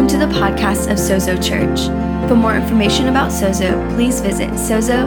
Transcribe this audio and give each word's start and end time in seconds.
Welcome 0.00 0.18
to 0.18 0.26
the 0.26 0.32
podcast 0.32 0.90
of 0.90 0.96
Sozo 0.96 1.36
Church. 1.36 1.88
For 2.26 2.34
more 2.34 2.56
information 2.56 3.08
about 3.08 3.30
Sozo, 3.30 3.94
please 3.94 4.22
visit 4.22 4.48
sozosmtx.com. 4.52 5.06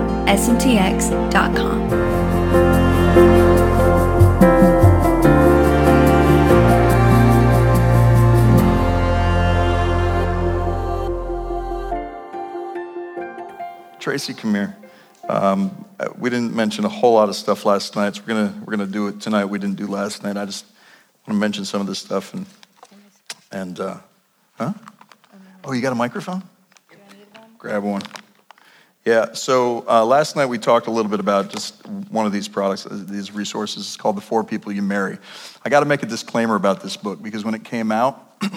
Tracy, 14.00 14.36
come 14.36 14.54
here. 14.54 14.78
Um, 15.28 15.86
we 16.20 16.30
didn't 16.30 16.56
mention 16.56 16.86
a 16.86 16.90
whole 16.90 17.16
lot 17.16 17.30
of 17.30 17.36
stuff 17.36 17.66
last 17.66 17.96
night, 17.96 18.14
so 18.16 18.22
we're 18.22 18.36
gonna 18.36 18.54
we're 18.64 18.78
gonna 18.78 18.86
do 18.86 19.08
it 19.08 19.20
tonight. 19.20 19.46
We 19.46 19.58
didn't 19.58 19.78
do 19.78 19.88
last 19.88 20.24
night. 20.24 20.38
I 20.38 20.46
just 20.46 20.68
want 21.26 21.36
to 21.36 21.40
mention 21.40 21.66
some 21.66 21.82
of 21.82 21.88
this 21.88 21.98
stuff 21.98 22.36
and 22.36 22.46
and 23.52 23.80
uh, 23.80 23.98
huh? 24.64 24.74
Oh, 25.64 25.74
you 25.74 25.82
got 25.82 25.92
a 25.92 25.96
microphone? 25.96 26.44
Grab 27.58 27.84
one. 27.84 28.02
Yeah. 29.06 29.34
So 29.34 29.86
uh, 29.88 30.06
last 30.06 30.36
night 30.36 30.46
we 30.46 30.58
talked 30.58 30.88
a 30.88 30.92
little 30.92 31.10
bit 31.10 31.20
about 31.20 31.50
just 31.50 31.86
one 31.88 32.26
of 32.26 32.32
these 32.32 32.48
products, 32.48 32.86
uh, 32.86 32.90
these 32.92 33.34
resources. 33.34 33.86
It's 33.86 33.98
called 33.98 34.18
"The 34.18 34.22
Four 34.22 34.44
People 34.44 34.72
You 34.72 34.82
Marry." 34.82 35.18
I 35.64 35.70
got 35.70 35.82
to 35.82 35.86
make 35.86 36.04
a 36.04 36.06
disclaimer 36.06 36.56
about 36.56 36.82
this 36.82 36.98
book 36.98 37.22
because 37.22 37.44
when 37.44 37.54
it 37.54 37.64
came 37.64 37.92
out. 37.92 38.30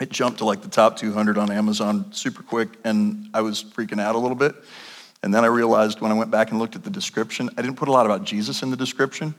it 0.00 0.10
jumped 0.10 0.38
to 0.38 0.44
like 0.44 0.62
the 0.62 0.68
top 0.68 0.96
200 0.96 1.38
on 1.38 1.50
Amazon 1.50 2.12
super 2.12 2.42
quick, 2.42 2.70
and 2.84 3.28
I 3.34 3.42
was 3.42 3.62
freaking 3.62 4.00
out 4.00 4.14
a 4.14 4.18
little 4.18 4.36
bit. 4.36 4.54
And 5.22 5.32
then 5.32 5.44
I 5.44 5.46
realized 5.46 6.00
when 6.00 6.10
I 6.10 6.14
went 6.14 6.30
back 6.32 6.50
and 6.50 6.58
looked 6.58 6.74
at 6.74 6.82
the 6.82 6.90
description, 6.90 7.48
I 7.56 7.62
didn't 7.62 7.76
put 7.76 7.88
a 7.88 7.92
lot 7.92 8.06
about 8.06 8.24
Jesus 8.24 8.62
in 8.62 8.70
the 8.70 8.76
description. 8.76 9.34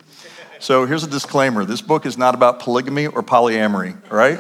So 0.59 0.85
here's 0.85 1.03
a 1.03 1.09
disclaimer 1.09 1.65
this 1.65 1.81
book 1.81 2.05
is 2.05 2.17
not 2.17 2.35
about 2.35 2.61
polygamy 2.61 3.07
or 3.07 3.21
polyamory, 3.21 3.97
right? 4.09 4.39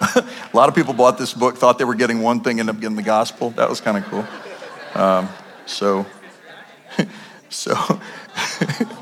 a 0.14 0.24
lot 0.52 0.68
of 0.68 0.74
people 0.74 0.94
bought 0.94 1.18
this 1.18 1.34
book, 1.34 1.56
thought 1.56 1.78
they 1.78 1.84
were 1.84 1.94
getting 1.94 2.22
one 2.22 2.40
thing, 2.40 2.60
ended 2.60 2.74
up 2.74 2.80
getting 2.80 2.96
the 2.96 3.02
gospel. 3.02 3.50
That 3.50 3.68
was 3.68 3.80
kind 3.80 3.96
of 3.96 4.04
cool. 4.04 4.24
Um, 4.94 5.28
so, 5.66 6.06
so. 7.48 7.74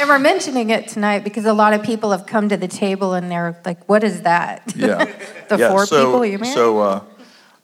And 0.00 0.08
we're 0.08 0.18
mentioning 0.18 0.70
it 0.70 0.88
tonight 0.88 1.22
because 1.22 1.44
a 1.44 1.52
lot 1.52 1.72
of 1.72 1.84
people 1.84 2.10
have 2.10 2.26
come 2.26 2.48
to 2.48 2.56
the 2.56 2.66
table 2.66 3.14
and 3.14 3.30
they're 3.30 3.56
like, 3.64 3.88
"What 3.88 4.02
is 4.02 4.22
that?" 4.22 4.72
Yeah, 4.74 5.04
the 5.48 5.56
yeah, 5.56 5.70
four 5.70 5.86
so, 5.86 6.04
people 6.04 6.26
you 6.26 6.38
married. 6.38 6.54
So, 6.54 6.80
uh, 6.80 7.04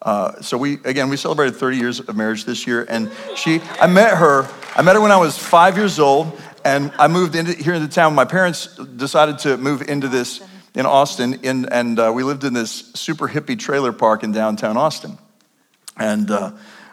uh, 0.02 0.40
so 0.40 0.56
we 0.56 0.74
again 0.84 1.10
we 1.10 1.16
celebrated 1.16 1.56
30 1.56 1.76
years 1.76 1.98
of 1.98 2.16
marriage 2.16 2.44
this 2.44 2.68
year, 2.68 2.86
and 2.88 3.10
she 3.34 3.60
I 3.80 3.88
met 3.88 4.16
her 4.16 4.48
I 4.76 4.82
met 4.82 4.94
her 4.94 5.00
when 5.00 5.10
I 5.10 5.16
was 5.16 5.36
five 5.36 5.76
years 5.76 5.98
old, 5.98 6.40
and 6.64 6.92
I 7.00 7.08
moved 7.08 7.34
into 7.34 7.52
here 7.52 7.74
into 7.74 7.88
town. 7.88 8.14
My 8.14 8.24
parents 8.24 8.76
decided 8.76 9.38
to 9.40 9.56
move 9.56 9.82
into 9.88 10.06
this 10.06 10.40
in 10.74 10.86
Austin, 10.86 11.34
in, 11.42 11.66
and 11.66 11.98
uh, 11.98 12.12
we 12.14 12.22
lived 12.22 12.44
in 12.44 12.52
this 12.54 12.92
super 12.94 13.28
hippie 13.28 13.58
trailer 13.58 13.92
park 13.92 14.22
in 14.22 14.32
downtown 14.32 14.76
Austin. 14.76 15.18
And 15.96 16.30
uh, 16.30 16.52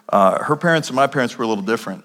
uh, 0.09 0.43
her 0.43 0.55
parents 0.55 0.89
and 0.89 0.95
my 0.95 1.07
parents 1.07 1.37
were 1.37 1.43
a 1.45 1.47
little 1.47 1.63
different. 1.63 2.03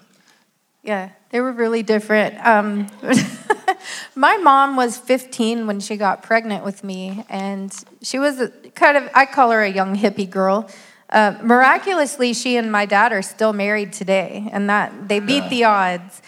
yeah, 0.83 1.09
they 1.31 1.41
were 1.41 1.51
really 1.51 1.81
different. 1.83 2.35
Um, 2.45 2.87
my 4.15 4.37
mom 4.37 4.75
was 4.75 4.97
15 4.97 5.65
when 5.67 5.79
she 5.79 5.97
got 5.97 6.21
pregnant 6.23 6.63
with 6.63 6.83
me, 6.83 7.25
and 7.29 7.73
she 8.01 8.19
was 8.19 8.39
a, 8.39 8.49
kind 8.75 8.97
of 8.97 9.09
I 9.15 9.25
call 9.25 9.51
her 9.51 9.61
a 9.63 9.69
young 9.71 9.95
hippie 9.95 10.29
girl. 10.29 10.69
Uh, 11.09 11.37
miraculously, 11.43 12.33
she 12.33 12.57
and 12.57 12.71
my 12.71 12.85
dad 12.85 13.11
are 13.13 13.21
still 13.21 13.53
married 13.53 13.93
today, 13.93 14.47
and 14.51 14.69
that 14.69 15.07
they 15.09 15.19
beat 15.19 15.43
Yeah. 15.43 15.49
the 15.49 15.63
odds. 15.65 16.21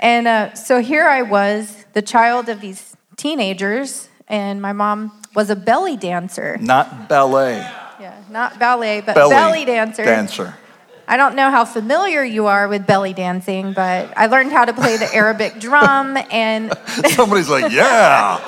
And 0.00 0.26
uh, 0.26 0.54
so 0.54 0.80
here 0.82 1.06
I 1.06 1.22
was, 1.22 1.84
the 1.92 2.02
child 2.02 2.48
of 2.48 2.60
these 2.60 2.96
teenagers, 3.16 4.08
and 4.32 4.62
my 4.62 4.72
mom 4.72 5.12
was 5.34 5.50
a 5.50 5.56
belly 5.56 5.96
dancer. 5.96 6.56
Not 6.58 7.08
ballet, 7.08 7.58
Yeah, 8.00 8.20
not 8.30 8.58
ballet, 8.58 9.02
but 9.02 9.14
belly, 9.14 9.30
belly 9.30 9.64
dancer. 9.64 10.04
Dancer. 10.04 10.54
I 11.06 11.16
don't 11.16 11.36
know 11.36 11.50
how 11.50 11.64
familiar 11.66 12.24
you 12.24 12.46
are 12.46 12.66
with 12.66 12.86
belly 12.86 13.12
dancing, 13.12 13.74
but 13.74 14.16
I 14.16 14.26
learned 14.26 14.50
how 14.50 14.64
to 14.64 14.72
play 14.72 14.96
the 14.96 15.12
Arabic 15.14 15.58
drum 15.60 16.16
and 16.30 16.72
Somebody's 17.10 17.50
like, 17.50 17.70
yeah. 17.70 18.38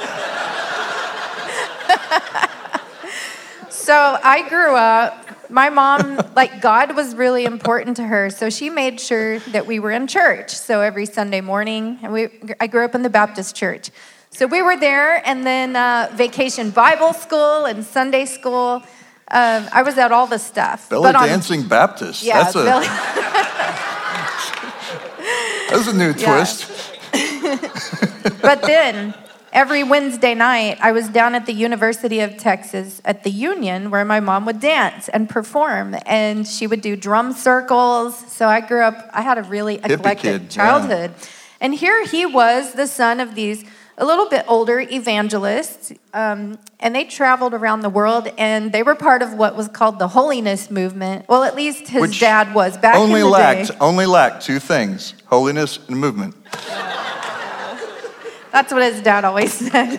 so 3.68 4.18
I 4.22 4.48
grew 4.48 4.74
up 4.74 5.20
my 5.50 5.68
mom 5.68 6.16
like 6.34 6.62
God 6.62 6.96
was 6.96 7.14
really 7.14 7.44
important 7.44 7.98
to 7.98 8.04
her, 8.04 8.30
so 8.30 8.48
she 8.48 8.70
made 8.70 8.98
sure 8.98 9.38
that 9.40 9.66
we 9.66 9.78
were 9.78 9.90
in 9.90 10.06
church. 10.06 10.50
So 10.50 10.80
every 10.80 11.04
Sunday 11.04 11.42
morning, 11.42 11.98
and 12.02 12.12
we 12.12 12.30
I 12.58 12.66
grew 12.66 12.84
up 12.84 12.94
in 12.94 13.02
the 13.02 13.10
Baptist 13.10 13.54
church. 13.54 13.90
So 14.34 14.46
we 14.48 14.62
were 14.62 14.76
there 14.76 15.22
and 15.26 15.46
then 15.46 15.76
uh, 15.76 16.08
vacation 16.12 16.70
Bible 16.70 17.12
school 17.12 17.66
and 17.66 17.84
Sunday 17.84 18.24
school. 18.24 18.82
Um, 19.30 19.68
I 19.72 19.82
was 19.84 19.96
at 19.96 20.10
all 20.10 20.26
the 20.26 20.40
stuff. 20.40 20.88
Belly 20.90 21.04
But 21.04 21.14
on- 21.14 21.28
dancing 21.28 21.68
Baptist. 21.68 22.24
Yeah, 22.24 22.42
that's 22.42 22.56
a 22.56 22.64
belly- 22.64 22.86
that's 25.70 25.86
a 25.86 25.92
new 25.96 26.12
Yeah. 26.16 26.34
twist. 26.34 26.68
but 28.42 28.62
then 28.62 29.14
every 29.52 29.84
Wednesday 29.84 30.34
night, 30.34 30.78
I 30.80 30.90
was 30.90 31.08
down 31.08 31.36
at 31.36 31.46
the 31.46 31.52
University 31.54 32.18
of 32.18 32.36
Texas 32.36 33.00
at 33.04 33.22
the 33.22 33.30
Union 33.30 33.92
where 33.92 34.04
my 34.04 34.18
mom 34.18 34.46
would 34.46 34.58
dance 34.58 35.08
and 35.08 35.28
perform, 35.28 35.94
and 36.06 36.44
she 36.44 36.66
would 36.66 36.80
do 36.80 36.96
drum 36.96 37.34
circles. 37.34 38.16
So 38.32 38.48
I 38.48 38.60
grew 38.60 38.82
up, 38.82 39.08
I 39.12 39.22
had 39.22 39.38
a 39.38 39.44
really 39.44 39.76
eclectic 39.76 40.18
kid, 40.18 40.42
yeah. 40.42 40.48
childhood. 40.48 41.12
And 41.60 41.72
here 41.72 42.04
he 42.04 42.26
was, 42.26 42.72
the 42.72 42.88
son 42.88 43.20
of 43.20 43.36
these 43.36 43.64
a 43.96 44.04
little 44.04 44.28
bit 44.28 44.44
older 44.48 44.80
evangelists, 44.80 45.92
um, 46.12 46.58
and 46.80 46.94
they 46.94 47.04
traveled 47.04 47.54
around 47.54 47.80
the 47.80 47.88
world, 47.90 48.28
and 48.38 48.72
they 48.72 48.82
were 48.82 48.94
part 48.96 49.22
of 49.22 49.34
what 49.34 49.54
was 49.56 49.68
called 49.68 49.98
the 49.98 50.08
holiness 50.08 50.70
movement. 50.70 51.26
Well, 51.28 51.44
at 51.44 51.54
least 51.54 51.88
his 51.88 52.00
Which 52.00 52.18
dad 52.20 52.54
was 52.54 52.76
back 52.76 52.96
only 52.96 53.20
in 53.20 53.26
the 53.26 53.30
lacked 53.32 53.68
day. 53.70 53.76
only 53.80 54.06
lacked 54.06 54.44
two 54.44 54.58
things: 54.58 55.14
holiness 55.26 55.78
and 55.88 55.96
movement. 55.98 56.34
That's 58.52 58.72
what 58.72 58.82
his 58.82 59.02
dad 59.02 59.24
always 59.24 59.52
said. 59.70 59.96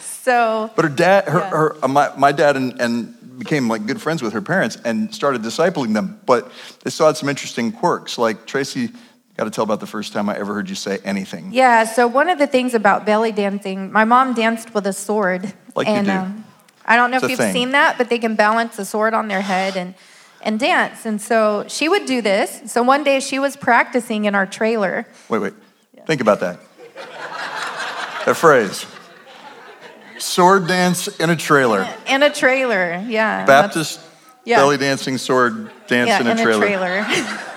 so 0.00 0.70
But 0.74 0.84
her 0.84 0.88
dad, 0.90 1.28
her, 1.28 1.38
Yeah. 1.38 1.50
her 1.50 1.76
uh, 1.84 1.88
my, 1.88 2.10
my 2.16 2.32
dad, 2.32 2.56
and, 2.56 2.80
and 2.80 3.38
became 3.38 3.68
like 3.68 3.86
good 3.86 4.00
friends 4.02 4.22
with 4.22 4.32
her 4.32 4.40
parents 4.42 4.78
and 4.84 5.14
started 5.14 5.42
discipling 5.42 5.92
them. 5.94 6.18
But 6.26 6.50
they 6.82 6.90
still 6.90 7.06
had 7.06 7.16
some 7.16 7.28
interesting 7.28 7.70
quirks. 7.70 8.18
Like 8.18 8.46
Tracy, 8.46 8.90
got 9.36 9.44
to 9.44 9.50
tell 9.50 9.64
about 9.64 9.80
the 9.80 9.86
first 9.86 10.12
time 10.12 10.28
I 10.28 10.38
ever 10.38 10.54
heard 10.54 10.68
you 10.68 10.74
say 10.74 10.98
anything. 11.04 11.50
Yeah, 11.52 11.84
so 11.84 12.06
one 12.06 12.28
of 12.28 12.38
the 12.38 12.46
things 12.46 12.74
about 12.74 13.04
belly 13.04 13.32
dancing, 13.32 13.92
my 13.92 14.04
mom 14.04 14.34
danced 14.34 14.74
with 14.74 14.86
a 14.86 14.92
sword. 14.92 15.52
Like 15.74 15.86
you 15.86 15.92
and 15.92 16.06
do. 16.06 16.12
Um, 16.12 16.44
I 16.86 16.96
don't 16.96 17.10
know 17.10 17.16
It's 17.16 17.24
if 17.24 17.30
you've 17.30 17.38
thing. 17.38 17.52
seen 17.52 17.70
that, 17.72 17.98
but 17.98 18.08
they 18.08 18.18
can 18.18 18.34
balance 18.34 18.78
a 18.78 18.84
sword 18.84 19.12
on 19.12 19.28
their 19.28 19.42
head 19.42 19.76
and, 19.76 19.94
and 20.40 20.58
dance. 20.58 21.04
And 21.04 21.20
so 21.20 21.64
she 21.68 21.88
would 21.88 22.06
do 22.06 22.22
this. 22.22 22.72
So 22.72 22.82
one 22.82 23.04
day 23.04 23.20
she 23.20 23.38
was 23.38 23.56
practicing 23.56 24.24
in 24.24 24.34
our 24.34 24.46
trailer. 24.46 25.06
Wait, 25.28 25.40
wait. 25.40 25.54
Think 26.06 26.20
about 26.20 26.40
that. 26.40 26.60
that 28.24 28.36
phrase. 28.36 28.86
Sword 30.18 30.66
dance 30.66 31.08
in 31.20 31.28
a 31.28 31.36
trailer. 31.36 31.86
In 32.06 32.22
a 32.22 32.32
trailer, 32.32 33.04
yeah. 33.06 33.44
Baptist 33.44 34.00
yeah. 34.46 34.56
belly 34.56 34.78
dancing 34.78 35.18
sword 35.18 35.70
dance 35.88 36.08
yeah, 36.08 36.20
in 36.20 36.26
a 36.28 36.42
trailer. 36.42 37.04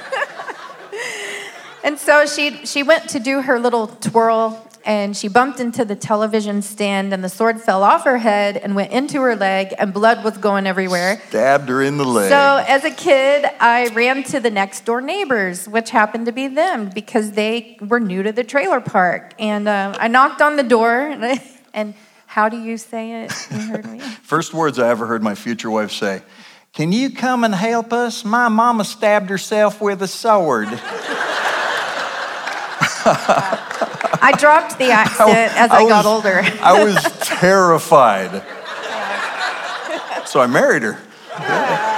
and 1.89 1.97
so 1.97 2.27
she 2.27 2.67
she 2.67 2.83
went 2.83 3.09
to 3.09 3.19
do 3.19 3.41
her 3.41 3.59
little 3.59 3.87
twirl 3.87 4.63
and 4.85 5.17
she 5.17 5.27
bumped 5.27 5.59
into 5.59 5.83
the 5.83 5.95
television 5.95 6.61
stand 6.61 7.11
and 7.15 7.23
the 7.23 7.29
sword 7.29 7.59
fell 7.59 7.81
off 7.81 8.03
her 8.03 8.19
head 8.19 8.57
and 8.57 8.75
went 8.75 8.91
into 8.91 9.19
her 9.21 9.35
leg 9.35 9.73
and 9.79 9.91
blood 9.91 10.23
was 10.23 10.37
going 10.37 10.67
everywhere. 10.67 11.19
Stabbed 11.29 11.67
her 11.67 11.81
in 11.81 11.97
the 11.97 12.05
leg. 12.05 12.29
So 12.29 12.63
as 12.67 12.85
a 12.85 12.91
kid, 12.91 13.43
I 13.59 13.87
ran 13.87 14.21
to 14.25 14.39
the 14.39 14.51
next 14.51 14.85
door 14.85 15.01
neighbors, 15.01 15.67
which 15.67 15.89
happened 15.89 16.27
to 16.27 16.31
be 16.31 16.47
them 16.47 16.91
because 16.91 17.31
they 17.31 17.79
were 17.81 17.99
new 17.99 18.21
to 18.21 18.31
the 18.31 18.43
trailer 18.43 18.81
park. 18.81 19.33
And 19.39 19.67
uh, 19.67 19.95
I 19.97 20.07
knocked 20.09 20.43
on 20.43 20.57
the 20.57 20.63
door 20.63 20.95
and, 20.95 21.25
I, 21.33 21.41
and 21.73 21.95
how 22.27 22.49
do 22.49 22.61
you 22.61 22.77
say 22.77 23.23
it? 23.23 23.33
You 23.49 23.57
heard 23.61 23.91
me. 23.91 23.99
First 24.21 24.53
words 24.53 24.77
I 24.77 24.89
ever 24.89 25.07
heard 25.07 25.23
my 25.23 25.33
future 25.33 25.71
wife 25.71 25.91
say 25.91 26.21
Can 26.71 26.91
you 26.91 27.09
come 27.09 27.43
and 27.43 27.55
help 27.55 27.91
us? 27.93 28.23
My 28.23 28.47
mama 28.47 28.85
stabbed 28.85 29.31
herself 29.31 29.81
with 29.81 30.03
a 30.03 30.07
sword. 30.07 30.69
I 34.21 34.33
dropped 34.37 34.77
the 34.77 34.91
accent 34.91 35.55
as 35.57 35.71
I, 35.71 35.87
got 35.87 36.05
was- 36.05 36.05
older. 36.05 36.41
I 36.61 36.83
was 36.83 36.95
terrified. 37.19 38.43
So 40.27 40.39
I 40.41 40.47
married 40.47 40.83
her. 40.83 40.97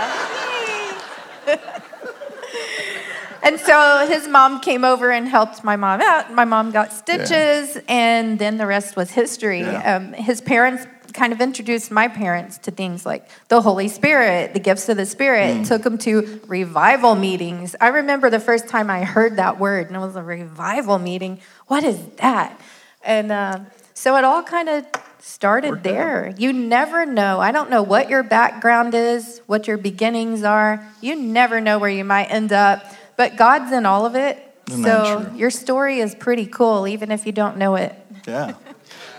And 3.43 3.59
so 3.59 4.05
his 4.07 4.27
mom 4.27 4.59
came 4.59 4.83
over 4.83 5.11
and 5.11 5.27
helped 5.27 5.63
my 5.63 5.75
mom 5.75 5.99
out. 6.01 6.31
My 6.31 6.45
mom 6.45 6.71
got 6.71 6.93
stitches, 6.93 7.77
and 7.87 8.37
then 8.37 8.57
the 8.57 8.67
rest 8.67 8.95
was 8.95 9.09
history. 9.09 9.61
Yeah. 9.61 9.95
Um, 9.95 10.13
his 10.13 10.41
parents 10.41 10.85
kind 11.13 11.33
of 11.33 11.41
introduced 11.41 11.91
my 11.91 12.07
parents 12.07 12.57
to 12.59 12.71
things 12.71 13.05
like 13.05 13.27
the 13.47 13.61
Holy 13.61 13.87
Spirit, 13.87 14.53
the 14.53 14.59
gifts 14.59 14.89
of 14.89 14.97
the 14.97 15.05
Spirit, 15.05 15.57
Hmm. 15.57 15.63
took 15.63 15.83
them 15.83 15.97
to 15.99 16.39
revival 16.47 17.15
meetings. 17.15 17.75
I 17.81 17.87
remember 17.89 18.29
the 18.29 18.39
first 18.39 18.67
time 18.67 18.89
I 18.89 19.03
heard 19.03 19.37
that 19.37 19.59
word, 19.59 19.87
and 19.87 19.95
it 19.95 19.99
was 19.99 20.15
a 20.15 20.23
revival 20.23 20.99
meeting. 20.99 21.39
What 21.67 21.83
is 21.83 21.97
that? 22.17 22.59
And 23.03 23.31
uh, 23.31 23.59
so 23.93 24.15
it 24.17 24.23
all 24.23 24.43
kind 24.43 24.69
of 24.69 24.85
started 25.19 25.71
Worked 25.71 25.87
out. 25.87 25.93
there. 25.93 26.33
You 26.37 26.51
never 26.53 27.05
know. 27.05 27.39
I 27.39 27.51
don't 27.51 27.69
know 27.69 27.83
what 27.83 28.09
your 28.09 28.23
background 28.23 28.93
is, 28.95 29.41
what 29.47 29.67
your 29.67 29.77
beginnings 29.77 30.43
are. 30.43 30.85
You 31.01 31.15
never 31.15 31.61
know 31.61 31.77
where 31.79 31.89
you 31.89 32.03
might 32.03 32.25
end 32.31 32.51
up, 32.51 32.83
but 33.17 33.37
God's 33.37 33.71
in 33.71 33.85
all 33.85 34.05
of 34.05 34.15
it. 34.15 34.37
Isn't 34.69 34.83
so 34.83 35.31
your 35.35 35.49
story 35.51 35.99
is 35.99 36.15
pretty 36.15 36.45
cool, 36.45 36.87
even 36.87 37.11
if 37.11 37.25
you 37.25 37.31
don't 37.31 37.57
know 37.57 37.75
it. 37.75 37.93
Yeah. 38.27 38.53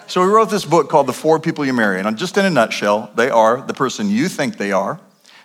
So 0.07 0.21
we 0.21 0.27
wrote 0.27 0.51
this 0.51 0.65
book 0.65 0.91
called 0.91 1.07
The 1.07 1.13
Four 1.13 1.41
People 1.41 1.65
You 1.65 1.73
Marry. 1.73 2.01
And 2.01 2.19
just 2.19 2.37
in 2.37 2.45
a 2.45 2.51
nutshell, 2.51 3.11
they 3.15 3.31
are 3.31 3.63
the 3.63 3.75
person 3.75 4.11
you 4.11 4.29
think 4.29 4.59
they 4.59 4.73
are, 4.73 5.01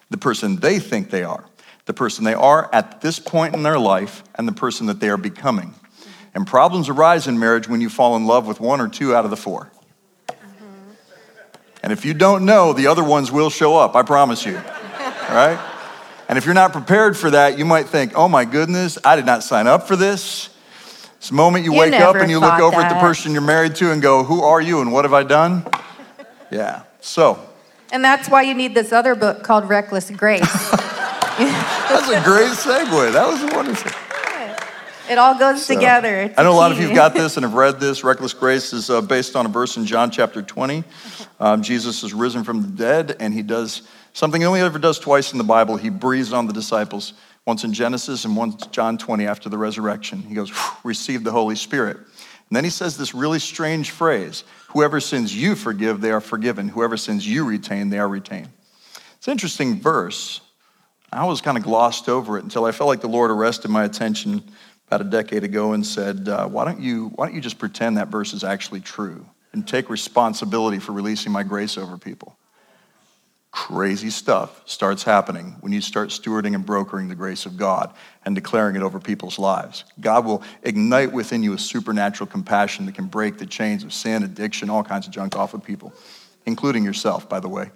the 0.10 0.18
person 0.18 0.58
they 0.58 0.80
think 0.80 1.10
they 1.10 1.24
are, 1.24 1.46
the 1.86 1.94
person 1.94 2.26
they 2.26 2.34
are 2.34 2.70
at 2.74 3.02
this 3.02 3.20
point 3.20 3.56
in 3.56 3.64
their 3.64 3.80
life, 3.80 4.24
and 4.36 4.48
the 4.48 4.54
person 4.54 4.88
that 4.88 5.00
they 5.00 5.10
are 5.10 5.18
becoming. 5.18 5.74
And 6.34 6.46
problems 6.46 6.90
arise 6.90 7.28
in 7.28 7.40
marriage 7.40 7.70
when 7.70 7.82
you 7.82 7.90
fall 7.90 8.16
in 8.16 8.26
love 8.26 8.46
with 8.46 8.60
one 8.60 8.82
or 8.82 8.88
two 8.88 9.16
out 9.16 9.24
of 9.24 9.32
the 9.32 9.38
four. 9.38 9.72
And 11.82 11.94
if 11.94 12.04
you 12.04 12.14
don't 12.14 12.44
know, 12.44 12.74
the 12.74 12.88
other 12.88 13.04
ones 13.04 13.32
will 13.32 13.50
show 13.50 13.78
up, 13.78 13.96
I 13.96 14.04
promise 14.04 14.46
you. 14.46 14.58
All 14.58 15.36
right? 15.36 15.60
And 16.28 16.38
if 16.38 16.46
you're 16.46 16.54
not 16.54 16.74
prepared 16.74 17.16
for 17.16 17.30
that, 17.30 17.58
you 17.58 17.64
might 17.64 17.88
think, 17.88 18.12
oh 18.16 18.28
my 18.28 18.44
goodness, 18.44 18.98
I 19.06 19.16
did 19.16 19.26
not 19.26 19.44
sign 19.44 19.68
up 19.68 19.88
for 19.88 19.96
this. 19.96 20.50
It's 21.18 21.30
the 21.30 21.36
moment 21.36 21.66
you, 21.66 21.74
You 21.74 21.80
wake 21.80 21.94
up 21.94 22.16
and 22.16 22.30
you 22.30 22.40
look 22.40 22.60
over 22.60 22.80
at 22.80 22.90
the 22.94 23.00
person 23.00 23.32
you're 23.34 23.42
married 23.42 23.76
to 23.76 23.92
and 23.92 24.02
go, 24.02 24.24
who 24.24 24.44
are 24.44 24.62
you 24.62 24.82
and 24.82 24.92
what 24.92 25.04
have 25.06 25.14
I 25.14 25.24
done? 25.24 25.66
Yeah. 26.52 26.84
So, 27.02 27.40
And 27.92 28.04
that's 28.04 28.30
why 28.30 28.44
you 28.44 28.54
need 28.54 28.76
this 28.76 28.92
other 28.92 29.16
book 29.16 29.44
called 29.44 29.68
Reckless 29.68 30.12
Grace. 30.12 30.42
that's 31.38 32.10
a 32.10 32.24
great 32.24 32.52
segue. 32.52 33.14
That 33.14 33.28
was 33.28 33.54
wonderful. 33.54 33.92
it 35.10 35.18
all 35.18 35.38
goes 35.38 35.66
So, 35.66 35.74
together. 35.74 36.22
It's 36.22 36.38
I 36.38 36.44
know 36.44 36.52
a 36.52 36.54
lot 36.54 36.72
of 36.72 36.80
you 36.80 36.88
have 36.88 36.96
got 36.96 37.14
this 37.14 37.36
and 37.38 37.44
have 37.44 37.54
read 37.54 37.80
this. 37.80 38.04
Reckless 38.04 38.34
Grace 38.34 38.72
is 38.74 38.90
uh, 38.90 39.02
based 39.02 39.36
on 39.36 39.46
a 39.46 39.50
verse 39.50 39.78
in 39.78 39.86
John 39.86 40.12
chapter 40.12 40.42
20. 40.42 40.84
Um, 41.40 41.62
Jesus 41.62 42.04
is 42.04 42.14
risen 42.14 42.44
from 42.44 42.62
the 42.62 42.68
dead, 42.68 43.18
and 43.20 43.34
he 43.34 43.42
does 43.42 43.84
something 44.14 44.42
he 44.42 44.48
only 44.48 44.62
ever 44.62 44.80
does 44.80 45.00
twice 45.00 45.32
in 45.32 45.38
the 45.38 45.44
Bible. 45.44 45.78
He 45.78 45.90
breathes 45.90 46.34
on 46.34 46.48
the 46.48 46.54
disciples, 46.54 47.14
once 47.48 47.64
in 47.64 47.74
Genesis 47.74 48.26
and 48.26 48.36
once 48.36 48.68
John 48.68 48.98
20 48.98 49.26
after 49.26 49.48
the 49.48 49.58
resurrection. 49.58 50.22
He 50.22 50.36
goes, 50.36 50.52
receive 50.84 51.24
the 51.24 51.32
Holy 51.32 51.56
Spirit. 51.56 51.96
And 51.96 52.56
then 52.56 52.66
he 52.66 52.70
says 52.70 52.98
this 52.98 53.16
really 53.16 53.40
strange 53.40 53.90
phrase 53.90 54.44
Whoever 54.72 55.00
sins 55.00 55.36
you 55.36 55.56
forgive, 55.56 56.02
they 56.02 56.12
are 56.12 56.22
forgiven. 56.22 56.68
Whoever 56.68 56.98
sins 56.98 57.26
you 57.26 57.46
retain, 57.46 57.90
they 57.90 58.00
are 58.00 58.08
retained. 58.08 58.50
It's 59.16 59.28
an 59.28 59.32
interesting 59.32 59.80
verse. 59.80 60.42
I 61.12 61.24
was 61.26 61.40
kind 61.40 61.58
of 61.58 61.64
glossed 61.64 62.10
over 62.10 62.38
it 62.38 62.44
until 62.44 62.66
I 62.66 62.74
felt 62.74 62.90
like 62.90 63.00
the 63.00 63.08
Lord 63.08 63.32
arrested 63.32 63.72
my 63.72 63.86
attention 63.86 64.44
about 64.88 65.00
a 65.00 65.06
decade 65.06 65.46
ago 65.46 65.72
and 65.72 65.86
said, 65.86 66.28
uh, 66.28 66.48
why, 66.48 66.66
don't 66.66 66.82
you, 66.82 67.14
why 67.16 67.26
don't 67.26 67.36
you 67.36 67.42
just 67.42 67.60
pretend 67.60 67.96
that 67.96 68.10
verse 68.10 68.34
is 68.34 68.44
actually 68.44 68.82
true 68.82 69.26
and 69.54 69.66
take 69.66 69.90
responsibility 69.90 70.80
for 70.80 70.92
releasing 70.92 71.32
my 71.32 71.44
grace 71.44 71.78
over 71.78 71.98
people? 71.98 72.37
Crazy 73.58 74.12
stuff 74.12 74.62
starts 74.66 75.02
happening 75.02 75.56
when 75.62 75.74
you 75.74 75.82
start 75.82 76.10
stewarding 76.10 76.54
and 76.54 76.64
brokering 76.64 77.08
the 77.08 77.16
grace 77.16 77.48
of 77.48 77.58
God 77.58 77.92
and 78.24 78.36
declaring 78.36 78.76
it 78.76 78.84
over 78.84 79.00
people's 79.00 79.40
lives. 79.40 79.84
God 80.00 80.26
will 80.26 80.44
ignite 80.62 81.12
within 81.12 81.42
you 81.42 81.54
a 81.54 81.58
supernatural 81.58 82.28
compassion 82.28 82.86
that 82.86 82.94
can 82.94 83.08
break 83.08 83.40
the 83.40 83.48
chains 83.48 83.84
of 83.84 83.92
sin, 83.92 84.22
addiction, 84.22 84.70
all 84.70 84.84
kinds 84.84 85.08
of 85.08 85.12
junk 85.12 85.36
off 85.36 85.56
of 85.56 85.64
people, 85.64 85.92
including 86.46 86.84
yourself, 86.84 87.28
by 87.28 87.40
the 87.40 87.50
way. 87.50 87.72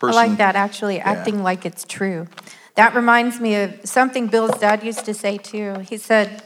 I 0.00 0.12
like 0.12 0.38
that, 0.38 0.54
actually, 0.54 1.00
acting 1.00 1.42
like 1.42 1.66
it's 1.66 1.84
true. 1.84 2.28
That 2.76 2.94
reminds 2.94 3.40
me 3.40 3.56
of 3.56 3.80
something 3.82 4.28
Bill's 4.28 4.60
dad 4.60 4.84
used 4.84 5.04
to 5.06 5.12
say 5.12 5.38
too. 5.38 5.80
He 5.80 5.96
said, 5.96 6.44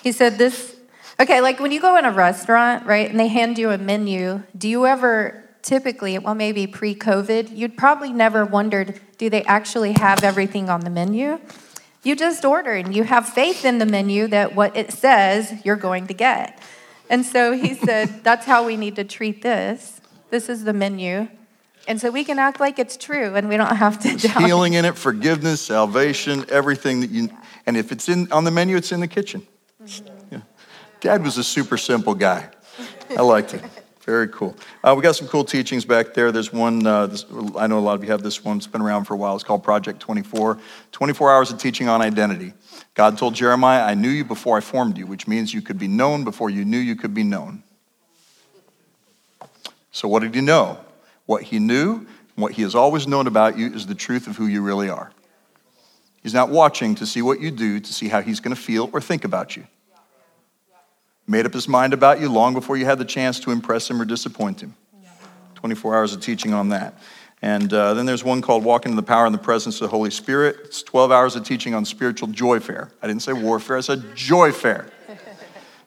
he 0.00 0.12
said 0.12 0.38
this, 0.38 0.76
okay, 1.18 1.40
like 1.40 1.58
when 1.58 1.72
you 1.72 1.80
go 1.80 1.96
in 1.96 2.04
a 2.04 2.12
restaurant, 2.12 2.86
right, 2.86 3.10
and 3.10 3.18
they 3.18 3.26
hand 3.26 3.58
you 3.58 3.72
a 3.72 3.78
menu, 3.78 4.44
do 4.56 4.68
you 4.68 4.86
ever 4.86 5.43
typically, 5.64 6.16
well, 6.18 6.34
maybe 6.34 6.66
pre 6.68 6.94
COVID, 6.94 7.56
you'd 7.56 7.76
probably 7.76 8.12
never 8.12 8.44
wondered, 8.44 9.00
do 9.18 9.28
they 9.28 9.42
actually 9.44 9.92
have 9.92 10.22
everything 10.22 10.70
on 10.70 10.80
the 10.80 10.90
menu? 10.90 11.40
You 12.04 12.14
just 12.14 12.44
order 12.44 12.72
and 12.72 12.94
you 12.94 13.02
have 13.02 13.28
faith 13.28 13.64
in 13.64 13.78
the 13.78 13.86
menu 13.86 14.28
that 14.28 14.54
what 14.54 14.76
it 14.76 14.92
says 14.92 15.52
you're 15.64 15.76
going 15.76 16.06
to 16.06 16.14
get. 16.14 16.60
And 17.10 17.24
so 17.24 17.52
he 17.52 17.74
said, 17.86 18.22
that's 18.22 18.46
how 18.46 18.64
we 18.64 18.76
need 18.76 18.96
to 18.96 19.04
treat 19.04 19.42
this. 19.42 20.00
This 20.30 20.48
is 20.48 20.64
the 20.64 20.72
menu. 20.72 21.28
And 21.88 22.00
so 22.00 22.10
we 22.10 22.24
can 22.24 22.38
act 22.38 22.60
like 22.60 22.78
it's 22.78 22.96
true 22.96 23.34
and 23.34 23.48
we 23.48 23.56
don't 23.56 23.76
have 23.76 23.98
to 24.00 24.16
doubt. 24.16 24.44
healing 24.44 24.74
in 24.74 24.84
it, 24.84 24.96
forgiveness, 24.96 25.60
salvation, 25.60 26.44
everything 26.48 27.00
that 27.00 27.10
you. 27.10 27.28
And 27.66 27.76
if 27.76 27.92
it's 27.92 28.08
in 28.08 28.30
on 28.32 28.44
the 28.44 28.50
menu, 28.50 28.76
it's 28.76 28.92
in 28.92 29.00
the 29.00 29.08
kitchen. 29.08 29.46
Mm-hmm. 29.82 30.34
Yeah. 30.34 30.40
Dad 31.00 31.22
was 31.22 31.36
a 31.38 31.44
super 31.44 31.76
simple 31.76 32.14
guy. 32.14 32.50
I 33.10 33.22
liked 33.22 33.54
it. 33.54 33.62
Very 34.04 34.28
cool. 34.28 34.54
Uh, 34.82 34.92
we 34.94 35.02
got 35.02 35.16
some 35.16 35.28
cool 35.28 35.44
teachings 35.44 35.86
back 35.86 36.12
there. 36.12 36.30
There's 36.30 36.52
one. 36.52 36.86
Uh, 36.86 37.06
this, 37.06 37.24
I 37.56 37.66
know 37.66 37.78
a 37.78 37.80
lot 37.80 37.94
of 37.94 38.04
you 38.04 38.10
have 38.10 38.22
this 38.22 38.44
one. 38.44 38.58
It's 38.58 38.66
been 38.66 38.82
around 38.82 39.04
for 39.04 39.14
a 39.14 39.16
while. 39.16 39.34
It's 39.34 39.44
called 39.44 39.64
Project 39.64 39.98
24. 40.00 40.58
24 40.92 41.34
hours 41.34 41.50
of 41.50 41.58
teaching 41.58 41.88
on 41.88 42.02
identity. 42.02 42.52
God 42.92 43.16
told 43.16 43.34
Jeremiah, 43.34 43.82
"I 43.82 43.94
knew 43.94 44.10
you 44.10 44.24
before 44.24 44.58
I 44.58 44.60
formed 44.60 44.98
you," 44.98 45.06
which 45.06 45.26
means 45.26 45.54
you 45.54 45.62
could 45.62 45.78
be 45.78 45.88
known 45.88 46.22
before 46.22 46.50
you 46.50 46.66
knew 46.66 46.76
you 46.76 46.96
could 46.96 47.14
be 47.14 47.22
known. 47.22 47.62
So, 49.90 50.06
what 50.06 50.20
did 50.20 50.34
he 50.34 50.42
know? 50.42 50.78
What 51.24 51.44
he 51.44 51.58
knew, 51.58 52.06
what 52.34 52.52
he 52.52 52.62
has 52.62 52.74
always 52.74 53.06
known 53.06 53.26
about 53.26 53.56
you, 53.56 53.72
is 53.72 53.86
the 53.86 53.94
truth 53.94 54.26
of 54.26 54.36
who 54.36 54.46
you 54.46 54.60
really 54.60 54.90
are. 54.90 55.12
He's 56.22 56.34
not 56.34 56.50
watching 56.50 56.94
to 56.96 57.06
see 57.06 57.22
what 57.22 57.40
you 57.40 57.50
do, 57.50 57.80
to 57.80 57.92
see 57.92 58.08
how 58.08 58.20
he's 58.20 58.40
going 58.40 58.54
to 58.54 58.60
feel 58.60 58.90
or 58.92 59.00
think 59.00 59.24
about 59.24 59.56
you. 59.56 59.66
Made 61.26 61.46
up 61.46 61.54
his 61.54 61.68
mind 61.68 61.94
about 61.94 62.20
you 62.20 62.28
long 62.28 62.52
before 62.52 62.76
you 62.76 62.84
had 62.84 62.98
the 62.98 63.04
chance 63.04 63.40
to 63.40 63.50
impress 63.50 63.88
him 63.88 64.00
or 64.00 64.04
disappoint 64.04 64.62
him. 64.62 64.74
24 65.54 65.96
hours 65.96 66.12
of 66.12 66.20
teaching 66.20 66.52
on 66.52 66.68
that. 66.68 66.98
And 67.40 67.72
uh, 67.72 67.94
then 67.94 68.06
there's 68.06 68.24
one 68.24 68.42
called 68.42 68.64
Walking 68.64 68.92
in 68.92 68.96
the 68.96 69.02
Power 69.02 69.26
and 69.26 69.34
the 69.34 69.38
Presence 69.38 69.76
of 69.76 69.80
the 69.80 69.88
Holy 69.88 70.10
Spirit. 70.10 70.56
It's 70.64 70.82
12 70.82 71.10
hours 71.10 71.36
of 71.36 71.44
teaching 71.44 71.74
on 71.74 71.84
spiritual 71.84 72.28
joy 72.28 72.60
fair. 72.60 72.90
I 73.02 73.06
didn't 73.06 73.22
say 73.22 73.32
warfare, 73.32 73.78
I 73.78 73.80
said 73.80 74.14
joy 74.14 74.52
fair. 74.52 74.90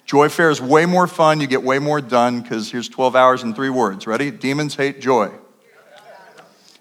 Joy 0.05 0.29
fair 0.29 0.49
is 0.49 0.61
way 0.61 0.85
more 0.85 1.05
fun. 1.05 1.41
You 1.41 1.47
get 1.47 1.63
way 1.63 1.79
more 1.79 1.99
done 1.99 2.41
because 2.41 2.71
here's 2.71 2.87
12 2.87 3.15
hours 3.15 3.43
in 3.43 3.53
three 3.53 3.69
words. 3.69 4.07
Ready? 4.07 4.31
Demons 4.31 4.75
hate 4.75 5.01
joy. 5.01 5.31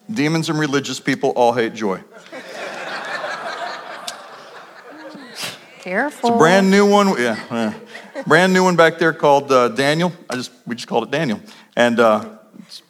Demons 0.08 0.49
and 0.49 0.58
religious 0.58 1.00
people 1.00 1.31
all 1.31 1.53
hate 1.53 1.75
joy. 1.75 2.03
Careful. 5.87 6.31
It's 6.31 6.35
a 6.35 6.38
brand 6.38 6.69
new 6.69 6.85
one. 6.85 7.11
Yeah, 7.11 7.38
yeah. 7.49 8.23
brand 8.27 8.53
new 8.53 8.65
one 8.65 8.75
back 8.75 8.99
there 8.99 9.12
called 9.12 9.53
uh, 9.53 9.69
Daniel. 9.69 10.12
I 10.29 10.35
just 10.35 10.50
we 10.67 10.75
just 10.75 10.88
called 10.88 11.05
it 11.05 11.12
Daniel. 11.12 11.38
And 11.77 12.01
uh, 12.01 12.19
That 12.19 12.41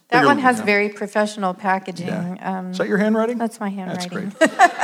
bigger- 0.08 0.26
one 0.28 0.38
has 0.38 0.60
very 0.60 0.88
professional 0.88 1.52
packaging. 1.52 2.06
Yeah. 2.06 2.58
Um, 2.58 2.70
Is 2.70 2.78
that 2.78 2.88
your 2.88 2.96
handwriting? 2.96 3.36
that's 3.36 3.60
my 3.60 3.68
handwriting. 3.68 4.32
That's 4.38 4.56
great. 4.56 4.80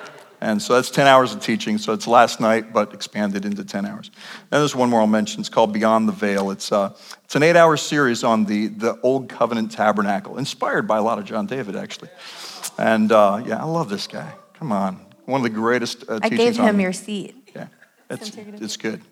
and 0.40 0.62
so 0.62 0.74
that's 0.74 0.90
10 0.90 1.08
hours 1.08 1.34
of 1.34 1.40
teaching. 1.40 1.76
So 1.78 1.92
it's 1.92 2.06
last 2.06 2.38
night, 2.38 2.72
but 2.72 2.94
expanded 2.94 3.44
into 3.44 3.64
10 3.64 3.84
hours. 3.84 4.12
Then 4.50 4.60
there's 4.60 4.76
one 4.76 4.88
more 4.88 5.00
I'll 5.00 5.08
mention. 5.08 5.40
It's 5.40 5.48
called 5.48 5.72
Beyond 5.72 6.06
the 6.08 6.12
Veil. 6.12 6.52
It's, 6.52 6.70
uh, 6.70 6.96
it's 7.24 7.34
an 7.34 7.42
eight 7.42 7.56
hour 7.56 7.76
series 7.76 8.22
on 8.22 8.44
the, 8.44 8.68
the 8.68 8.96
Old 9.00 9.28
Covenant 9.28 9.72
Tabernacle, 9.72 10.38
inspired 10.38 10.86
by 10.86 10.98
a 10.98 11.02
lot 11.02 11.18
of 11.18 11.24
John 11.24 11.46
David, 11.46 11.74
actually. 11.74 12.10
And 12.78 13.10
uh, 13.10 13.42
yeah, 13.44 13.60
I 13.60 13.64
love 13.64 13.88
this 13.88 14.06
guy. 14.06 14.34
Come 14.54 14.70
on. 14.70 15.04
One 15.24 15.40
of 15.40 15.42
the 15.42 15.50
greatest 15.50 16.04
uh, 16.08 16.20
I 16.22 16.28
gave 16.28 16.56
him 16.56 16.78
your 16.78 16.92
seat. 16.92 17.34
It's, 18.10 18.36
it's 18.36 18.76
good. 18.76 19.02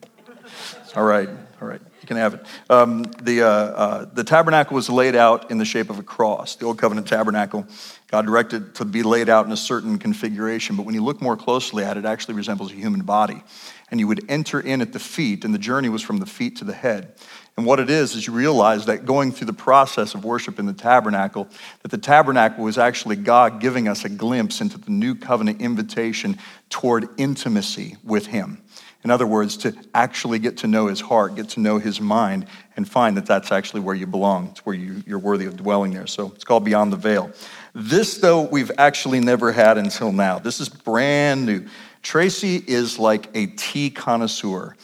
All 0.95 1.05
right, 1.05 1.29
all 1.61 1.67
right, 1.67 1.81
you 2.03 2.07
can 2.07 2.17
have 2.17 2.35
it. 2.35 2.47
Um, 2.71 3.03
the, 3.23 3.43
uh, 3.43 3.49
uh, 3.49 4.05
the 4.13 4.23
tabernacle 4.23 4.75
was 4.75 4.89
laid 4.89 5.17
out 5.17 5.51
in 5.51 5.59
the 5.59 5.65
shape 5.65 5.91
of 5.91 5.99
a 5.99 6.03
cross. 6.03 6.55
The 6.57 6.67
Old 6.67 6.79
Covenant 6.79 7.09
tabernacle, 7.09 7.67
God 8.09 8.27
directed 8.27 8.63
it 8.63 8.75
to 8.77 8.85
be 8.85 9.03
laid 9.03 9.29
out 9.29 9.47
in 9.47 9.53
a 9.53 9.57
certain 9.57 9.99
configuration, 9.99 10.77
but 10.77 10.85
when 10.85 10.95
you 10.95 11.03
look 11.03 11.21
more 11.21 11.37
closely 11.37 11.83
at 11.83 11.97
it, 11.97 12.05
it 12.05 12.07
actually 12.07 12.35
resembles 12.35 12.71
a 12.71 12.75
human 12.75 13.03
body. 13.03 13.43
And 13.91 14.01
you 14.01 14.07
would 14.07 14.25
enter 14.29 14.61
in 14.61 14.81
at 14.83 14.93
the 14.93 14.99
feet, 14.99 15.45
and 15.45 15.55
the 15.55 15.59
journey 15.59 15.89
was 15.89 16.03
from 16.03 16.19
the 16.19 16.27
feet 16.27 16.57
to 16.57 16.65
the 16.65 16.73
head. 16.73 17.15
And 17.57 17.65
what 17.65 17.79
it 17.79 17.89
is, 17.89 18.15
is 18.15 18.27
you 18.27 18.33
realize 18.33 18.87
that 18.87 19.07
going 19.07 19.31
through 19.31 19.47
the 19.47 19.53
process 19.53 20.15
of 20.15 20.25
worship 20.25 20.59
in 20.59 20.67
the 20.67 20.73
tabernacle, 20.73 21.49
that 21.83 21.91
the 21.91 21.99
tabernacle 21.99 22.65
was 22.65 22.79
actually 22.79 23.17
God 23.17 23.61
giving 23.61 23.87
us 23.87 24.05
a 24.05 24.09
glimpse 24.09 24.61
into 24.61 24.79
the 24.79 24.91
new 24.91 25.15
covenant 25.15 25.61
invitation 25.61 26.39
toward 26.69 27.09
intimacy 27.17 27.97
with 28.03 28.27
Him. 28.27 28.61
In 29.05 29.11
other 29.11 29.27
words, 29.27 29.59
to 29.59 29.75
actually 29.95 30.39
get 30.39 30.57
to 30.59 30.67
know 30.67 30.87
his 30.87 31.01
heart, 31.01 31.35
get 31.35 31.51
to 31.51 31.61
know 31.61 31.79
his 31.79 32.01
mind, 32.01 32.47
and 32.75 32.89
find 32.89 33.17
that 33.19 33.27
that's 33.27 33.53
actually 33.53 33.81
where 33.81 33.95
you 33.95 34.07
belong. 34.07 34.49
It's 34.49 34.65
where 34.65 34.75
you, 34.75 35.03
you're 35.07 35.19
worthy 35.19 35.45
of 35.45 35.57
dwelling 35.59 35.93
there. 35.93 36.07
So 36.07 36.33
it's 36.35 36.45
called 36.45 36.65
Beyond 36.65 36.93
the 36.93 36.97
Veil. 36.97 37.31
This, 37.75 38.17
though, 38.19 38.43
we've 38.43 38.71
actually 38.79 39.21
never 39.21 39.53
had 39.53 39.77
until 39.77 40.11
now. 40.11 40.39
This 40.39 40.59
is 40.59 40.71
brand 40.71 41.45
new. 41.45 41.67
Tracy 42.03 42.57
is 42.67 42.99
like 42.99 43.29
a 43.35 43.47
tea 43.47 43.91
connoisseur. 43.91 44.75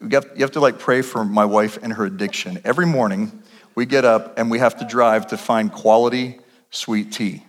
You 0.00 0.08
have, 0.10 0.30
you 0.34 0.42
have 0.42 0.52
to 0.52 0.60
like 0.60 0.78
pray 0.78 1.02
for 1.02 1.24
my 1.24 1.44
wife 1.44 1.78
and 1.82 1.92
her 1.92 2.04
addiction. 2.04 2.60
Every 2.64 2.86
morning, 2.86 3.42
we 3.74 3.86
get 3.86 4.04
up 4.04 4.38
and 4.38 4.50
we 4.50 4.58
have 4.60 4.76
to 4.78 4.86
drive 4.86 5.28
to 5.28 5.36
find 5.36 5.72
quality 5.72 6.38
sweet 6.70 7.12
tea, 7.12 7.42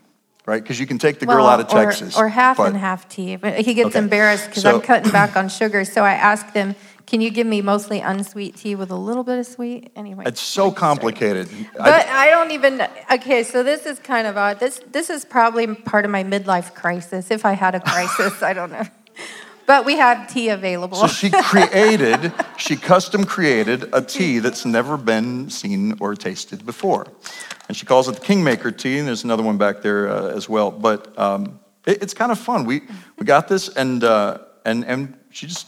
right? 0.45 0.61
Because 0.61 0.79
you 0.79 0.87
can 0.87 0.97
take 0.97 1.19
the 1.19 1.25
girl 1.25 1.45
out 1.45 1.59
of 1.59 1.67
or- 1.73 1.85
Texas. 1.85 2.17
Or, 2.17 2.27
half 2.27 2.57
but- 2.57 2.67
and 2.69 2.77
half 2.77 3.07
tea. 3.09 3.35
But 3.35 3.59
he 3.59 3.73
gets 3.73 3.89
Okay. 3.89 3.99
embarrassed 3.99 4.47
because 4.47 4.63
So- 4.63 4.75
I'm 4.75 4.81
cutting 4.81 5.11
back 5.11 5.35
on 5.35 5.49
sugar. 5.49 5.85
So 5.85 6.03
I 6.03 6.13
ask 6.13 6.53
them, 6.53 6.75
can 7.05 7.21
you 7.21 7.29
give 7.29 7.45
me 7.45 7.61
mostly 7.61 7.99
unsweet 7.99 8.55
tea 8.55 8.73
with 8.73 8.89
a 8.89 8.95
little 8.95 9.23
bit 9.23 9.37
of 9.37 9.45
sweet? 9.45 9.91
Anyway. 9.95 10.23
It's 10.25 10.41
so 10.41 10.71
complicated. 10.71 11.47
But 11.77 11.87
I, 12.07 12.27
I 12.27 12.29
don't 12.31 12.49
even. 12.51 12.81
Okay, 13.11 13.43
so 13.43 13.61
this 13.61 13.85
is 13.85 13.99
kind 13.99 14.25
of 14.25 14.37
odd. 14.37 14.59
This 14.59 14.81
this 14.91 15.11
is 15.11 15.23
probably 15.23 15.67
part 15.67 16.05
of 16.05 16.09
my 16.11 16.23
midlife 16.23 16.73
crisis. 16.73 17.29
If 17.29 17.45
I 17.45 17.53
had 17.53 17.75
a 17.75 17.79
crisis, 17.79 18.41
I 18.49 18.53
don't 18.53 18.71
know. 18.71 18.85
But 19.65 19.85
we 19.85 19.97
have 19.97 20.31
tea 20.31 20.49
available. 20.49 20.97
So 20.97 21.07
she 21.07 21.31
created, 21.43 22.33
she 22.57 22.75
custom 22.91 23.23
created 23.25 23.89
a 23.93 24.01
tea 24.01 24.39
that's 24.39 24.65
never 24.65 24.97
been 24.97 25.49
seen 25.49 25.97
or 25.99 26.15
tasted 26.15 26.65
before. 26.65 27.07
And 27.67 27.75
she 27.75 27.85
calls 27.85 28.07
it 28.07 28.15
the 28.15 28.21
Kingmaker 28.21 28.71
tea, 28.71 28.99
and 28.99 29.07
there's 29.07 29.23
another 29.23 29.43
one 29.43 29.57
back 29.57 29.81
there 29.81 30.09
uh, 30.09 30.27
as 30.27 30.47
well. 30.47 30.69
But 30.69 31.17
um, 31.17 31.59
it, 31.85 32.03
it's 32.03 32.13
kind 32.13 32.31
of 32.31 32.39
fun. 32.39 32.65
We, 32.65 32.81
we 33.17 33.25
got 33.25 33.47
this, 33.47 33.69
and, 33.69 34.03
uh, 34.03 34.39
and, 34.65 34.85
and 34.85 35.17
she 35.31 35.47
just 35.47 35.67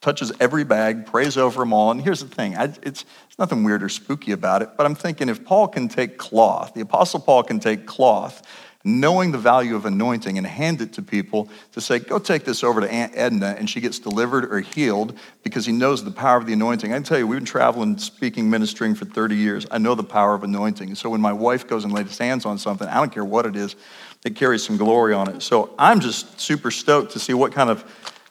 touches 0.00 0.32
every 0.38 0.64
bag, 0.64 1.06
prays 1.06 1.36
over 1.36 1.60
them 1.60 1.72
all. 1.72 1.90
And 1.90 2.00
here's 2.00 2.20
the 2.20 2.28
thing 2.28 2.56
I, 2.56 2.64
it's, 2.64 2.78
it's 2.82 3.38
nothing 3.38 3.64
weird 3.64 3.82
or 3.82 3.88
spooky 3.88 4.32
about 4.32 4.62
it, 4.62 4.70
but 4.76 4.84
I'm 4.86 4.94
thinking 4.94 5.28
if 5.28 5.44
Paul 5.44 5.68
can 5.68 5.88
take 5.88 6.18
cloth, 6.18 6.74
the 6.74 6.82
Apostle 6.82 7.20
Paul 7.20 7.42
can 7.42 7.58
take 7.58 7.86
cloth 7.86 8.42
knowing 8.86 9.32
the 9.32 9.38
value 9.38 9.74
of 9.74 9.86
anointing 9.86 10.36
and 10.36 10.46
hand 10.46 10.82
it 10.82 10.92
to 10.92 11.02
people 11.02 11.48
to 11.72 11.80
say, 11.80 11.98
go 11.98 12.18
take 12.18 12.44
this 12.44 12.62
over 12.62 12.82
to 12.82 12.92
Aunt 12.92 13.12
Edna 13.14 13.56
and 13.58 13.68
she 13.68 13.80
gets 13.80 13.98
delivered 13.98 14.44
or 14.52 14.60
healed 14.60 15.18
because 15.42 15.64
he 15.64 15.72
knows 15.72 16.04
the 16.04 16.10
power 16.10 16.36
of 16.36 16.44
the 16.44 16.52
anointing. 16.52 16.92
I 16.92 16.96
can 16.96 17.02
tell 17.02 17.18
you, 17.18 17.26
we've 17.26 17.38
been 17.38 17.46
traveling, 17.46 17.96
speaking, 17.96 18.50
ministering 18.50 18.94
for 18.94 19.06
30 19.06 19.36
years. 19.36 19.66
I 19.70 19.78
know 19.78 19.94
the 19.94 20.04
power 20.04 20.34
of 20.34 20.44
anointing. 20.44 20.94
So 20.96 21.08
when 21.08 21.22
my 21.22 21.32
wife 21.32 21.66
goes 21.66 21.84
and 21.84 21.94
lays 21.94 22.18
hands 22.18 22.44
on 22.44 22.58
something, 22.58 22.86
I 22.86 22.96
don't 22.96 23.10
care 23.10 23.24
what 23.24 23.46
it 23.46 23.56
is, 23.56 23.74
it 24.22 24.36
carries 24.36 24.62
some 24.62 24.76
glory 24.76 25.14
on 25.14 25.30
it. 25.30 25.40
So 25.40 25.74
I'm 25.78 26.00
just 26.00 26.38
super 26.38 26.70
stoked 26.70 27.12
to 27.12 27.18
see 27.18 27.32
what 27.32 27.52
kind 27.52 27.70
of 27.70 27.84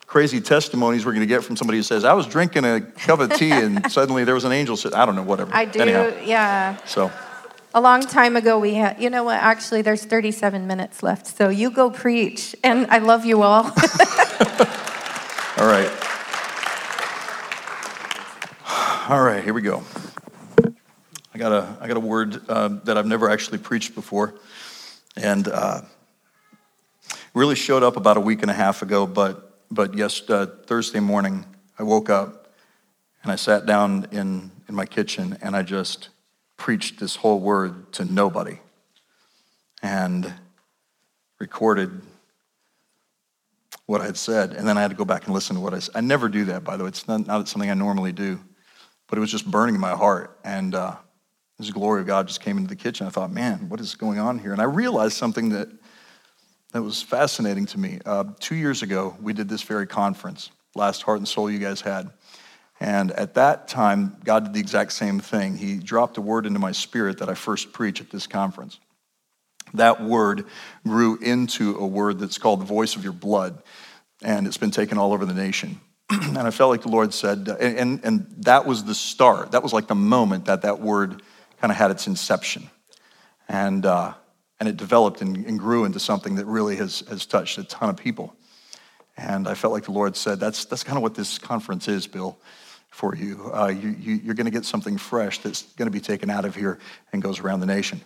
crazy 0.06 0.40
testimonies 0.40 1.04
we're 1.04 1.14
going 1.14 1.22
to 1.22 1.34
get 1.34 1.44
from 1.44 1.56
somebody 1.56 1.80
who 1.80 1.84
says, 1.84 2.06
I 2.06 2.14
was 2.14 2.28
drinking 2.28 2.66
a 2.66 2.80
cup 2.80 3.20
of 3.20 3.34
tea 3.34 3.52
and 3.52 3.92
suddenly 3.92 4.24
there 4.24 4.36
was 4.36 4.44
an 4.44 4.52
angel. 4.52 4.78
Said, 4.78 4.94
I 4.94 5.08
don't 5.08 5.16
know, 5.16 5.24
whatever. 5.24 5.52
I 5.52 5.66
do, 5.66 5.82
Anyhow, 5.82 6.14
yeah. 6.24 6.78
so. 6.86 7.12
A 7.76 7.82
long 7.82 8.02
time 8.02 8.36
ago, 8.36 8.60
we 8.60 8.76
had, 8.76 9.02
you 9.02 9.10
know 9.10 9.24
what, 9.24 9.40
actually, 9.40 9.82
there's 9.82 10.06
37 10.06 10.68
minutes 10.68 11.02
left. 11.02 11.26
So 11.26 11.50
you 11.50 11.72
go 11.72 11.90
preach. 11.90 12.56
And 12.64 12.86
I 12.92 13.00
love 13.00 13.26
you 13.26 13.42
all. 13.42 13.64
All 15.58 15.66
right. 15.66 15.92
All 19.10 19.24
right, 19.24 19.44
here 19.44 19.56
we 19.56 19.64
go. 19.64 19.84
I 21.34 21.38
got 21.40 21.52
a, 21.52 21.78
I 21.82 21.88
got 21.88 21.98
a 21.98 22.00
word 22.00 22.48
uh, 22.48 22.68
that 22.84 22.96
I've 22.96 23.08
never 23.08 23.28
actually 23.28 23.58
preached 23.58 23.96
before. 23.96 24.36
And 25.18 25.48
uh, 25.48 25.82
really 27.34 27.56
showed 27.56 27.82
up 27.82 27.98
about 27.98 28.18
a 28.18 28.22
week 28.22 28.44
and 28.44 28.52
a 28.52 28.54
half 28.54 28.84
ago, 28.84 29.08
but, 29.08 29.58
but 29.72 29.96
yes, 29.96 30.22
uh, 30.30 30.46
Thursday 30.68 31.00
morning, 31.00 31.44
I 31.80 31.84
woke 31.84 32.12
up 32.12 32.54
and 33.24 33.32
I 33.32 33.36
sat 33.36 33.66
down 33.66 34.06
in, 34.12 34.52
in 34.70 34.76
my 34.76 34.86
kitchen 34.86 35.40
and 35.42 35.56
I 35.56 35.64
just 35.64 36.10
preached 36.58 37.00
this 37.00 37.16
whole 37.16 37.40
word 37.40 37.92
to 37.94 38.06
nobody 38.06 38.60
and 39.82 40.34
recorded 41.40 42.02
what 43.86 44.02
I 44.02 44.06
had 44.06 44.18
said. 44.18 44.54
And 44.54 44.68
then 44.68 44.78
I 44.78 44.82
had 44.82 44.92
to 44.92 44.96
go 44.96 45.06
back 45.06 45.26
and 45.26 45.34
listen 45.34 45.56
to 45.56 45.62
what 45.62 45.74
I 45.74 45.80
said. 45.80 45.96
I 45.96 46.02
never 46.02 46.30
do 46.30 46.46
that, 46.46 46.64
by 46.64 46.78
the 46.78 46.84
way. 46.84 46.90
It's 46.90 47.08
not, 47.08 47.28
not 47.28 47.48
something 47.50 47.70
I 47.70 47.74
normally 47.74 48.14
do, 48.14 48.40
but 49.08 49.18
it 49.18 49.22
was 49.22 49.32
just 49.32 49.50
burning 49.50 49.76
in 49.76 49.82
my 49.82 49.96
heart. 49.96 50.40
And 50.44 50.74
uh, 50.74 50.96
this 51.58 51.70
glory 51.70 52.02
of 52.02 52.08
God 52.08 52.28
just 52.28 52.42
came 52.42 52.58
into 52.58 52.70
the 52.70 52.76
kitchen. 52.76 53.06
I 53.08 53.10
thought, 53.10 53.32
man, 53.32 53.70
what 53.70 53.80
is 53.80 53.96
going 53.96 54.20
on 54.20 54.40
here? 54.40 54.54
And 54.54 54.62
I 54.62 54.66
realized 54.66 55.18
something 55.18 55.50
that, 55.50 55.68
that 56.72 56.82
was 56.82 57.02
fascinating 57.02 57.66
to 57.68 57.80
me. 57.80 58.00
Uh, 58.06 58.24
two 58.40 58.56
years 58.56 58.82
ago, 58.82 59.18
we 59.22 59.34
did 59.34 59.50
this 59.50 59.64
very 59.64 59.86
conference, 59.86 60.50
last 60.76 61.04
Heart 61.04 61.20
and 61.20 61.28
Soul 61.28 61.52
you 61.52 61.60
guys 61.60 61.82
had. 61.82 62.10
And 62.84 63.12
at 63.12 63.36
that 63.36 63.70
time, 63.70 64.18
God 64.26 64.44
did 64.44 64.54
the 64.54 64.60
exact 64.60 64.92
same 64.92 65.22
thing. 65.22 65.56
He 65.56 65.78
dropped 65.78 66.18
a 66.18 66.22
word 66.22 66.46
into 66.46 66.60
my 66.60 66.74
spirit 66.74 67.20
that 67.20 67.30
I 67.30 67.34
first 67.34 67.72
preached 67.72 68.02
at 68.02 68.10
this 68.10 68.28
conference. 68.28 68.78
That 69.74 70.04
word 70.04 70.48
grew 70.86 71.18
into 71.20 71.78
a 71.78 71.88
word 71.88 72.20
that's 72.20 72.38
called 72.38 72.60
the 72.60 72.66
voice 72.66 72.98
of 72.98 73.04
your 73.06 73.14
blood, 73.14 73.64
and 74.22 74.46
it's 74.46 74.58
been 74.58 74.70
taken 74.70 74.98
all 74.98 75.14
over 75.14 75.26
the 75.26 75.34
nation. 75.34 75.80
and 76.10 76.38
I 76.38 76.52
felt 76.52 76.72
like 76.72 76.82
the 76.82 76.90
Lord 76.90 77.14
said, 77.14 77.48
and, 77.48 77.78
and, 77.78 78.04
and 78.04 78.36
that 78.40 78.66
was 78.66 78.84
the 78.84 78.96
start. 78.96 79.54
That 79.54 79.64
was 79.64 79.72
like 79.72 79.88
the 79.88 79.96
moment 79.96 80.44
that 80.48 80.64
that 80.64 80.82
word 80.82 81.22
kind 81.62 81.72
of 81.72 81.78
had 81.78 81.90
its 81.90 82.06
inception. 82.08 82.70
And, 83.48 83.86
uh, 83.86 84.14
and 84.60 84.68
it 84.68 84.76
developed 84.76 85.22
and, 85.22 85.38
and 85.46 85.58
grew 85.58 85.86
into 85.86 86.02
something 86.02 86.36
that 86.36 86.48
really 86.48 86.76
has, 86.76 87.02
has 87.08 87.26
touched 87.26 87.58
a 87.58 87.64
ton 87.64 87.90
of 87.90 87.96
people. 87.96 88.36
And 89.16 89.48
I 89.48 89.54
felt 89.54 89.72
like 89.72 89.86
the 89.86 89.94
Lord 89.94 90.18
said, 90.18 90.42
that's, 90.42 90.66
that's 90.66 90.84
kind 90.84 90.98
of 90.98 91.02
what 91.02 91.16
this 91.16 91.38
conference 91.38 91.88
is, 91.88 92.08
Bill 92.08 92.38
for 92.94 93.16
you. 93.16 93.50
Uh, 93.52 93.70
you, 93.70 93.90
you 93.90 94.32
are 94.32 94.36
going 94.36 94.46
to 94.46 94.52
get 94.52 94.66
something 94.66 95.00
fresh 95.00 95.40
that's 95.40 95.64
going 95.74 95.88
to 95.88 95.92
be 95.92 96.00
taken 96.00 96.30
out 96.30 96.46
of 96.46 96.56
here 96.56 96.78
and 97.12 97.24
goes 97.24 97.40
around 97.40 97.60
the 97.60 97.66
nation. 97.66 98.00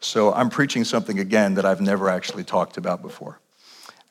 So 0.00 0.34
I'm 0.34 0.50
preaching 0.50 0.84
something 0.84 1.18
again 1.18 1.54
that 1.54 1.64
I've 1.64 1.80
never 1.80 2.10
actually 2.10 2.44
talked 2.44 2.76
about 2.76 3.00
before. 3.00 3.40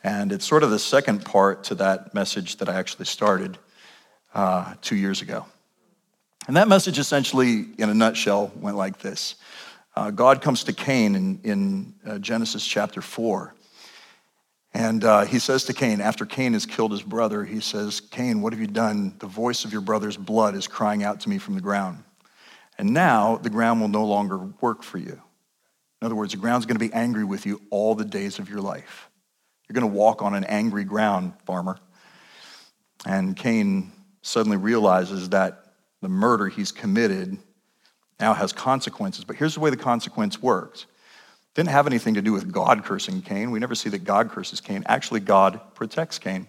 And 0.03 0.31
it's 0.31 0.43
sort 0.43 0.63
of 0.63 0.71
the 0.71 0.79
second 0.79 1.23
part 1.23 1.63
to 1.65 1.75
that 1.75 2.15
message 2.15 2.57
that 2.57 2.67
I 2.67 2.73
actually 2.73 3.05
started 3.05 3.59
uh, 4.33 4.73
two 4.81 4.95
years 4.95 5.21
ago. 5.21 5.45
And 6.47 6.57
that 6.57 6.67
message 6.67 6.97
essentially, 6.97 7.67
in 7.77 7.89
a 7.89 7.93
nutshell, 7.93 8.51
went 8.55 8.75
like 8.75 8.99
this 8.99 9.35
uh, 9.95 10.09
God 10.09 10.41
comes 10.41 10.63
to 10.63 10.73
Cain 10.73 11.13
in, 11.13 11.39
in 11.43 11.93
uh, 12.07 12.17
Genesis 12.17 12.65
chapter 12.65 13.01
4. 13.01 13.53
And 14.73 15.03
uh, 15.03 15.25
he 15.25 15.37
says 15.37 15.65
to 15.65 15.73
Cain, 15.73 16.01
after 16.01 16.25
Cain 16.25 16.53
has 16.53 16.65
killed 16.65 16.91
his 16.91 17.03
brother, 17.03 17.43
he 17.43 17.59
says, 17.59 18.01
Cain, 18.01 18.41
what 18.41 18.53
have 18.53 18.59
you 18.59 18.67
done? 18.67 19.15
The 19.19 19.27
voice 19.27 19.65
of 19.65 19.71
your 19.71 19.81
brother's 19.81 20.17
blood 20.17 20.55
is 20.55 20.67
crying 20.67 21.03
out 21.03 21.19
to 21.21 21.29
me 21.29 21.37
from 21.37 21.53
the 21.53 21.61
ground. 21.61 22.03
And 22.79 22.91
now 22.91 23.37
the 23.37 23.51
ground 23.51 23.81
will 23.81 23.87
no 23.87 24.05
longer 24.05 24.39
work 24.61 24.81
for 24.81 24.97
you. 24.97 25.21
In 26.01 26.05
other 26.05 26.15
words, 26.15 26.33
the 26.33 26.39
ground's 26.39 26.65
going 26.65 26.77
to 26.77 26.85
be 26.85 26.93
angry 26.93 27.23
with 27.23 27.45
you 27.45 27.61
all 27.69 27.93
the 27.93 28.03
days 28.03 28.39
of 28.39 28.49
your 28.49 28.61
life. 28.61 29.09
You're 29.69 29.75
going 29.75 29.89
to 29.89 29.95
walk 29.95 30.21
on 30.23 30.33
an 30.33 30.43
angry 30.45 30.83
ground, 30.83 31.33
farmer. 31.45 31.77
And 33.05 33.35
Cain 33.35 33.91
suddenly 34.21 34.57
realizes 34.57 35.29
that 35.29 35.65
the 36.01 36.09
murder 36.09 36.47
he's 36.47 36.71
committed 36.71 37.37
now 38.19 38.33
has 38.33 38.51
consequences. 38.51 39.23
But 39.23 39.35
here's 39.35 39.53
the 39.53 39.59
way 39.59 39.69
the 39.69 39.77
consequence 39.77 40.41
works 40.41 40.87
didn't 41.55 41.69
have 41.69 41.87
anything 41.87 42.15
to 42.15 42.21
do 42.21 42.33
with 42.33 42.51
God 42.51 42.83
cursing 42.83 43.21
Cain. 43.21 43.51
We 43.51 43.59
never 43.59 43.75
see 43.75 43.89
that 43.89 44.03
God 44.03 44.29
curses 44.29 44.59
Cain. 44.59 44.83
Actually, 44.87 45.19
God 45.19 45.61
protects 45.75 46.17
Cain. 46.17 46.47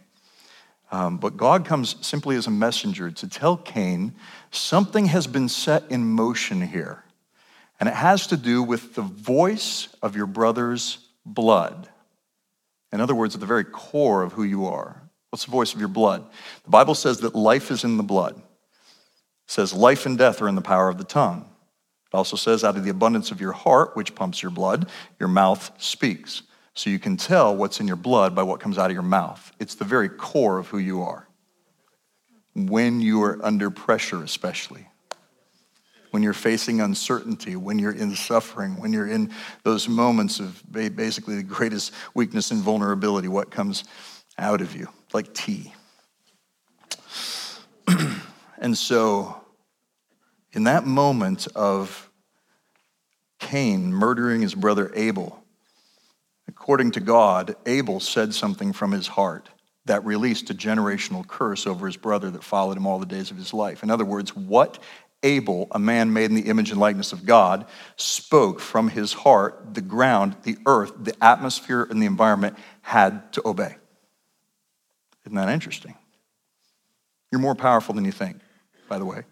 Um, 0.91 1.19
but 1.19 1.37
God 1.37 1.65
comes 1.65 1.97
simply 2.07 2.37
as 2.37 2.47
a 2.47 2.51
messenger 2.51 3.11
to 3.11 3.29
tell 3.29 3.57
Cain 3.57 4.15
something 4.51 5.07
has 5.07 5.27
been 5.27 5.49
set 5.49 5.91
in 5.91 6.05
motion 6.05 6.63
here. 6.63 7.05
And 7.81 7.89
it 7.89 7.95
has 7.95 8.29
to 8.29 8.37
do 8.37 8.63
with 8.63 8.95
the 8.95 9.03
voice 9.03 9.89
of 10.03 10.17
your 10.17 10.27
brother's 10.27 10.99
blood. 11.27 11.89
In 12.93 13.01
other 13.01 13.15
words, 13.15 13.35
at 13.35 13.41
the 13.41 13.47
very 13.47 13.65
core 13.65 14.23
of 14.23 14.33
who 14.35 14.45
you 14.45 14.67
are. 14.67 15.03
What's 15.31 15.45
the 15.45 15.51
voice 15.51 15.75
of 15.75 15.81
your 15.81 15.89
blood? 15.89 16.25
The 16.63 16.71
Bible 16.71 16.95
says 16.95 17.19
that 17.21 17.35
life 17.35 17.73
is 17.73 17.83
in 17.83 17.97
the 17.97 18.05
blood. 18.05 18.37
It 18.37 18.43
says 19.49 19.75
life 19.75 20.07
and 20.07 20.17
death 20.17 20.41
are 20.41 20.49
in 20.49 20.55
the 20.55 20.63
power 20.63 20.89
of 20.89 20.97
the 20.97 21.05
tongue. 21.05 21.45
It 22.15 22.17
also 22.17 22.37
says, 22.37 22.63
out 22.63 22.77
of 22.77 22.85
the 22.85 22.91
abundance 22.91 23.33
of 23.33 23.41
your 23.41 23.51
heart, 23.51 23.97
which 23.97 24.15
pumps 24.15 24.41
your 24.41 24.53
blood, 24.53 24.89
your 25.19 25.29
mouth 25.29 25.73
speaks. 25.79 26.43
So 26.73 26.89
you 26.89 27.01
can 27.01 27.17
tell 27.17 27.57
what's 27.57 27.81
in 27.81 27.89
your 27.89 27.97
blood 27.97 28.37
by 28.37 28.45
what 28.45 28.61
comes 28.61 28.79
out 28.79 28.87
of 28.89 28.93
your 28.93 29.03
mouth. 29.03 29.51
It's 29.59 29.75
the 29.75 29.85
very 29.85 30.09
core 30.09 30.59
of 30.59 30.69
who 30.69 30.79
you 30.79 31.03
are. 31.03 31.27
When 32.55 33.01
you 33.01 33.21
are 33.25 33.45
under 33.45 33.69
pressure, 33.69 34.23
especially. 34.23 34.87
When 36.13 36.23
you're 36.23 36.35
facing 36.35 36.81
uncertainty, 36.81 37.57
when 37.57 37.81
you're 37.81 37.91
in 37.91 38.15
suffering, 38.15 38.77
when 38.79 38.93
you're 38.93 39.09
in 39.09 39.33
those 39.65 39.89
moments 39.89 40.39
of 40.39 40.63
basically 40.71 41.35
the 41.35 41.43
greatest 41.43 41.93
weakness 42.15 42.53
and 42.53 42.61
vulnerability, 42.63 43.27
what 43.27 43.51
comes 43.51 43.83
out 44.39 44.61
of 44.61 44.77
you, 44.77 44.89
like 45.13 45.35
tea. 45.35 45.75
and 48.59 48.79
so 48.79 49.44
in 50.55 50.65
that 50.65 50.87
moment 50.87 51.49
of 51.55 52.09
Cain 53.41 53.93
murdering 53.93 54.41
his 54.41 54.55
brother 54.55 54.91
Abel, 54.95 55.43
according 56.49 56.93
to 56.93 57.01
God, 57.01 57.57
Abel 57.67 58.01
said 58.01 58.33
something 58.33 58.73
from 58.73 58.93
his 58.93 59.09
heart 59.09 59.49
that 59.87 60.05
released 60.05 60.49
a 60.51 60.55
generational 60.55 61.27
curse 61.27 61.67
over 61.67 61.87
his 61.87 61.97
brother 61.97 62.31
that 62.31 62.45
followed 62.45 62.77
him 62.77 62.87
all 62.87 62.99
the 62.99 63.05
days 63.05 63.31
of 63.31 63.37
his 63.37 63.53
life. 63.53 63.83
In 63.83 63.91
other 63.91 64.05
words, 64.05 64.35
what 64.35 64.79
Abel, 65.23 65.67
a 65.73 65.79
man 65.79 66.13
made 66.13 66.27
in 66.27 66.35
the 66.35 66.49
image 66.49 66.71
and 66.71 66.79
likeness 66.79 67.13
of 67.13 67.27
God, 67.27 67.67
spoke 67.97 68.61
from 68.61 68.89
his 68.89 69.13
heart, 69.13 69.75
the 69.75 69.81
ground, 69.81 70.37
the 70.45 70.57
earth, 70.67 70.93
the 70.99 71.15
atmosphere, 71.23 71.87
and 71.91 72.01
the 72.01 72.07
environment 72.07 72.57
had 72.83 73.33
to 73.33 73.43
obey. 73.47 73.77
Isn't 75.27 75.37
that 75.37 75.49
interesting? 75.49 75.97
You're 77.33 77.41
more 77.41 77.55
powerful 77.55 77.95
than 77.95 78.05
you 78.05 78.13
think, 78.13 78.39
by 78.89 78.99
the 78.99 79.05
way. 79.05 79.25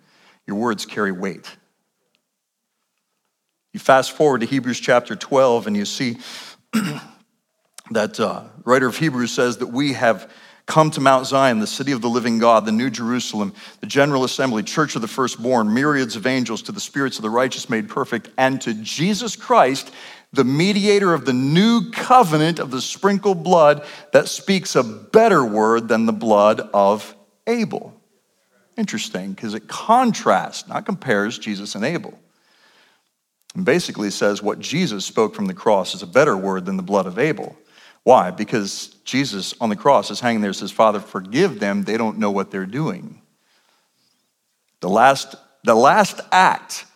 Your 0.47 0.57
words 0.57 0.87
carry 0.87 1.13
weight. 1.13 1.57
You 3.73 3.81
fast 3.81 4.13
forward 4.13 4.41
to 4.41 4.47
Hebrews 4.47 4.81
chapter 4.81 5.17
12, 5.17 5.67
and 5.67 5.77
you 5.77 5.85
see 5.85 6.19
that 7.91 8.21
uh, 8.21 8.45
writer 8.65 8.87
of 8.87 8.97
Hebrews 8.97 9.33
says 9.33 9.59
that 9.59 9.69
we 9.69 9.95
have 9.95 10.31
Come 10.67 10.91
to 10.93 11.01
Mount 11.01 11.27
Zion, 11.27 11.59
the 11.59 11.67
city 11.67 11.93
of 11.93 12.03
the 12.03 12.09
living 12.09 12.39
God, 12.39 12.65
the 12.65 12.73
new 12.73 12.89
Jerusalem, 12.89 13.53
the 13.81 13.87
general 13.87 14.25
assembly, 14.25 14.63
church 14.63 14.95
of 14.95 15.03
the 15.03 15.09
firstborn, 15.09 15.75
myriads 15.75 16.15
of 16.15 16.27
angels, 16.27 16.63
to 16.63 16.73
the 16.73 16.81
spirits 16.81 17.19
of 17.19 17.23
the 17.23 17.31
righteous 17.31 17.69
made 17.69 17.89
perfect, 17.89 18.29
and 18.39 18.61
to 18.63 18.73
Jesus 18.75 19.35
Christ, 19.35 19.93
the 20.33 20.45
mediator 20.45 21.13
of 21.13 21.25
the 21.25 21.33
new 21.33 21.91
covenant 21.91 22.59
of 22.59 22.71
the 22.71 22.81
sprinkled 22.81 23.43
blood 23.43 23.85
that 24.13 24.29
speaks 24.29 24.77
a 24.77 24.83
better 24.83 25.45
word 25.45 25.89
than 25.89 26.07
the 26.07 26.13
blood 26.13 26.61
of 26.73 27.15
Abel. 27.47 28.01
Interesting, 28.77 29.33
because 29.33 29.55
it 29.55 29.69
contrasts, 29.69 30.67
not 30.67 30.87
compares 30.87 31.39
Jesus 31.39 31.75
and 31.75 31.85
Abel. 31.85 32.19
And 33.55 33.65
basically 33.65 34.11
says 34.11 34.43
what 34.43 34.61
Jesus 34.61 35.05
spoke 35.05 35.35
from 35.35 35.47
the 35.47 35.55
cross 35.55 35.95
is 35.95 36.03
a 36.03 36.07
better 36.07 36.37
word 36.37 36.65
than 36.65 36.77
the 36.77 36.83
blood 36.83 37.07
of 37.07 37.19
Abel. 37.19 37.57
Why? 38.03 38.31
Because 38.31 38.89
Jesus 39.05 39.55
on 39.61 39.69
the 39.69 39.77
cross 39.77 40.11
is 40.11 40.21
hanging 40.21 40.41
there, 40.41 40.51
and 40.51 40.57
says, 40.57 40.73
Father, 40.73 41.01
forgive 41.01 41.61
them. 41.61 41.85
They 41.85 41.97
don't 41.97 42.19
know 42.19 42.31
what 42.31 42.51
they're 42.51 42.67
doing. 42.67 43.21
The 44.81 44.89
last, 44.89 45.37
the 45.65 45.75
last 45.75 46.21
act 46.33 46.87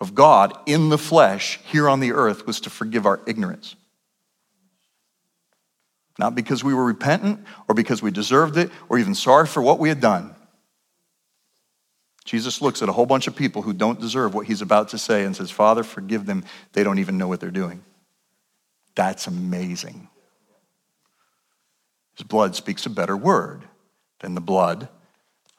of 0.00 0.14
God 0.14 0.56
in 0.66 0.88
the 0.88 0.98
flesh 0.98 1.58
here 1.64 1.88
on 1.88 2.00
the 2.00 2.12
earth 2.12 2.46
was 2.46 2.60
to 2.60 2.70
forgive 2.70 3.04
our 3.04 3.20
ignorance. 3.26 3.74
Not 6.18 6.34
because 6.34 6.64
we 6.64 6.74
were 6.74 6.84
repentant 6.84 7.44
or 7.68 7.74
because 7.74 8.02
we 8.02 8.10
deserved 8.10 8.56
it 8.56 8.70
or 8.88 8.98
even 8.98 9.14
sorry 9.14 9.46
for 9.46 9.62
what 9.62 9.78
we 9.78 9.88
had 9.88 10.00
done. 10.00 10.34
Jesus 12.28 12.60
looks 12.60 12.82
at 12.82 12.90
a 12.90 12.92
whole 12.92 13.06
bunch 13.06 13.26
of 13.26 13.34
people 13.34 13.62
who 13.62 13.72
don't 13.72 13.98
deserve 13.98 14.34
what 14.34 14.46
he's 14.46 14.60
about 14.60 14.90
to 14.90 14.98
say 14.98 15.24
and 15.24 15.34
says, 15.34 15.50
Father, 15.50 15.82
forgive 15.82 16.26
them. 16.26 16.44
They 16.74 16.84
don't 16.84 16.98
even 16.98 17.16
know 17.16 17.26
what 17.26 17.40
they're 17.40 17.50
doing. 17.50 17.82
That's 18.94 19.26
amazing. 19.26 20.08
His 22.18 22.26
blood 22.26 22.54
speaks 22.54 22.84
a 22.84 22.90
better 22.90 23.16
word 23.16 23.62
than 24.20 24.34
the 24.34 24.42
blood 24.42 24.90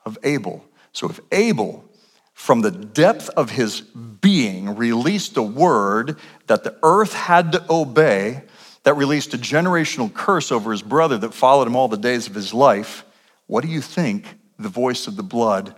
of 0.06 0.20
Abel. 0.22 0.64
So 0.92 1.10
if 1.10 1.20
Abel, 1.32 1.90
from 2.34 2.62
the 2.62 2.70
depth 2.70 3.30
of 3.30 3.50
his 3.50 3.82
being, 3.82 4.76
released 4.76 5.38
a 5.38 5.42
word 5.42 6.18
that 6.46 6.64
the 6.64 6.78
earth 6.84 7.14
had 7.14 7.52
to 7.54 7.66
obey, 7.68 8.44
that 8.84 8.94
released 8.94 9.34
a 9.34 9.40
generational 9.40 10.14
curse 10.14 10.52
over 10.52 10.72
his 10.72 10.84
brother 10.84 11.18
that 11.18 11.34
followed 11.34 11.66
him 11.66 11.76
all 11.76 11.88
the 11.88 11.98
days 11.98 12.28
of 12.28 12.36
his 12.36 12.54
life, 12.54 13.06
what 13.48 13.64
do 13.64 13.72
you 13.72 13.82
think 13.82 14.38
the 14.60 14.70
voice 14.70 15.08
of 15.08 15.16
the 15.16 15.24
blood 15.24 15.74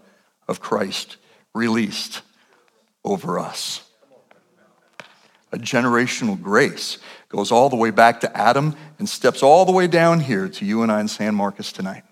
of 0.52 0.60
Christ 0.60 1.18
released 1.56 2.22
over 3.04 3.40
us? 3.40 3.82
A 5.52 5.58
generational 5.58 6.40
grace 6.40 7.00
goes 7.28 7.52
all 7.52 7.70
the 7.70 7.76
way 7.76 7.90
back 7.90 8.22
to 8.22 8.38
Adam 8.38 8.76
and 9.00 9.10
steps 9.10 9.42
all 9.42 9.66
the 9.66 9.72
way 9.72 9.88
down 9.88 10.20
here 10.20 10.48
to 10.48 10.66
you 10.66 10.84
and 10.84 10.92
I 10.92 11.02
in 11.02 11.08
San 11.08 11.34
Marcos 11.34 11.72
tonight. 11.72 12.04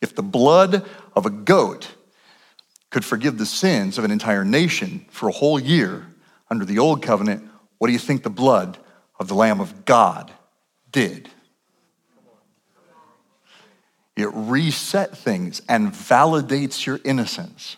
If 0.00 0.14
the 0.14 0.22
blood 0.22 0.88
of 1.14 1.26
a 1.26 1.30
goat 1.30 1.90
could 2.88 3.04
forgive 3.04 3.38
the 3.38 3.46
sins 3.46 3.98
of 3.98 4.04
an 4.04 4.10
entire 4.10 4.44
nation 4.44 5.04
for 5.10 5.28
a 5.28 5.32
whole 5.32 5.60
year 5.60 6.06
under 6.48 6.64
the 6.64 6.78
old 6.78 7.02
covenant, 7.02 7.48
what 7.78 7.86
do 7.86 7.92
you 7.92 7.98
think 7.98 8.22
the 8.22 8.30
blood 8.30 8.78
of 9.18 9.28
the 9.28 9.34
Lamb 9.34 9.60
of 9.60 9.84
God 9.84 10.32
did? 10.90 11.28
It 14.20 14.30
reset 14.32 15.16
things 15.16 15.62
and 15.68 15.92
validates 15.92 16.86
your 16.86 17.00
innocence. 17.04 17.76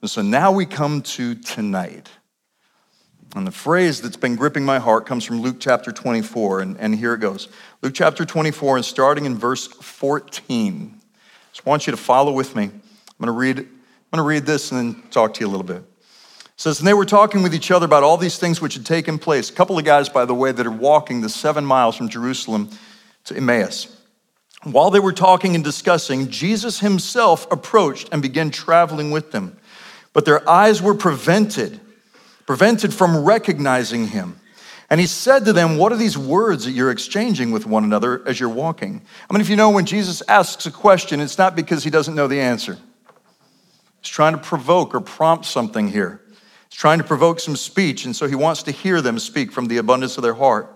And 0.00 0.10
so 0.10 0.22
now 0.22 0.52
we 0.52 0.66
come 0.66 1.02
to 1.02 1.34
tonight. 1.34 2.10
And 3.34 3.46
the 3.46 3.52
phrase 3.52 4.02
that's 4.02 4.16
been 4.16 4.36
gripping 4.36 4.64
my 4.64 4.78
heart 4.78 5.06
comes 5.06 5.24
from 5.24 5.40
Luke 5.40 5.56
chapter 5.58 5.90
24, 5.90 6.60
and, 6.60 6.76
and 6.78 6.94
here 6.94 7.14
it 7.14 7.20
goes. 7.20 7.48
Luke 7.80 7.94
chapter 7.94 8.24
24, 8.26 8.76
and 8.76 8.84
starting 8.84 9.24
in 9.24 9.38
verse 9.38 9.66
14. 9.66 11.00
Just 11.52 11.64
want 11.64 11.86
you 11.86 11.92
to 11.92 11.96
follow 11.96 12.32
with 12.32 12.54
me. 12.54 12.64
I'm 12.64 12.72
going 13.18 13.26
to 13.26 13.32
read, 13.32 13.58
I'm 13.58 13.64
going 14.12 14.18
to 14.18 14.22
read 14.22 14.44
this 14.44 14.70
and 14.70 14.94
then 14.94 15.02
talk 15.10 15.34
to 15.34 15.40
you 15.40 15.46
a 15.46 15.50
little 15.50 15.64
bit. 15.64 15.78
It 15.78 15.84
says, 16.56 16.80
And 16.80 16.86
they 16.86 16.94
were 16.94 17.06
talking 17.06 17.42
with 17.42 17.54
each 17.54 17.70
other 17.70 17.86
about 17.86 18.02
all 18.02 18.18
these 18.18 18.38
things 18.38 18.60
which 18.60 18.74
had 18.74 18.84
taken 18.84 19.18
place. 19.18 19.48
A 19.48 19.52
couple 19.54 19.78
of 19.78 19.84
guys, 19.84 20.10
by 20.10 20.26
the 20.26 20.34
way, 20.34 20.52
that 20.52 20.66
are 20.66 20.70
walking 20.70 21.22
the 21.22 21.30
seven 21.30 21.64
miles 21.64 21.96
from 21.96 22.10
Jerusalem 22.10 22.68
to 23.24 23.36
Emmaus. 23.36 24.01
While 24.64 24.90
they 24.90 25.00
were 25.00 25.12
talking 25.12 25.54
and 25.54 25.64
discussing, 25.64 26.28
Jesus 26.28 26.80
himself 26.80 27.50
approached 27.50 28.08
and 28.12 28.22
began 28.22 28.50
traveling 28.50 29.10
with 29.10 29.32
them. 29.32 29.56
But 30.12 30.24
their 30.24 30.48
eyes 30.48 30.80
were 30.80 30.94
prevented 30.94 31.80
prevented 32.46 32.92
from 32.92 33.24
recognizing 33.24 34.08
him. 34.08 34.38
And 34.90 35.00
he 35.00 35.06
said 35.06 35.46
to 35.46 35.52
them, 35.52 35.78
What 35.78 35.92
are 35.92 35.96
these 35.96 36.18
words 36.18 36.66
that 36.66 36.72
you're 36.72 36.90
exchanging 36.90 37.50
with 37.50 37.64
one 37.64 37.84
another 37.84 38.22
as 38.28 38.38
you're 38.38 38.48
walking? 38.48 39.00
I 39.28 39.32
mean, 39.32 39.40
if 39.40 39.48
you 39.48 39.56
know 39.56 39.70
when 39.70 39.86
Jesus 39.86 40.22
asks 40.28 40.66
a 40.66 40.70
question, 40.70 41.20
it's 41.20 41.38
not 41.38 41.56
because 41.56 41.82
he 41.82 41.90
doesn't 41.90 42.14
know 42.14 42.28
the 42.28 42.40
answer. 42.40 42.78
He's 44.02 44.10
trying 44.10 44.34
to 44.34 44.38
provoke 44.38 44.94
or 44.94 45.00
prompt 45.00 45.46
something 45.46 45.88
here. 45.88 46.20
He's 46.68 46.78
trying 46.78 46.98
to 46.98 47.04
provoke 47.04 47.40
some 47.40 47.56
speech, 47.56 48.04
and 48.04 48.14
so 48.14 48.26
he 48.28 48.34
wants 48.34 48.64
to 48.64 48.70
hear 48.70 49.00
them 49.00 49.18
speak 49.18 49.50
from 49.50 49.66
the 49.66 49.78
abundance 49.78 50.18
of 50.18 50.22
their 50.22 50.34
heart. 50.34 50.71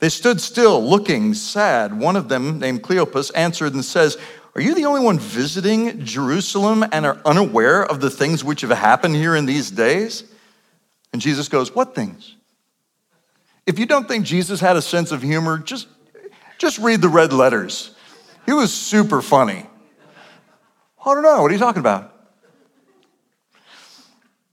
They 0.00 0.08
stood 0.08 0.40
still, 0.40 0.82
looking 0.82 1.34
sad. 1.34 1.98
One 1.98 2.16
of 2.16 2.28
them, 2.28 2.58
named 2.58 2.82
Cleopas, 2.82 3.30
answered 3.34 3.74
and 3.74 3.84
says, 3.84 4.16
Are 4.54 4.60
you 4.60 4.74
the 4.74 4.86
only 4.86 5.02
one 5.02 5.18
visiting 5.18 6.04
Jerusalem 6.04 6.84
and 6.90 7.04
are 7.04 7.20
unaware 7.26 7.84
of 7.84 8.00
the 8.00 8.10
things 8.10 8.42
which 8.42 8.62
have 8.62 8.70
happened 8.70 9.14
here 9.14 9.36
in 9.36 9.44
these 9.44 9.70
days? 9.70 10.24
And 11.12 11.20
Jesus 11.20 11.48
goes, 11.48 11.74
What 11.74 11.94
things? 11.94 12.34
If 13.66 13.78
you 13.78 13.84
don't 13.84 14.08
think 14.08 14.24
Jesus 14.24 14.58
had 14.58 14.76
a 14.76 14.82
sense 14.82 15.12
of 15.12 15.22
humor, 15.22 15.58
just, 15.58 15.86
just 16.56 16.78
read 16.78 17.02
the 17.02 17.08
red 17.10 17.32
letters. 17.34 17.94
He 18.46 18.54
was 18.54 18.72
super 18.72 19.20
funny. 19.20 19.66
I 21.04 21.14
don't 21.14 21.22
know. 21.22 21.42
What 21.42 21.50
are 21.50 21.54
you 21.54 21.60
talking 21.60 21.80
about? 21.80 22.14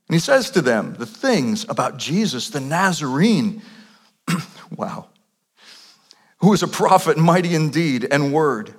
And 0.10 0.14
he 0.16 0.20
says 0.20 0.52
to 0.52 0.62
them 0.62 0.96
the 1.00 1.06
things 1.06 1.66
about 1.70 1.98
Jesus, 1.98 2.50
the 2.50 2.60
Nazarene. 2.60 3.62
wow. 4.76 5.08
Who 6.39 6.54
is 6.54 6.63
a 6.63 6.67
prophet, 6.67 7.17
mighty 7.17 7.56
in 7.56 7.69
deed 7.69 8.08
and 8.10 8.34
word. 8.34 8.73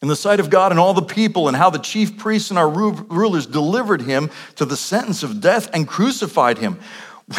In 0.00 0.08
the 0.08 0.16
sight 0.16 0.38
of 0.38 0.50
God 0.50 0.70
and 0.70 0.78
all 0.78 0.94
the 0.94 1.02
people, 1.02 1.48
and 1.48 1.56
how 1.56 1.70
the 1.70 1.78
chief 1.78 2.16
priests 2.18 2.50
and 2.50 2.58
our 2.58 2.68
rulers 2.68 3.46
delivered 3.46 4.02
him 4.02 4.30
to 4.54 4.64
the 4.64 4.76
sentence 4.76 5.24
of 5.24 5.40
death 5.40 5.68
and 5.74 5.88
crucified 5.88 6.58
him 6.58 6.78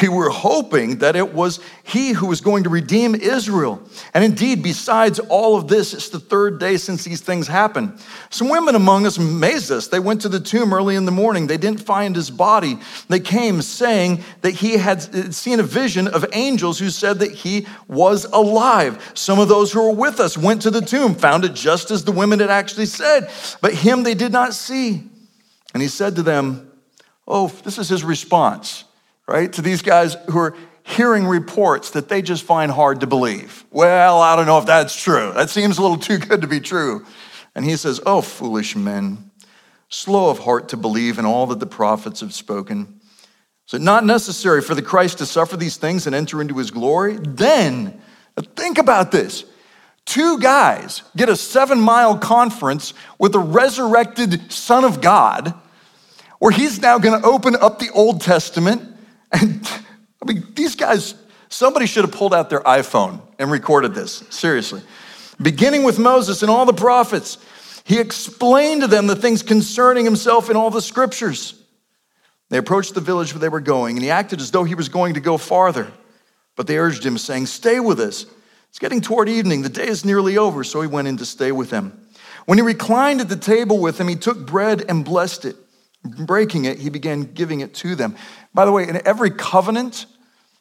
we 0.02 0.08
were 0.08 0.30
hoping 0.30 0.99
that 0.99 1.15
it 1.15 1.34
was 1.34 1.60
he 1.84 2.12
who 2.12 2.28
was 2.28 2.41
going 2.41 2.63
to 2.63 2.69
redeem 2.69 3.15
Israel. 3.15 3.82
And 4.13 4.23
indeed, 4.23 4.62
besides 4.62 5.17
all 5.17 5.58
of 5.58 5.67
this, 5.67 5.95
it's 5.95 6.10
the 6.10 6.19
third 6.19 6.60
day 6.60 6.78
since 6.78 7.04
these 7.04 7.21
things 7.21 7.47
happened. 7.47 7.99
Some 8.30 8.49
women 8.49 8.75
among 8.75 9.08
us 9.08 9.17
amazed 9.17 9.71
us. 9.71 9.88
They 9.88 9.99
went 9.99 10.21
to 10.21 10.30
the 10.30 10.39
tomb 10.39 10.73
early 10.73 10.95
in 10.95 11.06
the 11.06 11.12
morning. 11.12 11.47
They 11.47 11.58
didn't 11.58 11.82
find 11.82 12.15
his 12.15 12.30
body. 12.30 12.78
They 13.08 13.19
came 13.19 13.63
saying 13.63 14.23
that 14.41 14.52
he 14.52 14.78
had 14.78 15.34
seen 15.34 15.60
a 15.60 15.63
vision 15.63 16.08
of 16.08 16.23
angels 16.34 16.78
who 16.78 16.91
said 16.91 17.17
that 17.19 17.32
he 17.32 17.65
was 17.88 18.25
alive. 18.25 19.12
Some 19.15 19.39
of 19.39 19.47
those 19.47 19.71
who 19.71 19.82
were 19.82 19.95
with 19.95 20.19
us 20.19 20.38
went 20.38 20.62
to 20.62 20.69
the 20.69 20.82
tomb, 20.82 21.15
found 21.15 21.45
it 21.45 21.56
just 21.56 21.89
as 21.89 22.06
the 22.06 22.12
women 22.12 22.39
had 22.39 22.52
actually 22.52 22.86
said, 22.86 23.32
but 23.60 23.73
him 23.73 24.04
they 24.04 24.13
did 24.13 24.32
not 24.32 24.54
see. 24.54 25.02
And 25.73 25.82
he 25.82 25.89
said 25.89 26.15
to 26.17 26.23
them, 26.23 26.67
Oh, 27.28 27.47
this 27.47 27.78
is 27.80 27.89
his 27.89 28.04
response 28.04 28.86
right? 29.29 29.51
To 29.53 29.61
these 29.61 29.81
guys 29.81 30.17
who 30.29 30.39
are 30.39 30.55
hearing 30.83 31.25
reports 31.25 31.91
that 31.91 32.09
they 32.09 32.21
just 32.21 32.43
find 32.43 32.71
hard 32.71 33.01
to 33.01 33.07
believe. 33.07 33.63
Well, 33.71 34.19
I 34.21 34.35
don't 34.35 34.47
know 34.47 34.57
if 34.57 34.65
that's 34.65 34.99
true. 35.01 35.31
That 35.33 35.49
seems 35.49 35.77
a 35.77 35.81
little 35.81 35.97
too 36.09 36.17
good 36.17 36.41
to 36.41 36.47
be 36.47 36.59
true. 36.59 37.05
And 37.55 37.63
he 37.63 37.75
says, 37.75 38.01
Oh, 38.05 38.21
foolish 38.21 38.75
men, 38.75 39.31
slow 39.87 40.29
of 40.29 40.39
heart 40.39 40.69
to 40.69 40.77
believe 40.77 41.19
in 41.19 41.25
all 41.25 41.47
that 41.47 41.59
the 41.59 41.67
prophets 41.67 42.21
have 42.21 42.33
spoken. 42.33 42.99
Is 43.67 43.75
it 43.75 43.81
not 43.81 44.03
necessary 44.03 44.61
for 44.61 44.73
the 44.73 44.81
Christ 44.81 45.19
to 45.19 45.27
suffer 45.27 45.55
these 45.55 45.77
things 45.77 46.07
and 46.07 46.15
enter 46.15 46.41
into 46.41 46.57
his 46.57 46.71
glory? 46.71 47.17
Then, 47.21 48.01
think 48.55 48.79
about 48.79 49.11
this. 49.11 49.45
Two 50.05 50.39
guys 50.39 51.03
get 51.15 51.29
a 51.29 51.35
seven 51.35 51.79
mile 51.79 52.17
conference 52.17 52.95
with 53.19 53.31
the 53.31 53.39
resurrected 53.39 54.51
Son 54.51 54.83
of 54.83 55.01
God, 55.01 55.53
where 56.39 56.51
he's 56.51 56.81
now 56.81 56.97
going 56.97 57.21
to 57.21 57.27
open 57.27 57.55
up 57.55 57.77
the 57.77 57.91
Old 57.91 58.21
Testament 58.21 58.95
and 59.31 59.67
I 60.21 60.25
mean, 60.25 60.45
these 60.53 60.75
guys, 60.75 61.15
somebody 61.49 61.85
should 61.85 62.03
have 62.03 62.13
pulled 62.13 62.33
out 62.33 62.49
their 62.49 62.61
iPhone 62.61 63.21
and 63.37 63.51
recorded 63.51 63.93
this, 63.93 64.23
seriously. 64.29 64.81
Beginning 65.41 65.83
with 65.83 65.99
Moses 65.99 66.41
and 66.41 66.51
all 66.51 66.65
the 66.65 66.73
prophets, 66.73 67.37
he 67.85 67.99
explained 67.99 68.81
to 68.81 68.87
them 68.87 69.07
the 69.07 69.15
things 69.15 69.41
concerning 69.41 70.05
himself 70.05 70.49
in 70.49 70.55
all 70.55 70.69
the 70.69 70.81
scriptures. 70.81 71.55
They 72.49 72.57
approached 72.57 72.93
the 72.93 73.01
village 73.01 73.33
where 73.33 73.39
they 73.39 73.49
were 73.49 73.61
going, 73.61 73.95
and 73.95 74.03
he 74.03 74.11
acted 74.11 74.41
as 74.41 74.51
though 74.51 74.63
he 74.63 74.75
was 74.75 74.89
going 74.89 75.13
to 75.13 75.19
go 75.19 75.37
farther. 75.37 75.91
But 76.55 76.67
they 76.67 76.77
urged 76.77 77.05
him, 77.05 77.17
saying, 77.17 77.45
Stay 77.45 77.79
with 77.79 77.99
us. 77.99 78.25
It's 78.69 78.79
getting 78.79 79.01
toward 79.01 79.29
evening. 79.29 79.61
The 79.61 79.69
day 79.69 79.87
is 79.87 80.03
nearly 80.03 80.37
over. 80.37 80.63
So 80.63 80.81
he 80.81 80.87
went 80.87 81.07
in 81.07 81.17
to 81.17 81.25
stay 81.25 81.51
with 81.51 81.69
them. 81.69 82.07
When 82.45 82.57
he 82.57 82.63
reclined 82.63 83.21
at 83.21 83.29
the 83.29 83.35
table 83.35 83.79
with 83.79 83.97
them, 83.97 84.07
he 84.07 84.15
took 84.15 84.45
bread 84.45 84.83
and 84.89 85.05
blessed 85.05 85.45
it. 85.45 85.55
Breaking 86.03 86.65
it, 86.65 86.79
he 86.79 86.89
began 86.89 87.23
giving 87.23 87.59
it 87.59 87.73
to 87.75 87.95
them. 87.95 88.15
By 88.53 88.65
the 88.65 88.71
way, 88.71 88.88
in 88.88 89.05
every 89.05 89.31
covenant, 89.31 90.05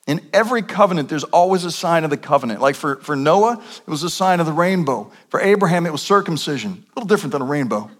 In 0.08 0.26
every 0.32 0.62
covenant, 0.62 1.10
there's 1.10 1.24
always 1.24 1.66
a 1.66 1.70
sign 1.70 2.02
of 2.02 2.08
the 2.08 2.16
covenant. 2.16 2.62
Like 2.62 2.76
for, 2.76 2.96
for 2.96 3.14
Noah, 3.14 3.62
it 3.86 3.90
was 3.90 4.02
a 4.02 4.08
sign 4.08 4.40
of 4.40 4.46
the 4.46 4.54
rainbow. 4.54 5.12
For 5.28 5.38
Abraham, 5.38 5.84
it 5.84 5.92
was 5.92 6.00
circumcision. 6.00 6.70
A 6.72 6.98
little 6.98 7.06
different 7.06 7.32
than 7.32 7.42
a 7.42 7.44
rainbow. 7.44 7.90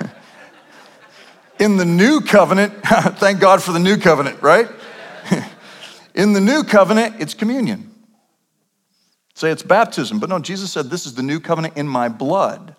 In 1.60 1.76
the 1.76 1.84
new 1.84 2.20
covenant, 2.20 2.74
thank 2.84 3.38
God 3.38 3.62
for 3.62 3.70
the 3.70 3.78
new 3.78 3.96
covenant, 3.96 4.42
right? 4.42 4.68
In 6.16 6.32
the 6.32 6.40
new 6.40 6.64
covenant, 6.64 7.20
it's 7.20 7.34
communion. 7.34 7.94
Say 9.34 9.52
it's 9.52 9.62
baptism, 9.62 10.18
but 10.18 10.28
no, 10.28 10.40
Jesus 10.40 10.72
said, 10.72 10.90
This 10.90 11.06
is 11.06 11.14
the 11.14 11.22
new 11.22 11.38
covenant 11.38 11.76
in 11.76 11.86
my 11.86 12.08
blood. 12.08 12.74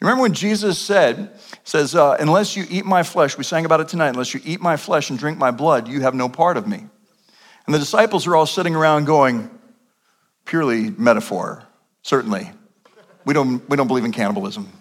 Remember 0.00 0.22
when 0.22 0.32
Jesus 0.32 0.78
said, 0.78 1.38
says, 1.64 1.94
uh, 1.94 2.16
Unless 2.18 2.56
you 2.56 2.64
eat 2.70 2.86
my 2.86 3.02
flesh, 3.02 3.36
we 3.36 3.44
sang 3.44 3.64
about 3.64 3.80
it 3.80 3.88
tonight, 3.88 4.08
unless 4.08 4.32
you 4.32 4.40
eat 4.44 4.60
my 4.60 4.76
flesh 4.76 5.10
and 5.10 5.18
drink 5.18 5.38
my 5.38 5.50
blood, 5.50 5.88
you 5.88 6.00
have 6.00 6.14
no 6.14 6.28
part 6.28 6.56
of 6.56 6.66
me. 6.66 6.86
And 7.66 7.74
the 7.74 7.78
disciples 7.78 8.26
are 8.26 8.34
all 8.34 8.46
sitting 8.46 8.74
around 8.74 9.04
going, 9.04 9.50
Purely 10.46 10.90
metaphor, 10.90 11.62
certainly. 12.02 12.50
We 13.24 13.34
don't, 13.34 13.68
we 13.68 13.76
don't 13.76 13.86
believe 13.86 14.04
in 14.04 14.12
cannibalism. 14.12 14.72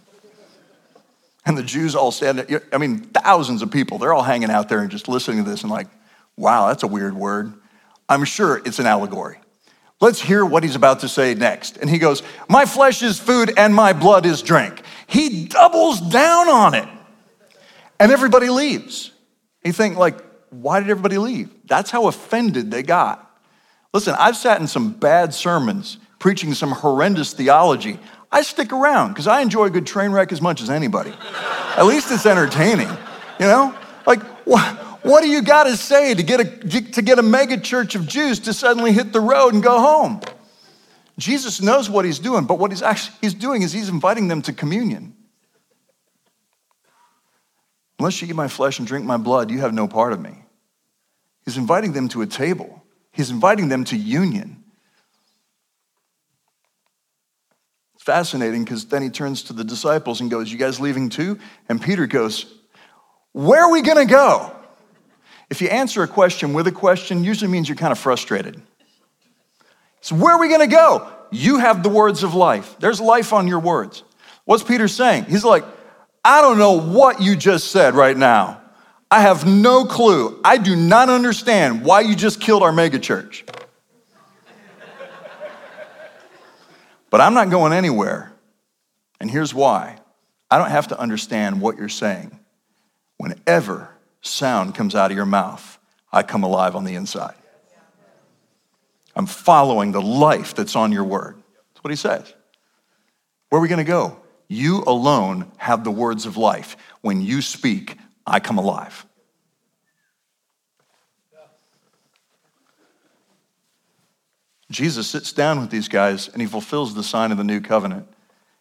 And 1.45 1.57
the 1.57 1.63
Jews 1.63 1.95
all 1.95 2.11
stand, 2.11 2.61
I 2.71 2.77
mean, 2.77 2.99
thousands 3.01 3.61
of 3.61 3.71
people, 3.71 3.97
they're 3.97 4.13
all 4.13 4.23
hanging 4.23 4.49
out 4.49 4.69
there 4.69 4.79
and 4.79 4.89
just 4.89 5.07
listening 5.07 5.43
to 5.43 5.49
this 5.49 5.63
and 5.63 5.71
like, 5.71 5.87
wow, 6.37 6.67
that's 6.67 6.83
a 6.83 6.87
weird 6.87 7.13
word. 7.13 7.53
I'm 8.07 8.23
sure 8.23 8.61
it's 8.65 8.79
an 8.79 8.85
allegory. 8.85 9.39
Let's 10.01 10.21
hear 10.21 10.45
what 10.45 10.63
he's 10.63 10.75
about 10.75 11.01
to 11.01 11.09
say 11.09 11.33
next. 11.33 11.77
And 11.77 11.89
he 11.89 11.97
goes, 11.97 12.23
My 12.47 12.65
flesh 12.65 13.03
is 13.03 13.19
food 13.19 13.51
and 13.57 13.75
my 13.75 13.91
blood 13.91 14.25
is 14.25 14.41
drink. 14.41 14.81
He 15.09 15.45
doubles 15.45 15.99
down 15.99 16.49
on 16.49 16.75
it. 16.75 16.87
And 17.99 18.11
everybody 18.11 18.49
leaves. 18.49 19.11
You 19.65 19.73
think, 19.73 19.97
like, 19.97 20.23
why 20.51 20.79
did 20.79 20.89
everybody 20.89 21.17
leave? 21.17 21.49
That's 21.65 21.89
how 21.89 22.07
offended 22.07 22.69
they 22.69 22.83
got. 22.83 23.25
Listen, 23.91 24.15
I've 24.19 24.37
sat 24.37 24.61
in 24.61 24.67
some 24.67 24.93
bad 24.93 25.33
sermons 25.33 25.97
preaching 26.19 26.53
some 26.53 26.71
horrendous 26.71 27.33
theology. 27.33 27.99
I 28.31 28.43
stick 28.43 28.71
around 28.71 29.09
because 29.09 29.25
I 29.25 29.41
enjoy 29.41 29.65
a 29.65 29.69
good 29.71 29.87
train 29.87 30.11
wreck 30.11 30.31
as 30.31 30.41
much 30.41 30.61
as 30.61 30.69
anybody. 30.69 31.13
At 31.75 31.87
least 31.87 32.11
it's 32.11 32.27
entertaining, 32.27 32.89
you 33.39 33.47
know? 33.47 33.75
Like, 34.05 34.21
what, 34.45 34.63
what 35.03 35.21
do 35.21 35.27
you 35.27 35.41
got 35.41 35.63
to 35.63 35.75
say 35.75 36.13
to 36.13 36.21
get, 36.21 36.39
a, 36.39 36.81
to 36.91 37.01
get 37.01 37.17
a 37.17 37.23
mega 37.23 37.59
church 37.59 37.95
of 37.95 38.07
Jews 38.07 38.39
to 38.41 38.53
suddenly 38.53 38.91
hit 38.91 39.11
the 39.11 39.21
road 39.21 39.55
and 39.55 39.63
go 39.63 39.79
home? 39.79 40.21
Jesus 41.19 41.61
knows 41.61 41.89
what 41.89 42.05
he's 42.05 42.19
doing, 42.19 42.45
but 42.45 42.59
what 42.59 42.71
he's 42.71 42.81
actually 42.81 43.15
he's 43.21 43.33
doing 43.33 43.61
is 43.61 43.71
he's 43.71 43.89
inviting 43.89 44.27
them 44.27 44.41
to 44.43 44.53
communion. 44.53 45.15
Unless 47.99 48.21
you 48.21 48.29
eat 48.29 48.35
my 48.35 48.47
flesh 48.47 48.79
and 48.79 48.87
drink 48.87 49.05
my 49.05 49.17
blood, 49.17 49.51
you 49.51 49.59
have 49.59 49.73
no 49.73 49.87
part 49.87 50.13
of 50.13 50.21
me. 50.21 50.43
He's 51.43 51.57
inviting 51.57 51.91
them 51.91 52.07
to 52.09 52.21
a 52.21 52.27
table. 52.27 52.83
He's 53.11 53.29
inviting 53.31 53.67
them 53.67 53.83
to 53.85 53.97
union. 53.97 54.63
It's 57.95 58.03
fascinating 58.03 58.63
because 58.63 58.85
then 58.85 59.01
he 59.01 59.09
turns 59.09 59.43
to 59.43 59.53
the 59.53 59.65
disciples 59.65 60.21
and 60.21 60.31
goes, 60.31 60.49
You 60.49 60.57
guys 60.57 60.79
leaving 60.79 61.09
too? 61.09 61.37
And 61.67 61.81
Peter 61.81 62.07
goes, 62.07 62.45
Where 63.33 63.61
are 63.65 63.71
we 63.71 63.81
going 63.81 64.07
to 64.07 64.11
go? 64.11 64.55
If 65.49 65.61
you 65.61 65.67
answer 65.67 66.01
a 66.03 66.07
question 66.07 66.53
with 66.53 66.67
a 66.67 66.71
question, 66.71 67.25
usually 67.25 67.51
means 67.51 67.67
you're 67.67 67.75
kind 67.75 67.91
of 67.91 67.99
frustrated. 67.99 68.61
So, 70.01 70.15
where 70.15 70.33
are 70.33 70.39
we 70.39 70.47
going 70.47 70.67
to 70.67 70.75
go? 70.75 71.11
You 71.31 71.57
have 71.57 71.83
the 71.83 71.89
words 71.89 72.23
of 72.23 72.33
life. 72.33 72.75
There's 72.79 72.99
life 72.99 73.33
on 73.33 73.47
your 73.47 73.59
words. 73.59 74.03
What's 74.45 74.63
Peter 74.63 74.87
saying? 74.87 75.25
He's 75.25 75.43
like, 75.43 75.63
I 76.23 76.41
don't 76.41 76.57
know 76.57 76.79
what 76.79 77.21
you 77.21 77.35
just 77.35 77.71
said 77.71 77.95
right 77.95 78.17
now. 78.17 78.61
I 79.11 79.21
have 79.21 79.45
no 79.47 79.85
clue. 79.85 80.39
I 80.43 80.57
do 80.57 80.75
not 80.75 81.09
understand 81.09 81.83
why 81.83 82.01
you 82.01 82.15
just 82.15 82.39
killed 82.39 82.63
our 82.63 82.71
megachurch. 82.71 83.43
But 87.09 87.21
I'm 87.21 87.33
not 87.33 87.49
going 87.49 87.73
anywhere. 87.73 88.31
And 89.19 89.29
here's 89.29 89.53
why 89.53 89.97
I 90.49 90.57
don't 90.57 90.69
have 90.69 90.87
to 90.89 90.99
understand 90.99 91.61
what 91.61 91.77
you're 91.77 91.89
saying. 91.89 92.39
Whenever 93.17 93.89
sound 94.21 94.75
comes 94.75 94.95
out 94.95 95.11
of 95.11 95.17
your 95.17 95.25
mouth, 95.25 95.77
I 96.11 96.23
come 96.23 96.43
alive 96.43 96.75
on 96.75 96.85
the 96.85 96.95
inside. 96.95 97.35
I'm 99.19 99.25
following 99.25 99.91
the 99.91 100.01
life 100.01 100.55
that's 100.55 100.77
on 100.77 100.93
your 100.93 101.03
word. 101.03 101.35
That's 101.35 101.83
what 101.83 101.89
he 101.89 101.97
says. 101.97 102.33
Where 103.49 103.59
are 103.59 103.61
we 103.61 103.67
going 103.67 103.79
to 103.79 103.83
go? 103.83 104.17
You 104.47 104.81
alone 104.87 105.51
have 105.57 105.83
the 105.83 105.91
words 105.91 106.25
of 106.25 106.37
life. 106.37 106.77
When 107.01 107.21
you 107.21 107.41
speak, 107.41 107.97
I 108.25 108.39
come 108.39 108.57
alive. 108.57 109.05
Jesus 114.71 115.09
sits 115.09 115.33
down 115.33 115.59
with 115.59 115.69
these 115.69 115.89
guys 115.89 116.29
and 116.29 116.41
he 116.41 116.47
fulfills 116.47 116.95
the 116.95 117.03
sign 117.03 117.33
of 117.33 117.37
the 117.37 117.43
new 117.43 117.59
covenant. 117.59 118.07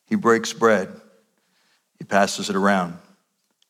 He 0.06 0.16
breaks 0.16 0.52
bread, 0.52 0.88
he 2.00 2.04
passes 2.04 2.50
it 2.50 2.56
around. 2.56 2.98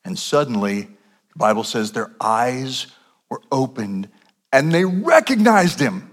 And 0.07 0.19
suddenly, 0.19 0.85
the 0.85 1.37
Bible 1.37 1.65
says 1.65 1.93
their 1.93 2.13
eyes 2.19 2.87
were 3.29 3.43
opened 3.53 4.09
and 4.51 4.73
they 4.73 4.87
recognized 4.87 5.79
him. 5.79 6.09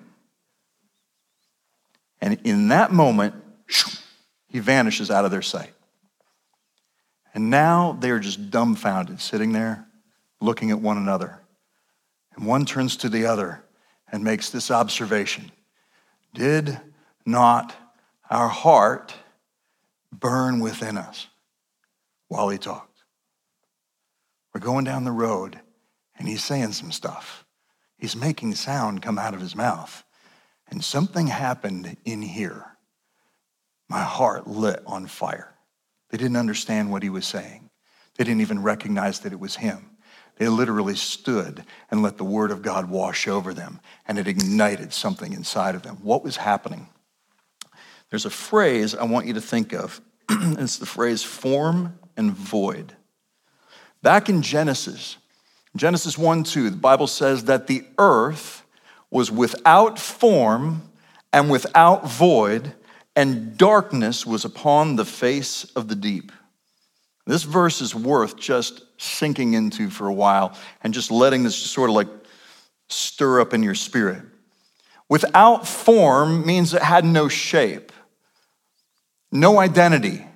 And 2.21 2.39
in 2.43 2.69
that 2.69 2.91
moment, 2.91 3.35
he 4.47 4.59
vanishes 4.59 5.11
out 5.11 5.25
of 5.25 5.31
their 5.31 5.41
sight. 5.41 5.73
And 7.33 7.49
now 7.49 7.97
they 7.99 8.09
are 8.11 8.19
just 8.19 8.49
dumbfounded, 8.49 9.19
sitting 9.19 9.51
there 9.51 9.85
looking 10.39 10.71
at 10.71 10.79
one 10.79 10.97
another. 10.97 11.41
And 12.35 12.45
one 12.45 12.65
turns 12.65 12.95
to 12.97 13.09
the 13.09 13.25
other 13.25 13.63
and 14.11 14.23
makes 14.23 14.49
this 14.49 14.71
observation 14.71 15.51
did 16.33 16.79
not 17.25 17.75
our 18.29 18.49
heart 18.49 19.13
burn 20.11 20.59
within 20.59 20.97
us 20.97 21.27
while 22.27 22.49
he 22.49 22.57
talked? 22.57 23.03
We're 24.53 24.61
going 24.61 24.85
down 24.85 25.03
the 25.03 25.11
road 25.11 25.59
and 26.17 26.27
he's 26.27 26.43
saying 26.43 26.71
some 26.71 26.91
stuff. 26.93 27.45
He's 27.97 28.15
making 28.15 28.55
sound 28.55 29.01
come 29.01 29.19
out 29.19 29.33
of 29.33 29.41
his 29.41 29.55
mouth. 29.55 30.04
And 30.75 30.83
something 30.83 31.27
happened 31.27 31.95
in 32.03 32.21
here. 32.21 32.75
My 33.87 34.01
heart 34.01 34.45
lit 34.45 34.83
on 34.85 35.07
fire. 35.07 35.55
They 36.09 36.17
didn't 36.17 36.35
understand 36.35 36.91
what 36.91 37.01
he 37.01 37.09
was 37.09 37.25
saying. 37.25 37.69
They 38.17 38.25
didn't 38.25 38.41
even 38.41 38.61
recognize 38.61 39.21
that 39.21 39.31
it 39.31 39.39
was 39.39 39.55
him. 39.55 39.91
They 40.35 40.49
literally 40.49 40.97
stood 40.97 41.63
and 41.89 42.03
let 42.03 42.17
the 42.17 42.25
word 42.25 42.51
of 42.51 42.61
God 42.61 42.89
wash 42.89 43.25
over 43.25 43.53
them, 43.53 43.79
and 44.05 44.19
it 44.19 44.27
ignited 44.27 44.91
something 44.91 45.31
inside 45.31 45.75
of 45.75 45.83
them. 45.83 45.99
What 46.03 46.25
was 46.25 46.35
happening? 46.35 46.89
There's 48.09 48.25
a 48.25 48.29
phrase 48.29 48.93
I 48.93 49.05
want 49.05 49.27
you 49.27 49.33
to 49.35 49.41
think 49.41 49.71
of. 49.71 50.01
it's 50.29 50.77
the 50.77 50.85
phrase 50.85 51.23
form 51.23 51.97
and 52.17 52.33
void. 52.33 52.91
Back 54.01 54.27
in 54.27 54.41
Genesis, 54.41 55.15
Genesis 55.77 56.17
1 56.17 56.43
2, 56.43 56.69
the 56.69 56.75
Bible 56.75 57.07
says 57.07 57.45
that 57.45 57.67
the 57.67 57.85
earth 57.97 58.63
was 59.15 59.31
without 59.31 59.97
form 59.97 60.81
and 61.31 61.49
without 61.49 62.05
void, 62.05 62.73
and 63.15 63.57
darkness 63.57 64.25
was 64.25 64.43
upon 64.43 64.97
the 64.97 65.05
face 65.05 65.63
of 65.73 65.87
the 65.87 65.95
deep. 65.95 66.33
This 67.25 67.43
verse 67.43 67.79
is 67.79 67.95
worth 67.95 68.35
just 68.35 68.83
sinking 68.97 69.53
into 69.53 69.89
for 69.89 70.07
a 70.09 70.13
while 70.13 70.57
and 70.83 70.93
just 70.93 71.11
letting 71.11 71.43
this 71.43 71.55
sort 71.55 71.89
of 71.89 71.95
like 71.95 72.09
stir 72.89 73.39
up 73.39 73.53
in 73.53 73.63
your 73.63 73.73
spirit. 73.73 74.21
Without 75.07 75.65
form 75.65 76.45
means 76.45 76.73
it 76.73 76.81
had 76.81 77.05
no 77.05 77.29
shape, 77.29 77.93
no 79.31 79.59
identity, 79.59 80.27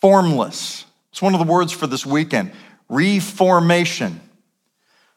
formless. 0.00 0.86
It's 1.12 1.22
one 1.22 1.34
of 1.34 1.38
the 1.38 1.50
words 1.50 1.70
for 1.70 1.86
this 1.86 2.04
weekend 2.04 2.50
reformation. 2.88 4.20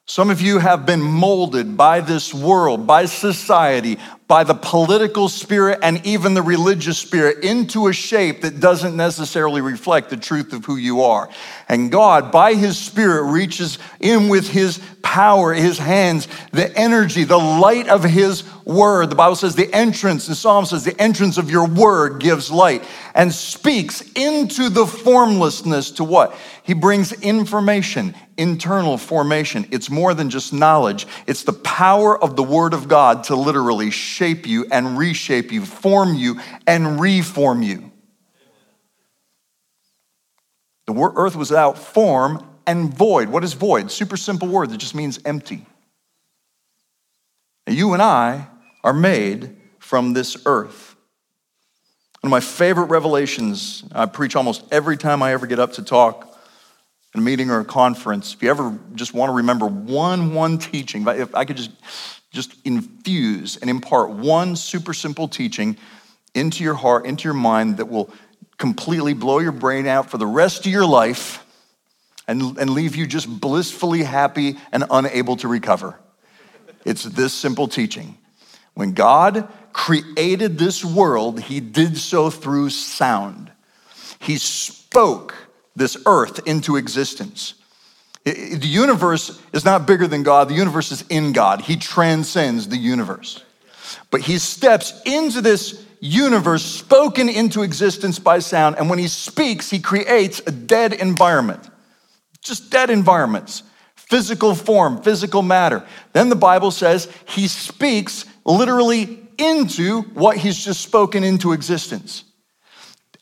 Some 0.06 0.30
of 0.30 0.42
you 0.42 0.60
have 0.60 0.86
been 0.86 1.02
molded 1.02 1.78
by 1.78 2.02
this 2.02 2.34
world, 2.34 2.86
by 2.86 3.06
society, 3.06 3.98
by 4.28 4.44
the 4.44 4.54
political 4.54 5.30
spirit, 5.30 5.80
and 5.82 6.06
even 6.06 6.34
the 6.34 6.42
religious 6.42 6.98
spirit 6.98 7.42
into 7.42 7.88
a 7.88 7.94
shape 7.94 8.42
that 8.42 8.60
doesn't 8.60 8.98
necessarily 8.98 9.62
reflect 9.62 10.10
the 10.10 10.18
truth 10.18 10.52
of 10.52 10.66
who 10.66 10.76
you 10.76 11.04
are. 11.04 11.30
And 11.70 11.90
God, 11.90 12.34
by 12.34 12.54
His 12.56 12.78
Spirit, 12.78 13.32
reaches 13.32 13.80
in 14.02 14.28
with 14.28 14.50
His 14.50 14.82
power, 15.04 15.54
His 15.54 15.78
hands, 15.78 16.28
the 16.52 16.76
energy, 16.78 17.24
the 17.24 17.38
light 17.38 17.88
of 17.88 18.04
His 18.04 18.44
word. 18.66 19.10
The 19.10 19.16
Bible 19.16 19.38
says 19.38 19.56
the 19.56 19.74
entrance, 19.74 20.28
the 20.28 20.36
Psalm 20.36 20.66
says 20.66 20.84
the 20.84 21.00
entrance 21.02 21.38
of 21.38 21.50
your 21.50 21.68
word 21.68 22.20
gives 22.20 22.52
light 22.52 22.84
and 23.16 23.32
speaks 23.32 24.02
into 24.16 24.68
the 24.70 24.86
formlessness 24.86 25.92
to 25.92 26.04
what? 26.04 26.36
He 26.64 26.74
brings 26.74 27.12
information, 27.12 28.16
internal 28.38 28.98
formation. 28.98 29.68
It's 29.72 29.90
more 29.90 30.14
than 30.14 30.30
just 30.30 30.54
knowledge, 30.54 31.08
it's 31.28 31.44
the 31.44 31.54
power 31.54 32.22
of 32.22 32.36
the 32.36 32.44
word 32.44 32.74
of 32.74 32.88
God 32.88 33.26
to 33.26 33.36
literally 33.36 33.92
shape 33.92 34.48
you 34.48 34.66
and 34.72 34.98
reshape 34.98 35.52
you, 35.52 35.66
form 35.66 36.16
you 36.16 36.40
and 36.68 37.00
reform 37.00 37.62
you. 37.62 37.92
The 40.86 40.94
earth 40.94 41.36
was 41.36 41.50
without 41.50 41.78
form 41.78 42.46
and 42.68 42.94
void. 42.94 43.30
What 43.30 43.44
is 43.44 43.54
void? 43.54 43.92
Super 43.92 44.18
simple 44.18 44.48
word 44.48 44.70
that 44.70 44.78
just 44.78 44.96
means 44.96 45.20
empty. 45.26 45.66
Now, 47.68 47.74
You 47.74 47.94
and 47.94 48.02
I 48.02 48.48
are 48.84 48.94
made 48.94 49.56
from 49.80 50.14
this 50.14 50.38
earth. 50.46 50.96
One 52.22 52.30
of 52.30 52.32
my 52.32 52.40
favorite 52.40 52.86
revelations, 52.86 53.84
I 53.92 54.06
preach 54.06 54.36
almost 54.36 54.64
every 54.72 54.98
time 54.98 55.22
I 55.22 55.34
ever 55.34 55.46
get 55.46 55.60
up 55.60 55.74
to 55.74 55.84
talk 55.84 56.33
a 57.14 57.20
meeting 57.20 57.50
or 57.50 57.60
a 57.60 57.66
conference. 57.66 58.34
If 58.34 58.42
you 58.42 58.50
ever 58.50 58.78
just 58.96 59.14
want 59.14 59.30
to 59.30 59.34
remember 59.34 59.68
one 59.68 60.34
one 60.34 60.58
teaching, 60.58 61.08
if 61.08 61.34
I 61.36 61.46
could 61.46 61.58
just 61.58 61.72
just 62.32 62.56
infuse 62.66 63.58
and 63.58 63.70
impart 63.70 64.10
one 64.10 64.56
super 64.56 64.94
simple 64.94 65.28
teaching 65.28 65.78
into 66.34 66.64
your 66.64 66.74
heart, 66.74 67.06
into 67.06 67.26
your 67.26 67.36
mind 67.36 67.78
that 67.78 67.86
will 67.86 68.10
completely 68.58 69.14
blow 69.14 69.40
your 69.40 69.52
brain 69.52 69.86
out 69.86 70.10
for 70.10 70.18
the 70.18 70.26
rest 70.26 70.66
of 70.66 70.72
your 70.72 70.86
life 70.86 71.46
and, 72.28 72.58
and 72.58 72.72
leave 72.72 72.96
you 72.96 73.06
just 73.06 73.28
blissfully 73.28 74.04
happy 74.04 74.58
and 74.72 74.84
unable 74.90 75.36
to 75.38 75.48
recover. 75.48 76.00
It's 76.86 77.04
this 77.04 77.34
simple 77.34 77.68
teaching. 77.68 78.18
When 78.74 78.94
God 78.94 79.48
created 79.72 80.58
this 80.58 80.84
world, 80.84 81.40
he 81.40 81.60
did 81.60 81.98
so 81.98 82.30
through 82.30 82.72
sound. 82.72 83.52
He 84.20 84.38
spoke 84.38 85.36
this 85.76 85.98
earth 86.06 86.46
into 86.48 86.76
existence. 86.76 87.56
The 88.26 88.60
universe 88.62 89.42
is 89.52 89.66
not 89.66 89.86
bigger 89.86 90.08
than 90.08 90.24
God, 90.24 90.50
the 90.50 90.54
universe 90.54 90.92
is 90.92 91.04
in 91.10 91.34
God. 91.34 91.62
He 91.62 91.76
transcends 91.76 92.70
the 92.70 92.78
universe. 92.78 93.44
But 94.12 94.22
he 94.22 94.38
steps 94.38 95.02
into 95.06 95.42
this 95.42 95.84
universe 96.00 96.64
spoken 96.64 97.30
into 97.30 97.64
existence 97.64 98.20
by 98.20 98.40
sound, 98.40 98.78
and 98.78 98.90
when 98.90 99.00
he 99.00 99.08
speaks, 99.08 99.70
he 99.70 99.80
creates 99.80 100.42
a 100.46 100.52
dead 100.52 100.94
environment. 100.94 101.70
Just 102.42 102.70
dead 102.70 102.90
environments, 102.90 103.64
physical 103.96 104.54
form, 104.54 105.02
physical 105.02 105.42
matter. 105.42 105.84
Then 106.12 106.30
the 106.30 106.36
Bible 106.36 106.72
says 106.72 107.10
he 107.26 107.48
speaks 107.48 108.26
literally 108.46 109.20
into 109.38 110.02
what 110.14 110.38
he's 110.38 110.64
just 110.64 110.82
spoken 110.82 111.24
into 111.24 111.54
existence. 111.54 112.26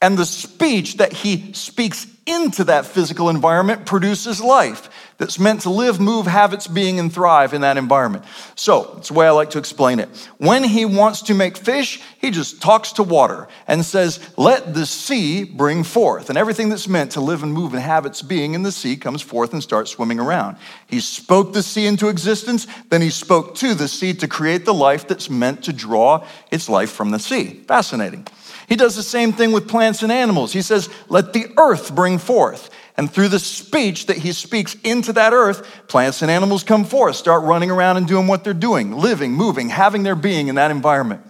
And 0.01 0.17
the 0.17 0.25
speech 0.25 0.97
that 0.97 1.13
he 1.13 1.53
speaks 1.53 2.07
into 2.25 2.63
that 2.65 2.85
physical 2.85 3.29
environment 3.29 3.85
produces 3.85 4.39
life 4.39 4.89
that's 5.17 5.39
meant 5.39 5.61
to 5.61 5.69
live, 5.69 5.99
move, 5.99 6.27
have 6.27 6.53
its 6.53 6.67
being, 6.67 6.99
and 6.99 7.11
thrive 7.11 7.53
in 7.53 7.61
that 7.61 7.77
environment. 7.77 8.25
So, 8.55 8.95
it's 8.97 9.07
the 9.07 9.15
way 9.15 9.27
I 9.27 9.31
like 9.31 9.51
to 9.51 9.59
explain 9.59 9.99
it. 9.99 10.09
When 10.37 10.63
he 10.63 10.85
wants 10.85 11.23
to 11.23 11.33
make 11.33 11.57
fish, 11.57 12.01
he 12.19 12.31
just 12.31 12.61
talks 12.61 12.93
to 12.93 13.03
water 13.03 13.47
and 13.67 13.83
says, 13.83 14.19
Let 14.37 14.73
the 14.73 14.85
sea 14.85 15.43
bring 15.43 15.83
forth. 15.83 16.29
And 16.29 16.37
everything 16.37 16.69
that's 16.69 16.87
meant 16.87 17.11
to 17.13 17.21
live 17.21 17.43
and 17.43 17.53
move 17.53 17.73
and 17.73 17.81
have 17.81 18.05
its 18.05 18.21
being 18.21 18.53
in 18.53 18.63
the 18.63 18.71
sea 18.71 18.95
comes 18.97 19.21
forth 19.21 19.53
and 19.53 19.61
starts 19.61 19.91
swimming 19.91 20.19
around. 20.19 20.57
He 20.87 20.99
spoke 20.99 21.53
the 21.53 21.63
sea 21.63 21.87
into 21.87 22.07
existence, 22.07 22.67
then 22.89 23.01
he 23.01 23.09
spoke 23.09 23.55
to 23.55 23.73
the 23.73 23.87
sea 23.87 24.13
to 24.15 24.27
create 24.27 24.65
the 24.65 24.73
life 24.73 25.07
that's 25.07 25.29
meant 25.29 25.63
to 25.63 25.73
draw 25.73 26.25
its 26.51 26.69
life 26.69 26.91
from 26.91 27.11
the 27.11 27.19
sea. 27.19 27.63
Fascinating. 27.67 28.27
He 28.71 28.77
does 28.77 28.95
the 28.95 29.03
same 29.03 29.33
thing 29.33 29.51
with 29.51 29.67
plants 29.67 30.01
and 30.01 30.13
animals. 30.13 30.53
He 30.53 30.61
says, 30.61 30.87
Let 31.09 31.33
the 31.33 31.47
earth 31.57 31.93
bring 31.93 32.17
forth. 32.17 32.69
And 32.95 33.11
through 33.11 33.27
the 33.27 33.37
speech 33.37 34.05
that 34.05 34.15
he 34.15 34.31
speaks 34.31 34.77
into 34.85 35.11
that 35.11 35.33
earth, 35.33 35.67
plants 35.89 36.21
and 36.21 36.31
animals 36.31 36.63
come 36.63 36.85
forth, 36.85 37.17
start 37.17 37.43
running 37.43 37.69
around 37.69 37.97
and 37.97 38.07
doing 38.07 38.27
what 38.27 38.45
they're 38.45 38.53
doing, 38.53 38.93
living, 38.93 39.33
moving, 39.33 39.67
having 39.67 40.03
their 40.03 40.15
being 40.15 40.47
in 40.47 40.55
that 40.55 40.71
environment. 40.71 41.21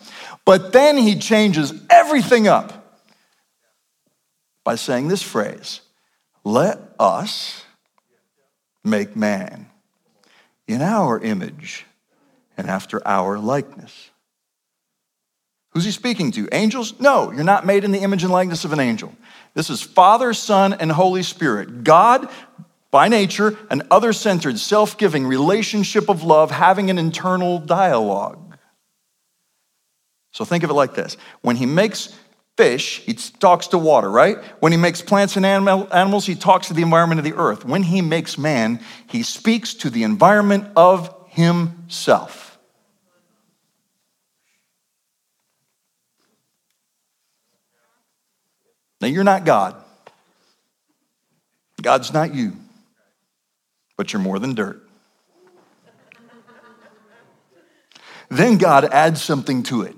But 0.46 0.72
then 0.72 0.98
he 0.98 1.16
changes 1.16 1.74
everything 1.90 2.48
up 2.48 3.02
by 4.64 4.76
saying 4.76 5.08
this 5.08 5.24
phrase 5.24 5.82
Let 6.44 6.78
us 7.00 7.64
make 8.84 9.16
man 9.16 9.68
in 10.68 10.84
our 10.84 11.20
image 11.20 11.88
and 12.56 12.70
after 12.70 13.02
our 13.04 13.40
likeness. 13.40 14.12
Who's 15.72 15.86
he 15.86 15.92
speaking 15.92 16.32
to? 16.32 16.50
Angels? 16.52 17.00
No, 17.00 17.32
you're 17.32 17.44
not 17.44 17.66
made 17.66 17.84
in 17.84 17.92
the 17.92 18.00
image 18.00 18.24
and 18.24 18.32
likeness 18.32 18.66
of 18.66 18.74
an 18.74 18.80
angel. 18.80 19.16
This 19.54 19.70
is 19.70 19.82
Father, 19.82 20.34
Son, 20.34 20.74
and 20.74 20.92
Holy 20.92 21.24
Spirit. 21.24 21.84
God, 21.84 22.30
by 22.92 23.08
nature, 23.08 23.58
an 23.70 23.84
other 23.90 24.12
centered, 24.12 24.60
self 24.60 24.98
giving 24.98 25.26
relationship 25.26 26.10
of 26.10 26.24
love, 26.24 26.52
having 26.52 26.90
an 26.90 26.98
internal 26.98 27.58
dialogue. 27.60 28.58
So 30.32 30.46
think 30.46 30.64
of 30.64 30.70
it 30.70 30.74
like 30.74 30.94
this 30.94 31.16
when 31.42 31.56
he 31.56 31.66
makes 31.66 32.14
fish, 32.58 33.00
he 33.00 33.14
talks 33.14 33.68
to 33.68 33.78
water, 33.78 34.10
right? 34.10 34.38
When 34.60 34.72
he 34.72 34.78
makes 34.78 35.02
plants 35.02 35.38
and 35.38 35.46
animals, 35.46 36.26
he 36.26 36.36
talks 36.36 36.68
to 36.68 36.74
the 36.74 36.82
environment 36.82 37.20
of 37.20 37.26
the 37.26 37.34
earth. 37.34 37.66
When 37.66 37.84
he 37.84 38.02
makes 38.02 38.38
man, 38.38 38.82
he 39.08 39.24
speaks 39.24 39.74
to 39.76 39.90
the 39.90 40.04
environment 40.04 40.68
of 40.76 41.16
himself. 41.30 42.41
Now, 49.02 49.08
you're 49.08 49.24
not 49.24 49.46
God. 49.46 49.76
God's 51.82 52.14
not 52.14 52.36
you, 52.36 52.54
but 53.98 54.14
you're 54.14 54.22
more 54.22 54.38
than 54.38 54.54
dirt. 54.54 54.88
then 58.30 58.58
God 58.58 58.86
adds 58.86 59.22
something 59.22 59.64
to 59.64 59.82
it. 59.82 59.96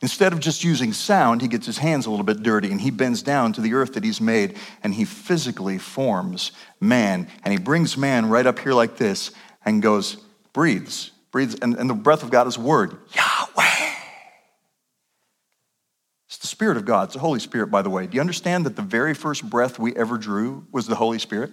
Instead 0.00 0.32
of 0.32 0.40
just 0.40 0.64
using 0.64 0.92
sound, 0.92 1.42
he 1.42 1.48
gets 1.48 1.66
his 1.66 1.78
hands 1.78 2.06
a 2.06 2.10
little 2.10 2.24
bit 2.24 2.42
dirty 2.42 2.70
and 2.72 2.80
he 2.80 2.90
bends 2.90 3.22
down 3.22 3.52
to 3.52 3.60
the 3.60 3.74
earth 3.74 3.94
that 3.94 4.02
he's 4.02 4.20
made 4.20 4.56
and 4.82 4.94
he 4.94 5.04
physically 5.04 5.78
forms 5.78 6.50
man. 6.80 7.28
And 7.44 7.52
he 7.52 7.58
brings 7.58 7.96
man 7.96 8.28
right 8.28 8.46
up 8.46 8.58
here 8.58 8.72
like 8.72 8.96
this 8.96 9.30
and 9.64 9.80
goes, 9.80 10.16
breathes, 10.52 11.12
breathes. 11.30 11.54
And, 11.62 11.76
and 11.76 11.88
the 11.88 11.94
breath 11.94 12.24
of 12.24 12.30
God 12.30 12.48
is 12.48 12.58
word, 12.58 12.96
Yahweh. 13.14 13.91
The 16.42 16.48
Spirit 16.48 16.76
of 16.76 16.84
God. 16.84 17.04
It's 17.04 17.14
the 17.14 17.20
Holy 17.20 17.38
Spirit, 17.38 17.68
by 17.68 17.82
the 17.82 17.90
way. 17.90 18.08
Do 18.08 18.16
you 18.16 18.20
understand 18.20 18.66
that 18.66 18.74
the 18.74 18.82
very 18.82 19.14
first 19.14 19.48
breath 19.48 19.78
we 19.78 19.94
ever 19.94 20.18
drew 20.18 20.66
was 20.72 20.88
the 20.88 20.96
Holy 20.96 21.20
Spirit? 21.20 21.52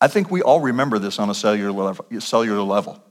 I 0.00 0.06
think 0.06 0.30
we 0.30 0.42
all 0.42 0.60
remember 0.60 1.00
this 1.00 1.18
on 1.18 1.28
a 1.28 1.34
cellular 1.34 1.72
level. 1.72 2.06
Cellular 2.20 2.62
level. 2.62 3.02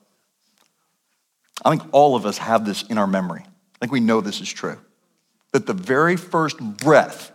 I 1.66 1.70
think 1.70 1.84
all 1.92 2.16
of 2.16 2.26
us 2.26 2.38
have 2.38 2.66
this 2.66 2.84
in 2.84 2.98
our 2.98 3.08
memory. 3.08 3.42
I 3.42 3.78
think 3.82 3.92
we 3.92 4.00
know 4.00 4.22
this 4.22 4.40
is 4.40 4.50
true. 4.50 4.80
That 5.52 5.68
the 5.68 5.74
very 5.74 6.16
first 6.16 6.60
breath 6.62 7.34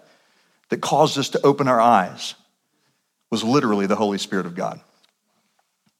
that 0.70 0.80
caused 0.80 1.18
us 1.18 1.28
to 1.30 1.40
open 1.44 1.68
our 1.68 1.82
eyes 1.82 2.34
was 3.30 3.44
literally 3.44 3.86
the 3.86 3.96
Holy 3.96 4.16
Spirit 4.16 4.46
of 4.46 4.54
God. 4.54 4.80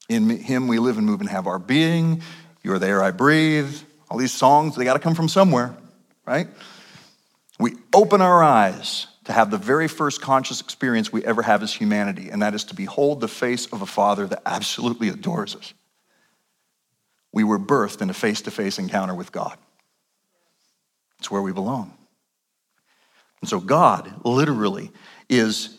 In 0.09 0.31
Him 0.31 0.67
we 0.67 0.79
live 0.79 0.97
and 0.97 1.07
move 1.07 1.21
and 1.21 1.29
have 1.29 1.47
our 1.47 1.59
being. 1.59 2.23
You 2.63 2.73
are 2.73 2.79
there, 2.79 3.03
I 3.03 3.11
breathe. 3.11 3.77
All 4.15 4.19
these 4.19 4.33
songs, 4.33 4.77
they 4.77 4.85
got 4.85 4.93
to 4.93 5.01
come 5.01 5.17
from 5.17 5.29
somewhere, 5.29 5.75
right? 6.25 6.47
We 7.59 7.73
open 7.93 8.23
our 8.23 8.45
eyes 8.45 9.09
to 9.25 9.33
have 9.33 9.51
the 9.51 9.59
very 9.59 9.89
first 9.89 10.23
conscious 10.23 10.61
experience 10.61 11.13
we 11.13 11.25
ever 11.25 11.43
have 11.43 11.65
as 11.65 11.75
humanity, 11.75 12.31
and 12.31 12.41
that 12.41 12.55
is 12.55 12.63
to 12.67 12.77
behold 12.77 13.21
the 13.21 13.27
face 13.27 13.67
of 13.73 13.83
a 13.83 13.87
father 13.87 14.29
that 14.29 14.41
absolutely 14.47 15.09
adores 15.09 15.57
us. 15.57 15.75
We 17.33 17.43
were 17.43 17.59
birthed 17.59 18.03
in 18.03 18.09
a 18.09 18.15
face 18.15 18.41
to 18.43 18.53
face 18.53 18.79
encounter 18.79 19.17
with 19.17 19.33
God. 19.33 19.59
It's 21.19 21.29
where 21.29 21.43
we 21.43 21.53
belong. 21.53 21.93
And 23.41 23.51
so, 23.51 23.59
God 23.59 24.15
literally 24.25 24.93
is, 25.29 25.77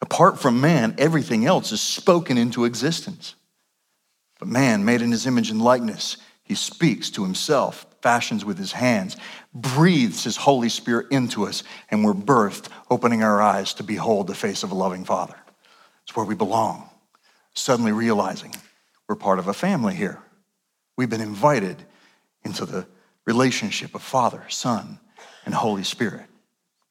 apart 0.00 0.38
from 0.38 0.60
man, 0.60 0.94
everything 0.96 1.44
else 1.44 1.72
is 1.72 1.80
spoken 1.80 2.38
into 2.38 2.66
existence. 2.66 3.34
But 4.38 4.46
man, 4.46 4.84
made 4.84 5.02
in 5.02 5.10
his 5.10 5.26
image 5.26 5.50
and 5.50 5.60
likeness, 5.60 6.18
he 6.44 6.54
speaks 6.54 7.10
to 7.10 7.22
himself, 7.22 7.86
fashions 8.02 8.44
with 8.44 8.58
his 8.58 8.72
hands, 8.72 9.16
breathes 9.54 10.24
his 10.24 10.36
Holy 10.36 10.68
Spirit 10.68 11.06
into 11.10 11.46
us, 11.46 11.62
and 11.90 12.04
we're 12.04 12.14
birthed, 12.14 12.68
opening 12.90 13.22
our 13.22 13.40
eyes 13.40 13.74
to 13.74 13.82
behold 13.82 14.26
the 14.26 14.34
face 14.34 14.62
of 14.62 14.70
a 14.70 14.74
loving 14.74 15.04
Father. 15.04 15.36
It's 16.02 16.16
where 16.16 16.26
we 16.26 16.34
belong. 16.34 16.88
Suddenly 17.54 17.92
realizing 17.92 18.54
we're 19.08 19.16
part 19.16 19.38
of 19.38 19.48
a 19.48 19.54
family 19.54 19.94
here. 19.94 20.18
We've 20.96 21.10
been 21.10 21.20
invited 21.20 21.76
into 22.44 22.66
the 22.66 22.86
relationship 23.24 23.94
of 23.94 24.02
Father, 24.02 24.44
Son, 24.48 24.98
and 25.44 25.54
Holy 25.54 25.84
Spirit, 25.84 26.26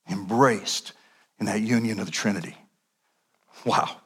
embraced 0.10 0.94
in 1.40 1.46
that 1.48 1.62
union 1.62 2.00
of 2.00 2.06
the 2.06 2.12
Trinity. 2.12 2.56
Wow. 3.66 4.01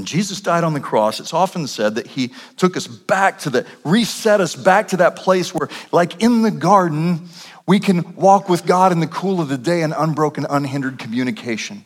When 0.00 0.06
Jesus 0.06 0.40
died 0.40 0.64
on 0.64 0.72
the 0.72 0.80
cross, 0.80 1.20
it's 1.20 1.34
often 1.34 1.66
said 1.66 1.96
that 1.96 2.06
he 2.06 2.32
took 2.56 2.74
us 2.74 2.86
back 2.86 3.40
to 3.40 3.50
the, 3.50 3.66
reset 3.84 4.40
us 4.40 4.56
back 4.56 4.88
to 4.88 4.96
that 4.96 5.14
place 5.14 5.54
where, 5.54 5.68
like 5.92 6.22
in 6.22 6.40
the 6.40 6.50
garden, 6.50 7.28
we 7.66 7.80
can 7.80 8.14
walk 8.16 8.48
with 8.48 8.64
God 8.64 8.92
in 8.92 9.00
the 9.00 9.06
cool 9.06 9.42
of 9.42 9.50
the 9.50 9.58
day 9.58 9.82
in 9.82 9.92
unbroken, 9.92 10.46
unhindered 10.48 10.98
communication. 10.98 11.84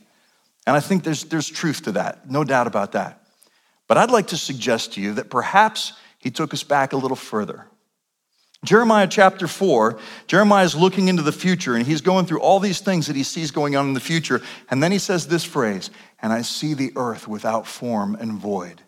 And 0.64 0.76
I 0.76 0.78
think 0.78 1.02
there's, 1.02 1.24
there's 1.24 1.50
truth 1.50 1.82
to 1.86 1.92
that, 1.92 2.30
no 2.30 2.44
doubt 2.44 2.68
about 2.68 2.92
that. 2.92 3.20
But 3.88 3.98
I'd 3.98 4.12
like 4.12 4.28
to 4.28 4.36
suggest 4.36 4.92
to 4.92 5.00
you 5.00 5.14
that 5.14 5.28
perhaps 5.28 5.94
he 6.20 6.30
took 6.30 6.54
us 6.54 6.62
back 6.62 6.92
a 6.92 6.96
little 6.96 7.16
further. 7.16 7.66
Jeremiah 8.64 9.06
chapter 9.06 9.46
4, 9.46 9.98
Jeremiah 10.26 10.64
is 10.64 10.74
looking 10.74 11.08
into 11.08 11.22
the 11.22 11.32
future 11.32 11.76
and 11.76 11.86
he's 11.86 12.00
going 12.00 12.26
through 12.26 12.40
all 12.40 12.60
these 12.60 12.80
things 12.80 13.06
that 13.06 13.16
he 13.16 13.22
sees 13.22 13.50
going 13.50 13.76
on 13.76 13.86
in 13.88 13.94
the 13.94 14.00
future. 14.00 14.40
And 14.70 14.82
then 14.82 14.90
he 14.90 14.98
says 14.98 15.26
this 15.26 15.44
phrase, 15.44 15.90
and 16.20 16.32
I 16.32 16.42
see 16.42 16.74
the 16.74 16.92
earth 16.96 17.28
without 17.28 17.66
form 17.66 18.14
and 18.14 18.32
void. 18.32 18.80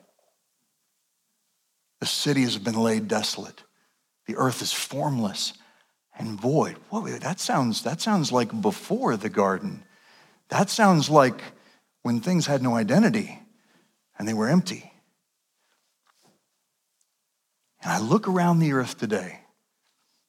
The 2.01 2.07
city 2.07 2.43
has 2.43 2.59
been 2.59 2.81
laid 2.81 3.09
desolate. 3.09 3.63
The 4.27 4.37
earth 4.37 4.63
is 4.63 4.73
formless 4.73 5.53
and 6.19 6.41
void. 6.41 6.77
Whoa, 6.89 7.07
that 7.07 7.39
sounds, 7.39 7.83
that 7.83 8.01
sounds 8.01 8.33
like 8.33 8.61
before 8.61 9.17
the 9.17 9.29
garden. 9.29 9.85
That 10.49 10.71
sounds 10.71 11.11
like 11.11 11.41
when 12.03 12.21
things 12.21 12.47
had 12.47 12.63
no 12.63 12.75
identity 12.75 13.41
and 14.19 14.27
they 14.27 14.35
were 14.35 14.49
empty. 14.49 14.91
And 17.83 17.93
I 17.93 17.99
look 18.01 18.27
around 18.27 18.59
the 18.59 18.73
earth 18.73 18.99
today 18.99 19.41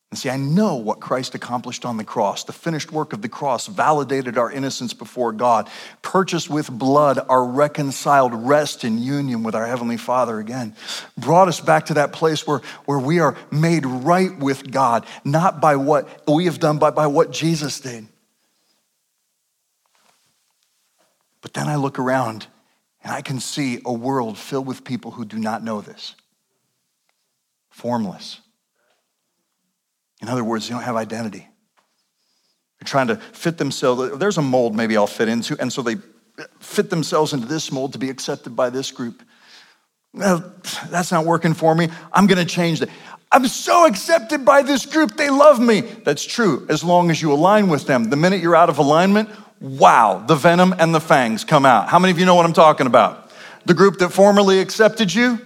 and 0.10 0.18
see, 0.18 0.30
I 0.30 0.38
know 0.38 0.76
what 0.76 1.02
Christ 1.02 1.36
accomplished 1.36 1.84
on 1.84 1.98
the 1.98 2.04
cross. 2.06 2.46
The 2.46 2.54
finished 2.54 2.94
work 2.94 3.12
of 3.12 3.22
the 3.22 3.28
cross 3.28 3.68
validated 3.68 4.38
our 4.38 4.50
innocence 4.50 4.94
before 4.94 5.34
God, 5.34 5.70
purchased 6.02 6.50
with 6.50 6.72
blood 6.72 7.20
our 7.28 7.44
reconciled 7.44 8.34
rest 8.34 8.86
in 8.86 9.00
union 9.00 9.44
with 9.44 9.54
our 9.54 9.68
Heavenly 9.68 9.98
Father 9.98 10.40
again, 10.40 10.76
brought 11.18 11.50
us 11.50 11.60
back 11.60 11.88
to 11.88 11.96
that 11.96 12.14
place 12.14 12.48
where, 12.48 12.62
where 12.86 13.00
we 13.00 13.20
are 13.20 13.36
made 13.52 13.86
right 13.86 14.38
with 14.40 14.72
God, 14.72 15.06
not 15.26 15.60
by 15.60 15.76
what 15.76 16.24
we 16.26 16.46
have 16.46 16.60
done, 16.60 16.80
but 16.80 16.96
by 16.96 17.08
what 17.08 17.32
Jesus 17.32 17.82
did. 17.82 18.08
But 21.42 21.54
then 21.54 21.68
I 21.68 21.76
look 21.76 22.00
around 22.00 22.48
and 23.04 23.12
I 23.12 23.22
can 23.22 23.42
see 23.42 23.82
a 23.86 23.92
world 23.92 24.38
filled 24.38 24.68
with 24.68 24.86
people 24.86 25.12
who 25.12 25.26
do 25.26 25.38
not 25.38 25.64
know 25.64 25.82
this 25.82 26.16
formless 27.70 28.40
in 30.22 30.30
other 30.30 30.44
words, 30.44 30.68
they 30.68 30.74
don't 30.74 30.84
have 30.84 30.96
identity. 30.96 31.48
They're 32.80 32.86
trying 32.86 33.08
to 33.08 33.16
fit 33.18 33.58
themselves. 33.58 34.18
There's 34.18 34.38
a 34.38 34.42
mold 34.42 34.76
maybe 34.76 34.98
I'll 34.98 35.08
fit 35.08 35.30
into, 35.30 35.60
and 35.60 35.72
so 35.72 35.82
they 35.82 35.96
fit 36.60 36.90
themselves 36.90 37.34
into 37.34 37.48
this 37.48 37.72
mold 37.72 37.94
to 37.94 38.00
be 38.00 38.10
accepted 38.10 38.56
by 38.56 38.70
this 38.70 38.92
group. 38.92 39.24
Well, 40.14 40.54
that's 40.90 41.12
not 41.12 41.26
working 41.26 41.54
for 41.54 41.76
me. 41.76 41.90
I'm 42.14 42.28
going 42.28 42.38
to 42.38 42.46
change 42.46 42.80
that. 42.80 42.90
I'm 43.32 43.48
so 43.48 43.86
accepted 43.86 44.46
by 44.46 44.62
this 44.62 44.86
group. 44.86 45.18
They 45.18 45.30
love 45.30 45.60
me. 45.60 45.82
That's 45.82 46.24
true, 46.24 46.66
as 46.70 46.84
long 46.84 47.12
as 47.12 47.22
you 47.22 47.34
align 47.34 47.68
with 47.68 47.86
them. 47.86 48.10
The 48.10 48.16
minute 48.16 48.42
you're 48.42 48.56
out 48.56 48.70
of 48.70 48.78
alignment, 48.78 49.30
wow, 49.60 50.24
the 50.26 50.36
venom 50.36 50.74
and 50.80 50.96
the 50.96 51.02
fangs 51.02 51.44
come 51.44 51.66
out. 51.66 51.90
How 51.90 52.00
many 52.00 52.12
of 52.12 52.20
you 52.20 52.26
know 52.26 52.36
what 52.36 52.46
I'm 52.46 52.54
talking 52.54 52.88
about? 52.88 53.32
The 53.66 53.74
group 53.74 53.98
that 54.00 54.10
formerly 54.10 54.60
accepted 54.60 55.14
you, 55.14 55.40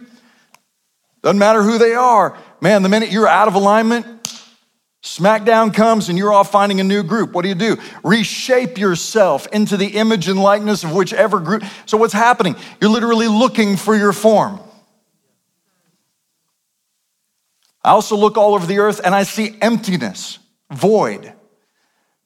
doesn't 1.23 1.39
matter 1.39 1.63
who 1.63 1.77
they 1.77 1.95
are. 1.95 2.37
Man, 2.61 2.83
the 2.83 2.89
minute 2.89 3.11
you're 3.11 3.27
out 3.27 3.47
of 3.47 3.55
alignment, 3.55 4.20
Smackdown 5.03 5.73
comes 5.73 6.09
and 6.09 6.17
you're 6.17 6.31
off 6.31 6.51
finding 6.51 6.79
a 6.79 6.83
new 6.83 7.01
group. 7.01 7.31
What 7.31 7.41
do 7.41 7.49
you 7.49 7.55
do? 7.55 7.77
Reshape 8.03 8.77
yourself 8.77 9.47
into 9.47 9.75
the 9.75 9.97
image 9.97 10.27
and 10.27 10.39
likeness 10.39 10.83
of 10.83 10.93
whichever 10.93 11.39
group. 11.39 11.63
So, 11.87 11.97
what's 11.97 12.13
happening? 12.13 12.55
You're 12.79 12.91
literally 12.91 13.27
looking 13.27 13.77
for 13.77 13.95
your 13.95 14.13
form. 14.13 14.59
I 17.83 17.89
also 17.91 18.15
look 18.15 18.37
all 18.37 18.53
over 18.53 18.67
the 18.67 18.77
earth 18.77 19.01
and 19.03 19.15
I 19.15 19.23
see 19.23 19.57
emptiness, 19.59 20.37
void. 20.69 21.33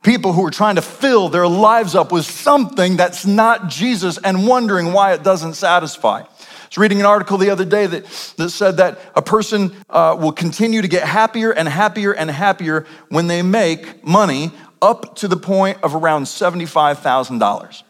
People 0.04 0.34
who 0.34 0.46
are 0.46 0.52
trying 0.52 0.76
to 0.76 0.82
fill 0.82 1.30
their 1.30 1.48
lives 1.48 1.96
up 1.96 2.12
with 2.12 2.26
something 2.26 2.98
that's 2.98 3.26
not 3.26 3.70
Jesus 3.70 4.18
and 4.18 4.46
wondering 4.46 4.92
why 4.92 5.14
it 5.14 5.24
doesn't 5.24 5.54
satisfy 5.54 6.24
was 6.70 6.78
reading 6.78 7.00
an 7.00 7.06
article 7.06 7.38
the 7.38 7.50
other 7.50 7.66
day 7.66 7.86
that, 7.88 8.06
that 8.38 8.50
said 8.50 8.78
that 8.78 9.00
a 9.16 9.22
person 9.22 9.76
uh, 9.90 10.16
will 10.20 10.32
continue 10.32 10.82
to 10.82 10.88
get 10.88 11.08
happier 11.08 11.52
and 11.52 11.68
happier 11.68 12.14
and 12.14 12.30
happier 12.30 12.86
when 13.10 13.28
they 13.28 13.42
make 13.42 14.06
money 14.06 14.52
up 14.82 15.16
to 15.18 15.28
the 15.28 15.38
point 15.38 15.78
of 15.84 15.96
around 15.96 16.24
$75,000. 16.24 17.84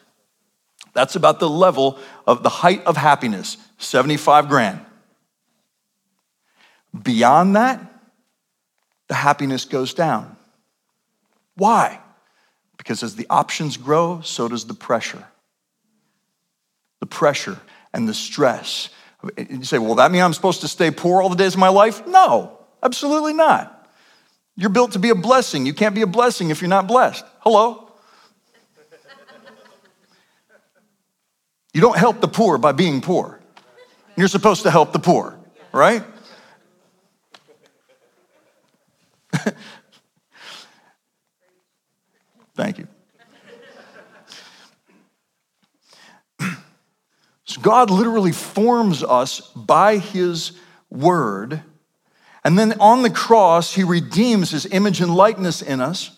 That's 0.93 1.15
about 1.15 1.39
the 1.39 1.49
level 1.49 1.99
of 2.25 2.41
the 2.41 2.49
height 2.49 2.83
of 2.85 2.95
happiness, 2.95 3.57
75 3.77 4.47
grand. 4.47 4.79
Beyond 7.03 7.55
that, 7.57 7.81
the 9.07 9.15
happiness 9.15 9.65
goes 9.65 9.93
down. 9.93 10.35
Why? 11.55 11.99
Because 12.77 13.03
as 13.03 13.15
the 13.15 13.27
options 13.29 13.77
grow, 13.77 14.21
so 14.21 14.47
does 14.47 14.65
the 14.65 14.73
pressure. 14.73 15.25
The 17.01 17.05
pressure 17.05 17.59
and 17.95 18.07
the 18.07 18.13
stress. 18.13 18.89
You 19.37 19.63
say, 19.63 19.79
well, 19.79 19.95
that 19.95 20.11
mean 20.11 20.21
I'm 20.21 20.33
supposed 20.33 20.61
to 20.61 20.67
stay 20.67 20.91
poor 20.91 21.21
all 21.21 21.29
the 21.29 21.35
days 21.35 21.53
of 21.53 21.59
my 21.59 21.69
life? 21.69 22.05
No, 22.05 22.59
absolutely 22.83 23.33
not. 23.33 23.89
You're 24.55 24.69
built 24.69 24.91
to 24.91 24.99
be 24.99 25.09
a 25.09 25.15
blessing. 25.15 25.65
You 25.65 25.73
can't 25.73 25.95
be 25.95 26.01
a 26.01 26.07
blessing 26.07 26.51
if 26.51 26.61
you're 26.61 26.69
not 26.69 26.87
blessed. 26.87 27.25
Hello? 27.39 27.89
You 31.73 31.81
don't 31.81 31.97
help 31.97 32.21
the 32.21 32.27
poor 32.27 32.57
by 32.57 32.73
being 32.73 33.01
poor. 33.01 33.39
You're 34.15 34.27
supposed 34.27 34.63
to 34.63 34.71
help 34.71 34.93
the 34.93 34.99
poor, 34.99 35.37
right? 35.73 36.03
Thank 42.55 42.77
you. 42.77 42.87
So 47.45 47.61
God 47.61 47.89
literally 47.89 48.31
forms 48.31 49.03
us 49.03 49.39
by 49.55 49.97
his 49.97 50.53
word. 50.89 51.61
And 52.43 52.59
then 52.59 52.79
on 52.79 53.01
the 53.01 53.09
cross, 53.09 53.73
he 53.73 53.83
redeems 53.83 54.51
his 54.51 54.65
image 54.67 54.99
and 55.01 55.15
likeness 55.15 55.61
in 55.61 55.79
us. 55.79 56.17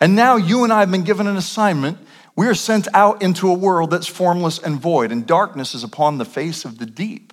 And 0.00 0.14
now 0.14 0.36
you 0.36 0.64
and 0.64 0.72
I 0.72 0.80
have 0.80 0.90
been 0.90 1.04
given 1.04 1.26
an 1.26 1.36
assignment. 1.36 1.98
We 2.36 2.48
are 2.48 2.54
sent 2.54 2.86
out 2.92 3.22
into 3.22 3.48
a 3.48 3.54
world 3.54 3.90
that's 3.90 4.06
formless 4.06 4.58
and 4.58 4.78
void, 4.78 5.10
and 5.10 5.26
darkness 5.26 5.74
is 5.74 5.82
upon 5.82 6.18
the 6.18 6.24
face 6.24 6.64
of 6.64 6.78
the 6.78 6.86
deep. 6.86 7.32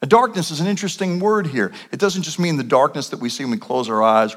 A 0.00 0.06
darkness 0.06 0.50
is 0.50 0.60
an 0.60 0.66
interesting 0.66 1.20
word 1.20 1.46
here. 1.46 1.72
It 1.92 2.00
doesn't 2.00 2.22
just 2.22 2.38
mean 2.38 2.56
the 2.56 2.64
darkness 2.64 3.10
that 3.10 3.20
we 3.20 3.28
see 3.28 3.44
when 3.44 3.52
we 3.52 3.58
close 3.58 3.88
our 3.88 4.02
eyes. 4.02 4.34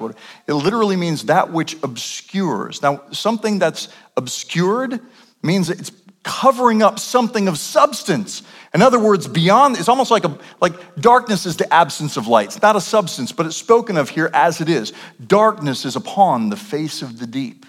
It 0.47 0.53
literally 0.53 0.95
means 0.95 1.25
that 1.25 1.51
which 1.51 1.81
obscures. 1.81 2.81
Now, 2.83 3.01
something 3.11 3.57
that's 3.57 3.87
obscured 4.17 4.99
means 5.41 5.69
it's 5.69 5.91
covering 6.25 6.81
up 6.81 6.97
something 6.97 7.47
of 7.47 7.57
substance. 7.57 8.41
In 8.73 8.81
other 8.81 8.99
words, 8.99 9.27
beyond, 9.27 9.77
it's 9.77 9.87
almost 9.87 10.09
like 10.09 10.25
a, 10.25 10.37
like 10.59 10.95
darkness 10.95 11.45
is 11.45 11.55
the 11.55 11.71
absence 11.71 12.17
of 12.17 12.27
light. 12.27 12.47
It's 12.47 12.61
not 12.63 12.75
a 12.75 12.81
substance, 12.81 13.31
but 13.31 13.45
it's 13.45 13.55
spoken 13.55 13.95
of 13.95 14.09
here 14.09 14.31
as 14.33 14.59
it 14.59 14.67
is. 14.67 14.91
Darkness 15.25 15.85
is 15.85 15.95
upon 15.95 16.49
the 16.49 16.57
face 16.57 17.03
of 17.03 17.19
the 17.19 17.27
deep. 17.27 17.65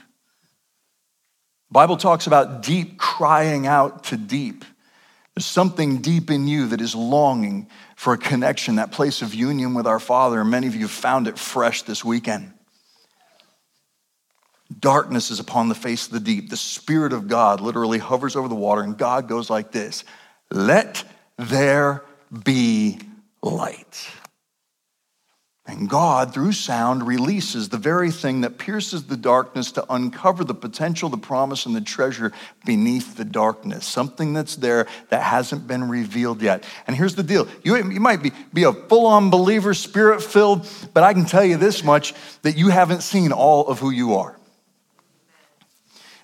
Bible 1.70 1.98
talks 1.98 2.26
about 2.26 2.62
deep 2.62 2.96
crying 2.96 3.66
out 3.66 4.04
to 4.04 4.16
deep. 4.16 4.64
There's 5.34 5.44
something 5.44 5.98
deep 5.98 6.30
in 6.30 6.48
you 6.48 6.68
that 6.68 6.80
is 6.80 6.94
longing 6.94 7.68
for 7.94 8.14
a 8.14 8.18
connection, 8.18 8.76
that 8.76 8.90
place 8.90 9.20
of 9.20 9.34
union 9.34 9.74
with 9.74 9.86
our 9.86 10.00
Father. 10.00 10.40
And 10.40 10.50
many 10.50 10.66
of 10.66 10.74
you 10.74 10.88
found 10.88 11.28
it 11.28 11.38
fresh 11.38 11.82
this 11.82 12.02
weekend. 12.02 12.55
Darkness 14.80 15.30
is 15.30 15.38
upon 15.38 15.68
the 15.68 15.74
face 15.74 16.06
of 16.06 16.12
the 16.12 16.20
deep. 16.20 16.50
The 16.50 16.56
Spirit 16.56 17.12
of 17.12 17.28
God 17.28 17.60
literally 17.60 17.98
hovers 17.98 18.34
over 18.34 18.48
the 18.48 18.54
water, 18.54 18.82
and 18.82 18.98
God 18.98 19.28
goes 19.28 19.48
like 19.48 19.70
this 19.70 20.04
Let 20.50 21.04
there 21.38 22.02
be 22.44 22.98
light. 23.42 24.10
And 25.68 25.90
God, 25.90 26.32
through 26.32 26.52
sound, 26.52 27.04
releases 27.04 27.68
the 27.68 27.76
very 27.76 28.12
thing 28.12 28.42
that 28.42 28.56
pierces 28.56 29.04
the 29.04 29.16
darkness 29.16 29.72
to 29.72 29.92
uncover 29.92 30.44
the 30.44 30.54
potential, 30.54 31.08
the 31.08 31.16
promise, 31.16 31.66
and 31.66 31.74
the 31.74 31.80
treasure 31.80 32.32
beneath 32.64 33.16
the 33.16 33.24
darkness. 33.24 33.84
Something 33.84 34.32
that's 34.32 34.54
there 34.54 34.86
that 35.08 35.22
hasn't 35.22 35.66
been 35.66 35.88
revealed 35.88 36.40
yet. 36.40 36.62
And 36.86 36.94
here's 36.94 37.16
the 37.16 37.24
deal 37.24 37.48
you, 37.64 37.76
you 37.76 38.00
might 38.00 38.22
be, 38.22 38.30
be 38.54 38.62
a 38.62 38.72
full 38.72 39.06
on 39.06 39.28
believer, 39.28 39.74
spirit 39.74 40.22
filled, 40.22 40.68
but 40.94 41.02
I 41.02 41.12
can 41.12 41.24
tell 41.24 41.44
you 41.44 41.56
this 41.56 41.82
much 41.82 42.14
that 42.42 42.56
you 42.56 42.68
haven't 42.68 43.02
seen 43.02 43.32
all 43.32 43.66
of 43.66 43.80
who 43.80 43.90
you 43.90 44.14
are. 44.14 44.36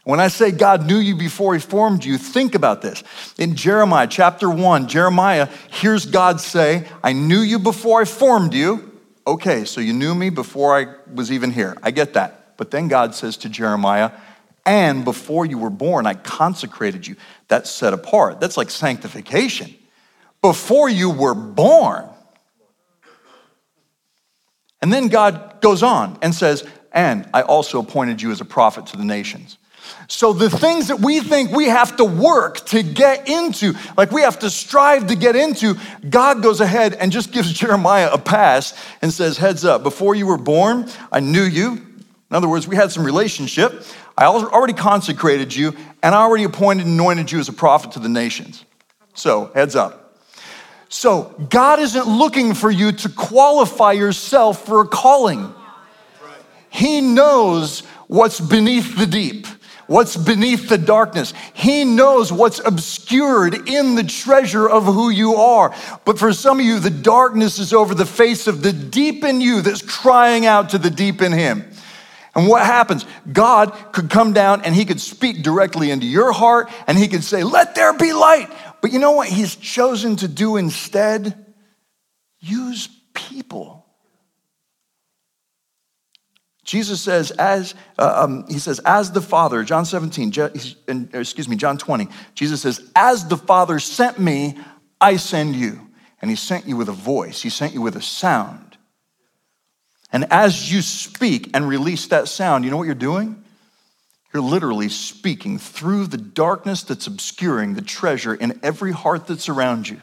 When 0.04 0.18
I 0.18 0.28
say 0.28 0.50
God 0.50 0.86
knew 0.86 0.98
you 0.98 1.14
before 1.14 1.54
he 1.54 1.60
formed 1.60 2.04
you, 2.04 2.18
think 2.18 2.56
about 2.56 2.82
this. 2.82 3.04
In 3.38 3.54
Jeremiah 3.54 4.08
chapter 4.08 4.50
1, 4.50 4.88
Jeremiah 4.88 5.48
hears 5.70 6.06
God 6.06 6.40
say, 6.40 6.88
I 7.04 7.12
knew 7.12 7.38
you 7.38 7.60
before 7.60 8.00
I 8.00 8.04
formed 8.04 8.52
you. 8.52 9.00
Okay, 9.24 9.64
so 9.64 9.80
you 9.80 9.92
knew 9.92 10.14
me 10.14 10.30
before 10.30 10.76
I 10.76 10.94
was 11.14 11.30
even 11.30 11.52
here. 11.52 11.76
I 11.84 11.92
get 11.92 12.14
that. 12.14 12.56
But 12.56 12.72
then 12.72 12.88
God 12.88 13.14
says 13.14 13.36
to 13.38 13.48
Jeremiah, 13.48 14.10
and 14.66 15.04
before 15.04 15.46
you 15.46 15.58
were 15.58 15.70
born, 15.70 16.06
I 16.06 16.14
consecrated 16.14 17.06
you. 17.06 17.14
That's 17.46 17.70
set 17.70 17.92
apart. 17.92 18.40
That's 18.40 18.56
like 18.56 18.70
sanctification. 18.70 19.72
Before 20.40 20.88
you 20.88 21.10
were 21.10 21.34
born. 21.34 22.08
And 24.80 24.92
then 24.92 25.06
God 25.06 25.60
goes 25.60 25.84
on 25.84 26.18
and 26.22 26.34
says, 26.34 26.66
and 26.90 27.28
I 27.32 27.42
also 27.42 27.78
appointed 27.78 28.20
you 28.20 28.32
as 28.32 28.40
a 28.40 28.44
prophet 28.44 28.86
to 28.88 28.96
the 28.96 29.04
nations. 29.04 29.58
So 30.12 30.34
the 30.34 30.50
things 30.50 30.88
that 30.88 31.00
we 31.00 31.20
think 31.20 31.52
we 31.52 31.68
have 31.68 31.96
to 31.96 32.04
work 32.04 32.66
to 32.66 32.82
get 32.82 33.30
into, 33.30 33.72
like 33.96 34.12
we 34.12 34.20
have 34.20 34.40
to 34.40 34.50
strive 34.50 35.06
to 35.06 35.16
get 35.16 35.36
into, 35.36 35.74
God 36.08 36.42
goes 36.42 36.60
ahead 36.60 36.92
and 36.92 37.10
just 37.10 37.32
gives 37.32 37.50
Jeremiah 37.50 38.10
a 38.12 38.18
pass 38.18 38.78
and 39.00 39.10
says, 39.10 39.38
Heads 39.38 39.64
up, 39.64 39.82
before 39.82 40.14
you 40.14 40.26
were 40.26 40.36
born, 40.36 40.86
I 41.10 41.20
knew 41.20 41.42
you. 41.42 41.72
In 41.72 42.36
other 42.36 42.46
words, 42.46 42.68
we 42.68 42.76
had 42.76 42.92
some 42.92 43.04
relationship. 43.06 43.84
I 44.16 44.26
already 44.26 44.74
consecrated 44.74 45.56
you, 45.56 45.74
and 46.02 46.14
I 46.14 46.20
already 46.20 46.44
appointed 46.44 46.84
and 46.84 47.00
anointed 47.00 47.32
you 47.32 47.40
as 47.40 47.48
a 47.48 47.54
prophet 47.54 47.92
to 47.92 47.98
the 47.98 48.10
nations. 48.10 48.66
So, 49.14 49.50
heads 49.54 49.74
up. 49.74 50.18
So, 50.90 51.34
God 51.48 51.78
isn't 51.78 52.06
looking 52.06 52.52
for 52.52 52.70
you 52.70 52.92
to 52.92 53.08
qualify 53.08 53.92
yourself 53.92 54.66
for 54.66 54.82
a 54.82 54.86
calling. 54.86 55.54
He 56.68 57.00
knows 57.00 57.80
what's 58.08 58.40
beneath 58.40 58.98
the 58.98 59.06
deep, 59.06 59.46
what's 59.86 60.16
beneath 60.16 60.68
the 60.68 60.78
darkness. 60.78 61.34
He 61.54 61.84
knows 61.84 62.32
what's 62.32 62.60
obscured 62.64 63.68
in 63.68 63.94
the 63.94 64.04
treasure 64.04 64.68
of 64.68 64.84
who 64.84 65.10
you 65.10 65.34
are. 65.34 65.74
But 66.04 66.18
for 66.18 66.32
some 66.32 66.60
of 66.60 66.66
you, 66.66 66.78
the 66.78 66.90
darkness 66.90 67.58
is 67.58 67.72
over 67.72 67.94
the 67.94 68.06
face 68.06 68.46
of 68.46 68.62
the 68.62 68.72
deep 68.72 69.24
in 69.24 69.40
you 69.40 69.62
that's 69.62 69.82
crying 69.82 70.46
out 70.46 70.70
to 70.70 70.78
the 70.78 70.90
deep 70.90 71.22
in 71.22 71.32
Him. 71.32 71.64
And 72.34 72.48
what 72.48 72.64
happens? 72.64 73.04
God 73.30 73.72
could 73.92 74.08
come 74.08 74.32
down 74.32 74.62
and 74.62 74.74
he 74.74 74.86
could 74.86 75.00
speak 75.00 75.42
directly 75.42 75.90
into 75.90 76.06
your 76.06 76.32
heart 76.32 76.70
and 76.86 76.96
he 76.96 77.08
could 77.08 77.22
say, 77.22 77.44
Let 77.44 77.74
there 77.74 77.92
be 77.92 78.12
light. 78.12 78.48
But 78.80 78.92
you 78.92 78.98
know 78.98 79.12
what 79.12 79.28
he's 79.28 79.54
chosen 79.54 80.16
to 80.16 80.28
do 80.28 80.56
instead? 80.56 81.54
Use 82.40 82.88
people. 83.12 83.81
Jesus 86.72 87.02
says, 87.02 87.32
as 87.32 87.74
uh, 87.98 88.22
um, 88.24 88.46
he 88.48 88.58
says, 88.58 88.80
as 88.86 89.12
the 89.12 89.20
Father, 89.20 89.62
John 89.62 89.84
17, 89.84 90.32
excuse 91.12 91.46
me, 91.46 91.54
John 91.54 91.76
20, 91.76 92.08
Jesus 92.34 92.62
says, 92.62 92.80
as 92.96 93.28
the 93.28 93.36
Father 93.36 93.78
sent 93.78 94.18
me, 94.18 94.56
I 94.98 95.16
send 95.16 95.54
you. 95.54 95.78
And 96.22 96.30
he 96.30 96.34
sent 96.34 96.66
you 96.66 96.78
with 96.78 96.88
a 96.88 96.92
voice, 96.92 97.42
he 97.42 97.50
sent 97.50 97.74
you 97.74 97.82
with 97.82 97.94
a 97.94 98.00
sound. 98.00 98.78
And 100.10 100.24
as 100.30 100.72
you 100.72 100.80
speak 100.80 101.50
and 101.52 101.68
release 101.68 102.06
that 102.06 102.26
sound, 102.26 102.64
you 102.64 102.70
know 102.70 102.78
what 102.78 102.86
you're 102.86 102.94
doing? 102.94 103.44
You're 104.32 104.42
literally 104.42 104.88
speaking 104.88 105.58
through 105.58 106.06
the 106.06 106.16
darkness 106.16 106.84
that's 106.84 107.06
obscuring 107.06 107.74
the 107.74 107.82
treasure 107.82 108.34
in 108.34 108.58
every 108.62 108.92
heart 108.92 109.26
that's 109.26 109.50
around 109.50 109.90
you. 109.90 110.00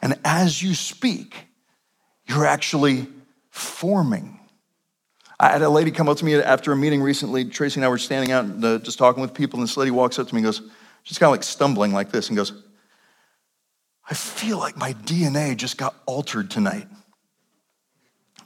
And 0.00 0.16
as 0.24 0.62
you 0.62 0.76
speak, 0.76 1.34
you're 2.28 2.46
actually 2.46 3.08
forming. 3.50 4.40
I 5.40 5.50
had 5.50 5.62
a 5.62 5.68
lady 5.68 5.90
come 5.90 6.08
up 6.08 6.16
to 6.18 6.24
me 6.24 6.34
after 6.34 6.72
a 6.72 6.76
meeting 6.76 7.00
recently. 7.00 7.44
Tracy 7.44 7.78
and 7.78 7.84
I 7.84 7.88
were 7.88 7.98
standing 7.98 8.32
out 8.32 8.60
the, 8.60 8.78
just 8.80 8.98
talking 8.98 9.20
with 9.20 9.34
people, 9.34 9.60
and 9.60 9.68
this 9.68 9.76
lady 9.76 9.90
walks 9.90 10.18
up 10.18 10.26
to 10.28 10.34
me 10.34 10.40
and 10.40 10.46
goes, 10.46 10.62
she's 11.04 11.18
kind 11.18 11.28
of 11.28 11.32
like 11.32 11.44
stumbling 11.44 11.92
like 11.92 12.10
this, 12.10 12.28
and 12.28 12.36
goes, 12.36 12.52
I 14.10 14.14
feel 14.14 14.58
like 14.58 14.76
my 14.76 14.94
DNA 14.94 15.56
just 15.56 15.76
got 15.78 15.94
altered 16.06 16.50
tonight. 16.50 16.86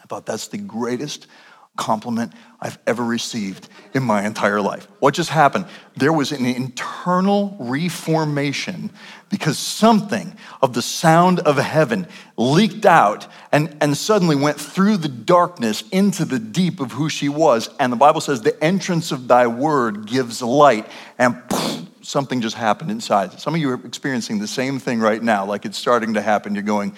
I 0.03 0.07
thought 0.07 0.27
that's 0.27 0.49
the 0.49 0.59
greatest 0.59 1.29
compliment 1.77 2.33
I've 2.63 2.79
ever 2.87 3.03
received 3.03 3.69
in 3.93 4.05
my 4.05 4.25
entire 4.25 4.61
life. 4.61 4.87
What 5.01 5.15
just 5.15 5.31
happened? 5.31 5.67
There 5.97 6.13
was 6.13 6.31
an 6.31 6.47
internal 6.47 7.57
reformation 7.59 8.91
because 9.31 9.59
something 9.59 10.37
of 10.63 10.73
the 10.73 10.81
sound 10.81 11.41
of 11.41 11.57
heaven 11.57 12.07
leaked 12.37 12.87
out 12.87 13.27
and, 13.51 13.77
and 13.81 13.97
suddenly 13.97 14.37
went 14.37 14.61
through 14.61 14.99
the 14.99 15.09
darkness 15.09 15.83
into 15.91 16.25
the 16.25 16.39
deep 16.39 16.79
of 16.79 16.93
who 16.93 17.09
she 17.09 17.29
was. 17.29 17.69
And 17.81 17.93
the 17.93 17.97
Bible 17.97 18.21
says, 18.21 18.43
The 18.43 18.63
entrance 18.63 19.11
of 19.11 19.27
thy 19.27 19.49
word 19.49 20.07
gives 20.07 20.41
light. 20.41 20.87
And 21.19 21.43
poof, 21.49 21.89
something 22.03 22.41
just 22.41 22.55
happened 22.55 22.93
inside. 22.93 23.41
Some 23.41 23.57
of 23.57 23.61
you 23.61 23.71
are 23.71 23.85
experiencing 23.85 24.39
the 24.39 24.47
same 24.47 24.79
thing 24.79 25.01
right 25.01 25.21
now, 25.21 25.45
like 25.45 25.65
it's 25.65 25.79
starting 25.79 26.15
to 26.15 26.23
happen. 26.23 26.55
You're 26.55 26.63
going, 26.63 26.95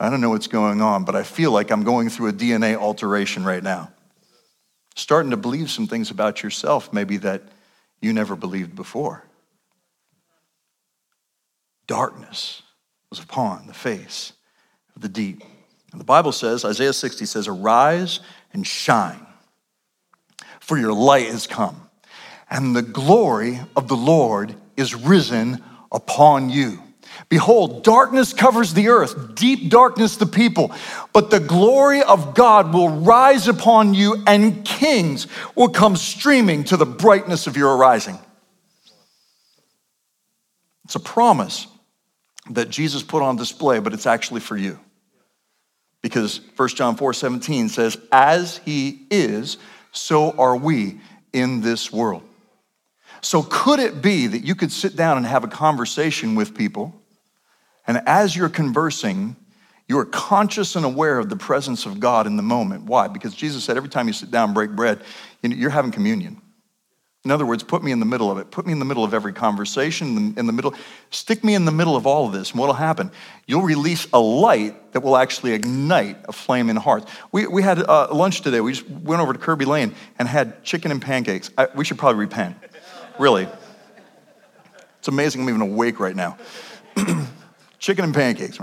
I 0.00 0.10
don't 0.10 0.20
know 0.20 0.30
what's 0.30 0.48
going 0.48 0.80
on, 0.82 1.04
but 1.04 1.14
I 1.14 1.22
feel 1.22 1.52
like 1.52 1.70
I'm 1.70 1.84
going 1.84 2.08
through 2.10 2.30
a 2.30 2.32
DNA 2.32 2.74
alteration 2.74 3.44
right 3.44 3.62
now 3.62 3.93
starting 4.94 5.30
to 5.30 5.36
believe 5.36 5.70
some 5.70 5.86
things 5.86 6.10
about 6.10 6.42
yourself, 6.42 6.92
maybe 6.92 7.16
that 7.18 7.42
you 8.00 8.12
never 8.12 8.36
believed 8.36 8.74
before. 8.74 9.24
Darkness 11.86 12.62
was 13.10 13.18
upon 13.18 13.66
the 13.66 13.74
face 13.74 14.32
of 14.94 15.02
the 15.02 15.08
deep. 15.08 15.42
And 15.92 16.00
the 16.00 16.04
Bible 16.04 16.32
says, 16.32 16.64
Isaiah 16.64 16.92
60 16.92 17.26
says, 17.26 17.48
Arise 17.48 18.20
and 18.52 18.66
shine, 18.66 19.26
for 20.60 20.78
your 20.78 20.92
light 20.92 21.26
has 21.26 21.46
come, 21.46 21.88
and 22.50 22.74
the 22.74 22.82
glory 22.82 23.60
of 23.76 23.88
the 23.88 23.96
Lord 23.96 24.54
is 24.76 24.94
risen 24.94 25.62
upon 25.92 26.50
you. 26.50 26.83
Behold, 27.28 27.84
darkness 27.84 28.32
covers 28.32 28.74
the 28.74 28.88
earth, 28.88 29.34
deep 29.34 29.70
darkness 29.70 30.16
the 30.16 30.26
people, 30.26 30.72
but 31.12 31.30
the 31.30 31.40
glory 31.40 32.02
of 32.02 32.34
God 32.34 32.72
will 32.72 32.88
rise 32.88 33.48
upon 33.48 33.94
you, 33.94 34.22
and 34.26 34.64
kings 34.64 35.26
will 35.54 35.68
come 35.68 35.96
streaming 35.96 36.64
to 36.64 36.76
the 36.76 36.86
brightness 36.86 37.46
of 37.46 37.56
your 37.56 37.76
arising. 37.76 38.18
It's 40.84 40.94
a 40.94 41.00
promise 41.00 41.66
that 42.50 42.68
Jesus 42.68 43.02
put 43.02 43.22
on 43.22 43.36
display, 43.36 43.78
but 43.78 43.94
it's 43.94 44.06
actually 44.06 44.40
for 44.40 44.56
you. 44.56 44.78
Because 46.02 46.40
1 46.56 46.68
John 46.70 46.96
4 46.96 47.14
17 47.14 47.70
says, 47.70 47.96
As 48.12 48.58
he 48.58 49.06
is, 49.10 49.56
so 49.92 50.32
are 50.32 50.56
we 50.56 51.00
in 51.32 51.62
this 51.62 51.90
world. 51.90 52.22
So, 53.22 53.42
could 53.42 53.80
it 53.80 54.02
be 54.02 54.26
that 54.26 54.44
you 54.44 54.54
could 54.54 54.70
sit 54.70 54.96
down 54.96 55.16
and 55.16 55.24
have 55.24 55.44
a 55.44 55.48
conversation 55.48 56.34
with 56.34 56.54
people? 56.54 56.94
And 57.86 58.02
as 58.06 58.34
you're 58.34 58.48
conversing, 58.48 59.36
you 59.88 59.98
are 59.98 60.06
conscious 60.06 60.76
and 60.76 60.84
aware 60.84 61.18
of 61.18 61.28
the 61.28 61.36
presence 61.36 61.84
of 61.84 62.00
God 62.00 62.26
in 62.26 62.36
the 62.36 62.42
moment. 62.42 62.84
Why? 62.84 63.08
Because 63.08 63.34
Jesus 63.34 63.64
said 63.64 63.76
every 63.76 63.90
time 63.90 64.06
you 64.06 64.14
sit 64.14 64.30
down, 64.30 64.50
and 64.50 64.54
break 64.54 64.70
bread, 64.70 65.02
you're 65.42 65.70
having 65.70 65.90
communion. 65.90 66.40
In 67.24 67.30
other 67.30 67.46
words, 67.46 67.62
put 67.62 67.82
me 67.82 67.90
in 67.90 68.00
the 68.00 68.06
middle 68.06 68.30
of 68.30 68.36
it. 68.36 68.50
Put 68.50 68.66
me 68.66 68.72
in 68.72 68.78
the 68.78 68.84
middle 68.84 69.02
of 69.02 69.14
every 69.14 69.32
conversation, 69.32 70.34
in 70.36 70.46
the 70.46 70.52
middle. 70.52 70.74
Stick 71.10 71.42
me 71.42 71.54
in 71.54 71.64
the 71.64 71.72
middle 71.72 71.96
of 71.96 72.06
all 72.06 72.26
of 72.26 72.34
this. 72.34 72.50
And 72.50 72.60
what'll 72.60 72.74
happen? 72.74 73.10
You'll 73.46 73.62
release 73.62 74.06
a 74.12 74.20
light 74.20 74.92
that 74.92 75.00
will 75.00 75.16
actually 75.16 75.52
ignite 75.52 76.18
a 76.28 76.32
flame 76.32 76.68
in 76.68 76.76
hearts. 76.76 77.10
We, 77.32 77.46
we 77.46 77.62
had 77.62 77.78
uh, 77.78 78.08
lunch 78.12 78.42
today. 78.42 78.60
We 78.60 78.72
just 78.72 78.88
went 78.90 79.22
over 79.22 79.32
to 79.32 79.38
Kerbey 79.38 79.64
Lane 79.64 79.94
and 80.18 80.28
had 80.28 80.64
chicken 80.64 80.90
and 80.90 81.00
pancakes. 81.00 81.50
I, 81.56 81.68
we 81.74 81.86
should 81.86 81.96
probably 81.96 82.20
repent. 82.20 82.58
Really. 83.18 83.48
It's 84.98 85.08
amazing 85.08 85.42
I'm 85.42 85.48
even 85.48 85.62
awake 85.62 86.00
right 86.00 86.16
now. 86.16 86.36
chicken 87.84 88.02
and 88.02 88.14
pancakes, 88.14 88.58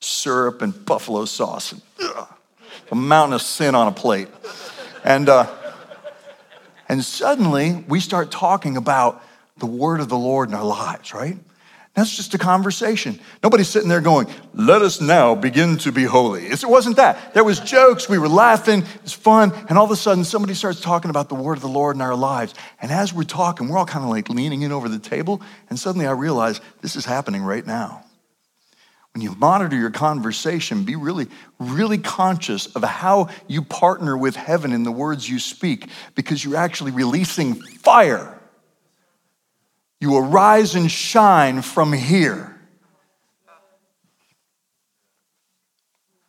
syrup 0.00 0.62
and 0.62 0.84
buffalo 0.84 1.24
sauce, 1.24 1.70
and, 1.70 1.82
ugh, 2.02 2.26
a 2.90 2.94
mountain 2.96 3.34
of 3.34 3.40
sin 3.40 3.76
on 3.76 3.86
a 3.86 3.92
plate. 3.92 4.26
And, 5.04 5.28
uh, 5.28 5.46
and 6.88 7.04
suddenly 7.04 7.84
we 7.86 8.00
start 8.00 8.32
talking 8.32 8.76
about 8.76 9.22
the 9.58 9.66
word 9.66 10.00
of 10.00 10.08
the 10.08 10.18
Lord 10.18 10.48
in 10.48 10.56
our 10.56 10.64
lives, 10.64 11.14
right? 11.14 11.38
That's 11.96 12.14
just 12.14 12.34
a 12.34 12.38
conversation. 12.38 13.18
Nobody's 13.42 13.68
sitting 13.68 13.88
there 13.88 14.02
going, 14.02 14.26
let 14.52 14.82
us 14.82 15.00
now 15.00 15.34
begin 15.34 15.78
to 15.78 15.90
be 15.90 16.04
holy. 16.04 16.44
It 16.44 16.62
wasn't 16.62 16.96
that. 16.96 17.32
There 17.32 17.42
was 17.42 17.58
jokes, 17.58 18.06
we 18.06 18.18
were 18.18 18.28
laughing, 18.28 18.82
it 18.82 19.02
was 19.02 19.14
fun, 19.14 19.50
and 19.70 19.78
all 19.78 19.86
of 19.86 19.90
a 19.90 19.96
sudden 19.96 20.22
somebody 20.22 20.52
starts 20.52 20.82
talking 20.82 21.08
about 21.08 21.30
the 21.30 21.34
word 21.34 21.56
of 21.56 21.62
the 21.62 21.68
Lord 21.68 21.96
in 21.96 22.02
our 22.02 22.14
lives. 22.14 22.54
And 22.82 22.92
as 22.92 23.14
we're 23.14 23.22
talking, 23.22 23.68
we're 23.68 23.78
all 23.78 23.86
kind 23.86 24.04
of 24.04 24.10
like 24.10 24.28
leaning 24.28 24.60
in 24.60 24.72
over 24.72 24.90
the 24.90 24.98
table, 24.98 25.40
and 25.70 25.78
suddenly 25.78 26.06
I 26.06 26.10
realize 26.10 26.60
this 26.82 26.96
is 26.96 27.06
happening 27.06 27.42
right 27.42 27.66
now. 27.66 28.04
When 29.14 29.22
you 29.22 29.34
monitor 29.34 29.74
your 29.74 29.90
conversation, 29.90 30.84
be 30.84 30.96
really, 30.96 31.28
really 31.58 31.96
conscious 31.96 32.66
of 32.76 32.84
how 32.84 33.30
you 33.48 33.62
partner 33.62 34.18
with 34.18 34.36
heaven 34.36 34.74
in 34.74 34.82
the 34.82 34.92
words 34.92 35.26
you 35.26 35.38
speak, 35.38 35.88
because 36.14 36.44
you're 36.44 36.56
actually 36.56 36.90
releasing 36.90 37.54
fire 37.54 38.35
you 40.06 40.16
arise 40.16 40.76
and 40.76 40.88
shine 40.88 41.62
from 41.62 41.92
here. 41.92 42.56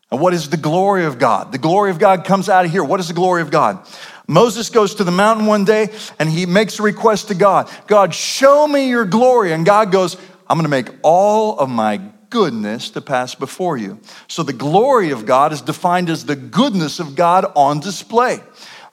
And 0.09 0.19
what 0.19 0.33
is 0.33 0.49
the 0.49 0.57
glory 0.57 1.05
of 1.05 1.19
God? 1.19 1.51
The 1.51 1.59
glory 1.59 1.91
of 1.91 1.99
God 1.99 2.25
comes 2.25 2.49
out 2.49 2.65
of 2.65 2.71
here. 2.71 2.83
What 2.83 2.99
is 2.99 3.09
the 3.09 3.13
glory 3.13 3.43
of 3.43 3.51
God? 3.51 3.87
Moses 4.27 4.71
goes 4.71 4.95
to 4.95 5.03
the 5.03 5.11
mountain 5.11 5.45
one 5.45 5.63
day 5.63 5.89
and 6.17 6.27
he 6.27 6.47
makes 6.47 6.79
a 6.79 6.83
request 6.83 7.27
to 7.27 7.35
God 7.35 7.69
God, 7.85 8.15
show 8.15 8.67
me 8.67 8.89
your 8.89 9.05
glory. 9.05 9.53
And 9.53 9.63
God 9.63 9.91
goes, 9.91 10.17
I'm 10.47 10.57
going 10.57 10.63
to 10.63 10.69
make 10.69 10.89
all 11.03 11.59
of 11.59 11.69
my 11.69 12.01
goodness 12.29 12.89
to 12.91 13.01
pass 13.01 13.35
before 13.35 13.77
you. 13.77 13.99
So 14.27 14.41
the 14.41 14.53
glory 14.53 15.11
of 15.11 15.27
God 15.27 15.53
is 15.53 15.61
defined 15.61 16.09
as 16.09 16.25
the 16.25 16.35
goodness 16.35 16.99
of 16.99 17.15
God 17.15 17.45
on 17.55 17.79
display. 17.79 18.39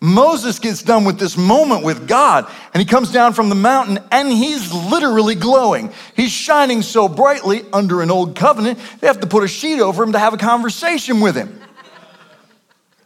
Moses 0.05 0.59
gets 0.59 0.83
done 0.83 1.07
with 1.07 1.19
this 1.19 1.35
moment 1.35 1.83
with 1.83 2.07
God 2.07 2.47
and 2.75 2.79
he 2.79 2.85
comes 2.85 3.11
down 3.11 3.33
from 3.33 3.49
the 3.49 3.55
mountain 3.55 3.99
and 4.13 4.29
he's 4.31 4.71
literally 4.71 5.35
glowing. 5.35 5.91
He's 6.15 6.31
shining 6.31 6.83
so 6.83 7.09
brightly 7.09 7.65
under 7.73 8.03
an 8.03 8.11
old 8.11 8.37
covenant, 8.37 8.79
they 9.01 9.07
have 9.07 9.21
to 9.21 9.27
put 9.27 9.45
a 9.45 9.49
sheet 9.49 9.81
over 9.81 10.03
him 10.03 10.13
to 10.13 10.19
have 10.19 10.35
a 10.35 10.37
conversation 10.37 11.23
with 11.23 11.35
him. 11.35 11.59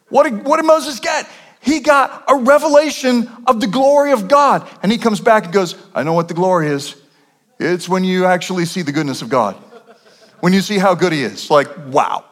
What 0.09 0.25
did, 0.25 0.45
what 0.45 0.57
did 0.57 0.67
Moses 0.67 0.99
get? 0.99 1.29
He 1.61 1.79
got 1.79 2.25
a 2.27 2.35
revelation 2.35 3.31
of 3.47 3.61
the 3.61 3.69
glory 3.69 4.11
of 4.11 4.27
God. 4.27 4.69
And 4.83 4.91
he 4.91 4.99
comes 4.99 5.21
back 5.21 5.45
and 5.45 5.53
goes, 5.53 5.77
I 5.95 6.03
know 6.03 6.15
what 6.15 6.27
the 6.27 6.35
glory 6.35 6.67
is. 6.67 6.97
It's 7.61 7.89
when 7.89 8.03
you 8.03 8.25
actually 8.25 8.65
see 8.65 8.83
the 8.83 8.93
goodness 8.93 9.23
of 9.23 9.29
God, 9.29 9.55
when 10.41 10.53
you 10.53 10.63
see 10.63 10.79
how 10.79 10.97
good 10.97 11.13
he 11.13 11.23
is. 11.23 11.49
Like, 11.49 11.69
wow. 11.87 12.25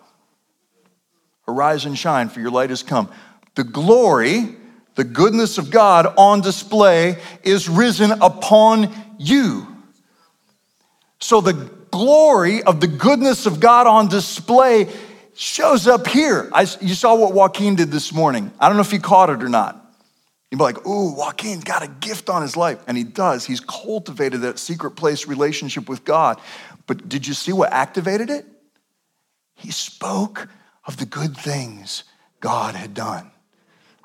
Arise 1.47 1.85
and 1.85 1.97
shine, 1.97 2.29
for 2.29 2.41
your 2.41 2.51
light 2.51 2.71
has 2.71 2.83
come 2.83 3.13
the 3.57 3.65
glory, 3.65 4.55
the 4.95 5.05
goodness 5.05 5.59
of 5.59 5.71
God 5.71 6.15
on 6.17 6.41
display 6.41 7.19
is 7.43 7.69
risen 7.69 8.13
upon 8.13 8.95
you. 9.19 9.67
So 11.19 11.41
the 11.41 11.55
glory 11.91 12.63
of 12.63 12.81
the 12.81 12.87
goodness 12.87 13.47
of 13.47 13.59
God 13.59 13.87
on 13.87 14.09
display 14.09 14.89
shows 15.35 15.87
up 15.87 16.07
here. 16.07 16.49
I, 16.53 16.67
you 16.81 16.95
saw 16.95 17.15
what 17.15 17.33
Joaquin 17.33 17.77
did 17.77 17.91
this 17.91 18.13
morning. 18.13 18.53
I 18.61 18.69
don't 18.69 18.77
know 18.77 18.83
if 18.83 18.93
you 18.93 19.01
caught 19.01 19.31
it 19.31 19.43
or 19.43 19.49
not. 19.49 19.83
You'd 20.51 20.59
be 20.59 20.65
like, 20.65 20.87
ooh, 20.87 21.13
Joaquin's 21.13 21.65
got 21.65 21.83
a 21.83 21.89
gift 21.89 22.31
on 22.31 22.43
his 22.43 22.57
life. 22.57 22.83
And 22.87 22.97
he 22.97 23.05
does. 23.05 23.45
He's 23.45 23.61
cultivated 23.61 24.43
that 24.43 24.59
secret 24.59 24.93
place 24.93 25.27
relationship 25.27 25.89
with 25.89 26.05
God. 26.05 26.41
But 26.87 27.09
did 27.09 27.27
you 27.27 27.35
see 27.35 27.53
what 27.53 27.73
activated 27.73 28.31
it? 28.31 28.47
He 29.57 29.71
spoke 29.71 30.49
of 30.87 30.99
the 30.99 31.07
good 31.07 31.37
things 31.37 32.05
God 32.41 32.75
had 32.75 32.95
done. 32.95 33.31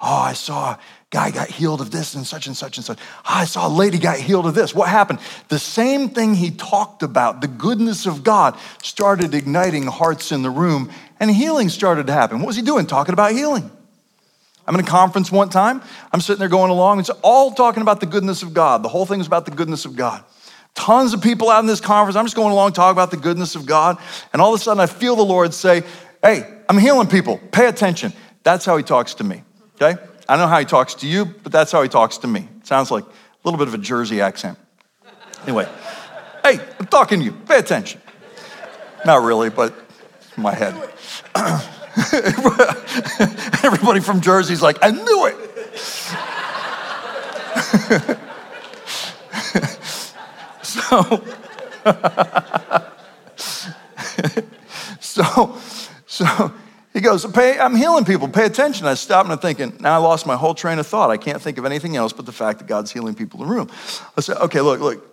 Oh, 0.02 0.22
I 0.22 0.34
saw 0.34 0.72
a 0.72 0.80
guy 1.12 1.30
got 1.30 1.48
healed 1.48 1.80
of 1.80 1.92
this 1.92 2.16
and 2.16 2.26
such 2.26 2.48
and 2.48 2.58
such 2.58 2.78
and 2.78 2.86
such. 2.86 2.98
Oh, 3.00 3.24
I 3.24 3.46
saw 3.46 3.68
a 3.68 3.70
lady 3.70 4.00
got 4.00 4.18
healed 4.18 4.48
of 4.48 4.56
this. 4.56 4.74
What 4.74 4.90
happened? 4.90 5.20
The 5.50 5.60
same 5.60 6.10
thing 6.10 6.34
he 6.34 6.50
talked 6.50 7.04
about, 7.04 7.42
the 7.42 7.48
goodness 7.48 8.08
of 8.08 8.24
God, 8.24 8.58
started 8.82 9.36
igniting 9.36 9.84
hearts 9.84 10.32
in 10.32 10.42
the 10.42 10.50
room 10.50 10.90
and 11.20 11.30
healing 11.30 11.70
started 11.70 12.08
to 12.08 12.14
happen. 12.14 12.40
What 12.40 12.48
was 12.48 12.56
he 12.56 12.64
doing? 12.64 12.88
Talking 12.88 13.14
about 13.14 13.34
healing. 13.34 13.70
I'm 14.66 14.74
in 14.74 14.82
a 14.82 14.88
conference 14.88 15.32
one 15.32 15.50
time. 15.50 15.82
I'm 16.12 16.22
sitting 16.22 16.40
there 16.40 16.50
going 16.50 16.72
along. 16.72 17.00
It's 17.00 17.10
all 17.22 17.52
talking 17.52 17.82
about 17.82 18.00
the 18.00 18.06
goodness 18.08 18.42
of 18.42 18.54
God. 18.56 18.82
The 18.84 18.90
whole 18.90 19.06
thing 19.06 19.20
is 19.20 19.28
about 19.28 19.46
the 19.46 19.52
goodness 19.52 19.86
of 19.86 19.96
God. 19.96 20.24
Tons 20.74 21.14
of 21.14 21.22
people 21.22 21.50
out 21.50 21.60
in 21.60 21.68
this 21.68 21.82
conference. 21.82 22.16
I'm 22.16 22.26
just 22.26 22.36
going 22.36 22.52
along 22.52 22.74
talking 22.74 22.96
about 22.96 23.12
the 23.12 23.18
goodness 23.18 23.56
of 23.56 23.66
God. 23.66 23.98
And 24.34 24.42
all 24.42 24.54
of 24.54 24.60
a 24.60 24.64
sudden, 24.64 24.80
I 24.80 24.86
feel 24.88 25.16
the 25.16 25.24
Lord 25.24 25.54
say, 25.54 25.84
Hey, 26.24 26.48
I'm 26.70 26.78
healing 26.78 27.08
people. 27.08 27.40
Pay 27.52 27.68
attention. 27.68 28.14
That's 28.44 28.66
how 28.66 28.78
he 28.78 28.84
talks 28.84 29.16
to 29.16 29.24
me. 29.24 29.44
Okay? 29.82 30.00
I 30.30 30.38
don't 30.38 30.46
know 30.46 30.48
how 30.48 30.60
he 30.60 30.66
talks 30.66 30.94
to 30.96 31.08
you, 31.08 31.26
but 31.26 31.52
that's 31.52 31.72
how 31.72 31.82
he 31.82 31.90
talks 31.90 32.20
to 32.20 32.28
me. 32.28 32.48
It 32.60 32.68
sounds 32.68 32.92
like 32.92 33.04
a 33.04 33.10
little 33.44 33.58
bit 33.58 33.68
of 33.68 33.74
a 33.74 33.80
Jersey 33.80 34.22
accent. 34.22 34.60
Anyway, 35.44 35.68
hey, 36.44 36.60
I'm 36.80 36.86
talking 36.86 37.20
to 37.20 37.26
you. 37.26 37.32
Pay 37.32 37.58
attention. 37.58 38.00
Not 39.06 39.24
really, 39.24 39.50
but 39.50 39.74
my 40.38 40.54
head. 40.54 40.76
Everybody 43.64 44.00
from 44.00 44.22
Jersey's 44.22 44.62
like, 44.62 44.78
I 44.84 44.92
knew 44.92 45.26
it. 45.26 45.36
so, 50.62 51.24
so, 55.00 55.58
so 56.06 56.54
he 56.94 57.00
goes, 57.00 57.26
I'm 57.38 57.76
healing 57.76 58.04
people, 58.04 58.28
pay 58.28 58.46
attention. 58.46 58.86
I 58.86 58.96
stopped 58.96 59.26
and 59.26 59.34
I'm 59.34 59.40
thinking, 59.40 59.78
now 59.80 59.94
I 59.94 59.98
lost 59.98 60.26
my 60.26 60.36
whole 60.36 60.54
train 60.54 60.78
of 60.78 60.88
thought. 60.88 61.10
I 61.10 61.18
can't 61.18 61.42
think 61.42 61.58
of 61.58 61.66
anything 61.66 61.96
else 61.96 62.12
but 62.12 62.26
the 62.26 62.34
fact 62.34 62.60
that 62.60 62.68
God's 62.68 62.92
healing 62.92 63.16
people 63.16 63.42
in 63.42 63.48
the 63.48 63.54
room. 63.54 63.70
I 64.18 64.22
said, 64.22 64.38
okay, 64.38 64.60
look, 64.60 64.82
look, 64.82 65.08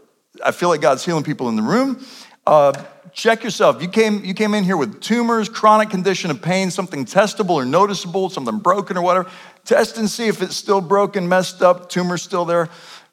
I 0.44 0.50
feel 0.50 0.68
like 0.68 0.80
God's 0.80 1.04
healing 1.04 1.22
people 1.22 1.48
in 1.48 1.56
the 1.56 1.62
room. 1.62 2.04
Uh, 2.46 2.72
check 3.12 3.44
yourself. 3.44 3.80
You 3.80 3.88
came, 3.88 4.24
you 4.24 4.34
came 4.34 4.54
in 4.54 4.64
here 4.64 4.76
with 4.76 5.00
tumors, 5.00 5.48
chronic 5.48 5.90
condition 5.90 6.30
of 6.30 6.42
pain, 6.42 6.70
something 6.70 7.04
testable 7.04 7.50
or 7.50 7.64
noticeable, 7.64 8.28
something 8.28 8.58
broken 8.58 8.96
or 8.96 9.02
whatever. 9.02 9.30
Test 9.64 9.98
and 9.98 10.10
see 10.10 10.26
if 10.26 10.42
it's 10.42 10.56
still 10.56 10.80
broken, 10.80 11.28
messed 11.28 11.62
up, 11.62 11.88
tumor's 11.88 12.22
still 12.22 12.44
there. 12.44 12.68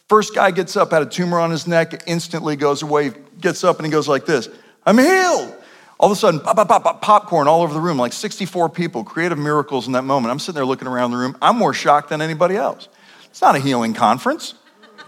First 0.07 0.33
guy 0.33 0.51
gets 0.51 0.75
up, 0.75 0.91
had 0.91 1.01
a 1.01 1.05
tumor 1.05 1.39
on 1.39 1.51
his 1.51 1.67
neck, 1.67 2.03
instantly 2.07 2.55
goes 2.55 2.81
away, 2.81 3.11
gets 3.41 3.63
up 3.63 3.77
and 3.77 3.85
he 3.85 3.91
goes 3.91 4.07
like 4.07 4.25
this 4.25 4.49
I'm 4.85 4.97
healed. 4.97 5.53
All 5.97 6.11
of 6.11 6.17
a 6.17 6.19
sudden, 6.19 6.41
pop, 6.41 6.57
pop, 6.57 6.67
pop, 6.67 6.83
pop, 6.83 7.01
popcorn 7.01 7.47
all 7.47 7.61
over 7.61 7.73
the 7.73 7.79
room, 7.79 7.97
like 7.97 8.11
64 8.11 8.69
people, 8.69 9.03
creative 9.03 9.37
miracles 9.37 9.87
in 9.87 9.93
that 9.93 10.03
moment. 10.03 10.31
I'm 10.31 10.39
sitting 10.39 10.55
there 10.55 10.65
looking 10.65 10.87
around 10.87 11.11
the 11.11 11.17
room. 11.17 11.37
I'm 11.41 11.57
more 11.57 11.73
shocked 11.73 12.09
than 12.09 12.21
anybody 12.21 12.55
else. 12.55 12.89
It's 13.25 13.41
not 13.41 13.55
a 13.55 13.59
healing 13.59 13.93
conference, 13.93 14.55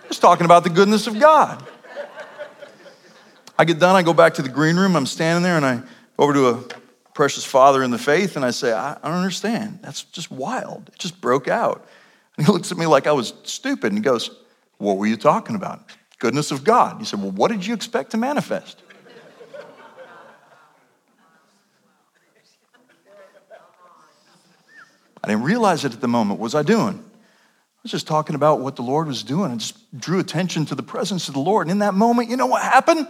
it's 0.06 0.20
talking 0.20 0.46
about 0.46 0.64
the 0.64 0.70
goodness 0.70 1.08
of 1.08 1.20
God. 1.20 1.66
I 3.60 3.66
get 3.66 3.80
done, 3.80 3.96
I 3.96 4.04
go 4.04 4.14
back 4.14 4.36
to 4.36 4.42
the 4.42 4.50
green 4.50 4.76
room, 4.76 4.96
I'm 4.96 5.08
standing 5.08 5.44
there, 5.44 5.58
and 5.58 5.66
I 5.66 5.78
go 5.78 6.24
over 6.24 6.34
to 6.34 6.48
a 6.50 6.64
precious 7.14 7.44
father 7.44 7.82
in 7.82 7.90
the 7.90 7.98
faith, 7.98 8.36
and 8.36 8.46
I 8.46 8.52
say, 8.52 8.72
I, 8.72 8.94
I 8.94 9.08
don't 9.08 9.18
understand. 9.18 9.80
That's 9.82 10.04
just 10.04 10.30
wild. 10.30 10.90
It 10.94 11.00
just 11.00 11.20
broke 11.20 11.48
out. 11.48 11.88
And 12.38 12.46
he 12.46 12.52
looks 12.52 12.72
at 12.72 12.78
me 12.78 12.86
like 12.86 13.08
I 13.08 13.12
was 13.12 13.34
stupid, 13.44 13.88
and 13.88 13.98
he 13.98 14.04
goes, 14.04 14.30
What 14.78 14.98
were 14.98 15.08
you 15.08 15.18
talking 15.18 15.56
about? 15.56 15.90
Goodness 16.20 16.52
of 16.52 16.64
God. 16.64 17.00
He 17.00 17.06
said, 17.06 17.20
Well, 17.20 17.32
what 17.32 17.52
did 17.52 17.66
you 17.66 17.74
expect 17.74 18.12
to 18.12 18.18
manifest? 18.18 18.84
I 25.24 25.28
didn't 25.28 25.44
realize 25.44 25.86
it 25.86 25.94
at 25.94 26.02
the 26.02 26.08
moment. 26.08 26.40
What 26.40 26.46
was 26.46 26.56
I 26.56 26.64
doing? 26.64 26.96
I 26.98 27.80
was 27.84 27.92
just 27.92 28.08
talking 28.08 28.36
about 28.36 28.60
what 28.60 28.76
the 28.76 28.82
Lord 28.82 29.08
was 29.08 29.24
doing. 29.24 29.52
I 29.52 29.56
just 29.56 30.00
drew 30.00 30.20
attention 30.20 30.66
to 30.68 30.76
the 30.76 30.84
presence 30.84 31.28
of 31.28 31.34
the 31.34 31.40
Lord. 31.40 31.68
And 31.68 31.72
in 31.72 31.80
that 31.80 31.94
moment, 31.94 32.30
you 32.30 32.38
know 32.38 32.46
what 32.46 32.62
happened? 32.62 33.08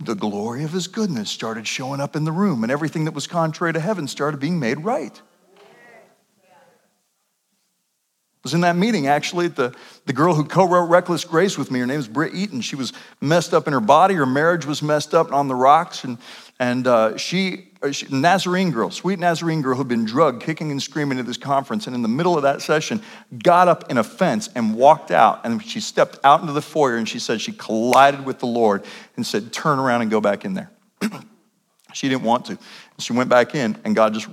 The 0.00 0.14
glory 0.14 0.64
of 0.64 0.72
his 0.72 0.88
goodness 0.88 1.30
started 1.30 1.66
showing 1.66 2.00
up 2.00 2.16
in 2.16 2.24
the 2.24 2.32
room, 2.32 2.62
and 2.62 2.72
everything 2.72 3.04
that 3.04 3.14
was 3.14 3.26
contrary 3.26 3.72
to 3.74 3.80
heaven 3.80 4.08
started 4.08 4.40
being 4.40 4.58
made 4.58 4.80
right. 4.80 5.20
I 8.40 8.42
was 8.42 8.54
in 8.54 8.62
that 8.62 8.76
meeting 8.76 9.06
actually 9.06 9.48
the, 9.48 9.74
the 10.06 10.14
girl 10.14 10.34
who 10.34 10.44
co-wrote 10.44 10.88
reckless 10.88 11.26
grace 11.26 11.58
with 11.58 11.70
me 11.70 11.80
her 11.80 11.86
name 11.86 12.00
is 12.00 12.08
britt 12.08 12.34
eaton 12.34 12.62
she 12.62 12.74
was 12.74 12.94
messed 13.20 13.52
up 13.52 13.66
in 13.66 13.74
her 13.74 13.80
body 13.80 14.14
her 14.14 14.24
marriage 14.24 14.64
was 14.64 14.82
messed 14.82 15.12
up 15.12 15.30
on 15.30 15.48
the 15.48 15.54
rocks 15.54 16.04
and, 16.04 16.16
and 16.60 16.86
uh, 16.86 17.16
she, 17.16 17.70
uh, 17.82 17.90
she 17.90 18.06
nazarene 18.14 18.70
girl 18.70 18.90
sweet 18.90 19.18
nazarene 19.18 19.62
girl 19.62 19.76
who'd 19.76 19.88
been 19.88 20.04
drugged 20.04 20.42
kicking 20.42 20.70
and 20.70 20.80
screaming 20.80 21.18
at 21.18 21.24
this 21.24 21.38
conference. 21.38 21.86
And 21.86 21.96
in 21.96 22.02
the 22.02 22.08
middle 22.08 22.36
of 22.36 22.42
that 22.42 22.60
session 22.60 23.02
got 23.42 23.66
up 23.66 23.90
in 23.90 23.96
a 23.96 24.04
fence 24.04 24.50
and 24.54 24.76
walked 24.76 25.10
out. 25.10 25.40
And 25.44 25.64
she 25.64 25.80
stepped 25.80 26.18
out 26.22 26.42
into 26.42 26.52
the 26.52 26.60
foyer 26.60 26.96
and 26.96 27.08
she 27.08 27.18
said 27.18 27.40
she 27.40 27.52
collided 27.52 28.26
with 28.26 28.40
the 28.40 28.46
lord 28.46 28.84
and 29.16 29.26
said 29.26 29.54
turn 29.54 29.78
around 29.78 30.02
and 30.02 30.10
go 30.10 30.20
back 30.20 30.44
in 30.44 30.54
there. 30.54 30.70
She 31.92 32.08
didn't 32.08 32.22
want 32.22 32.44
to. 32.44 32.56
She 33.00 33.12
went 33.12 33.28
back 33.28 33.56
in 33.56 33.76
and 33.84 33.96
god 33.96 34.14
just 34.14 34.28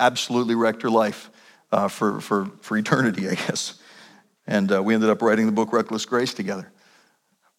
absolutely 0.00 0.54
wrecked 0.54 0.80
her 0.80 0.88
life 0.88 1.28
uh, 1.70 1.88
for, 1.88 2.22
for, 2.22 2.46
for 2.62 2.78
eternity, 2.78 3.28
I 3.28 3.34
guess. 3.34 3.78
And 4.46 4.72
uh, 4.72 4.82
we 4.82 4.94
ended 4.94 5.10
up 5.10 5.20
writing 5.20 5.44
the 5.44 5.52
book 5.52 5.74
Reckless 5.74 6.06
Grace 6.06 6.32
together 6.32 6.72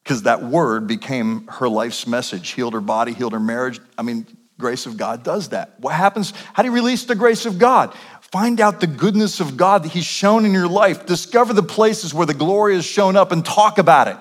because 0.03 0.23
that 0.23 0.43
word 0.43 0.87
became 0.87 1.47
her 1.47 1.69
life's 1.69 2.05
message, 2.05 2.49
healed 2.51 2.73
her 2.73 2.81
body, 2.81 3.13
healed 3.13 3.33
her 3.33 3.39
marriage. 3.39 3.79
I 3.97 4.01
mean, 4.01 4.27
grace 4.59 4.85
of 4.85 4.97
God 4.97 5.23
does 5.23 5.49
that. 5.49 5.79
What 5.79 5.93
happens? 5.93 6.33
How 6.53 6.63
do 6.63 6.69
you 6.69 6.75
release 6.75 7.05
the 7.05 7.15
grace 7.15 7.45
of 7.45 7.57
God? 7.57 7.93
Find 8.31 8.59
out 8.59 8.79
the 8.79 8.87
goodness 8.87 9.39
of 9.39 9.57
God 9.57 9.83
that 9.83 9.91
He's 9.91 10.05
shown 10.05 10.43
in 10.43 10.53
your 10.53 10.67
life. 10.67 11.05
Discover 11.05 11.53
the 11.53 11.63
places 11.63 12.13
where 12.13 12.25
the 12.25 12.33
glory 12.33 12.75
has 12.75 12.85
shown 12.85 13.15
up 13.15 13.31
and 13.31 13.45
talk 13.45 13.77
about 13.77 14.07
it. 14.07 14.17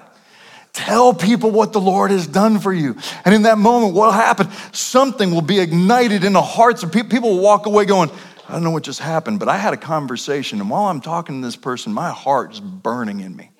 Tell 0.72 1.12
people 1.12 1.50
what 1.50 1.72
the 1.72 1.80
Lord 1.80 2.10
has 2.10 2.26
done 2.26 2.58
for 2.58 2.72
you. 2.72 2.96
And 3.24 3.34
in 3.34 3.42
that 3.42 3.58
moment, 3.58 3.94
what 3.94 4.06
will 4.06 4.12
happen? 4.12 4.50
Something 4.72 5.32
will 5.32 5.42
be 5.42 5.60
ignited 5.60 6.24
in 6.24 6.32
the 6.32 6.42
hearts 6.42 6.82
of 6.82 6.92
people. 6.92 7.10
People 7.10 7.30
will 7.36 7.42
walk 7.42 7.66
away 7.66 7.84
going, 7.84 8.10
I 8.48 8.52
don't 8.52 8.64
know 8.64 8.70
what 8.70 8.82
just 8.82 9.00
happened, 9.00 9.38
but 9.38 9.48
I 9.48 9.56
had 9.56 9.72
a 9.72 9.78
conversation, 9.78 10.60
and 10.60 10.68
while 10.68 10.84
I'm 10.84 11.00
talking 11.00 11.40
to 11.40 11.46
this 11.46 11.56
person, 11.56 11.92
my 11.92 12.10
heart 12.10 12.52
is 12.52 12.60
burning 12.60 13.20
in 13.20 13.34
me. 13.34 13.51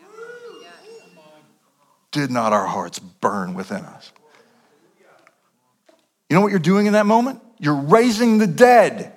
Did 2.12 2.30
not 2.30 2.52
our 2.52 2.66
hearts 2.66 2.98
burn 2.98 3.54
within 3.54 3.84
us? 3.84 4.12
You 6.28 6.36
know 6.36 6.40
what 6.40 6.50
you're 6.50 6.60
doing 6.60 6.86
in 6.86 6.92
that 6.92 7.06
moment? 7.06 7.40
You're 7.58 7.74
raising 7.74 8.38
the 8.38 8.46
dead. 8.46 9.12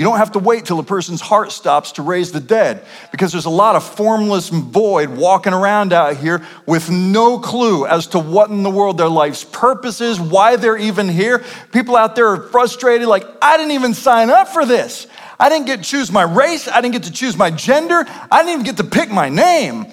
You 0.00 0.04
don't 0.04 0.16
have 0.16 0.32
to 0.32 0.38
wait 0.38 0.64
till 0.64 0.78
a 0.78 0.82
person's 0.82 1.20
heart 1.20 1.52
stops 1.52 1.92
to 1.92 2.02
raise 2.02 2.32
the 2.32 2.40
dead 2.40 2.86
because 3.10 3.32
there's 3.32 3.44
a 3.44 3.50
lot 3.50 3.76
of 3.76 3.84
formless 3.84 4.48
void 4.48 5.10
walking 5.10 5.52
around 5.52 5.92
out 5.92 6.16
here 6.16 6.42
with 6.64 6.88
no 6.90 7.38
clue 7.38 7.86
as 7.86 8.06
to 8.08 8.18
what 8.18 8.48
in 8.48 8.62
the 8.62 8.70
world 8.70 8.96
their 8.96 9.10
life's 9.10 9.44
purpose 9.44 10.00
is, 10.00 10.18
why 10.18 10.56
they're 10.56 10.78
even 10.78 11.06
here. 11.06 11.44
People 11.72 11.96
out 11.96 12.16
there 12.16 12.28
are 12.28 12.48
frustrated, 12.48 13.08
like, 13.08 13.26
I 13.42 13.58
didn't 13.58 13.72
even 13.72 13.92
sign 13.92 14.30
up 14.30 14.48
for 14.48 14.64
this. 14.64 15.06
I 15.38 15.50
didn't 15.50 15.66
get 15.66 15.80
to 15.80 15.82
choose 15.82 16.10
my 16.10 16.22
race. 16.22 16.66
I 16.66 16.80
didn't 16.80 16.94
get 16.94 17.02
to 17.02 17.12
choose 17.12 17.36
my 17.36 17.50
gender. 17.50 18.06
I 18.30 18.42
didn't 18.42 18.52
even 18.52 18.64
get 18.64 18.78
to 18.78 18.84
pick 18.84 19.10
my 19.10 19.28
name. 19.28 19.84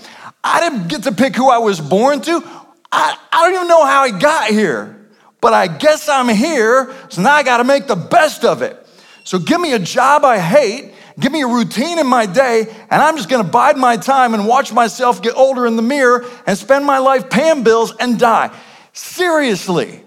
I 0.43 0.59
didn't 0.59 0.87
get 0.87 1.03
to 1.03 1.11
pick 1.11 1.35
who 1.35 1.49
I 1.49 1.57
was 1.57 1.79
born 1.79 2.21
to. 2.21 2.43
I, 2.91 3.17
I 3.31 3.43
don't 3.43 3.55
even 3.55 3.67
know 3.67 3.85
how 3.85 4.03
I 4.03 4.17
got 4.17 4.49
here, 4.49 5.07
but 5.41 5.53
I 5.53 5.67
guess 5.67 6.07
I'm 6.07 6.29
here, 6.29 6.93
so 7.09 7.21
now 7.21 7.33
I 7.33 7.43
got 7.43 7.57
to 7.57 7.63
make 7.63 7.87
the 7.87 7.95
best 7.95 8.45
of 8.45 8.61
it. 8.61 8.87
So 9.23 9.39
give 9.39 9.59
me 9.59 9.73
a 9.73 9.79
job 9.79 10.23
I 10.23 10.39
hate, 10.39 10.93
give 11.19 11.33
me 11.33 11.41
a 11.41 11.47
routine 11.47 11.99
in 11.99 12.07
my 12.07 12.25
day, 12.25 12.61
and 12.89 13.01
I'm 13.01 13.17
just 13.17 13.27
gonna 13.27 13.43
bide 13.43 13.75
my 13.75 13.97
time 13.97 14.33
and 14.33 14.47
watch 14.47 14.71
myself 14.71 15.21
get 15.21 15.35
older 15.35 15.65
in 15.65 15.75
the 15.75 15.81
mirror 15.81 16.25
and 16.45 16.57
spend 16.57 16.85
my 16.85 16.99
life 16.99 17.29
paying 17.29 17.63
bills 17.63 17.93
and 17.99 18.17
die. 18.17 18.57
Seriously. 18.93 20.01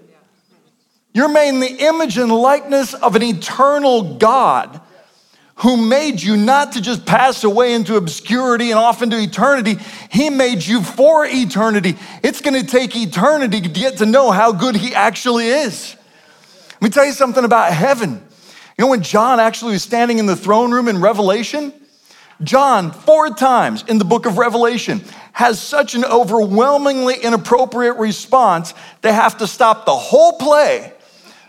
You're 1.12 1.28
made 1.28 1.50
in 1.50 1.60
the 1.60 1.84
image 1.86 2.16
and 2.16 2.32
likeness 2.32 2.94
of 2.94 3.16
an 3.16 3.22
eternal 3.22 4.14
God 4.16 4.80
who 5.60 5.76
made 5.76 6.22
you 6.22 6.36
not 6.36 6.72
to 6.72 6.80
just 6.80 7.04
pass 7.04 7.44
away 7.44 7.74
into 7.74 7.96
obscurity 7.96 8.70
and 8.70 8.78
off 8.78 9.02
into 9.02 9.18
eternity. 9.20 9.76
He 10.10 10.30
made 10.30 10.64
you 10.64 10.82
for 10.82 11.26
eternity. 11.26 11.96
It's 12.22 12.40
going 12.40 12.58
to 12.58 12.66
take 12.66 12.96
eternity 12.96 13.60
to 13.60 13.68
get 13.68 13.98
to 13.98 14.06
know 14.06 14.30
how 14.30 14.52
good 14.52 14.74
He 14.74 14.94
actually 14.94 15.48
is. 15.48 15.96
Let 16.72 16.82
me 16.82 16.88
tell 16.88 17.04
you 17.04 17.12
something 17.12 17.44
about 17.44 17.74
heaven. 17.74 18.12
You 18.78 18.84
know, 18.84 18.88
when 18.88 19.02
John 19.02 19.38
actually 19.38 19.72
was 19.72 19.82
standing 19.82 20.18
in 20.18 20.24
the 20.24 20.36
throne 20.36 20.72
room 20.72 20.88
in 20.88 20.98
Revelation, 20.98 21.74
John, 22.42 22.90
four 22.90 23.28
times 23.28 23.84
in 23.86 23.98
the 23.98 24.04
book 24.06 24.24
of 24.24 24.38
Revelation, 24.38 25.02
has 25.32 25.60
such 25.60 25.94
an 25.94 26.06
overwhelmingly 26.06 27.16
inappropriate 27.22 27.98
response, 27.98 28.72
they 29.02 29.12
have 29.12 29.36
to 29.38 29.46
stop 29.46 29.84
the 29.84 29.94
whole 29.94 30.38
play 30.38 30.94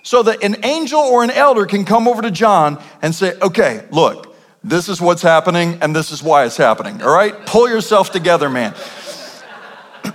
so 0.04 0.24
that 0.24 0.44
an 0.44 0.58
angel 0.64 1.00
or 1.00 1.24
an 1.24 1.32
elder 1.32 1.66
can 1.66 1.86
come 1.86 2.08
over 2.08 2.22
to 2.22 2.32
John 2.32 2.82
and 3.02 3.14
say, 3.14 3.34
okay, 3.42 3.86
look, 3.92 4.36
this 4.64 4.90
is 4.90 5.02
what's 5.02 5.22
happening 5.22 5.78
and 5.82 5.96
this 5.96 6.12
is 6.12 6.22
why 6.22 6.46
it's 6.46 6.58
happening, 6.58 7.02
all 7.02 7.14
right? 7.14 7.46
Pull 7.46 7.70
yourself 7.70 8.12
together, 8.12 8.50
man. 8.50 8.74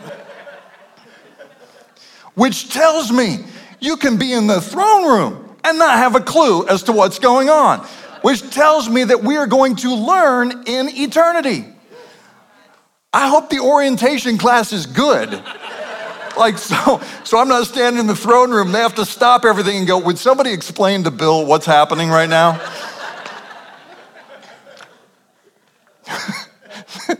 Which 2.34 2.70
tells 2.70 3.10
me 3.10 3.44
you 3.80 3.96
can 3.96 4.18
be 4.18 4.32
in 4.32 4.46
the 4.46 4.60
throne 4.60 5.04
room 5.04 5.56
and 5.64 5.78
not 5.78 5.98
have 5.98 6.14
a 6.14 6.20
clue 6.20 6.66
as 6.68 6.84
to 6.84 6.92
what's 6.92 7.18
going 7.18 7.50
on, 7.50 7.80
which 8.22 8.40
tells 8.50 8.88
me 8.88 9.04
that 9.04 9.22
we 9.22 9.36
are 9.36 9.46
going 9.48 9.74
to 9.76 9.94
learn 9.94 10.50
in 10.66 10.88
eternity. 10.90 11.64
I 13.12 13.28
hope 13.28 13.50
the 13.50 13.58
orientation 13.58 14.38
class 14.38 14.72
is 14.72 14.86
good. 14.86 15.42
Like, 16.36 16.58
so, 16.58 17.00
so 17.24 17.38
I'm 17.38 17.48
not 17.48 17.66
standing 17.66 18.00
in 18.00 18.06
the 18.06 18.16
throne 18.16 18.50
room. 18.50 18.72
They 18.72 18.80
have 18.80 18.94
to 18.96 19.04
stop 19.04 19.44
everything 19.44 19.78
and 19.78 19.86
go, 19.86 19.98
Would 19.98 20.18
somebody 20.18 20.52
explain 20.52 21.04
to 21.04 21.10
Bill 21.10 21.46
what's 21.46 21.66
happening 21.66 22.08
right 22.08 22.28
now? 22.28 22.60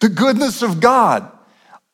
the 0.00 0.08
goodness 0.08 0.62
of 0.62 0.80
God 0.80 1.30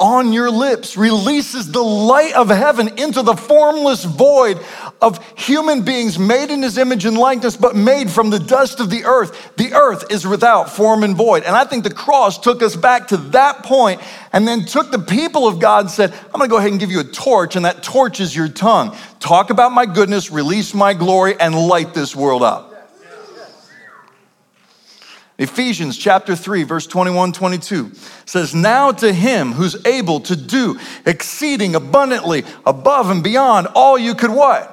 on 0.01 0.33
your 0.33 0.51
lips 0.51 0.97
releases 0.97 1.71
the 1.71 1.83
light 1.83 2.35
of 2.35 2.49
heaven 2.49 2.99
into 2.99 3.23
the 3.23 3.37
formless 3.37 4.05
void 4.05 4.59
of 5.01 5.25
human 5.39 5.83
beings 5.83 6.19
made 6.19 6.51
in 6.51 6.63
his 6.63 6.79
image 6.79 7.05
and 7.05 7.17
likeness, 7.17 7.57
but 7.57 7.77
made 7.77 8.11
from 8.11 8.29
the 8.29 8.41
dust 8.41 8.81
of 8.81 8.91
the 8.91 9.05
earth. 9.05 9.57
The 9.57 9.73
earth 9.73 10.11
is 10.11 10.27
without 10.27 10.69
form 10.69 11.05
and 11.05 11.17
void. 11.17 11.45
And 11.45 11.55
I 11.55 11.65
think 11.65 11.85
the 11.85 11.95
cross 11.95 12.39
took 12.39 12.61
us 12.61 12.75
back 12.75 13.09
to 13.09 13.17
that 13.17 13.63
point 13.63 14.01
and 14.33 14.49
then 14.49 14.65
took 14.65 14.91
the 14.91 14.99
people 14.99 15.47
of 15.47 15.61
God 15.61 15.83
and 15.83 15.91
said, 15.91 16.13
I'm 16.13 16.33
gonna 16.33 16.49
go 16.49 16.57
ahead 16.57 16.73
and 16.73 16.81
give 16.81 16.91
you 16.91 16.99
a 16.99 17.05
torch, 17.05 17.55
and 17.55 17.65
that 17.65 17.85
torch 17.85 18.19
is 18.19 18.35
your 18.35 18.49
tongue. 18.49 18.97
Talk 19.21 19.51
about 19.51 19.71
my 19.71 19.87
goodness, 19.87 20.33
release 20.33 20.75
my 20.75 20.93
glory, 20.93 21.39
and 21.39 21.55
light 21.55 21.95
this 21.95 22.17
world 22.17 22.43
up. 22.43 22.74
Ephesians 25.37 25.99
chapter 25.99 26.37
3, 26.37 26.63
verse 26.63 26.87
21 26.87 27.33
22 27.33 27.93
says, 28.25 28.55
Now 28.55 28.93
to 28.93 29.13
him 29.13 29.53
who's 29.53 29.85
able 29.85 30.21
to 30.21 30.37
do 30.37 30.79
exceeding 31.05 31.75
abundantly 31.75 32.45
above 32.65 33.11
and 33.11 33.23
beyond 33.23 33.67
all 33.75 33.99
you 33.99 34.15
could 34.15 34.31
what? 34.31 34.71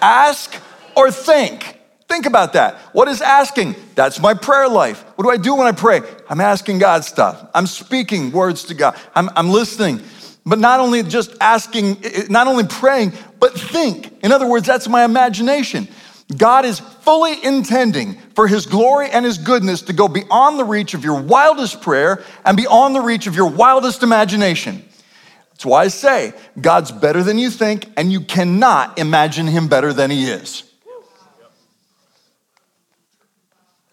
Ask 0.00 0.54
or 0.96 1.10
think. 1.10 1.78
Think 2.08 2.26
about 2.26 2.52
that. 2.54 2.76
What 2.92 3.08
is 3.08 3.20
asking? 3.20 3.74
That's 3.94 4.20
my 4.20 4.34
prayer 4.34 4.68
life. 4.68 5.02
What 5.16 5.24
do 5.24 5.30
I 5.30 5.36
do 5.36 5.54
when 5.54 5.66
I 5.66 5.72
pray? 5.72 6.00
I'm 6.28 6.40
asking 6.40 6.78
God 6.78 7.04
stuff. 7.04 7.50
I'm 7.54 7.66
speaking 7.66 8.30
words 8.30 8.64
to 8.64 8.74
God. 8.74 8.96
I'm, 9.14 9.30
I'm 9.36 9.50
listening. 9.50 10.00
But 10.46 10.58
not 10.58 10.80
only 10.80 11.02
just 11.02 11.34
asking, 11.40 12.02
not 12.28 12.46
only 12.46 12.64
praying, 12.64 13.12
but 13.40 13.58
think. 13.58 14.12
In 14.22 14.32
other 14.32 14.46
words, 14.46 14.66
that's 14.66 14.88
my 14.88 15.04
imagination. 15.04 15.88
God 16.36 16.64
is 16.64 16.80
fully 16.80 17.42
intending 17.44 18.14
for 18.34 18.46
his 18.46 18.66
glory 18.66 19.10
and 19.10 19.24
his 19.24 19.38
goodness 19.38 19.82
to 19.82 19.92
go 19.92 20.08
beyond 20.08 20.58
the 20.58 20.64
reach 20.64 20.94
of 20.94 21.04
your 21.04 21.20
wildest 21.20 21.82
prayer 21.82 22.22
and 22.44 22.56
beyond 22.56 22.94
the 22.94 23.00
reach 23.00 23.26
of 23.26 23.36
your 23.36 23.50
wildest 23.50 24.02
imagination. 24.02 24.84
That's 25.50 25.66
why 25.66 25.84
I 25.84 25.88
say 25.88 26.32
God's 26.60 26.90
better 26.90 27.22
than 27.22 27.38
you 27.38 27.50
think, 27.50 27.86
and 27.96 28.10
you 28.10 28.20
cannot 28.20 28.98
imagine 28.98 29.46
him 29.46 29.68
better 29.68 29.92
than 29.92 30.10
he 30.10 30.28
is. 30.30 30.64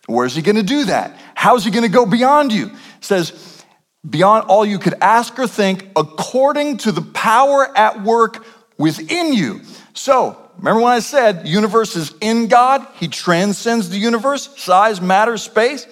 Where's 0.08 0.36
he 0.36 0.42
gonna 0.42 0.64
do 0.64 0.86
that? 0.86 1.18
How's 1.36 1.64
he 1.64 1.72
gonna 1.72 1.88
go 1.88 2.06
beyond 2.06 2.52
you? 2.52 2.68
It 2.68 2.74
says, 3.06 3.64
beyond 4.08 4.48
all 4.48 4.66
you 4.66 4.80
could 4.80 4.96
ask 5.02 5.38
or 5.38 5.48
think, 5.48 5.88
according 5.96 6.78
to 6.78 6.92
the 6.92 7.02
power 7.02 7.72
at 7.78 8.02
work 8.02 8.44
within 8.78 9.34
you. 9.34 9.62
So, 9.94 10.41
Remember 10.58 10.82
when 10.82 10.94
I 10.94 11.00
said 11.00 11.48
universe 11.48 11.96
is 11.96 12.14
in 12.22 12.48
God? 12.48 12.86
He 12.96 13.08
transcends 13.08 13.90
the 13.90 13.98
universe, 13.98 14.50
size, 14.60 15.02
matter, 15.02 15.38
space. 15.38 15.88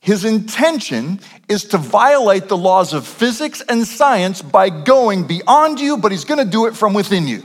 His 0.00 0.24
intention 0.24 1.20
is 1.48 1.64
to 1.64 1.78
violate 1.78 2.48
the 2.48 2.56
laws 2.56 2.92
of 2.92 3.06
physics 3.06 3.62
and 3.68 3.86
science 3.86 4.42
by 4.42 4.70
going 4.70 5.26
beyond 5.26 5.80
you, 5.80 5.96
but 5.96 6.12
he's 6.12 6.24
going 6.24 6.44
to 6.44 6.50
do 6.50 6.66
it 6.66 6.76
from 6.76 6.94
within 6.94 7.26
you. 7.26 7.42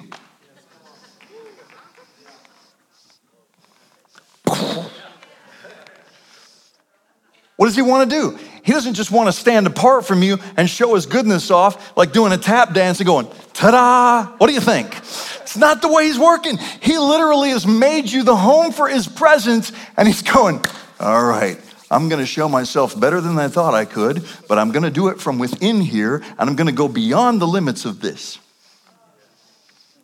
What 7.55 7.67
does 7.67 7.75
he 7.75 7.81
want 7.81 8.09
to 8.09 8.15
do? 8.15 8.39
He 8.63 8.71
doesn't 8.71 8.93
just 8.93 9.11
want 9.11 9.27
to 9.27 9.31
stand 9.33 9.65
apart 9.65 10.05
from 10.05 10.21
you 10.21 10.37
and 10.55 10.69
show 10.69 10.93
his 10.95 11.05
goodness 11.05 11.49
off 11.49 11.97
like 11.97 12.13
doing 12.13 12.31
a 12.31 12.37
tap 12.37 12.73
dance 12.73 12.99
and 12.99 13.07
going, 13.07 13.27
ta 13.53 13.71
da! 13.71 14.37
What 14.37 14.47
do 14.47 14.53
you 14.53 14.61
think? 14.61 14.95
It's 14.97 15.57
not 15.57 15.81
the 15.81 15.91
way 15.91 16.05
he's 16.05 16.19
working. 16.19 16.57
He 16.81 16.97
literally 16.97 17.49
has 17.49 17.65
made 17.65 18.09
you 18.09 18.23
the 18.23 18.35
home 18.35 18.71
for 18.71 18.87
his 18.87 19.07
presence, 19.07 19.71
and 19.97 20.07
he's 20.07 20.21
going, 20.21 20.63
all 20.99 21.25
right. 21.25 21.59
I'm 21.89 22.07
going 22.07 22.21
to 22.21 22.25
show 22.25 22.47
myself 22.47 22.97
better 22.97 23.19
than 23.19 23.37
I 23.37 23.49
thought 23.49 23.73
I 23.73 23.83
could, 23.83 24.25
but 24.47 24.57
I'm 24.57 24.71
going 24.71 24.83
to 24.83 24.89
do 24.89 25.09
it 25.09 25.19
from 25.19 25.39
within 25.39 25.81
here, 25.81 26.23
and 26.39 26.49
I'm 26.49 26.55
going 26.55 26.67
to 26.67 26.73
go 26.73 26.87
beyond 26.87 27.41
the 27.41 27.47
limits 27.47 27.83
of 27.83 27.99
this. 27.99 28.39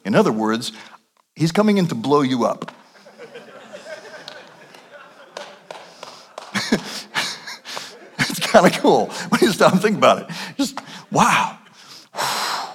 In 0.03 0.13
other 0.13 0.33
words, 0.33 0.73
he's 1.33 1.53
coming 1.53 1.77
in 1.77 1.87
to 1.87 1.95
blow 1.95 2.21
you 2.21 2.43
up. 2.43 2.73
kind 8.51 8.65
of 8.65 8.73
cool 8.81 9.07
when 9.07 9.41
you 9.41 9.51
stop 9.51 9.73
and 9.73 9.81
think 9.81 9.97
about 9.97 10.21
it. 10.21 10.35
Just, 10.57 10.79
wow. 11.11 11.57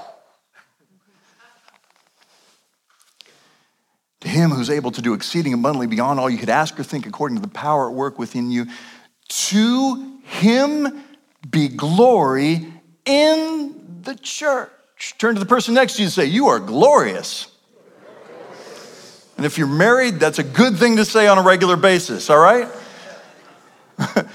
To 4.20 4.28
him 4.28 4.50
who's 4.50 4.70
able 4.70 4.92
to 4.92 5.02
do 5.02 5.14
exceeding 5.14 5.52
abundantly 5.52 5.88
beyond 5.88 6.20
all 6.20 6.30
you 6.30 6.38
could 6.38 6.48
ask 6.48 6.78
or 6.78 6.84
think 6.84 7.06
according 7.06 7.38
to 7.38 7.42
the 7.42 7.48
power 7.48 7.88
at 7.88 7.92
work 7.92 8.20
within 8.20 8.52
you, 8.52 8.66
to 9.28 10.20
him 10.22 11.02
be 11.50 11.66
glory 11.66 12.72
in 13.04 13.98
the 14.02 14.14
church. 14.14 14.70
Turn 15.18 15.34
to 15.34 15.40
the 15.40 15.46
person 15.46 15.74
next 15.74 15.94
to 15.94 16.02
you 16.02 16.06
and 16.06 16.12
say, 16.12 16.26
You 16.26 16.46
are 16.46 16.60
glorious. 16.60 17.48
And 19.36 19.44
if 19.44 19.58
you're 19.58 19.66
married, 19.66 20.20
that's 20.20 20.38
a 20.38 20.44
good 20.44 20.76
thing 20.76 20.98
to 20.98 21.04
say 21.04 21.26
on 21.26 21.36
a 21.36 21.42
regular 21.42 21.74
basis, 21.74 22.30
all 22.30 22.38
right? 22.38 22.68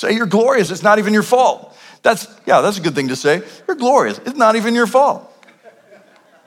say 0.00 0.14
you're 0.14 0.26
glorious, 0.26 0.70
it's 0.70 0.82
not 0.82 0.98
even 0.98 1.12
your 1.12 1.22
fault. 1.22 1.76
That's, 2.02 2.26
yeah, 2.46 2.62
that's 2.62 2.78
a 2.78 2.80
good 2.80 2.94
thing 2.94 3.08
to 3.08 3.16
say. 3.16 3.42
You're 3.68 3.76
glorious, 3.76 4.18
it's 4.18 4.36
not 4.36 4.56
even 4.56 4.74
your 4.74 4.86
fault. 4.86 5.26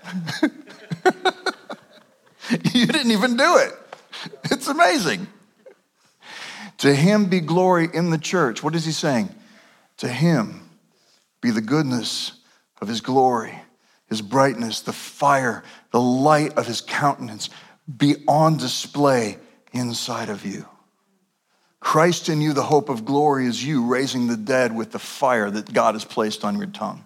you 2.73 2.87
didn't 2.87 3.11
even 3.11 3.37
do 3.37 3.57
it. 3.57 3.71
It's 4.45 4.67
amazing. 4.67 5.27
To 6.79 6.93
him 6.93 7.25
be 7.25 7.39
glory 7.39 7.87
in 7.93 8.09
the 8.09 8.17
church. 8.17 8.63
What 8.63 8.75
is 8.75 8.85
he 8.85 8.91
saying? 8.91 9.29
To 9.97 10.07
him 10.07 10.69
be 11.39 11.51
the 11.51 11.61
goodness 11.61 12.33
of 12.81 12.87
his 12.87 12.99
glory, 12.99 13.53
his 14.09 14.21
brightness, 14.21 14.81
the 14.81 14.91
fire, 14.91 15.63
the 15.91 16.01
light 16.01 16.57
of 16.57 16.67
his 16.67 16.81
countenance 16.81 17.49
be 17.97 18.15
on 18.27 18.57
display 18.57 19.37
inside 19.71 20.29
of 20.29 20.45
you. 20.45 20.65
Christ 21.83 22.29
in 22.29 22.41
you, 22.41 22.53
the 22.53 22.63
hope 22.63 22.87
of 22.87 23.03
glory, 23.03 23.45
is 23.45 23.63
you 23.63 23.85
raising 23.85 24.27
the 24.27 24.37
dead 24.37 24.73
with 24.73 24.93
the 24.93 24.99
fire 24.99 25.51
that 25.51 25.73
God 25.73 25.95
has 25.95 26.05
placed 26.05 26.45
on 26.45 26.57
your 26.57 26.67
tongue 26.67 27.03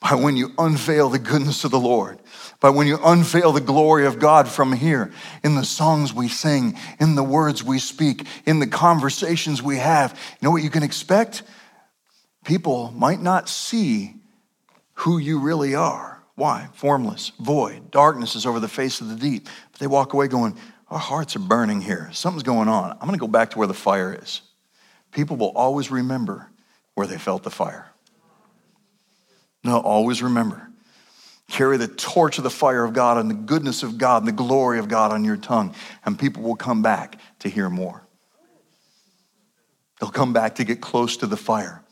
by 0.00 0.14
when 0.14 0.36
you 0.36 0.52
unveil 0.58 1.08
the 1.08 1.18
goodness 1.18 1.64
of 1.64 1.70
the 1.70 1.80
Lord, 1.80 2.18
by 2.60 2.70
when 2.70 2.86
you 2.86 3.00
unveil 3.02 3.50
the 3.50 3.60
glory 3.60 4.06
of 4.06 4.18
God 4.18 4.48
from 4.48 4.72
here, 4.72 5.10
in 5.42 5.54
the 5.56 5.64
songs 5.64 6.12
we 6.12 6.28
sing, 6.28 6.78
in 7.00 7.14
the 7.16 7.24
words 7.24 7.64
we 7.64 7.78
speak, 7.78 8.26
in 8.44 8.60
the 8.60 8.66
conversations 8.66 9.62
we 9.62 9.78
have. 9.78 10.12
You 10.12 10.46
know 10.46 10.50
what 10.50 10.62
you 10.62 10.70
can 10.70 10.84
expect? 10.84 11.42
People 12.44 12.92
might 12.92 13.20
not 13.20 13.48
see 13.48 14.14
who 14.94 15.18
you 15.18 15.40
really 15.40 15.74
are. 15.74 16.22
Why? 16.36 16.68
Formless, 16.74 17.32
void, 17.40 17.90
darkness 17.90 18.36
is 18.36 18.46
over 18.46 18.60
the 18.60 18.68
face 18.68 19.00
of 19.00 19.08
the 19.08 19.16
deep. 19.16 19.48
But 19.72 19.80
they 19.80 19.88
walk 19.88 20.12
away 20.12 20.28
going, 20.28 20.56
Our 20.90 20.98
hearts 20.98 21.36
are 21.36 21.40
burning 21.40 21.80
here. 21.80 22.08
Something's 22.12 22.42
going 22.42 22.68
on. 22.68 22.92
I'm 22.92 23.00
going 23.00 23.12
to 23.12 23.18
go 23.18 23.28
back 23.28 23.50
to 23.50 23.58
where 23.58 23.66
the 23.66 23.74
fire 23.74 24.18
is. 24.20 24.40
People 25.12 25.36
will 25.36 25.52
always 25.54 25.90
remember 25.90 26.50
where 26.94 27.06
they 27.06 27.18
felt 27.18 27.42
the 27.42 27.50
fire. 27.50 27.90
No, 29.64 29.78
always 29.80 30.22
remember. 30.22 30.68
Carry 31.48 31.76
the 31.76 31.88
torch 31.88 32.38
of 32.38 32.44
the 32.44 32.50
fire 32.50 32.84
of 32.84 32.92
God 32.92 33.18
and 33.18 33.30
the 33.30 33.34
goodness 33.34 33.82
of 33.82 33.98
God 33.98 34.22
and 34.22 34.28
the 34.28 34.32
glory 34.32 34.78
of 34.78 34.88
God 34.88 35.12
on 35.12 35.24
your 35.24 35.36
tongue, 35.36 35.74
and 36.04 36.18
people 36.18 36.42
will 36.42 36.56
come 36.56 36.82
back 36.82 37.18
to 37.40 37.48
hear 37.48 37.68
more. 37.70 38.02
They'll 40.00 40.10
come 40.10 40.32
back 40.32 40.56
to 40.56 40.64
get 40.64 40.80
close 40.80 41.16
to 41.18 41.26
the 41.26 41.36
fire. 41.36 41.82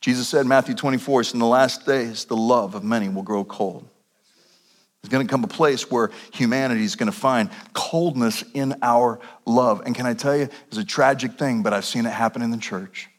Jesus 0.00 0.28
said, 0.28 0.46
Matthew 0.46 0.74
24, 0.74 1.24
in 1.32 1.38
the 1.38 1.46
last 1.46 1.86
days, 1.86 2.26
the 2.26 2.36
love 2.36 2.74
of 2.74 2.84
many 2.84 3.08
will 3.08 3.22
grow 3.22 3.44
cold. 3.44 3.88
There's 5.04 5.10
going 5.10 5.26
to 5.26 5.30
come 5.30 5.44
a 5.44 5.48
place 5.48 5.90
where 5.90 6.10
humanity 6.32 6.82
is 6.82 6.96
going 6.96 7.12
to 7.12 7.16
find 7.16 7.50
coldness 7.74 8.42
in 8.54 8.74
our 8.80 9.20
love. 9.44 9.82
And 9.84 9.94
can 9.94 10.06
I 10.06 10.14
tell 10.14 10.34
you, 10.34 10.48
it's 10.68 10.78
a 10.78 10.84
tragic 10.84 11.38
thing, 11.38 11.62
but 11.62 11.74
I've 11.74 11.84
seen 11.84 12.06
it 12.06 12.10
happen 12.10 12.40
in 12.40 12.50
the 12.50 12.56
church. 12.56 13.10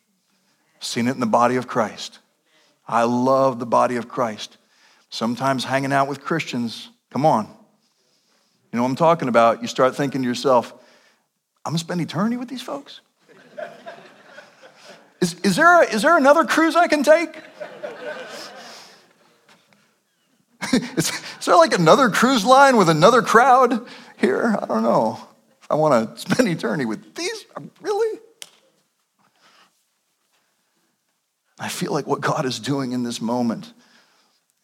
I've 0.78 0.84
seen 0.84 1.08
it 1.08 1.12
in 1.12 1.20
the 1.20 1.28
body 1.28 1.58
of 1.58 1.68
Christ. 1.68 2.18
I 2.88 3.04
love 3.04 3.60
the 3.60 3.68
body 3.68 3.98
of 3.98 4.08
Christ. 4.08 4.58
Sometimes 5.12 5.64
hanging 5.64 5.94
out 5.94 6.08
with 6.08 6.22
Christians, 6.22 6.90
come 7.12 7.24
on. 7.24 7.46
You 8.72 8.78
know 8.78 8.82
what 8.82 8.90
I'm 8.90 8.96
talking 8.96 9.28
about? 9.28 9.62
You 9.62 9.68
start 9.68 9.96
thinking 9.96 10.24
to 10.24 10.28
yourself, 10.28 10.74
I'm 11.64 11.74
going 11.74 11.78
to 11.78 11.84
spend 11.84 12.02
eternity 12.02 12.38
with 12.38 12.50
these 12.50 12.64
folks? 12.64 13.02
Is, 15.22 15.36
is, 15.42 15.56
there, 15.56 15.84
a, 15.84 15.86
is 15.86 16.02
there 16.02 16.18
another 16.18 16.46
cruise 16.46 16.76
I 16.76 16.88
can 16.88 17.04
take? 17.04 17.40
is, 20.98 21.10
is 21.10 21.46
there 21.46 21.56
like 21.56 21.74
another 21.74 22.10
cruise 22.10 22.46
line 22.46 22.78
with 22.78 22.90
another 22.90 23.22
crowd 23.22 23.86
here? 24.18 24.58
I 24.62 24.66
don't 24.66 24.84
know. 24.84 25.20
I 25.70 25.76
want 25.76 26.16
to 26.16 26.22
spend 26.32 26.48
eternity 26.48 26.86
with 26.86 27.16
these. 27.16 27.46
Really? 27.82 28.20
I 31.60 31.70
feel 31.70 31.92
like 31.92 32.06
what 32.06 32.22
God 32.22 32.46
is 32.46 32.60
doing 32.60 32.92
in 32.92 33.04
this 33.04 33.22
moment 33.22 33.74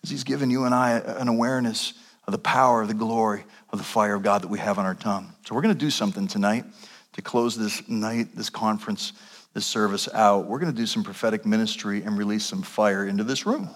is 0.04 0.10
He's 0.10 0.24
given 0.24 0.50
you 0.50 0.66
and 0.66 0.76
I 0.76 0.92
an 1.00 1.28
awareness 1.28 1.94
of 2.28 2.32
the 2.32 2.40
power, 2.40 2.82
of 2.82 2.88
the 2.88 2.94
glory, 2.94 3.44
of 3.72 3.80
the 3.80 3.84
fire 3.84 4.16
of 4.16 4.24
God 4.24 4.42
that 4.44 4.50
we 4.50 4.60
have 4.60 4.78
on 4.78 4.86
our 4.86 4.96
tongue. 4.96 5.34
So 5.46 5.56
we're 5.56 5.62
going 5.62 5.74
to 5.74 5.80
do 5.80 5.90
something 5.90 6.28
tonight 6.28 6.66
to 7.14 7.22
close 7.22 7.58
this 7.58 7.88
night, 7.88 8.36
this 8.36 8.50
conference, 8.50 9.14
this 9.54 9.66
service 9.66 10.08
out. 10.14 10.48
We're 10.48 10.60
going 10.60 10.72
to 10.72 10.78
do 10.78 10.86
some 10.86 11.04
prophetic 11.04 11.46
ministry 11.46 12.04
and 12.04 12.18
release 12.18 12.46
some 12.46 12.62
fire 12.62 13.06
into 13.06 13.24
this 13.24 13.46
room. 13.46 13.70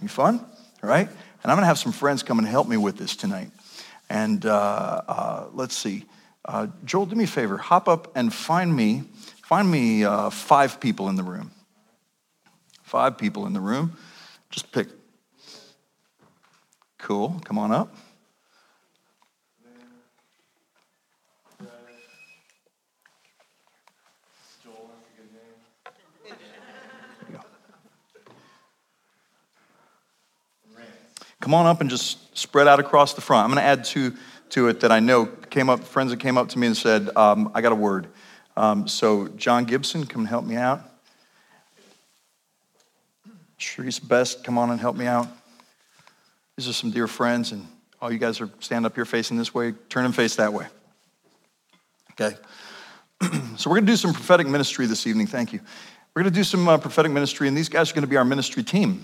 Be 0.00 0.08
fun? 0.08 0.38
All 0.82 0.88
right? 0.88 1.08
And 1.42 1.50
I'm 1.50 1.56
going 1.56 1.62
to 1.62 1.66
have 1.68 1.78
some 1.78 1.92
friends 1.92 2.22
come 2.22 2.38
and 2.38 2.46
help 2.46 2.68
me 2.68 2.76
with 2.76 2.96
this 2.96 3.16
tonight. 3.16 3.50
And 4.08 4.44
uh, 4.46 5.02
uh, 5.08 5.46
let's 5.52 5.76
see. 5.76 6.04
Uh, 6.44 6.68
Joel, 6.84 7.06
do 7.06 7.16
me 7.16 7.24
a 7.24 7.26
favor. 7.26 7.56
Hop 7.56 7.88
up 7.88 8.12
and 8.16 8.32
find 8.32 8.74
me, 8.74 9.04
find 9.42 9.70
me 9.70 10.04
uh, 10.04 10.30
five 10.30 10.80
people 10.80 11.08
in 11.08 11.16
the 11.16 11.22
room. 11.22 11.50
Five 12.82 13.16
people 13.16 13.46
in 13.46 13.52
the 13.52 13.60
room. 13.60 13.96
Just 14.50 14.70
pick. 14.70 14.88
Cool. 16.98 17.40
Come 17.44 17.58
on 17.58 17.72
up. 17.72 17.94
Come 31.42 31.54
on 31.54 31.66
up 31.66 31.80
and 31.80 31.90
just 31.90 32.38
spread 32.38 32.68
out 32.68 32.78
across 32.78 33.14
the 33.14 33.20
front. 33.20 33.44
I'm 33.44 33.50
going 33.50 33.62
to 33.62 33.68
add 33.68 33.84
two 33.84 34.14
to 34.50 34.68
it 34.68 34.80
that 34.80 34.92
I 34.92 35.00
know 35.00 35.26
came 35.26 35.68
up, 35.68 35.82
friends 35.82 36.12
that 36.12 36.20
came 36.20 36.38
up 36.38 36.48
to 36.50 36.58
me 36.58 36.68
and 36.68 36.76
said, 36.76 37.10
um, 37.16 37.50
I 37.52 37.60
got 37.60 37.72
a 37.72 37.74
word. 37.74 38.06
Um, 38.56 38.86
so, 38.86 39.26
John 39.28 39.64
Gibson, 39.64 40.06
come 40.06 40.24
help 40.24 40.44
me 40.44 40.54
out. 40.54 40.82
Sharice 43.58 44.06
Best, 44.06 44.44
come 44.44 44.56
on 44.56 44.70
and 44.70 44.80
help 44.80 44.94
me 44.96 45.06
out. 45.06 45.26
These 46.56 46.68
are 46.68 46.72
some 46.72 46.90
dear 46.90 47.08
friends, 47.08 47.50
and 47.50 47.66
all 48.00 48.12
you 48.12 48.18
guys 48.18 48.40
are 48.40 48.50
stand 48.60 48.86
up 48.86 48.94
here 48.94 49.04
facing 49.04 49.36
this 49.36 49.52
way, 49.52 49.72
turn 49.88 50.04
and 50.04 50.14
face 50.14 50.36
that 50.36 50.52
way. 50.52 50.66
Okay. 52.12 52.36
so, 53.56 53.68
we're 53.68 53.76
going 53.76 53.86
to 53.86 53.92
do 53.92 53.96
some 53.96 54.12
prophetic 54.12 54.46
ministry 54.46 54.86
this 54.86 55.06
evening. 55.08 55.26
Thank 55.26 55.52
you. 55.52 55.60
We're 56.14 56.22
going 56.22 56.32
to 56.32 56.38
do 56.38 56.44
some 56.44 56.68
uh, 56.68 56.78
prophetic 56.78 57.10
ministry, 57.10 57.48
and 57.48 57.56
these 57.56 57.70
guys 57.70 57.90
are 57.90 57.94
going 57.94 58.02
to 58.02 58.08
be 58.08 58.16
our 58.16 58.24
ministry 58.24 58.62
team. 58.62 59.02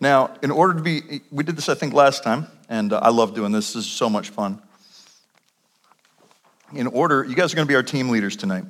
Now, 0.00 0.34
in 0.42 0.50
order 0.50 0.74
to 0.74 0.82
be, 0.82 1.22
we 1.30 1.42
did 1.42 1.56
this, 1.56 1.68
I 1.68 1.74
think, 1.74 1.92
last 1.92 2.22
time, 2.22 2.46
and 2.68 2.92
uh, 2.92 3.00
I 3.02 3.10
love 3.10 3.34
doing 3.34 3.50
this. 3.50 3.72
This 3.72 3.86
is 3.86 3.90
so 3.90 4.08
much 4.08 4.30
fun. 4.30 4.62
In 6.72 6.86
order, 6.86 7.24
you 7.24 7.34
guys 7.34 7.52
are 7.52 7.56
going 7.56 7.66
to 7.66 7.70
be 7.70 7.74
our 7.74 7.82
team 7.82 8.10
leaders 8.10 8.36
tonight. 8.36 8.64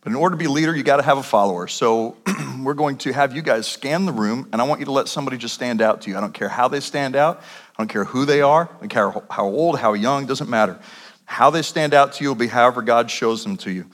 But 0.00 0.10
in 0.10 0.16
order 0.16 0.34
to 0.34 0.38
be 0.38 0.46
a 0.46 0.50
leader, 0.50 0.74
you 0.74 0.82
got 0.82 0.96
to 0.96 1.02
have 1.02 1.18
a 1.18 1.22
follower. 1.22 1.68
So 1.68 2.16
we're 2.62 2.74
going 2.74 2.98
to 2.98 3.12
have 3.12 3.36
you 3.36 3.42
guys 3.42 3.68
scan 3.68 4.06
the 4.06 4.12
room, 4.12 4.48
and 4.52 4.62
I 4.62 4.64
want 4.64 4.80
you 4.80 4.86
to 4.86 4.92
let 4.92 5.08
somebody 5.08 5.36
just 5.36 5.54
stand 5.54 5.82
out 5.82 6.02
to 6.02 6.10
you. 6.10 6.16
I 6.16 6.20
don't 6.20 6.34
care 6.34 6.48
how 6.48 6.68
they 6.68 6.80
stand 6.80 7.16
out, 7.16 7.38
I 7.38 7.82
don't 7.82 7.88
care 7.88 8.04
who 8.04 8.24
they 8.24 8.40
are, 8.40 8.68
I 8.68 8.78
don't 8.80 8.88
care 8.88 9.10
how 9.30 9.46
old, 9.46 9.78
how 9.78 9.92
young, 9.92 10.26
doesn't 10.26 10.48
matter. 10.48 10.78
How 11.24 11.50
they 11.50 11.62
stand 11.62 11.94
out 11.94 12.14
to 12.14 12.24
you 12.24 12.30
will 12.30 12.34
be 12.34 12.48
however 12.48 12.82
God 12.82 13.10
shows 13.10 13.42
them 13.44 13.56
to 13.58 13.70
you. 13.70 13.86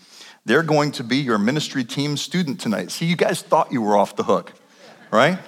They're 0.45 0.63
going 0.63 0.93
to 0.93 1.05
be 1.05 1.19
your 1.19 1.39
ministry 1.39 1.85
team 1.85 2.17
student 2.17 2.61
tonight. 2.61 2.91
See, 2.91 3.05
you 3.05 3.17
guys 3.17 3.43
thought 3.43 3.71
you 3.71 3.83
were 3.83 3.97
off 3.97 4.17
the 4.17 4.25
hook, 4.25 4.55
right? 5.11 5.39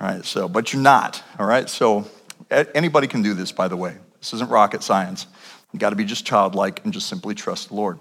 Right, 0.00 0.24
so, 0.24 0.48
but 0.48 0.72
you're 0.72 0.80
not, 0.80 1.22
all 1.40 1.46
right? 1.46 1.68
So 1.68 2.06
anybody 2.50 3.08
can 3.08 3.22
do 3.22 3.34
this, 3.34 3.50
by 3.50 3.66
the 3.66 3.76
way. 3.76 3.96
This 4.20 4.32
isn't 4.32 4.48
rocket 4.48 4.84
science. 4.84 5.26
You 5.72 5.80
got 5.80 5.90
to 5.90 5.96
be 5.96 6.04
just 6.04 6.24
childlike 6.24 6.84
and 6.84 6.92
just 6.92 7.08
simply 7.08 7.34
trust 7.34 7.68
the 7.68 7.74
Lord. 7.74 7.98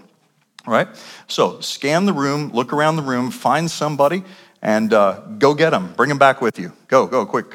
All 0.68 0.74
right? 0.74 0.88
So 1.28 1.60
scan 1.60 2.06
the 2.06 2.14
room, 2.14 2.52
look 2.52 2.72
around 2.72 2.98
the 2.98 3.02
room, 3.02 3.32
find 3.32 3.70
somebody, 3.70 4.24
and 4.62 4.94
uh, 4.94 5.22
go 5.40 5.56
get 5.56 5.72
them. 5.72 5.94
Bring 5.96 6.10
them 6.10 6.20
back 6.20 6.40
with 6.40 6.60
you. 6.60 6.72
Go, 6.88 7.08
go, 7.08 7.26
quick. 7.26 7.48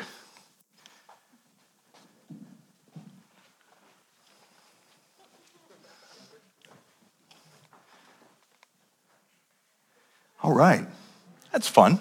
All 10.43 10.53
right. 10.53 10.85
That's 11.53 11.69
fun. 11.69 12.01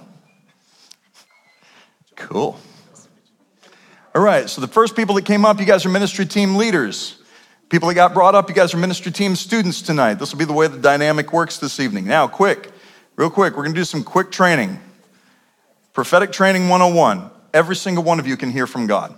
Cool. 2.22 2.60
All 4.14 4.22
right, 4.22 4.50
so 4.50 4.62
the 4.62 4.68
first 4.68 4.96
people 4.96 5.16
that 5.16 5.26
came 5.26 5.46
up, 5.46 5.60
you 5.60 5.66
guys 5.66 5.86
are 5.86 5.90
ministry 5.90 6.26
team 6.26 6.56
leaders. 6.56 7.18
People 7.70 7.88
that 7.88 7.96
got 7.96 8.14
brought 8.14 8.36
up, 8.36 8.50
you 8.50 8.56
guys 8.56 8.74
are 8.74 8.78
ministry 8.78 9.12
team 9.12 9.36
students 9.36 9.82
tonight. 9.82 10.16
This 10.16 10.32
will 10.32 10.40
be 10.40 10.46
the 10.46 10.54
way 10.54 10.68
the 10.68 10.78
dynamic 10.78 11.32
works 11.32 11.58
this 11.58 11.80
evening. 11.80 12.06
Now, 12.06 12.28
quick, 12.28 12.72
real 13.16 13.30
quick, 13.30 13.56
we're 13.56 13.64
gonna 13.64 13.76
do 13.76 13.86
some 13.86 14.04
quick 14.04 14.32
training. 14.32 14.80
Prophetic 15.94 16.32
training 16.32 16.70
101. 16.70 17.30
Every 17.54 17.76
single 17.76 18.04
one 18.04 18.20
of 18.20 18.28
you 18.28 18.38
can 18.38 18.52
hear 18.52 18.68
from 18.68 18.88
God. 18.88 19.16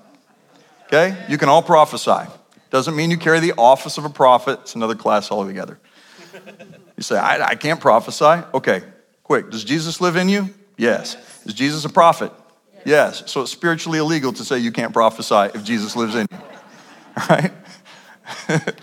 Okay? 0.86 1.18
You 1.28 1.38
can 1.38 1.50
all 1.50 1.64
prophesy. 1.64 2.30
Doesn't 2.70 2.96
mean 2.96 3.12
you 3.12 3.18
carry 3.18 3.40
the 3.40 3.54
office 3.58 3.98
of 3.98 4.06
a 4.06 4.10
prophet, 4.10 4.60
it's 4.62 4.76
another 4.76 4.96
class 4.96 5.32
altogether. 5.32 5.80
You 6.96 7.04
say, 7.04 7.18
I, 7.18 7.44
I 7.44 7.56
can't 7.56 7.80
prophesy. 7.80 8.44
Okay, 8.54 8.84
quick. 9.24 9.50
Does 9.50 9.64
Jesus 9.64 10.00
live 10.00 10.16
in 10.16 10.30
you? 10.30 10.50
Yes. 10.78 11.18
Is 11.46 11.54
Jesus 11.54 11.86
a 11.86 11.90
prophet? 11.90 12.32
Yes. 12.86 13.24
So 13.32 13.42
it's 13.42 13.52
spiritually 13.52 14.00
illegal 14.00 14.34
to 14.34 14.44
say 14.44 14.60
you 14.60 14.72
can't 14.72 14.94
prophesy 14.94 15.58
if 15.58 15.64
Jesus 15.64 15.96
lives 15.96 16.16
in 16.16 16.28
you. 16.32 16.38
All 17.18 17.28
right? 17.30 17.52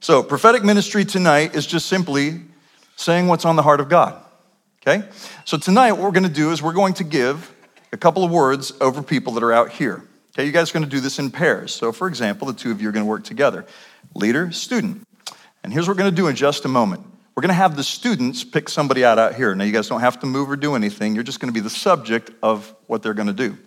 so 0.00 0.22
prophetic 0.22 0.64
ministry 0.64 1.04
tonight 1.04 1.54
is 1.54 1.66
just 1.66 1.86
simply 1.86 2.40
saying 2.96 3.28
what's 3.28 3.44
on 3.44 3.56
the 3.56 3.62
heart 3.62 3.80
of 3.80 3.88
God. 3.88 4.22
Okay? 4.82 5.06
So 5.44 5.56
tonight 5.56 5.92
what 5.92 6.02
we're 6.02 6.10
going 6.10 6.24
to 6.24 6.28
do 6.28 6.52
is 6.52 6.62
we're 6.62 6.72
going 6.72 6.94
to 6.94 7.04
give 7.04 7.52
a 7.92 7.96
couple 7.96 8.24
of 8.24 8.30
words 8.30 8.72
over 8.80 9.02
people 9.02 9.32
that 9.34 9.42
are 9.42 9.52
out 9.52 9.70
here. 9.70 10.04
Okay, 10.34 10.44
you 10.44 10.52
guys 10.52 10.70
are 10.70 10.74
going 10.74 10.84
to 10.84 10.90
do 10.90 11.00
this 11.00 11.20
in 11.20 11.30
pairs. 11.30 11.72
So 11.72 11.92
for 11.92 12.08
example, 12.08 12.48
the 12.48 12.54
two 12.54 12.72
of 12.72 12.82
you 12.82 12.88
are 12.88 12.92
going 12.92 13.04
to 13.04 13.08
work 13.08 13.22
together. 13.22 13.64
Leader, 14.14 14.50
student. 14.50 15.06
And 15.62 15.72
here's 15.72 15.86
what 15.86 15.96
we're 15.96 16.02
going 16.02 16.10
to 16.10 16.16
do 16.16 16.26
in 16.26 16.34
just 16.34 16.64
a 16.64 16.68
moment. 16.68 17.06
We're 17.34 17.40
going 17.40 17.48
to 17.48 17.54
have 17.54 17.74
the 17.74 17.82
students 17.82 18.44
pick 18.44 18.68
somebody 18.68 19.04
out 19.04 19.18
out 19.18 19.34
here. 19.34 19.54
Now, 19.56 19.64
you 19.64 19.72
guys 19.72 19.88
don't 19.88 20.00
have 20.00 20.20
to 20.20 20.26
move 20.26 20.48
or 20.48 20.56
do 20.56 20.76
anything. 20.76 21.14
You're 21.14 21.24
just 21.24 21.40
going 21.40 21.52
to 21.52 21.54
be 21.54 21.60
the 21.60 21.70
subject 21.70 22.30
of 22.42 22.72
what 22.86 23.02
they're 23.02 23.14
going 23.14 23.26
to 23.26 23.32
do. 23.32 23.58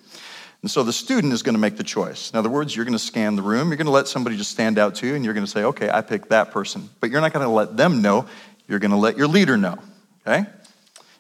And 0.62 0.72
so 0.72 0.84
the 0.84 0.94
student 0.94 1.34
is 1.34 1.44
going 1.44 1.56
to 1.56 1.60
make 1.60 1.76
the 1.76 1.84
choice. 1.84 2.32
In 2.32 2.38
other 2.38 2.50
words, 2.50 2.76
you're 2.76 2.86
going 2.86 2.94
to 2.94 3.00
scan 3.00 3.36
the 3.36 3.42
room. 3.42 3.68
You're 3.68 3.78
going 3.78 3.86
to 3.86 3.92
let 3.92 4.08
somebody 4.08 4.38
just 4.38 4.52
stand 4.52 4.80
out 4.80 4.96
to 4.96 5.08
you, 5.08 5.16
and 5.16 5.26
you're 5.26 5.34
going 5.34 5.46
to 5.46 5.52
say, 5.52 5.64
okay, 5.66 5.90
I 5.90 6.02
picked 6.02 6.30
that 6.30 6.52
person. 6.52 6.90
But 7.02 7.12
you're 7.12 7.20
not 7.20 7.34
going 7.34 7.46
to 7.46 7.52
let 7.52 7.76
them 7.76 8.02
know. 8.02 8.26
You're 8.70 8.80
going 8.80 8.92
to 8.92 8.98
let 8.98 9.18
your 9.18 9.28
leader 9.28 9.58
know. 9.58 9.78
Okay? 10.26 10.46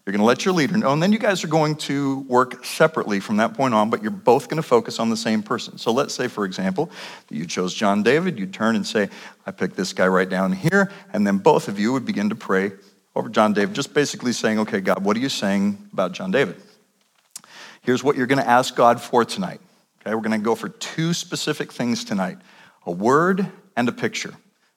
You're 0.08 0.14
going 0.14 0.22
to 0.22 0.26
let 0.26 0.45
your 0.45 0.53
leader 0.53 0.78
know, 0.78 0.93
and 0.93 1.03
then 1.03 1.12
you 1.12 1.20
guys 1.20 1.43
are 1.43 1.49
going 1.49 1.76
to 1.76 2.20
work 2.30 2.64
separately 2.64 3.20
from 3.20 3.36
that 3.38 3.55
point 3.55 3.74
on, 3.74 3.89
but 3.89 4.01
you're 4.01 4.10
both 4.10 4.47
going 4.47 4.55
to 4.55 4.66
focus 4.66 4.99
on 4.99 5.10
the 5.10 5.18
same 5.18 5.43
person. 5.43 5.78
So 5.78 5.91
let's 5.91 6.14
say, 6.14 6.30
for 6.30 6.45
example, 6.45 6.89
you 7.30 7.45
chose 7.45 7.74
John 7.74 8.03
David. 8.03 8.39
You'd 8.39 8.53
turn 8.53 8.78
and 8.78 8.88
say, 8.88 9.10
I 9.45 9.51
picked 9.51 9.76
this 9.76 9.91
guy 9.91 10.08
right 10.08 10.30
down 10.30 10.53
here, 10.53 10.93
and 11.12 11.28
then 11.28 11.39
both 11.39 11.68
of 11.68 11.78
you 11.78 11.91
would 11.91 12.05
begin 12.05 12.30
to 12.30 12.36
pray 12.36 12.72
over 13.16 13.28
John 13.28 13.51
David, 13.51 13.76
just 13.76 13.93
basically 13.93 14.32
saying, 14.32 14.60
okay, 14.60 14.80
God, 14.80 15.03
what 15.03 15.18
are 15.18 15.20
you 15.20 15.28
saying 15.28 15.89
about 15.91 16.14
John 16.14 16.32
David? 16.32 16.55
Here's 17.82 18.01
what 18.01 18.16
you're 18.16 18.28
going 18.28 18.41
to 18.41 18.47
ask 18.47 18.78
God 18.78 19.01
for 19.01 19.26
tonight. 19.26 19.60
Okay, 19.99 20.16
we're 20.16 20.22
going 20.22 20.39
to 20.39 20.45
go 20.45 20.55
for 20.55 20.70
two 20.70 21.14
specific 21.14 21.74
things 21.74 22.05
tonight 22.05 22.38
a 22.86 22.91
word 22.91 23.45
and 23.76 23.89
a 23.89 23.91
picture. 23.91 24.34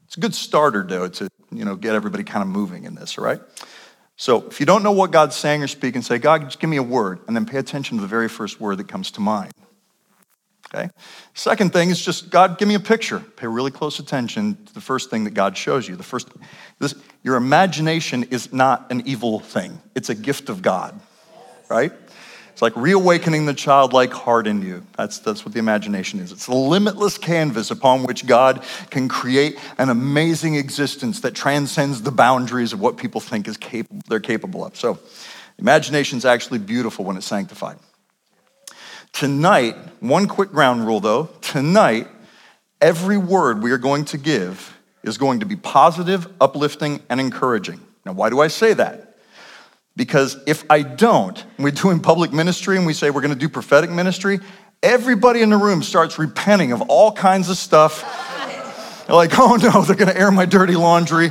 It's 0.06 0.16
a 0.16 0.20
good 0.20 0.34
starter, 0.34 0.82
though, 0.82 1.06
to 1.06 1.28
you 1.52 1.64
know, 1.64 1.76
get 1.76 1.94
everybody 1.94 2.24
kind 2.24 2.42
of 2.42 2.48
moving 2.48 2.82
in 2.82 2.96
this, 2.96 3.16
all 3.16 3.22
right? 3.22 3.40
So 4.20 4.46
if 4.48 4.60
you 4.60 4.66
don't 4.66 4.82
know 4.82 4.92
what 4.92 5.12
God's 5.12 5.34
saying 5.34 5.62
or 5.62 5.66
speaking, 5.66 6.02
say, 6.02 6.18
God, 6.18 6.42
just 6.42 6.60
give 6.60 6.68
me 6.68 6.76
a 6.76 6.82
word, 6.82 7.20
and 7.26 7.34
then 7.34 7.46
pay 7.46 7.56
attention 7.56 7.96
to 7.96 8.02
the 8.02 8.06
very 8.06 8.28
first 8.28 8.60
word 8.60 8.76
that 8.76 8.86
comes 8.86 9.10
to 9.12 9.20
mind. 9.22 9.50
Okay? 10.68 10.90
Second 11.32 11.72
thing 11.72 11.88
is 11.88 12.04
just, 12.04 12.28
God, 12.28 12.58
give 12.58 12.68
me 12.68 12.74
a 12.74 12.80
picture. 12.80 13.20
Pay 13.20 13.46
really 13.46 13.70
close 13.70 13.98
attention 13.98 14.62
to 14.66 14.74
the 14.74 14.80
first 14.82 15.08
thing 15.08 15.24
that 15.24 15.30
God 15.30 15.56
shows 15.56 15.88
you. 15.88 15.96
The 15.96 16.02
first, 16.02 16.28
this, 16.78 16.94
your 17.22 17.36
imagination 17.36 18.24
is 18.24 18.52
not 18.52 18.92
an 18.92 19.04
evil 19.06 19.40
thing, 19.40 19.80
it's 19.94 20.10
a 20.10 20.14
gift 20.14 20.50
of 20.50 20.60
God, 20.60 21.00
right? 21.70 21.92
It's 22.60 22.62
like 22.62 22.76
reawakening 22.76 23.46
the 23.46 23.54
childlike 23.54 24.12
heart 24.12 24.46
in 24.46 24.60
you. 24.60 24.84
That's, 24.94 25.18
that's 25.18 25.46
what 25.46 25.54
the 25.54 25.58
imagination 25.58 26.20
is. 26.20 26.30
It's 26.30 26.46
a 26.46 26.52
limitless 26.52 27.16
canvas 27.16 27.70
upon 27.70 28.02
which 28.02 28.26
God 28.26 28.62
can 28.90 29.08
create 29.08 29.58
an 29.78 29.88
amazing 29.88 30.56
existence 30.56 31.20
that 31.20 31.34
transcends 31.34 32.02
the 32.02 32.10
boundaries 32.10 32.74
of 32.74 32.80
what 32.80 32.98
people 32.98 33.18
think 33.18 33.48
is 33.48 33.56
capable, 33.56 34.02
they're 34.10 34.20
capable 34.20 34.62
of. 34.62 34.76
So, 34.76 34.98
imagination 35.58 36.18
is 36.18 36.26
actually 36.26 36.58
beautiful 36.58 37.06
when 37.06 37.16
it's 37.16 37.24
sanctified. 37.24 37.78
Tonight, 39.14 39.76
one 40.00 40.28
quick 40.28 40.50
ground 40.50 40.86
rule 40.86 41.00
though, 41.00 41.30
tonight, 41.40 42.08
every 42.78 43.16
word 43.16 43.62
we 43.62 43.70
are 43.72 43.78
going 43.78 44.04
to 44.04 44.18
give 44.18 44.76
is 45.02 45.16
going 45.16 45.40
to 45.40 45.46
be 45.46 45.56
positive, 45.56 46.30
uplifting, 46.42 47.00
and 47.08 47.20
encouraging. 47.20 47.80
Now, 48.04 48.12
why 48.12 48.28
do 48.28 48.38
I 48.38 48.48
say 48.48 48.74
that? 48.74 49.09
Because 50.00 50.38
if 50.46 50.64
I 50.70 50.80
don't, 50.80 51.44
we're 51.58 51.72
doing 51.72 52.00
public 52.00 52.32
ministry 52.32 52.78
and 52.78 52.86
we 52.86 52.94
say 52.94 53.10
we're 53.10 53.20
going 53.20 53.34
to 53.34 53.38
do 53.38 53.50
prophetic 53.50 53.90
ministry, 53.90 54.40
everybody 54.82 55.42
in 55.42 55.50
the 55.50 55.58
room 55.58 55.82
starts 55.82 56.18
repenting 56.18 56.72
of 56.72 56.80
all 56.88 57.12
kinds 57.12 57.50
of 57.50 57.58
stuff. 57.58 58.00
They're 59.06 59.14
like, 59.14 59.38
oh 59.38 59.56
no, 59.56 59.82
they're 59.82 59.96
going 59.96 60.08
to 60.08 60.18
air 60.18 60.30
my 60.30 60.46
dirty 60.46 60.74
laundry. 60.74 61.30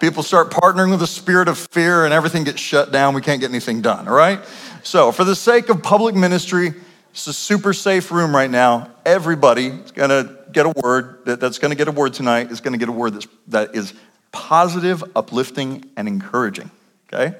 People 0.00 0.24
start 0.24 0.50
partnering 0.50 0.90
with 0.90 0.98
the 0.98 1.06
spirit 1.06 1.46
of 1.46 1.56
fear 1.70 2.04
and 2.04 2.12
everything 2.12 2.42
gets 2.42 2.58
shut 2.58 2.90
down. 2.90 3.14
We 3.14 3.20
can't 3.20 3.40
get 3.40 3.50
anything 3.50 3.82
done, 3.82 4.08
all 4.08 4.16
right? 4.16 4.40
So, 4.82 5.12
for 5.12 5.22
the 5.22 5.36
sake 5.36 5.68
of 5.68 5.80
public 5.80 6.16
ministry, 6.16 6.74
it's 7.12 7.28
a 7.28 7.32
super 7.32 7.72
safe 7.72 8.10
room 8.10 8.34
right 8.34 8.50
now. 8.50 8.90
Everybody 9.06 9.68
is 9.68 9.92
going 9.92 10.10
to 10.10 10.38
get 10.50 10.66
a 10.66 10.70
word 10.70 11.24
that, 11.26 11.38
that's 11.38 11.60
going 11.60 11.70
to 11.70 11.76
get 11.76 11.86
a 11.86 11.92
word 11.92 12.14
tonight 12.14 12.50
is 12.50 12.60
going 12.60 12.72
to 12.72 12.80
get 12.80 12.88
a 12.88 12.92
word 12.92 13.14
that's, 13.14 13.28
that 13.46 13.76
is 13.76 13.94
positive, 14.32 15.04
uplifting, 15.14 15.88
and 15.96 16.08
encouraging, 16.08 16.68
okay? 17.06 17.36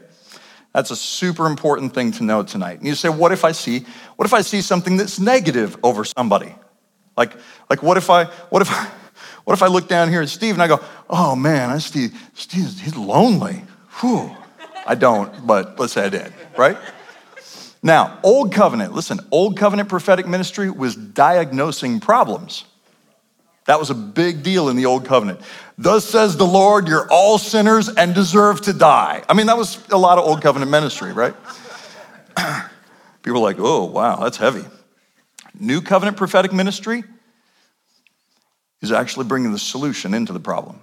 That's 0.72 0.90
a 0.90 0.96
super 0.96 1.46
important 1.46 1.94
thing 1.94 2.12
to 2.12 2.24
know 2.24 2.42
tonight. 2.42 2.78
And 2.78 2.86
you 2.86 2.94
say, 2.94 3.08
what 3.08 3.32
if 3.32 3.44
I 3.44 3.52
see, 3.52 3.84
what 4.16 4.26
if 4.26 4.32
I 4.32 4.40
see 4.40 4.62
something 4.62 4.96
that's 4.96 5.18
negative 5.18 5.76
over 5.82 6.04
somebody? 6.04 6.54
Like, 7.16 7.32
like 7.68 7.82
what 7.82 7.98
if 7.98 8.08
I, 8.08 8.24
what 8.24 8.62
if 8.62 8.70
I, 8.70 8.90
what 9.44 9.54
if 9.54 9.62
I 9.62 9.66
look 9.66 9.88
down 9.88 10.08
here 10.08 10.22
at 10.22 10.28
Steve 10.28 10.54
and 10.54 10.62
I 10.62 10.68
go, 10.68 10.80
oh 11.10 11.36
man, 11.36 11.70
I 11.70 11.78
see 11.78 12.08
Steve, 12.34 12.80
he's 12.80 12.96
lonely. 12.96 13.62
Whew. 14.00 14.34
I 14.86 14.94
don't, 14.94 15.46
but 15.46 15.78
let's 15.78 15.92
say 15.92 16.04
I 16.04 16.08
did, 16.08 16.32
right? 16.56 16.76
Now, 17.82 18.18
Old 18.22 18.52
Covenant, 18.52 18.92
listen, 18.92 19.20
Old 19.30 19.56
Covenant 19.56 19.88
prophetic 19.88 20.26
ministry 20.26 20.70
was 20.70 20.94
diagnosing 20.94 22.00
problems. 22.00 22.64
That 23.66 23.78
was 23.78 23.90
a 23.90 23.94
big 23.94 24.42
deal 24.42 24.68
in 24.68 24.76
the 24.76 24.86
Old 24.86 25.04
Covenant. 25.04 25.40
Thus 25.78 26.04
says 26.04 26.36
the 26.36 26.46
Lord, 26.46 26.88
you're 26.88 27.08
all 27.10 27.38
sinners 27.38 27.88
and 27.88 28.14
deserve 28.14 28.60
to 28.62 28.72
die. 28.72 29.22
I 29.28 29.34
mean, 29.34 29.46
that 29.46 29.56
was 29.56 29.86
a 29.90 29.98
lot 29.98 30.18
of 30.18 30.24
Old 30.24 30.42
Covenant 30.42 30.70
ministry, 30.70 31.12
right? 31.12 31.34
People 33.22 33.38
are 33.38 33.42
like, 33.42 33.56
oh, 33.58 33.84
wow, 33.84 34.16
that's 34.16 34.36
heavy. 34.36 34.64
New 35.58 35.80
Covenant 35.80 36.16
prophetic 36.16 36.52
ministry 36.52 37.04
is 38.80 38.90
actually 38.90 39.26
bringing 39.26 39.52
the 39.52 39.58
solution 39.58 40.12
into 40.12 40.32
the 40.32 40.40
problem, 40.40 40.80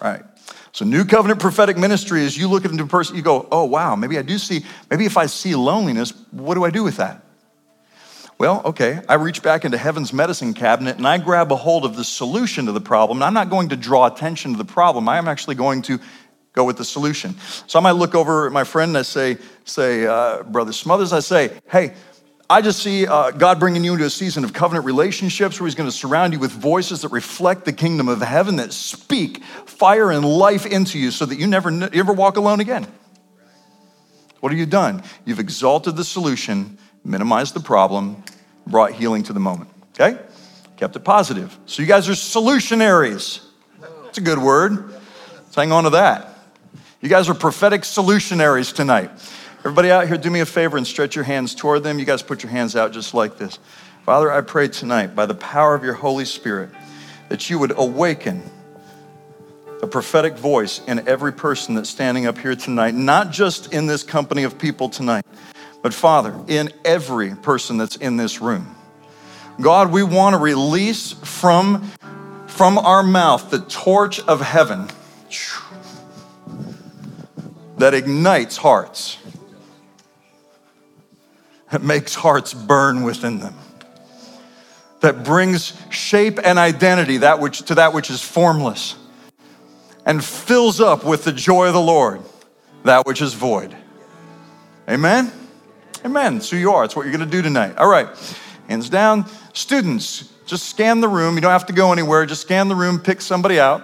right? 0.00 0.22
So, 0.70 0.84
New 0.84 1.04
Covenant 1.04 1.40
prophetic 1.40 1.76
ministry 1.76 2.22
is 2.22 2.36
you 2.36 2.48
look 2.48 2.64
into 2.64 2.84
a 2.84 2.86
person, 2.86 3.16
you 3.16 3.22
go, 3.22 3.48
oh, 3.50 3.64
wow, 3.64 3.96
maybe 3.96 4.18
I 4.18 4.22
do 4.22 4.38
see, 4.38 4.64
maybe 4.90 5.06
if 5.06 5.16
I 5.16 5.26
see 5.26 5.56
loneliness, 5.56 6.12
what 6.30 6.54
do 6.54 6.64
I 6.64 6.70
do 6.70 6.84
with 6.84 6.98
that? 6.98 7.25
Well, 8.38 8.60
okay, 8.66 9.00
I 9.08 9.14
reach 9.14 9.42
back 9.42 9.64
into 9.64 9.78
heaven's 9.78 10.12
medicine 10.12 10.52
cabinet 10.52 10.98
and 10.98 11.08
I 11.08 11.16
grab 11.16 11.50
a 11.50 11.56
hold 11.56 11.86
of 11.86 11.96
the 11.96 12.04
solution 12.04 12.66
to 12.66 12.72
the 12.72 12.82
problem. 12.82 13.18
And 13.18 13.24
I'm 13.24 13.32
not 13.32 13.48
going 13.48 13.70
to 13.70 13.76
draw 13.76 14.06
attention 14.06 14.52
to 14.52 14.58
the 14.58 14.64
problem. 14.64 15.08
I 15.08 15.16
am 15.16 15.26
actually 15.26 15.54
going 15.54 15.80
to 15.82 15.98
go 16.52 16.64
with 16.64 16.76
the 16.76 16.84
solution. 16.84 17.34
So 17.66 17.78
I 17.78 17.82
might 17.82 17.92
look 17.92 18.14
over 18.14 18.46
at 18.46 18.52
my 18.52 18.64
friend 18.64 18.90
and 18.90 18.98
I 18.98 19.02
say, 19.02 19.38
say, 19.64 20.06
uh, 20.06 20.42
Brother 20.42 20.72
Smothers, 20.72 21.14
I 21.14 21.20
say, 21.20 21.50
hey, 21.70 21.94
I 22.48 22.60
just 22.60 22.82
see 22.82 23.06
uh, 23.06 23.30
God 23.30 23.58
bringing 23.58 23.82
you 23.82 23.94
into 23.94 24.04
a 24.04 24.10
season 24.10 24.44
of 24.44 24.52
covenant 24.52 24.84
relationships 24.84 25.58
where 25.58 25.66
He's 25.66 25.74
going 25.74 25.88
to 25.88 25.96
surround 25.96 26.34
you 26.34 26.38
with 26.38 26.52
voices 26.52 27.02
that 27.02 27.08
reflect 27.08 27.64
the 27.64 27.72
kingdom 27.72 28.08
of 28.08 28.20
heaven, 28.20 28.56
that 28.56 28.72
speak 28.72 29.42
fire 29.44 30.10
and 30.10 30.24
life 30.24 30.64
into 30.66 30.98
you 30.98 31.10
so 31.10 31.24
that 31.24 31.38
you 31.38 31.46
never, 31.46 31.70
you 31.70 31.88
ever 31.94 32.12
walk 32.12 32.36
alone 32.36 32.60
again. 32.60 32.86
What 34.40 34.52
have 34.52 34.58
you 34.58 34.66
done? 34.66 35.02
You've 35.24 35.40
exalted 35.40 35.96
the 35.96 36.04
solution 36.04 36.78
minimized 37.06 37.54
the 37.54 37.60
problem, 37.60 38.22
brought 38.66 38.92
healing 38.92 39.22
to 39.24 39.32
the 39.32 39.40
moment. 39.40 39.70
Okay? 39.98 40.18
Kept 40.76 40.96
it 40.96 41.04
positive. 41.04 41.56
So 41.66 41.82
you 41.82 41.88
guys 41.88 42.08
are 42.08 42.12
solutionaries. 42.12 43.40
It's 44.08 44.18
a 44.18 44.20
good 44.20 44.38
word. 44.38 44.90
Let's 44.90 45.54
hang 45.54 45.72
on 45.72 45.84
to 45.84 45.90
that. 45.90 46.28
You 47.00 47.08
guys 47.08 47.28
are 47.28 47.34
prophetic 47.34 47.82
solutionaries 47.82 48.74
tonight. 48.74 49.10
Everybody 49.60 49.90
out 49.90 50.06
here, 50.06 50.16
do 50.16 50.30
me 50.30 50.40
a 50.40 50.46
favor 50.46 50.76
and 50.76 50.86
stretch 50.86 51.14
your 51.14 51.24
hands 51.24 51.54
toward 51.54 51.82
them. 51.82 51.98
You 51.98 52.04
guys 52.04 52.22
put 52.22 52.42
your 52.42 52.50
hands 52.50 52.76
out 52.76 52.92
just 52.92 53.14
like 53.14 53.38
this. 53.38 53.58
Father, 54.04 54.30
I 54.30 54.40
pray 54.40 54.68
tonight 54.68 55.14
by 55.14 55.26
the 55.26 55.34
power 55.34 55.74
of 55.74 55.82
your 55.82 55.94
Holy 55.94 56.24
Spirit 56.24 56.70
that 57.28 57.50
you 57.50 57.58
would 57.58 57.76
awaken 57.76 58.42
a 59.82 59.86
prophetic 59.86 60.36
voice 60.36 60.80
in 60.86 61.06
every 61.08 61.32
person 61.32 61.74
that's 61.74 61.90
standing 61.90 62.26
up 62.26 62.38
here 62.38 62.56
tonight, 62.56 62.94
not 62.94 63.30
just 63.30 63.72
in 63.72 63.86
this 63.86 64.02
company 64.02 64.44
of 64.44 64.58
people 64.58 64.88
tonight, 64.88 65.24
but 65.86 65.94
Father, 65.94 66.34
in 66.48 66.72
every 66.84 67.36
person 67.36 67.76
that's 67.76 67.94
in 67.94 68.16
this 68.16 68.40
room, 68.40 68.74
God, 69.60 69.92
we 69.92 70.02
want 70.02 70.34
to 70.34 70.38
release 70.38 71.12
from, 71.12 71.92
from 72.48 72.76
our 72.76 73.04
mouth 73.04 73.52
the 73.52 73.60
torch 73.60 74.18
of 74.18 74.40
heaven 74.40 74.88
that 77.78 77.94
ignites 77.94 78.56
hearts, 78.56 79.18
that 81.70 81.84
makes 81.84 82.16
hearts 82.16 82.52
burn 82.52 83.04
within 83.04 83.38
them, 83.38 83.54
that 85.02 85.22
brings 85.22 85.80
shape 85.88 86.40
and 86.42 86.58
identity 86.58 87.18
that 87.18 87.38
which, 87.38 87.62
to 87.62 87.76
that 87.76 87.94
which 87.94 88.10
is 88.10 88.20
formless, 88.20 88.96
and 90.04 90.24
fills 90.24 90.80
up 90.80 91.04
with 91.04 91.22
the 91.22 91.32
joy 91.32 91.68
of 91.68 91.74
the 91.74 91.80
Lord 91.80 92.22
that 92.82 93.06
which 93.06 93.22
is 93.22 93.34
void. 93.34 93.72
Amen? 94.90 95.30
Amen. 96.06 96.40
So 96.40 96.54
you 96.54 96.70
are. 96.70 96.84
It's 96.84 96.94
what 96.94 97.02
you're 97.02 97.16
going 97.16 97.28
to 97.28 97.36
do 97.36 97.42
tonight. 97.42 97.76
All 97.78 97.88
right. 97.88 98.06
Hands 98.68 98.88
down. 98.88 99.26
Students, 99.54 100.32
just 100.46 100.68
scan 100.68 101.00
the 101.00 101.08
room. 101.08 101.34
You 101.34 101.40
don't 101.40 101.50
have 101.50 101.66
to 101.66 101.72
go 101.72 101.92
anywhere. 101.92 102.24
Just 102.26 102.42
scan 102.42 102.68
the 102.68 102.76
room, 102.76 103.00
pick 103.00 103.20
somebody 103.20 103.58
out. 103.58 103.82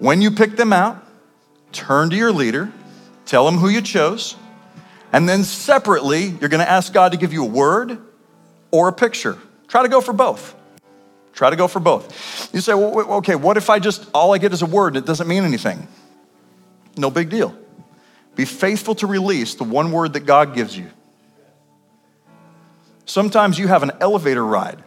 When 0.00 0.20
you 0.20 0.32
pick 0.32 0.56
them 0.56 0.72
out, 0.72 1.06
turn 1.70 2.10
to 2.10 2.16
your 2.16 2.32
leader, 2.32 2.72
tell 3.26 3.46
them 3.46 3.58
who 3.58 3.68
you 3.68 3.80
chose, 3.80 4.34
and 5.12 5.28
then 5.28 5.44
separately, 5.44 6.24
you're 6.24 6.48
going 6.48 6.64
to 6.64 6.68
ask 6.68 6.92
God 6.92 7.12
to 7.12 7.18
give 7.18 7.32
you 7.32 7.44
a 7.44 7.48
word 7.48 7.96
or 8.72 8.88
a 8.88 8.92
picture. 8.92 9.38
Try 9.68 9.84
to 9.84 9.88
go 9.88 10.00
for 10.00 10.12
both. 10.12 10.56
Try 11.32 11.50
to 11.50 11.56
go 11.56 11.68
for 11.68 11.78
both. 11.78 12.52
You 12.52 12.60
say, 12.60 12.74
well, 12.74 13.12
okay, 13.18 13.36
what 13.36 13.56
if 13.56 13.70
I 13.70 13.78
just, 13.78 14.10
all 14.12 14.34
I 14.34 14.38
get 14.38 14.52
is 14.52 14.62
a 14.62 14.66
word 14.66 14.96
and 14.96 14.96
it 14.96 15.06
doesn't 15.06 15.28
mean 15.28 15.44
anything? 15.44 15.86
No 16.96 17.08
big 17.08 17.30
deal. 17.30 17.56
Be 18.34 18.44
faithful 18.44 18.96
to 18.96 19.06
release 19.06 19.54
the 19.54 19.64
one 19.64 19.92
word 19.92 20.14
that 20.14 20.26
God 20.26 20.52
gives 20.52 20.76
you. 20.76 20.90
Sometimes 23.06 23.58
you 23.58 23.68
have 23.68 23.82
an 23.82 23.92
elevator 24.00 24.44
ride 24.44 24.82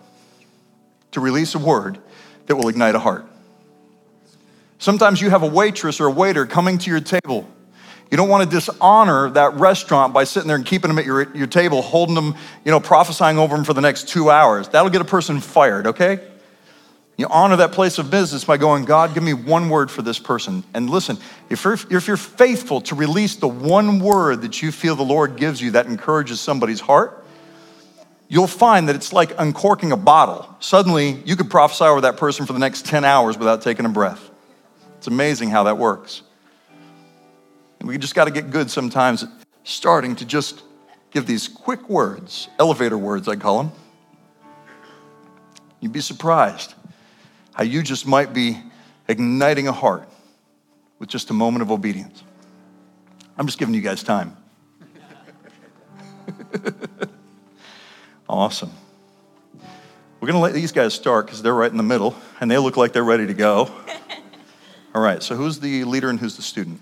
to 1.12 1.20
release 1.20 1.56
a 1.56 1.60
word 1.60 1.98
that 2.46 2.56
will 2.56 2.68
ignite 2.68 2.96
a 2.96 3.00
heart. 3.00 3.26
Sometimes 4.78 5.22
you 5.22 5.30
have 5.30 5.44
a 5.44 5.48
waitress 5.48 6.00
or 6.00 6.08
a 6.08 6.12
waiter 6.12 6.46
coming 6.46 6.78
to 6.80 6.90
your 6.90 7.02
table. 7.02 7.50
You 8.12 8.18
don't 8.18 8.30
want 8.30 8.50
to 8.50 8.56
dishonor 8.56 9.30
that 9.32 9.54
restaurant 9.56 10.14
by 10.14 10.24
sitting 10.24 10.48
there 10.48 10.56
and 10.56 10.66
keeping 10.66 10.90
them 10.90 10.98
at 10.98 11.06
your, 11.06 11.36
your 11.36 11.48
table, 11.48 11.82
holding 11.82 12.16
them, 12.16 12.36
you 12.66 12.72
know, 12.72 12.80
prophesying 12.80 13.38
over 13.38 13.56
them 13.56 13.64
for 13.64 13.74
the 13.74 13.82
next 13.82 14.10
two 14.10 14.30
hours. 14.30 14.68
That'll 14.70 14.90
get 14.90 15.02
a 15.02 15.06
person 15.06 15.40
fired, 15.40 15.88
okay? 15.88 16.20
You 17.18 17.28
honor 17.28 17.58
that 17.58 17.74
place 17.74 18.00
of 18.00 18.10
business 18.10 18.46
by 18.46 18.58
going, 18.58 18.86
God, 18.86 19.14
give 19.14 19.22
me 19.22 19.34
one 19.34 19.70
word 19.70 19.92
for 19.92 20.02
this 20.02 20.18
person. 20.18 20.64
And 20.74 20.90
listen, 20.90 21.18
if 21.50 21.64
you're, 21.64 21.78
if 21.92 22.08
you're 22.08 22.18
faithful 22.18 22.82
to 22.82 22.96
release 22.96 23.36
the 23.36 23.48
one 23.48 24.00
word 24.00 24.42
that 24.42 24.62
you 24.62 24.72
feel 24.72 24.96
the 24.96 25.04
Lord 25.04 25.36
gives 25.36 25.62
you 25.62 25.72
that 25.72 25.86
encourages 25.86 26.40
somebody's 26.40 26.80
heart, 26.80 27.19
you'll 28.30 28.48
find 28.48 28.88
that 28.88 28.96
it's 28.96 29.12
like 29.12 29.34
uncorking 29.38 29.92
a 29.92 29.98
bottle. 29.98 30.56
Suddenly, 30.60 31.22
you 31.26 31.36
could 31.36 31.50
prophesy 31.50 31.84
over 31.84 32.02
that 32.02 32.16
person 32.16 32.46
for 32.46 32.54
the 32.54 32.60
next 32.60 32.86
10 32.86 33.04
hours 33.04 33.38
without 33.38 33.62
taking 33.62 33.86
a 33.86 33.90
breath. 33.90 34.30
It's 34.98 35.08
amazing 35.08 35.50
how 35.50 35.64
that 35.64 35.78
works. 35.78 36.22
We 37.82 37.98
just 37.98 38.14
got 38.16 38.26
to 38.26 38.32
get 38.32 38.52
good 38.52 38.70
sometimes 38.70 39.24
at 39.24 39.30
starting 39.64 40.16
to 40.18 40.26
just 40.26 40.62
give 41.12 41.26
these 41.26 41.48
quick 41.48 41.90
words, 41.90 42.48
elevator 42.60 42.98
words, 42.98 43.28
I 43.28 43.36
call 43.36 43.64
them. 43.64 43.72
You'd 45.80 45.94
be 45.94 46.02
surprised 46.02 46.76
how 47.54 47.64
you 47.64 47.82
just 47.82 48.06
might 48.06 48.34
be 48.34 48.62
igniting 49.08 49.68
a 49.68 49.72
heart 49.72 50.08
with 51.00 51.10
just 51.10 51.30
a 51.30 51.34
moment 51.34 51.64
of 51.64 51.72
obedience. 51.72 52.22
I'm 53.38 53.46
just 53.48 53.58
giving 53.58 53.74
you 53.74 53.82
guys 53.82 54.04
time. 54.04 54.38
Awesome. 58.30 58.72
We're 60.20 60.28
going 60.28 60.34
to 60.34 60.40
let 60.40 60.54
these 60.54 60.72
guys 60.72 60.94
start 60.94 61.26
because 61.26 61.42
they're 61.42 61.56
right 61.56 61.72
in 61.72 61.78
the 61.78 61.84
middle 61.84 62.16
and 62.40 62.50
they 62.52 62.60
look 62.60 62.78
like 62.78 62.94
they're 62.94 63.04
ready 63.04 63.26
to 63.26 63.34
go. 63.34 63.72
All 64.96 65.02
right, 65.02 65.24
so 65.24 65.36
who's 65.36 65.60
the 65.60 65.84
leader 65.86 66.10
and 66.10 66.20
who's 66.20 66.36
the 66.36 66.44
student? 66.44 66.80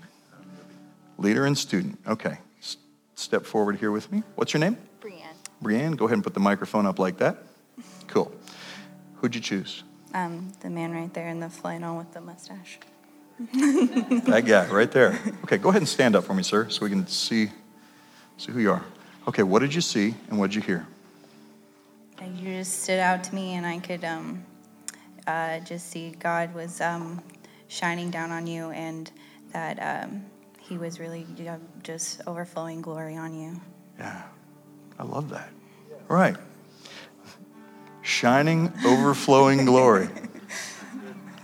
Leader 1.16 1.46
and 1.46 1.56
student. 1.56 1.98
Okay. 2.06 2.38
S- 2.60 2.76
step 3.14 3.46
forward 3.46 3.76
here 3.76 3.90
with 3.90 4.12
me. 4.12 4.22
What's 4.34 4.52
your 4.52 4.60
name? 4.60 4.76
Brienne. 5.00 5.34
Brienne, 5.62 5.92
go 5.92 6.04
ahead 6.04 6.14
and 6.14 6.24
put 6.24 6.34
the 6.34 6.40
microphone 6.40 6.84
up 6.86 6.98
like 6.98 7.18
that. 7.18 7.38
Cool. 8.08 8.32
Who'd 9.16 9.34
you 9.34 9.40
choose? 9.42 9.82
Um, 10.14 10.50
the 10.60 10.70
man 10.70 10.92
right 10.92 11.12
there 11.12 11.28
in 11.28 11.40
the 11.40 11.50
flannel 11.50 11.98
with 11.98 12.12
the 12.14 12.22
mustache. 12.22 12.78
That 14.24 14.44
guy 14.46 14.66
right 14.68 14.90
there. 14.90 15.18
Okay, 15.44 15.58
go 15.58 15.68
ahead 15.68 15.82
and 15.82 15.88
stand 15.88 16.16
up 16.16 16.24
for 16.24 16.32
me, 16.32 16.42
sir, 16.42 16.70
so 16.70 16.84
we 16.84 16.90
can 16.90 17.06
see, 17.06 17.50
see 18.38 18.50
who 18.52 18.60
you 18.60 18.70
are. 18.70 18.82
Okay, 19.28 19.42
what 19.42 19.58
did 19.58 19.74
you 19.74 19.82
see 19.82 20.14
and 20.30 20.38
what 20.38 20.50
did 20.50 20.56
you 20.56 20.62
hear? 20.62 20.86
You 22.20 22.56
just 22.58 22.82
stood 22.82 22.98
out 22.98 23.22
to 23.24 23.34
me, 23.34 23.54
and 23.54 23.64
I 23.64 23.78
could 23.78 24.04
um, 24.04 24.44
uh, 25.26 25.60
just 25.60 25.88
see 25.88 26.10
God 26.18 26.52
was 26.54 26.80
um, 26.80 27.22
shining 27.68 28.10
down 28.10 28.30
on 28.30 28.46
you, 28.46 28.70
and 28.70 29.10
that 29.52 30.04
um, 30.04 30.24
He 30.58 30.78
was 30.78 30.98
really 30.98 31.26
just 31.82 32.20
overflowing 32.26 32.82
glory 32.82 33.16
on 33.16 33.38
you. 33.38 33.60
Yeah, 33.98 34.22
I 34.98 35.04
love 35.04 35.30
that. 35.30 35.48
All 36.10 36.16
right. 36.16 36.36
Shining, 38.02 38.72
overflowing 38.84 39.64
glory. 39.64 40.08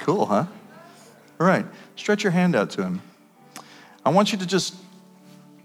Cool, 0.01 0.27
huh? 0.27 0.45
All 1.41 1.47
right, 1.47 1.64
stretch 1.97 2.22
your 2.22 2.31
hand 2.31 2.55
out 2.55 2.68
to 2.70 2.83
him. 2.83 3.01
I 4.05 4.11
want 4.11 4.33
you 4.33 4.39
to 4.39 4.45
just, 4.45 4.75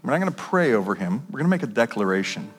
we're 0.02 0.12
not 0.12 0.18
going 0.18 0.32
to 0.32 0.38
pray 0.38 0.72
over 0.72 0.94
him, 0.94 1.26
we're 1.30 1.40
going 1.40 1.44
to 1.44 1.50
make 1.50 1.62
a 1.62 1.66
declaration. 1.66 2.50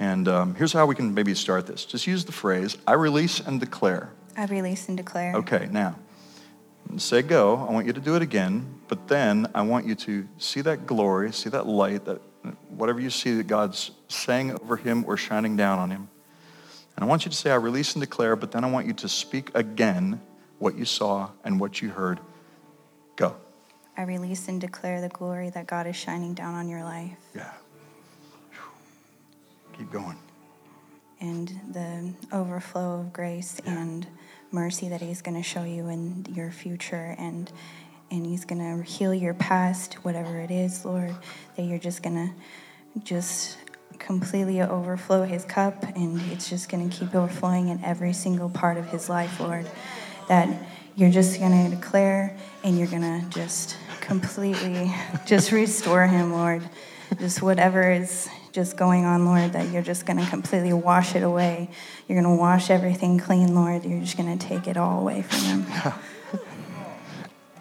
And 0.00 0.28
um, 0.28 0.54
here's 0.54 0.72
how 0.72 0.86
we 0.86 0.94
can 0.94 1.12
maybe 1.12 1.34
start 1.34 1.66
this 1.66 1.84
just 1.84 2.06
use 2.06 2.24
the 2.24 2.32
phrase, 2.32 2.76
I 2.86 2.94
release 2.94 3.38
and 3.38 3.60
declare. 3.60 4.10
I 4.36 4.46
release 4.46 4.88
and 4.88 4.96
declare. 4.96 5.34
Okay, 5.36 5.68
now, 5.70 5.96
say 6.96 7.20
go. 7.20 7.66
I 7.68 7.72
want 7.72 7.86
you 7.86 7.92
to 7.92 8.00
do 8.00 8.16
it 8.16 8.22
again, 8.22 8.80
but 8.88 9.08
then 9.08 9.48
I 9.54 9.60
want 9.60 9.86
you 9.86 9.94
to 9.96 10.26
see 10.38 10.62
that 10.62 10.86
glory, 10.86 11.32
see 11.32 11.50
that 11.50 11.66
light, 11.66 12.06
that 12.06 12.22
whatever 12.70 12.98
you 12.98 13.10
see 13.10 13.34
that 13.34 13.46
God's 13.46 13.90
saying 14.08 14.52
over 14.52 14.78
him 14.78 15.04
or 15.06 15.18
shining 15.18 15.54
down 15.54 15.78
on 15.78 15.90
him. 15.90 16.08
And 16.96 17.04
I 17.04 17.06
want 17.06 17.26
you 17.26 17.30
to 17.30 17.36
say, 17.36 17.50
I 17.50 17.56
release 17.56 17.94
and 17.94 18.00
declare, 18.00 18.36
but 18.36 18.52
then 18.52 18.64
I 18.64 18.70
want 18.70 18.86
you 18.86 18.94
to 18.94 19.08
speak 19.08 19.50
again 19.54 20.20
what 20.58 20.76
you 20.76 20.86
saw 20.86 21.30
and 21.44 21.60
what 21.60 21.82
you 21.82 21.90
heard. 21.90 22.20
Go. 23.16 23.36
I 23.98 24.02
release 24.02 24.48
and 24.48 24.58
declare 24.58 25.02
the 25.02 25.10
glory 25.10 25.50
that 25.50 25.66
God 25.66 25.86
is 25.86 25.96
shining 25.96 26.32
down 26.32 26.54
on 26.54 26.68
your 26.68 26.84
life. 26.84 27.18
Yeah. 27.34 27.52
Keep 29.80 29.92
going. 29.92 30.16
and 31.20 31.48
the 31.72 32.12
overflow 32.36 33.00
of 33.00 33.12
grace 33.12 33.60
and 33.66 34.06
mercy 34.52 34.88
that 34.90 35.00
he's 35.00 35.22
going 35.22 35.36
to 35.36 35.42
show 35.42 35.64
you 35.64 35.88
in 35.88 36.26
your 36.34 36.50
future 36.50 37.14
and 37.18 37.50
and 38.10 38.26
he's 38.26 38.44
going 38.44 38.60
to 38.60 38.82
heal 38.82 39.14
your 39.14 39.34
past 39.34 39.94
whatever 40.04 40.38
it 40.38 40.50
is 40.50 40.84
lord 40.84 41.14
that 41.56 41.62
you're 41.62 41.78
just 41.78 42.02
going 42.02 42.14
to 42.14 43.00
just 43.02 43.56
completely 43.98 44.60
overflow 44.60 45.22
his 45.22 45.44
cup 45.44 45.82
and 45.96 46.20
it's 46.32 46.48
just 46.48 46.68
going 46.68 46.88
to 46.88 46.96
keep 46.96 47.14
overflowing 47.14 47.68
in 47.68 47.82
every 47.84 48.12
single 48.12 48.48
part 48.50 48.76
of 48.76 48.86
his 48.86 49.08
life 49.08 49.38
lord. 49.38 49.66
That 50.28 50.48
you're 50.96 51.10
just 51.10 51.38
going 51.38 51.70
to 51.70 51.76
declare 51.76 52.36
and 52.64 52.78
you're 52.78 52.88
going 52.88 53.02
to 53.02 53.26
just 53.30 53.76
completely 54.00 54.92
just 55.26 55.52
restore 55.52 56.06
him 56.06 56.32
lord. 56.32 56.62
Just 57.18 57.42
whatever 57.42 57.90
is 57.90 58.28
just 58.52 58.76
going 58.76 59.04
on, 59.04 59.24
Lord, 59.24 59.52
that 59.52 59.70
you're 59.70 59.82
just 59.82 60.06
going 60.06 60.18
to 60.18 60.26
completely 60.26 60.72
wash 60.72 61.14
it 61.14 61.22
away. 61.22 61.68
You're 62.08 62.20
going 62.20 62.36
to 62.36 62.40
wash 62.40 62.70
everything 62.70 63.18
clean, 63.18 63.54
Lord. 63.54 63.84
You're 63.84 64.00
just 64.00 64.16
going 64.16 64.36
to 64.36 64.46
take 64.46 64.66
it 64.66 64.76
all 64.76 65.00
away 65.00 65.22
from 65.22 65.38
him. 65.40 65.66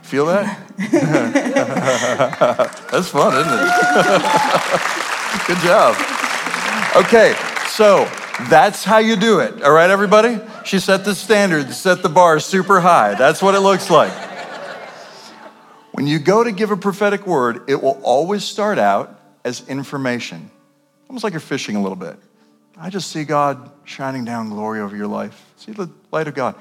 Feel 0.02 0.26
that? 0.26 0.60
That's 2.92 3.10
fun, 3.10 3.34
isn't 3.34 3.54
it? 3.54 3.70
Good 5.48 5.60
job. 5.60 5.96
Okay, 6.96 7.36
so 7.68 8.06
that's 8.50 8.84
how 8.84 8.98
you 8.98 9.16
do 9.16 9.40
it. 9.40 9.62
All 9.62 9.72
right, 9.72 9.90
everybody? 9.90 10.40
She 10.66 10.80
set 10.80 11.06
the 11.06 11.14
standard, 11.14 11.72
set 11.72 12.02
the 12.02 12.10
bar 12.10 12.40
super 12.40 12.80
high. 12.80 13.16
That's 13.16 13.42
what 13.42 13.54
it 13.54 13.60
looks 13.60 13.90
like. 13.90 14.12
When 15.92 16.08
you 16.08 16.20
go 16.20 16.44
to 16.44 16.52
give 16.52 16.72
a 16.72 16.78
prophetic 16.78 17.28
word, 17.28 17.64
it 17.68 17.82
will 17.82 18.00
always 18.04 18.44
start 18.44 18.80
out 18.80 19.20
as 19.44 19.68
information, 19.68 20.50
almost 21.10 21.24
like 21.24 21.34
you're 21.34 21.40
fishing 21.40 21.76
a 21.76 21.82
little 21.82 21.98
bit. 21.98 22.18
I 22.78 22.90
just 22.90 23.12
see 23.12 23.26
God 23.26 23.70
shining 23.84 24.24
down 24.24 24.50
glory 24.50 24.80
over 24.80 24.96
your 24.96 25.08
life. 25.08 25.52
See 25.58 25.74
the 25.74 25.90
light 26.12 26.28
of 26.28 26.36
God. 26.36 26.56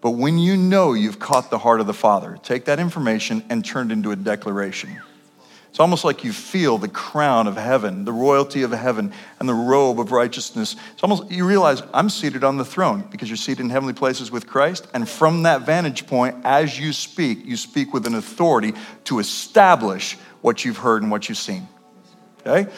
But 0.00 0.12
when 0.12 0.38
you 0.38 0.56
know 0.56 0.92
you've 0.92 1.18
caught 1.18 1.50
the 1.50 1.58
heart 1.58 1.80
of 1.80 1.86
the 1.86 1.94
Father, 1.94 2.38
take 2.42 2.64
that 2.64 2.80
information 2.80 3.44
and 3.48 3.64
turn 3.64 3.90
it 3.90 3.94
into 3.94 4.10
a 4.10 4.16
declaration. 4.16 5.00
It's 5.70 5.80
almost 5.80 6.04
like 6.04 6.22
you 6.22 6.32
feel 6.32 6.78
the 6.78 6.88
crown 6.88 7.46
of 7.46 7.56
heaven, 7.56 8.04
the 8.04 8.12
royalty 8.12 8.62
of 8.62 8.70
heaven, 8.70 9.12
and 9.40 9.48
the 9.48 9.54
robe 9.54 9.98
of 9.98 10.12
righteousness. 10.12 10.76
It's 10.92 11.02
almost, 11.02 11.30
you 11.32 11.46
realize 11.46 11.82
I'm 11.92 12.08
seated 12.10 12.44
on 12.44 12.58
the 12.58 12.64
throne 12.64 13.02
because 13.10 13.28
you're 13.28 13.36
seated 13.36 13.62
in 13.62 13.70
heavenly 13.70 13.92
places 13.92 14.30
with 14.30 14.46
Christ. 14.46 14.86
And 14.94 15.08
from 15.08 15.42
that 15.42 15.62
vantage 15.62 16.06
point, 16.06 16.36
as 16.44 16.78
you 16.78 16.92
speak, 16.92 17.44
you 17.44 17.56
speak 17.56 17.92
with 17.92 18.06
an 18.06 18.14
authority 18.14 18.74
to 19.04 19.18
establish 19.18 20.16
what 20.42 20.64
you've 20.64 20.76
heard 20.76 21.02
and 21.02 21.10
what 21.10 21.28
you've 21.28 21.38
seen. 21.38 21.66
Okay? 22.46 22.70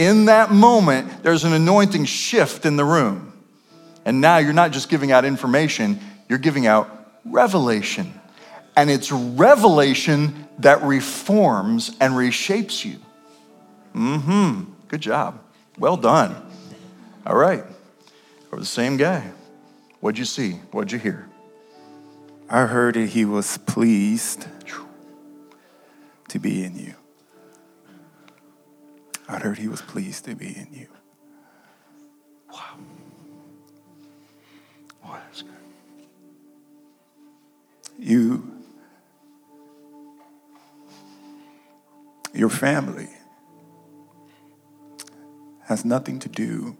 In 0.00 0.24
that 0.24 0.50
moment, 0.50 1.22
there's 1.22 1.44
an 1.44 1.52
anointing 1.52 2.06
shift 2.06 2.64
in 2.64 2.76
the 2.76 2.86
room. 2.86 3.34
And 4.06 4.22
now 4.22 4.38
you're 4.38 4.54
not 4.54 4.72
just 4.72 4.88
giving 4.88 5.12
out 5.12 5.26
information, 5.26 6.00
you're 6.26 6.38
giving 6.38 6.66
out 6.66 6.88
revelation. 7.26 8.18
And 8.74 8.88
it's 8.88 9.12
revelation 9.12 10.48
that 10.60 10.82
reforms 10.82 11.94
and 12.00 12.14
reshapes 12.14 12.82
you. 12.82 12.96
Mm 13.94 14.22
hmm. 14.22 14.72
Good 14.88 15.02
job. 15.02 15.38
Well 15.78 15.98
done. 15.98 16.34
All 17.26 17.36
right. 17.36 17.64
Or 18.50 18.58
the 18.58 18.64
same 18.64 18.96
guy. 18.96 19.30
What'd 20.00 20.18
you 20.18 20.24
see? 20.24 20.52
What'd 20.70 20.92
you 20.92 20.98
hear? 20.98 21.28
I 22.48 22.64
heard 22.64 22.94
that 22.94 23.10
he 23.10 23.26
was 23.26 23.58
pleased 23.58 24.46
to 26.28 26.38
be 26.38 26.64
in 26.64 26.78
you. 26.78 26.94
I 29.30 29.38
heard 29.38 29.58
he 29.58 29.68
was 29.68 29.80
pleased 29.80 30.24
to 30.24 30.34
be 30.34 30.48
in 30.48 30.66
you. 30.72 30.88
Wow. 32.52 32.78
Boy, 35.04 35.18
that's 35.24 35.42
good. 35.42 35.52
You, 37.96 38.52
your 42.34 42.50
family, 42.50 43.08
has 45.66 45.84
nothing 45.84 46.18
to 46.18 46.28
do 46.28 46.76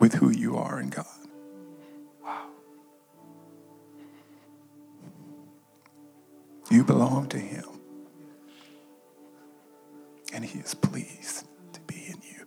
with 0.00 0.14
who 0.14 0.30
you 0.30 0.56
are 0.56 0.80
in 0.80 0.90
God. 0.90 1.19
You 6.70 6.84
belong 6.84 7.28
to 7.28 7.38
Him. 7.38 7.64
And 10.32 10.44
He 10.44 10.60
is 10.60 10.74
pleased 10.74 11.46
to 11.72 11.80
be 11.80 12.06
in 12.06 12.22
you. 12.22 12.46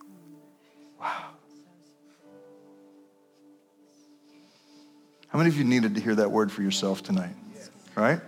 Wow. 1.00 1.26
How 5.28 5.38
many 5.38 5.50
of 5.50 5.58
you 5.58 5.66
needed 5.66 5.96
to 5.96 6.02
hear 6.02 6.16
that 6.16 6.32
word 6.32 6.52
for 6.52 6.62
yourself 6.62 7.04
tonight? 7.04 7.36
Right? 7.96 8.22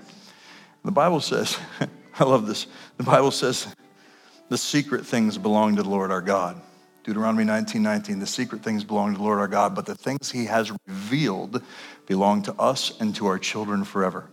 The 0.83 0.91
Bible 0.91 1.21
says, 1.21 1.57
I 2.19 2.23
love 2.23 2.45
this. 2.45 2.67
The 2.97 3.03
Bible 3.03 3.31
says, 3.31 3.73
the 4.49 4.57
secret 4.57 5.05
things 5.05 5.37
belong 5.37 5.77
to 5.77 5.83
the 5.83 5.89
Lord 5.89 6.11
our 6.11 6.21
God. 6.21 6.61
Deuteronomy 7.03 7.43
19 7.43 7.81
19, 7.81 8.19
the 8.19 8.27
secret 8.27 8.63
things 8.63 8.83
belong 8.83 9.13
to 9.13 9.17
the 9.17 9.23
Lord 9.23 9.39
our 9.39 9.47
God, 9.47 9.75
but 9.75 9.85
the 9.85 9.95
things 9.95 10.31
he 10.31 10.45
has 10.45 10.71
revealed 10.87 11.63
belong 12.05 12.41
to 12.43 12.53
us 12.59 12.99
and 12.99 13.15
to 13.15 13.27
our 13.27 13.39
children 13.39 13.83
forever. 13.83 14.29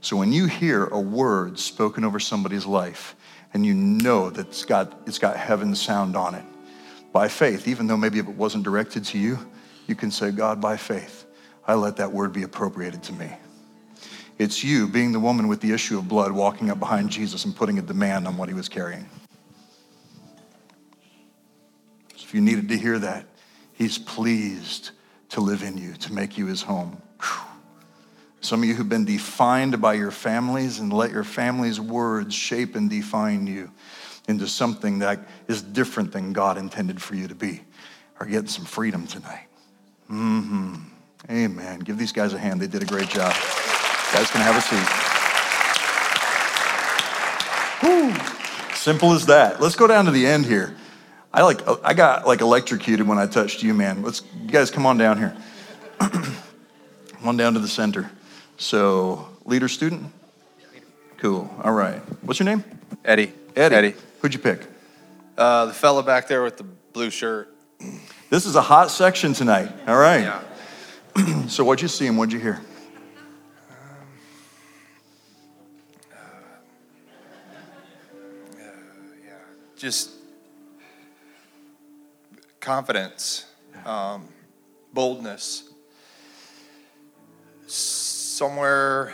So 0.00 0.16
when 0.16 0.32
you 0.32 0.46
hear 0.46 0.86
a 0.86 1.00
word 1.00 1.58
spoken 1.58 2.04
over 2.04 2.18
somebody's 2.18 2.66
life 2.66 3.14
and 3.52 3.66
you 3.66 3.74
know 3.74 4.30
that 4.30 4.48
it's 4.48 4.64
got, 4.64 5.02
it's 5.06 5.18
got 5.18 5.36
heaven's 5.36 5.80
sound 5.80 6.16
on 6.16 6.34
it, 6.34 6.44
by 7.12 7.28
faith, 7.28 7.66
even 7.68 7.86
though 7.86 7.96
maybe 7.96 8.18
if 8.18 8.28
it 8.28 8.34
wasn't 8.34 8.64
directed 8.64 9.04
to 9.06 9.18
you, 9.18 9.38
you 9.86 9.94
can 9.94 10.10
say, 10.10 10.30
God, 10.30 10.60
by 10.60 10.76
faith, 10.76 11.26
I 11.66 11.74
let 11.74 11.96
that 11.96 12.12
word 12.12 12.32
be 12.32 12.44
appropriated 12.44 13.02
to 13.04 13.12
me. 13.12 13.30
It's 14.38 14.64
you 14.64 14.88
being 14.88 15.12
the 15.12 15.20
woman 15.20 15.48
with 15.48 15.60
the 15.60 15.72
issue 15.72 15.98
of 15.98 16.08
blood 16.08 16.32
walking 16.32 16.70
up 16.70 16.78
behind 16.78 17.10
Jesus 17.10 17.44
and 17.44 17.54
putting 17.54 17.78
a 17.78 17.82
demand 17.82 18.26
on 18.26 18.38
what 18.38 18.48
he 18.48 18.54
was 18.54 18.68
carrying. 18.68 19.06
So 22.16 22.24
if 22.24 22.32
you 22.32 22.40
needed 22.40 22.68
to 22.70 22.78
hear 22.78 22.98
that, 23.00 23.26
he's 23.74 23.98
pleased 23.98 24.92
to 25.30 25.40
live 25.40 25.62
in 25.62 25.76
you, 25.76 25.92
to 25.94 26.12
make 26.12 26.38
you 26.38 26.46
his 26.46 26.62
home. 26.62 27.02
Some 28.50 28.64
of 28.64 28.68
you 28.68 28.74
who've 28.74 28.88
been 28.88 29.04
defined 29.04 29.80
by 29.80 29.94
your 29.94 30.10
families 30.10 30.80
and 30.80 30.92
let 30.92 31.12
your 31.12 31.22
family's 31.22 31.80
words 31.80 32.34
shape 32.34 32.74
and 32.74 32.90
define 32.90 33.46
you 33.46 33.70
into 34.26 34.48
something 34.48 34.98
that 34.98 35.20
is 35.46 35.62
different 35.62 36.10
than 36.10 36.32
God 36.32 36.58
intended 36.58 37.00
for 37.00 37.14
you 37.14 37.28
to 37.28 37.34
be 37.36 37.60
are 38.18 38.26
getting 38.26 38.48
some 38.48 38.64
freedom 38.64 39.06
tonight. 39.06 39.46
Mm-hmm. 40.10 40.74
Amen. 41.30 41.78
Give 41.78 41.96
these 41.96 42.10
guys 42.10 42.32
a 42.34 42.40
hand. 42.40 42.60
They 42.60 42.66
did 42.66 42.82
a 42.82 42.86
great 42.86 43.08
job. 43.08 43.32
You 43.36 44.18
guys 44.18 44.28
can 44.32 44.40
have 44.40 44.56
a 44.56 44.62
seat. 48.66 48.74
Simple 48.74 49.12
as 49.12 49.26
that. 49.26 49.60
Let's 49.60 49.76
go 49.76 49.86
down 49.86 50.06
to 50.06 50.10
the 50.10 50.26
end 50.26 50.44
here. 50.44 50.76
I 51.32 51.42
like 51.42 51.60
I 51.84 51.94
got 51.94 52.26
like 52.26 52.40
electrocuted 52.40 53.06
when 53.06 53.18
I 53.18 53.28
touched 53.28 53.62
you, 53.62 53.74
man. 53.74 54.02
Let's 54.02 54.22
you 54.42 54.50
guys 54.50 54.72
come 54.72 54.86
on 54.86 54.98
down 54.98 55.18
here. 55.18 55.36
come 56.00 56.34
on 57.24 57.36
down 57.36 57.54
to 57.54 57.60
the 57.60 57.68
center. 57.68 58.10
So, 58.60 59.26
leader 59.46 59.68
student? 59.68 60.12
Cool. 61.16 61.50
All 61.64 61.72
right. 61.72 61.98
What's 62.22 62.38
your 62.38 62.44
name? 62.44 62.62
Eddie. 63.06 63.32
Eddie. 63.56 63.74
Eddie. 63.74 63.94
Who'd 64.20 64.34
you 64.34 64.38
pick? 64.38 64.66
Uh, 65.38 65.64
the 65.64 65.72
fella 65.72 66.02
back 66.02 66.28
there 66.28 66.42
with 66.42 66.58
the 66.58 66.64
blue 66.64 67.08
shirt. 67.08 67.56
This 68.28 68.44
is 68.44 68.56
a 68.56 68.60
hot 68.60 68.90
section 68.90 69.32
tonight. 69.32 69.72
All 69.88 69.96
right. 69.96 70.20
Yeah. 70.20 70.42
So, 71.48 71.64
what'd 71.64 71.80
you 71.80 71.88
see 71.88 72.06
and 72.06 72.18
what'd 72.18 72.34
you 72.34 72.38
hear? 72.38 72.60
Yeah. 79.24 79.32
Just 79.78 80.10
confidence, 82.60 83.46
um, 83.86 84.28
boldness. 84.92 85.66
Somewhere 88.40 89.12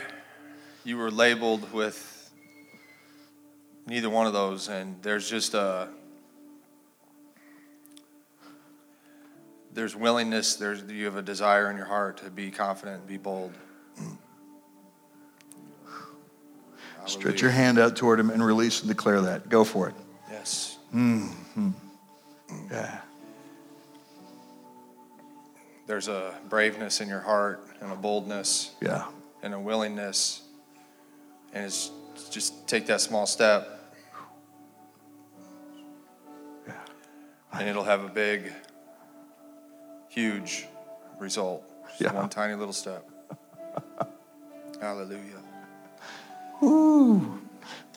you 0.85 0.95
were 0.95 1.11
labeled 1.11 1.73
with 1.73 2.31
neither 3.85 4.09
one 4.09 4.25
of 4.25 4.31
those, 4.31 4.69
and 4.69 4.95
there's 5.03 5.29
just 5.29 5.53
a 5.53 5.89
there's 9.73 9.97
willingness. 9.97 10.55
There's 10.55 10.81
you 10.83 11.03
have 11.03 11.17
a 11.17 11.21
desire 11.21 11.69
in 11.69 11.75
your 11.75 11.87
heart 11.87 12.19
to 12.19 12.29
be 12.29 12.51
confident 12.51 12.99
and 12.99 13.07
be 13.09 13.17
bold. 13.17 13.51
Stretch 17.05 17.41
your 17.41 17.51
hand 17.51 17.79
out 17.79 17.97
toward 17.97 18.21
him 18.21 18.29
and 18.29 18.41
release 18.41 18.79
and 18.79 18.87
declare 18.87 19.19
that. 19.19 19.49
Go 19.49 19.65
for 19.65 19.89
it. 19.89 19.95
Yes. 20.31 20.77
Mm-hmm. 20.95 21.71
Yeah. 22.71 23.01
There's 25.85 26.07
a 26.07 26.33
braveness 26.47 27.01
in 27.01 27.09
your 27.09 27.19
heart 27.19 27.67
and 27.81 27.91
a 27.91 27.95
boldness 27.97 28.71
Yeah. 28.81 29.07
And 29.43 29.53
a 29.53 29.59
willingness. 29.59 30.41
And 31.53 31.65
it's 31.65 31.91
just 32.29 32.67
take 32.67 32.87
that 32.87 33.01
small 33.01 33.25
step. 33.25 33.73
And 37.53 37.67
it'll 37.67 37.85
have 37.85 38.03
a 38.03 38.09
big, 38.09 38.53
huge 40.09 40.67
result. 41.19 41.63
Just 41.89 42.01
Yeah. 42.01 42.13
One 42.13 42.29
tiny 42.29 42.53
little 42.53 42.73
step. 42.73 43.03
Hallelujah. 44.81 45.41
Ooh. 46.61 47.39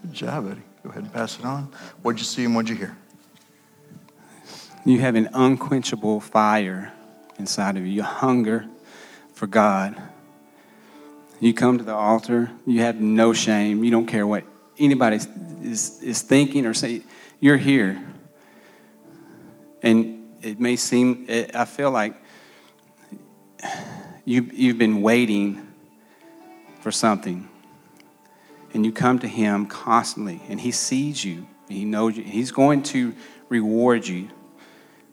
Good 0.03 0.15
job, 0.15 0.51
Eddie. 0.51 0.63
Go 0.83 0.91
ahead 0.91 1.03
and 1.03 1.13
pass 1.13 1.39
it 1.39 1.45
on. 1.45 1.71
What'd 2.03 2.19
you 2.19 2.25
see 2.25 2.45
and 2.45 2.55
what'd 2.55 2.71
you 2.71 2.77
hear? 2.77 2.97
You 4.87 5.01
have 5.01 5.15
an 5.15 5.29
unquenchable 5.35 6.21
fire 6.21 6.93
inside 7.39 7.77
of 7.77 7.87
you, 7.87 8.01
a 8.01 8.05
hunger 8.05 8.65
for 9.35 9.47
God. 9.47 10.01
You 11.41 11.55
come 11.55 11.79
to 11.79 11.85
the 11.85 11.95
altar, 11.95 12.51
you 12.67 12.81
have 12.81 13.01
no 13.01 13.33
shame. 13.33 13.83
You 13.83 13.91
don't 13.91 14.07
care 14.07 14.27
what 14.27 14.45
anybody 14.79 15.17
is, 15.63 16.03
is 16.03 16.23
thinking 16.23 16.67
or 16.67 16.75
saying. 16.75 17.03
You're 17.41 17.57
here. 17.57 18.03
And 19.83 20.37
it 20.43 20.61
may 20.61 20.77
seem, 20.77 21.25
it, 21.29 21.57
I 21.57 21.65
feel 21.65 21.91
like 21.91 22.15
you, 24.25 24.51
you've 24.53 24.79
been 24.79 25.01
waiting 25.01 25.67
for 26.81 26.93
something. 26.93 27.49
And 28.73 28.85
you 28.85 28.93
come 28.93 29.19
to 29.21 29.29
Him 29.29 29.67
constantly, 29.67 30.43
and 30.49 30.61
He 30.61 30.71
sees 30.71 31.25
you, 31.25 31.47
He 31.69 31.85
knows 31.85 32.17
you. 32.17 32.23
He's 32.23 32.53
going 32.53 32.83
to 32.85 33.15
reward 33.49 34.07
you 34.07 34.29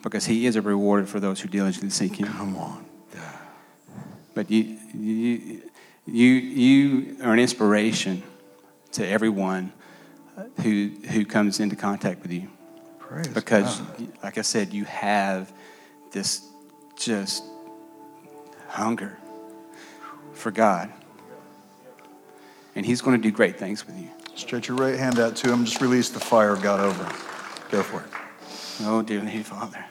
because 0.04 0.26
He 0.26 0.46
is 0.46 0.58
a 0.58 0.62
rewarder 0.62 1.08
for 1.08 1.20
those 1.20 1.40
who 1.40 1.48
diligently 1.48 1.90
seek 1.90 2.18
Him. 2.18 2.28
Come 2.28 2.58
on. 2.58 2.86
But 4.36 4.52
you, 4.52 4.78
you, 4.94 5.64
you, 6.08 6.28
you 6.28 7.18
are 7.24 7.34
an 7.34 7.40
inspiration 7.40 8.24
to 8.94 9.06
everyone 9.06 9.74
who, 10.62 10.92
who 11.12 11.26
comes 11.26 11.60
into 11.60 11.76
contact 11.76 12.22
with 12.22 12.32
you. 12.32 12.50
Praise 13.00 13.28
Because, 13.28 13.80
God. 13.80 14.08
like 14.24 14.38
I 14.38 14.42
said, 14.42 14.74
you 14.74 14.86
have 14.86 15.52
this 16.12 16.42
just 16.96 17.44
hunger 18.70 19.18
for 20.34 20.52
God. 20.52 20.92
And 22.76 22.86
He's 22.86 23.02
going 23.02 23.20
to 23.20 23.22
do 23.22 23.32
great 23.32 23.58
things 23.58 23.86
with 23.86 23.98
you. 23.98 24.10
Stretch 24.36 24.68
your 24.68 24.78
right 24.78 24.98
hand 24.98 25.20
out 25.20 25.36
to 25.38 25.52
him. 25.52 25.66
Just 25.66 25.82
release 25.82 26.10
the 26.10 26.20
fire 26.20 26.54
of 26.54 26.62
God 26.62 26.80
over. 26.80 27.04
Go 27.72 27.82
for 27.82 28.02
it. 28.02 28.08
Oh, 28.84 29.02
dear 29.02 29.20
Heavenly 29.20 29.44
Father, 29.44 29.84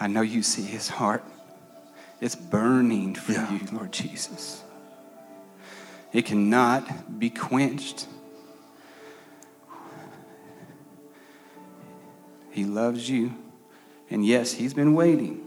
I 0.00 0.06
know 0.06 0.22
you 0.22 0.42
see 0.42 0.62
His 0.62 0.88
heart. 0.88 1.22
It's 2.20 2.34
burning 2.34 3.14
for 3.14 3.32
Yeah. 3.32 3.50
you, 3.52 3.60
Lord 3.72 3.92
Jesus. 3.92 4.62
It 6.12 6.26
cannot 6.26 7.18
be 7.18 7.30
quenched. 7.30 8.06
He 12.50 12.64
loves 12.64 13.08
you. 13.08 13.32
And 14.10 14.26
yes, 14.26 14.52
He's 14.52 14.74
been 14.74 14.94
waiting. 14.94 15.46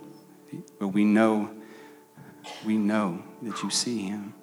But 0.80 0.90
we 0.90 1.04
know, 1.04 1.50
we 2.66 2.78
know 2.78 3.22
that 3.42 3.62
you 3.62 3.70
see 3.70 4.04
Him. 4.04 4.34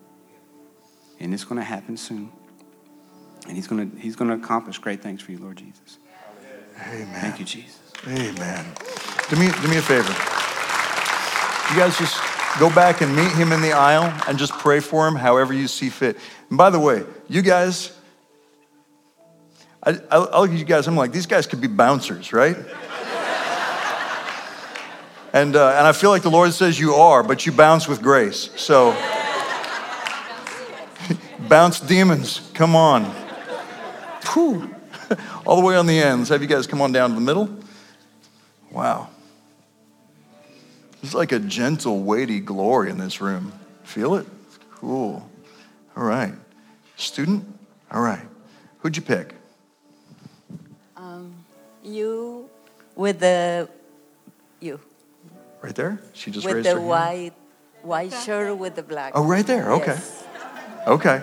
And 1.18 1.32
it's 1.32 1.44
going 1.44 1.58
to 1.58 1.64
happen 1.64 1.96
soon. 1.96 2.30
And 3.46 3.56
He's 3.56 3.66
going 3.66 3.90
to, 3.90 3.98
he's 3.98 4.16
going 4.16 4.30
to 4.30 4.36
accomplish 4.36 4.78
great 4.78 5.02
things 5.02 5.22
for 5.22 5.32
you, 5.32 5.38
Lord 5.38 5.56
Jesus. 5.56 5.98
Amen. 6.86 7.20
Thank 7.20 7.38
you, 7.40 7.44
Jesus. 7.44 7.80
Amen. 8.06 8.66
Do 9.28 9.36
me, 9.36 9.50
do 9.62 9.68
me 9.68 9.76
a 9.78 9.82
favor. 9.82 10.39
You 11.70 11.76
guys 11.76 11.96
just 11.96 12.20
go 12.58 12.68
back 12.74 13.00
and 13.00 13.14
meet 13.14 13.30
him 13.32 13.52
in 13.52 13.62
the 13.62 13.72
aisle 13.72 14.12
and 14.26 14.38
just 14.38 14.52
pray 14.52 14.80
for 14.80 15.06
him 15.06 15.14
however 15.14 15.52
you 15.52 15.68
see 15.68 15.88
fit. 15.88 16.16
And 16.48 16.58
by 16.58 16.70
the 16.70 16.80
way, 16.80 17.04
you 17.28 17.42
guys, 17.42 17.96
I, 19.82 19.92
I, 20.10 20.16
I 20.16 20.40
look 20.40 20.50
at 20.50 20.58
you 20.58 20.64
guys, 20.64 20.88
I'm 20.88 20.96
like, 20.96 21.12
these 21.12 21.26
guys 21.26 21.46
could 21.46 21.60
be 21.60 21.68
bouncers, 21.68 22.32
right? 22.32 22.56
and, 25.32 25.54
uh, 25.54 25.74
and 25.78 25.86
I 25.86 25.92
feel 25.92 26.10
like 26.10 26.22
the 26.22 26.30
Lord 26.30 26.52
says 26.52 26.78
you 26.78 26.94
are, 26.94 27.22
but 27.22 27.46
you 27.46 27.52
bounce 27.52 27.86
with 27.86 28.02
grace. 28.02 28.50
So, 28.56 28.90
bounce 31.48 31.78
demons, 31.78 32.50
come 32.52 32.74
on. 32.74 33.14
All 35.46 35.56
the 35.56 35.64
way 35.64 35.76
on 35.76 35.86
the 35.86 35.98
ends. 35.98 36.28
Have 36.28 36.42
you 36.42 36.48
guys 36.48 36.66
come 36.66 36.80
on 36.80 36.92
down 36.92 37.10
to 37.10 37.14
the 37.14 37.20
middle? 37.20 37.48
Wow. 38.70 39.08
There's 41.00 41.14
like 41.14 41.32
a 41.32 41.38
gentle, 41.38 42.02
weighty 42.02 42.40
glory 42.40 42.90
in 42.90 42.98
this 42.98 43.20
room. 43.20 43.52
Feel 43.84 44.16
it? 44.16 44.26
Cool. 44.74 45.28
All 45.96 46.04
right. 46.04 46.34
Student? 46.96 47.44
All 47.90 48.02
right. 48.02 48.22
Who'd 48.80 48.96
you 48.96 49.02
pick? 49.02 49.34
Um, 50.96 51.34
You 51.82 52.48
with 52.94 53.20
the 53.20 53.68
you 54.60 54.78
Right 55.62 55.74
there? 55.74 56.00
She 56.12 56.30
just 56.30 56.46
with 56.46 56.56
raised 56.56 56.68
her 56.68 56.76
hand. 56.76 56.88
white 56.88 57.32
white 57.82 58.12
shirt 58.12 58.56
with 58.56 58.74
the 58.76 58.82
black. 58.82 59.12
Oh, 59.14 59.24
right 59.24 59.46
there. 59.46 59.72
Okay. 59.72 59.86
Yes. 59.92 60.24
Okay. 60.86 61.22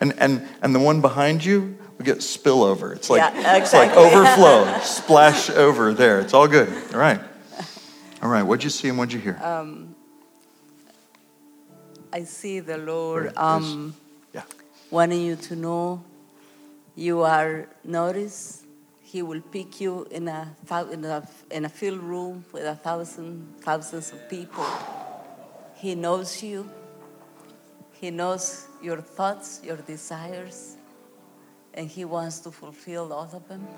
And 0.00 0.14
and 0.18 0.46
and 0.62 0.74
the 0.74 0.80
one 0.80 1.00
behind 1.00 1.44
you, 1.44 1.76
we 1.98 2.04
get 2.04 2.18
spillover. 2.18 2.94
It's 2.94 3.10
like 3.10 3.18
Yeah, 3.20 3.56
it's 3.58 3.72
like 3.72 3.90
overflow, 3.96 4.78
splash 4.82 5.50
over 5.50 5.94
there. 5.94 6.20
It's 6.20 6.34
all 6.34 6.48
good. 6.48 6.68
All 6.92 7.00
right. 7.00 7.20
All 8.24 8.30
right. 8.30 8.42
What'd 8.42 8.64
you 8.64 8.70
see 8.70 8.88
and 8.88 8.96
what'd 8.96 9.12
you 9.12 9.20
hear? 9.20 9.38
I 12.10 12.24
see 12.24 12.60
the 12.60 12.78
Lord 12.78 13.36
um, 13.36 13.94
yeah. 14.32 14.44
wanting 14.90 15.20
you 15.20 15.36
to 15.36 15.54
know 15.54 16.02
you 16.96 17.20
are 17.20 17.68
noticed. 17.84 18.64
He 19.02 19.20
will 19.20 19.42
pick 19.42 19.78
you 19.78 20.06
in 20.10 20.28
a 20.28 20.56
in 20.90 21.04
a 21.04 21.28
in 21.50 21.66
a 21.66 21.68
field 21.68 21.98
room 21.98 22.46
with 22.50 22.64
a 22.64 22.76
thousand 22.76 23.60
thousands 23.60 24.12
of 24.12 24.26
people. 24.30 24.66
He 25.74 25.94
knows 25.94 26.42
you. 26.42 26.70
He 27.92 28.10
knows 28.10 28.68
your 28.82 29.02
thoughts, 29.02 29.60
your 29.62 29.76
desires, 29.76 30.76
and 31.74 31.90
he 31.90 32.06
wants 32.06 32.38
to 32.40 32.50
fulfill 32.50 33.12
all 33.12 33.28
of 33.34 33.46
them. 33.48 33.68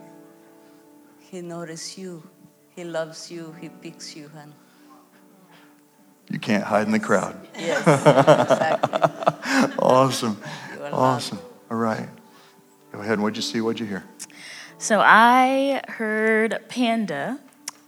He 1.18 1.40
notices 1.40 1.98
you. 1.98 2.23
He 2.77 2.85
loves 2.85 3.31
you. 3.31 3.55
He 3.61 3.69
picks 3.70 4.15
you, 4.15 4.31
and 4.39 4.53
You 6.31 6.39
can't 6.39 6.62
hide 6.62 6.86
in 6.86 6.93
the 6.93 7.01
crowd. 7.01 7.35
yes, 7.59 7.81
exactly. 7.86 9.73
Awesome. 9.78 10.36
You 10.74 10.81
loved. 10.82 10.94
Awesome. 10.94 11.39
All 11.70 11.78
right. 11.78 12.09
Go 12.93 13.01
ahead. 13.01 13.19
What'd 13.19 13.36
you 13.36 13.43
see? 13.43 13.61
What'd 13.62 13.81
you 13.81 13.86
hear? 13.86 14.05
So 14.78 15.01
I 15.01 15.81
heard 15.89 16.61
panda, 16.69 17.39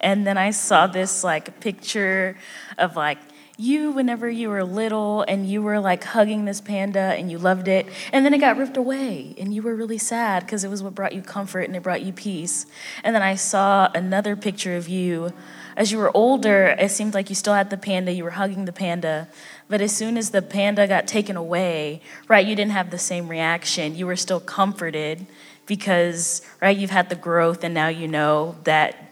and 0.00 0.26
then 0.26 0.38
I 0.38 0.50
saw 0.52 0.86
this 0.86 1.22
like 1.22 1.60
picture 1.60 2.38
of 2.78 2.96
like 2.96 3.18
you, 3.60 3.90
whenever 3.90 4.30
you 4.30 4.48
were 4.48 4.62
little 4.62 5.22
and 5.22 5.44
you 5.44 5.60
were 5.60 5.80
like 5.80 6.04
hugging 6.04 6.44
this 6.44 6.60
panda 6.60 7.00
and 7.00 7.28
you 7.28 7.38
loved 7.38 7.66
it, 7.66 7.88
and 8.12 8.24
then 8.24 8.32
it 8.32 8.38
got 8.38 8.56
ripped 8.56 8.76
away 8.76 9.34
and 9.36 9.52
you 9.52 9.62
were 9.62 9.74
really 9.74 9.98
sad 9.98 10.46
because 10.46 10.62
it 10.62 10.68
was 10.68 10.80
what 10.80 10.94
brought 10.94 11.12
you 11.12 11.20
comfort 11.22 11.62
and 11.62 11.74
it 11.74 11.82
brought 11.82 12.02
you 12.02 12.12
peace. 12.12 12.66
And 13.02 13.16
then 13.16 13.22
I 13.22 13.34
saw 13.34 13.90
another 13.96 14.36
picture 14.36 14.76
of 14.76 14.88
you. 14.88 15.32
As 15.76 15.90
you 15.90 15.98
were 15.98 16.16
older, 16.16 16.76
it 16.78 16.92
seemed 16.92 17.14
like 17.14 17.28
you 17.30 17.34
still 17.34 17.54
had 17.54 17.70
the 17.70 17.76
panda, 17.76 18.12
you 18.12 18.22
were 18.22 18.30
hugging 18.30 18.64
the 18.64 18.72
panda. 18.72 19.28
But 19.68 19.80
as 19.80 19.94
soon 19.94 20.16
as 20.16 20.30
the 20.30 20.40
panda 20.40 20.86
got 20.86 21.08
taken 21.08 21.36
away, 21.36 22.00
right, 22.28 22.46
you 22.46 22.54
didn't 22.54 22.72
have 22.72 22.90
the 22.90 22.98
same 22.98 23.28
reaction. 23.28 23.96
You 23.96 24.06
were 24.06 24.16
still 24.16 24.40
comforted 24.40 25.26
because, 25.66 26.42
right, 26.62 26.76
you've 26.76 26.90
had 26.90 27.08
the 27.08 27.16
growth 27.16 27.64
and 27.64 27.74
now 27.74 27.88
you 27.88 28.06
know 28.06 28.56
that 28.64 29.07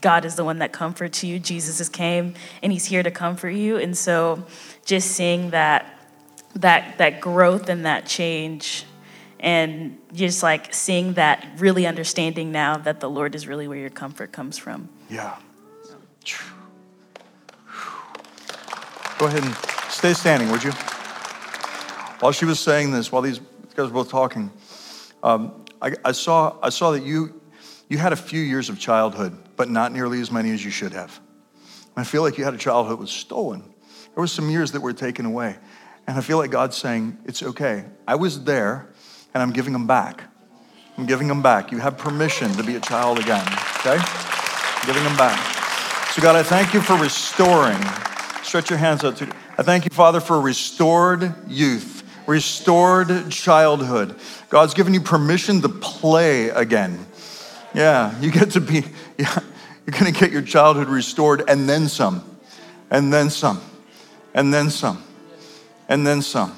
God 0.00 0.24
is 0.24 0.36
the 0.36 0.44
one 0.44 0.58
that 0.58 0.72
comforts 0.72 1.24
you. 1.24 1.38
Jesus 1.38 1.78
has 1.78 1.88
came 1.88 2.34
and 2.62 2.72
he's 2.72 2.84
here 2.84 3.02
to 3.02 3.10
comfort 3.10 3.50
you. 3.50 3.76
And 3.76 3.96
so 3.96 4.44
just 4.84 5.12
seeing 5.12 5.50
that 5.50 5.94
that 6.54 6.98
that 6.98 7.20
growth 7.20 7.68
and 7.68 7.84
that 7.84 8.06
change 8.06 8.84
and 9.40 9.98
just 10.12 10.42
like 10.42 10.74
seeing 10.74 11.14
that 11.14 11.46
really 11.58 11.86
understanding 11.86 12.50
now 12.50 12.76
that 12.76 13.00
the 13.00 13.08
Lord 13.08 13.34
is 13.34 13.46
really 13.46 13.68
where 13.68 13.78
your 13.78 13.90
comfort 13.90 14.32
comes 14.32 14.58
from. 14.58 14.88
Yeah. 15.08 15.36
Go 19.18 19.26
ahead 19.26 19.44
and 19.44 19.54
stay 19.88 20.12
standing, 20.12 20.50
would 20.50 20.62
you? 20.62 20.72
While 22.20 22.32
she 22.32 22.44
was 22.44 22.60
saying 22.60 22.92
this, 22.92 23.10
while 23.10 23.22
these 23.22 23.40
guys 23.74 23.88
were 23.88 23.94
both 23.94 24.10
talking, 24.10 24.50
um, 25.22 25.64
I, 25.80 25.92
I, 26.04 26.12
saw, 26.12 26.56
I 26.62 26.68
saw 26.68 26.92
that 26.92 27.04
you, 27.04 27.40
you 27.88 27.98
had 27.98 28.12
a 28.12 28.16
few 28.16 28.40
years 28.40 28.68
of 28.68 28.78
childhood 28.78 29.36
but 29.58 29.68
not 29.68 29.92
nearly 29.92 30.22
as 30.22 30.30
many 30.30 30.52
as 30.52 30.64
you 30.64 30.70
should 30.70 30.92
have. 30.92 31.20
I 31.96 32.04
feel 32.04 32.22
like 32.22 32.38
you 32.38 32.44
had 32.44 32.54
a 32.54 32.58
childhood 32.58 32.92
that 32.92 33.00
was 33.00 33.10
stolen. 33.10 33.60
There 33.60 34.22
were 34.22 34.28
some 34.28 34.48
years 34.48 34.72
that 34.72 34.80
were 34.80 34.92
taken 34.92 35.26
away. 35.26 35.56
And 36.06 36.16
I 36.16 36.20
feel 36.20 36.38
like 36.38 36.52
God's 36.52 36.76
saying, 36.76 37.18
it's 37.26 37.42
okay. 37.42 37.84
I 38.06 38.14
was 38.14 38.44
there 38.44 38.88
and 39.34 39.42
I'm 39.42 39.52
giving 39.52 39.72
them 39.72 39.88
back. 39.88 40.22
I'm 40.96 41.06
giving 41.06 41.26
them 41.26 41.42
back. 41.42 41.72
You 41.72 41.78
have 41.78 41.98
permission 41.98 42.52
to 42.52 42.62
be 42.62 42.76
a 42.76 42.80
child 42.80 43.18
again, 43.18 43.44
okay? 43.80 43.98
I'm 43.98 44.86
giving 44.86 45.02
them 45.04 45.16
back. 45.16 45.38
So, 46.12 46.22
God, 46.22 46.36
I 46.36 46.42
thank 46.44 46.72
you 46.72 46.80
for 46.80 46.96
restoring. 46.96 47.78
Stretch 48.42 48.70
your 48.70 48.78
hands 48.78 49.04
out 49.04 49.16
to. 49.16 49.30
I 49.58 49.62
thank 49.62 49.84
you, 49.84 49.90
Father, 49.90 50.20
for 50.20 50.40
restored 50.40 51.34
youth, 51.48 52.04
restored 52.26 53.30
childhood. 53.30 54.16
God's 54.50 54.72
given 54.72 54.94
you 54.94 55.00
permission 55.00 55.60
to 55.62 55.68
play 55.68 56.48
again. 56.50 57.06
Yeah, 57.78 58.18
you 58.20 58.32
get 58.32 58.50
to 58.50 58.60
be, 58.60 58.82
yeah, 59.18 59.38
you're 59.86 59.96
going 59.96 60.12
to 60.12 60.20
get 60.20 60.32
your 60.32 60.42
childhood 60.42 60.88
restored 60.88 61.48
and 61.48 61.68
then 61.68 61.86
some, 61.86 62.24
and 62.90 63.12
then 63.12 63.30
some, 63.30 63.60
and 64.34 64.52
then 64.52 64.68
some, 64.68 65.00
and 65.88 66.04
then 66.04 66.20
some. 66.20 66.56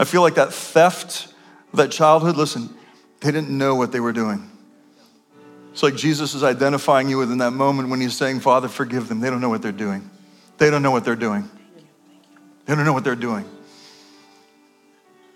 I 0.00 0.02
feel 0.02 0.20
like 0.20 0.34
that 0.34 0.52
theft, 0.52 1.32
that 1.74 1.92
childhood, 1.92 2.36
listen, 2.36 2.70
they 3.20 3.30
didn't 3.30 3.56
know 3.56 3.76
what 3.76 3.92
they 3.92 4.00
were 4.00 4.12
doing. 4.12 4.50
It's 5.70 5.84
like 5.84 5.94
Jesus 5.94 6.34
is 6.34 6.42
identifying 6.42 7.08
you 7.08 7.18
within 7.18 7.38
that 7.38 7.52
moment 7.52 7.90
when 7.90 8.00
he's 8.00 8.16
saying, 8.16 8.40
Father, 8.40 8.66
forgive 8.66 9.06
them. 9.06 9.20
They 9.20 9.30
don't 9.30 9.40
know 9.40 9.48
what 9.48 9.62
they're 9.62 9.70
doing. 9.70 10.10
They 10.56 10.70
don't 10.70 10.82
know 10.82 10.90
what 10.90 11.04
they're 11.04 11.14
doing. 11.14 11.48
They 12.66 12.74
don't 12.74 12.84
know 12.84 12.92
what 12.92 13.04
they're 13.04 13.14
doing. 13.14 13.44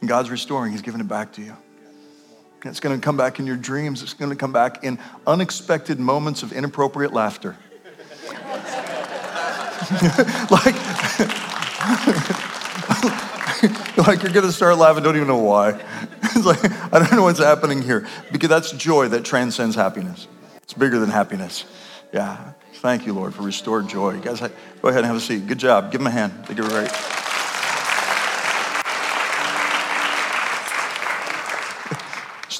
And 0.00 0.08
God's 0.08 0.30
restoring, 0.30 0.72
He's 0.72 0.82
giving 0.82 1.00
it 1.00 1.06
back 1.06 1.34
to 1.34 1.42
you. 1.42 1.56
It's 2.64 2.80
going 2.80 2.98
to 2.98 3.04
come 3.04 3.16
back 3.16 3.38
in 3.38 3.46
your 3.46 3.56
dreams. 3.56 4.02
It's 4.02 4.14
going 4.14 4.30
to 4.30 4.36
come 4.36 4.52
back 4.52 4.84
in 4.84 4.98
unexpected 5.26 5.98
moments 5.98 6.42
of 6.42 6.52
inappropriate 6.52 7.12
laughter. 7.12 7.56
like, 10.50 10.76
like 14.06 14.22
you're 14.22 14.32
going 14.32 14.46
to 14.46 14.52
start 14.52 14.78
laughing, 14.78 15.02
don't 15.02 15.16
even 15.16 15.28
know 15.28 15.38
why. 15.38 15.80
It's 16.34 16.46
like, 16.46 16.64
I 16.64 16.98
don't 16.98 17.12
know 17.12 17.24
what's 17.24 17.40
happening 17.40 17.82
here. 17.82 18.06
Because 18.32 18.48
that's 18.48 18.72
joy 18.72 19.08
that 19.08 19.22
transcends 19.22 19.76
happiness. 19.76 20.26
It's 20.62 20.72
bigger 20.72 20.98
than 20.98 21.10
happiness. 21.10 21.66
Yeah. 22.10 22.52
Thank 22.74 23.04
you, 23.04 23.12
Lord, 23.12 23.34
for 23.34 23.42
restored 23.42 23.86
joy. 23.86 24.14
You 24.14 24.20
guys, 24.22 24.40
go 24.40 24.48
ahead 24.88 25.00
and 25.00 25.06
have 25.06 25.16
a 25.16 25.20
seat. 25.20 25.46
Good 25.46 25.58
job. 25.58 25.92
Give 25.92 26.00
them 26.00 26.06
a 26.06 26.10
hand. 26.10 26.46
They 26.46 26.54
get 26.54 26.64
it 26.64 27.31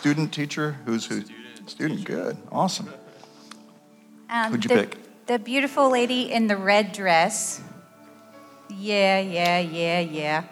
student 0.03 0.35
teacher? 0.35 0.73
Who's 0.85 1.07
who? 1.07 1.21
Student. 1.21 1.71
Student. 1.71 2.05
Good. 2.05 2.37
Awesome. 2.51 2.93
Um, 4.29 4.51
Who'd 4.51 4.65
you 4.65 4.69
the, 4.69 4.75
pick? 4.75 5.27
The 5.27 5.39
beautiful 5.39 5.93
lady 5.93 6.33
in 6.33 6.49
the 6.49 6.57
red 6.57 6.91
dress. 6.91 7.63
Yeah, 8.69 9.21
yeah, 9.21 9.61
yeah, 9.61 10.01
yeah. 10.01 10.45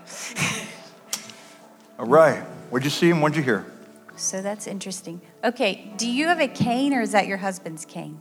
All 1.98 2.06
right. 2.06 2.44
What'd 2.70 2.84
you 2.84 2.92
see 2.92 3.10
and 3.10 3.20
what'd 3.20 3.36
you 3.36 3.42
hear? 3.42 3.66
So 4.14 4.40
that's 4.40 4.68
interesting. 4.68 5.20
Okay, 5.42 5.92
do 5.96 6.08
you 6.08 6.28
have 6.28 6.38
a 6.38 6.46
cane 6.46 6.94
or 6.94 7.00
is 7.00 7.10
that 7.10 7.26
your 7.26 7.38
husband's 7.38 7.84
cane? 7.84 8.20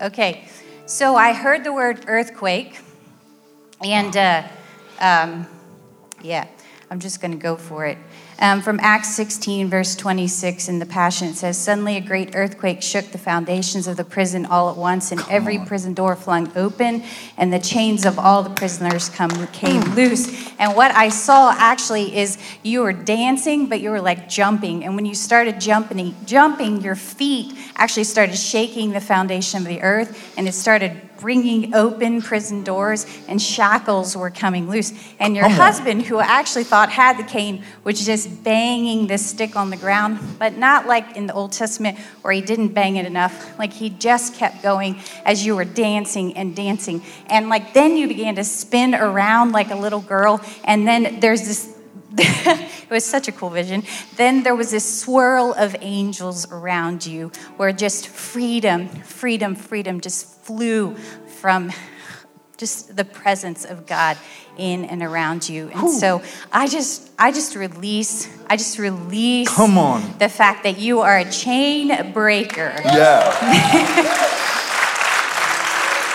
Okay, 0.00 0.44
so 0.86 1.16
I 1.16 1.32
heard 1.32 1.64
the 1.64 1.72
word 1.72 2.04
earthquake, 2.06 2.78
and 3.84 4.16
uh, 4.16 4.44
um, 5.00 5.44
yeah, 6.22 6.46
I'm 6.88 7.00
just 7.00 7.20
going 7.20 7.32
to 7.32 7.36
go 7.36 7.56
for 7.56 7.84
it. 7.84 7.98
Um, 8.38 8.60
from 8.60 8.80
Acts 8.80 9.14
16, 9.14 9.68
verse 9.68 9.94
26 9.94 10.68
in 10.68 10.78
the 10.78 10.86
Passion, 10.86 11.28
it 11.28 11.34
says, 11.34 11.56
Suddenly 11.56 11.96
a 11.96 12.00
great 12.00 12.34
earthquake 12.34 12.82
shook 12.82 13.06
the 13.12 13.18
foundations 13.18 13.86
of 13.86 13.96
the 13.96 14.04
prison 14.04 14.46
all 14.46 14.68
at 14.70 14.76
once, 14.76 15.12
and 15.12 15.20
Come 15.20 15.30
every 15.30 15.58
on. 15.58 15.66
prison 15.66 15.94
door 15.94 16.16
flung 16.16 16.50
open, 16.56 17.04
and 17.36 17.52
the 17.52 17.60
chains 17.60 18.04
of 18.04 18.18
all 18.18 18.42
the 18.42 18.50
prisoners 18.50 19.08
come, 19.10 19.30
came 19.48 19.82
loose. 19.94 20.50
And 20.58 20.74
what 20.74 20.92
I 20.92 21.08
saw 21.08 21.54
actually 21.56 22.16
is 22.16 22.36
you 22.62 22.80
were 22.80 22.92
dancing, 22.92 23.66
but 23.66 23.80
you 23.80 23.90
were 23.90 24.00
like 24.00 24.28
jumping. 24.28 24.84
And 24.84 24.96
when 24.96 25.06
you 25.06 25.14
started 25.14 25.60
jumping, 25.60 26.14
jumping, 26.24 26.80
your 26.80 26.96
feet 26.96 27.56
actually 27.76 28.04
started 28.04 28.36
shaking 28.36 28.90
the 28.90 29.00
foundation 29.00 29.60
of 29.60 29.66
the 29.66 29.82
earth, 29.82 30.32
and 30.36 30.48
it 30.48 30.52
started 30.54 31.00
bringing 31.22 31.72
open 31.72 32.20
prison 32.20 32.64
doors, 32.64 33.06
and 33.28 33.40
shackles 33.40 34.16
were 34.16 34.28
coming 34.28 34.68
loose. 34.68 34.92
And 35.20 35.36
your 35.36 35.48
husband, 35.48 36.02
who 36.02 36.18
actually 36.18 36.64
thought 36.64 36.90
had 36.90 37.16
the 37.16 37.22
cane, 37.22 37.62
was 37.84 38.04
just 38.04 38.42
banging 38.42 39.06
this 39.06 39.24
stick 39.24 39.54
on 39.54 39.70
the 39.70 39.76
ground, 39.76 40.18
but 40.40 40.56
not 40.56 40.88
like 40.88 41.16
in 41.16 41.28
the 41.28 41.32
Old 41.32 41.52
Testament 41.52 41.96
where 42.22 42.32
he 42.32 42.40
didn't 42.40 42.74
bang 42.74 42.96
it 42.96 43.06
enough. 43.06 43.56
Like 43.56 43.72
he 43.72 43.88
just 43.88 44.34
kept 44.34 44.62
going 44.64 44.98
as 45.24 45.46
you 45.46 45.54
were 45.54 45.64
dancing 45.64 46.36
and 46.36 46.56
dancing. 46.56 47.02
And 47.28 47.48
like 47.48 47.72
then 47.72 47.96
you 47.96 48.08
began 48.08 48.34
to 48.34 48.44
spin 48.44 48.94
around 48.94 49.52
like 49.52 49.70
a 49.70 49.76
little 49.76 50.00
girl, 50.00 50.40
and 50.64 50.88
then 50.88 51.20
there's 51.20 51.42
this 51.42 51.72
it 52.18 52.90
was 52.90 53.04
such 53.04 53.28
a 53.28 53.32
cool 53.32 53.50
vision. 53.50 53.84
Then 54.16 54.42
there 54.42 54.54
was 54.54 54.70
this 54.70 55.00
swirl 55.00 55.54
of 55.56 55.74
angels 55.80 56.50
around 56.50 57.06
you 57.06 57.32
where 57.56 57.72
just 57.72 58.08
freedom, 58.08 58.88
freedom, 58.88 59.54
freedom 59.54 60.00
just 60.00 60.28
flew 60.42 60.94
from 61.40 61.72
just 62.58 62.94
the 62.96 63.04
presence 63.04 63.64
of 63.64 63.86
God 63.86 64.16
in 64.56 64.84
and 64.84 65.02
around 65.02 65.48
you. 65.48 65.68
And 65.70 65.84
Ooh. 65.84 65.92
so 65.92 66.22
I 66.52 66.68
just 66.68 67.10
I 67.18 67.32
just 67.32 67.56
release 67.56 68.28
I 68.46 68.56
just 68.56 68.78
release 68.78 69.48
Come 69.48 69.78
on. 69.78 70.18
the 70.18 70.28
fact 70.28 70.62
that 70.64 70.78
you 70.78 71.00
are 71.00 71.18
a 71.18 71.30
chain 71.30 72.12
breaker. 72.12 72.74
Yeah. 72.84 74.38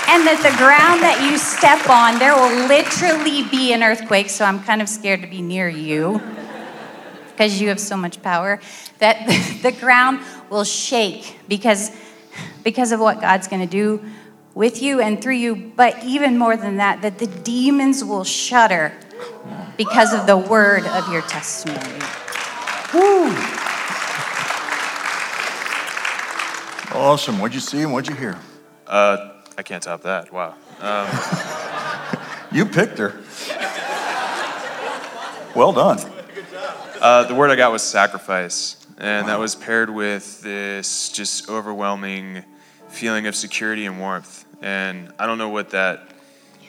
and 0.07 0.25
that 0.25 0.39
the 0.39 0.55
ground 0.57 1.01
that 1.03 1.19
you 1.29 1.37
step 1.37 1.89
on, 1.89 2.17
there 2.17 2.33
will 2.33 2.67
literally 2.67 3.43
be 3.49 3.73
an 3.73 3.83
earthquake. 3.83 4.29
So 4.29 4.45
I'm 4.45 4.63
kind 4.63 4.81
of 4.81 4.87
scared 4.87 5.21
to 5.21 5.27
be 5.27 5.41
near 5.41 5.67
you 5.67 6.21
because 7.31 7.59
you 7.59 7.67
have 7.67 7.79
so 7.79 7.97
much 7.97 8.21
power. 8.21 8.59
That 8.99 9.27
the 9.61 9.73
ground 9.73 10.21
will 10.49 10.63
shake 10.63 11.37
because, 11.47 11.91
because 12.63 12.93
of 12.93 12.99
what 13.01 13.19
God's 13.19 13.47
going 13.47 13.61
to 13.61 13.67
do 13.67 14.01
with 14.55 14.81
you 14.81 15.01
and 15.01 15.21
through 15.21 15.35
you. 15.35 15.73
But 15.75 16.03
even 16.03 16.37
more 16.37 16.55
than 16.55 16.77
that, 16.77 17.01
that 17.01 17.19
the 17.19 17.27
demons 17.27 18.03
will 18.03 18.23
shudder 18.23 18.93
because 19.77 20.13
of 20.13 20.25
the 20.25 20.37
word 20.37 20.85
of 20.85 21.11
your 21.11 21.21
testimony. 21.23 21.99
Woo. 22.93 23.27
Awesome. 26.97 27.39
What'd 27.39 27.53
you 27.53 27.61
see 27.61 27.81
and 27.81 27.91
what'd 27.91 28.09
you 28.09 28.15
hear? 28.15 28.39
Uh, 28.87 29.33
I 29.57 29.63
can't 29.63 29.81
top 29.81 30.03
that. 30.03 30.31
Wow. 30.31 30.53
Um, 30.81 31.07
you 32.51 32.65
picked 32.65 32.99
her. 32.99 33.19
well 35.55 35.73
done. 35.73 35.97
Uh, 37.01 37.23
the 37.23 37.33
word 37.33 37.49
I 37.49 37.55
got 37.55 37.71
was 37.71 37.81
sacrifice, 37.81 38.85
and 38.99 39.25
wow. 39.25 39.33
that 39.33 39.39
was 39.39 39.55
paired 39.55 39.89
with 39.89 40.41
this 40.41 41.09
just 41.09 41.49
overwhelming 41.49 42.43
feeling 42.89 43.25
of 43.25 43.35
security 43.35 43.87
and 43.87 43.99
warmth. 43.99 44.45
And 44.61 45.11
I 45.17 45.25
don't 45.25 45.39
know 45.39 45.49
what 45.49 45.71
that 45.71 46.07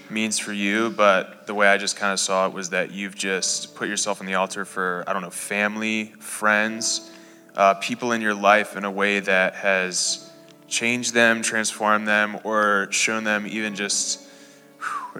means 0.08 0.38
for 0.38 0.54
you, 0.54 0.88
but 0.90 1.46
the 1.46 1.54
way 1.54 1.68
I 1.68 1.76
just 1.76 1.96
kind 1.96 2.14
of 2.14 2.20
saw 2.20 2.46
it 2.46 2.54
was 2.54 2.70
that 2.70 2.90
you've 2.90 3.14
just 3.14 3.74
put 3.74 3.88
yourself 3.88 4.22
on 4.22 4.26
the 4.26 4.34
altar 4.34 4.64
for, 4.64 5.04
I 5.06 5.12
don't 5.12 5.20
know, 5.20 5.30
family, 5.30 6.06
friends, 6.20 7.10
uh, 7.54 7.74
people 7.74 8.12
in 8.12 8.22
your 8.22 8.34
life 8.34 8.76
in 8.76 8.84
a 8.84 8.90
way 8.90 9.20
that 9.20 9.56
has 9.56 10.27
changed 10.68 11.14
them, 11.14 11.42
transformed 11.42 12.06
them, 12.06 12.38
or 12.44 12.88
shown 12.90 13.24
them 13.24 13.46
even 13.46 13.74
just 13.74 14.24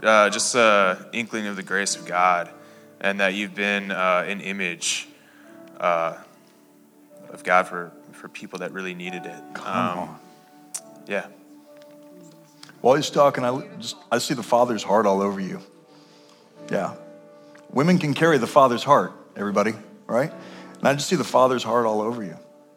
uh, 0.02 0.30
just 0.30 0.54
a 0.54 1.06
inkling 1.12 1.46
of 1.46 1.56
the 1.56 1.62
grace 1.62 1.96
of 1.96 2.06
God, 2.06 2.50
and 3.00 3.20
that 3.20 3.34
you've 3.34 3.54
been 3.54 3.90
uh, 3.90 4.24
an 4.26 4.40
image 4.40 5.08
uh, 5.80 6.16
of 7.30 7.42
God 7.42 7.66
for, 7.66 7.92
for 8.12 8.28
people 8.28 8.60
that 8.60 8.72
really 8.72 8.94
needed 8.94 9.26
it. 9.26 9.42
Come 9.54 9.98
on. 9.98 10.18
Yeah. 11.06 11.26
While 12.80 12.94
he's 12.94 13.10
talking, 13.10 13.44
I 13.44 13.66
just 13.78 13.96
I 14.12 14.18
see 14.18 14.34
the 14.34 14.42
Father's 14.42 14.82
heart 14.82 15.06
all 15.06 15.20
over 15.20 15.40
you. 15.40 15.60
Yeah. 16.70 16.94
Women 17.70 17.98
can 17.98 18.14
carry 18.14 18.38
the 18.38 18.46
Father's 18.46 18.84
heart, 18.84 19.12
everybody, 19.36 19.72
right? 20.06 20.32
And 20.78 20.88
I 20.88 20.94
just 20.94 21.08
see 21.08 21.16
the 21.16 21.24
Father's 21.24 21.64
heart 21.64 21.86
all 21.86 22.00
over 22.00 22.22
you. 22.22 22.36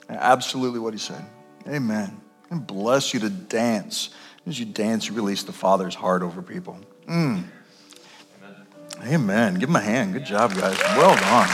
Absolutely 0.10 0.80
what 0.80 0.94
he 0.94 1.00
said. 1.00 1.24
Amen. 1.68 2.20
And 2.52 2.68
bless 2.68 3.14
you 3.14 3.20
to 3.22 3.30
dance. 3.30 4.10
As 4.46 4.60
you 4.60 4.66
dance, 4.66 5.08
you 5.08 5.16
release 5.16 5.44
the 5.44 5.54
Father's 5.54 5.96
heart 5.96 6.22
over 6.22 6.42
people. 6.42 6.78
Mm. 7.08 7.46
Amen. 9.04 9.56
Give 9.56 9.70
him 9.70 9.76
a 9.76 9.82
hand. 9.82 10.14
Good 10.14 10.26
job, 10.26 10.54
guys. 10.54 10.78
Well 10.98 11.16
done. 11.16 11.50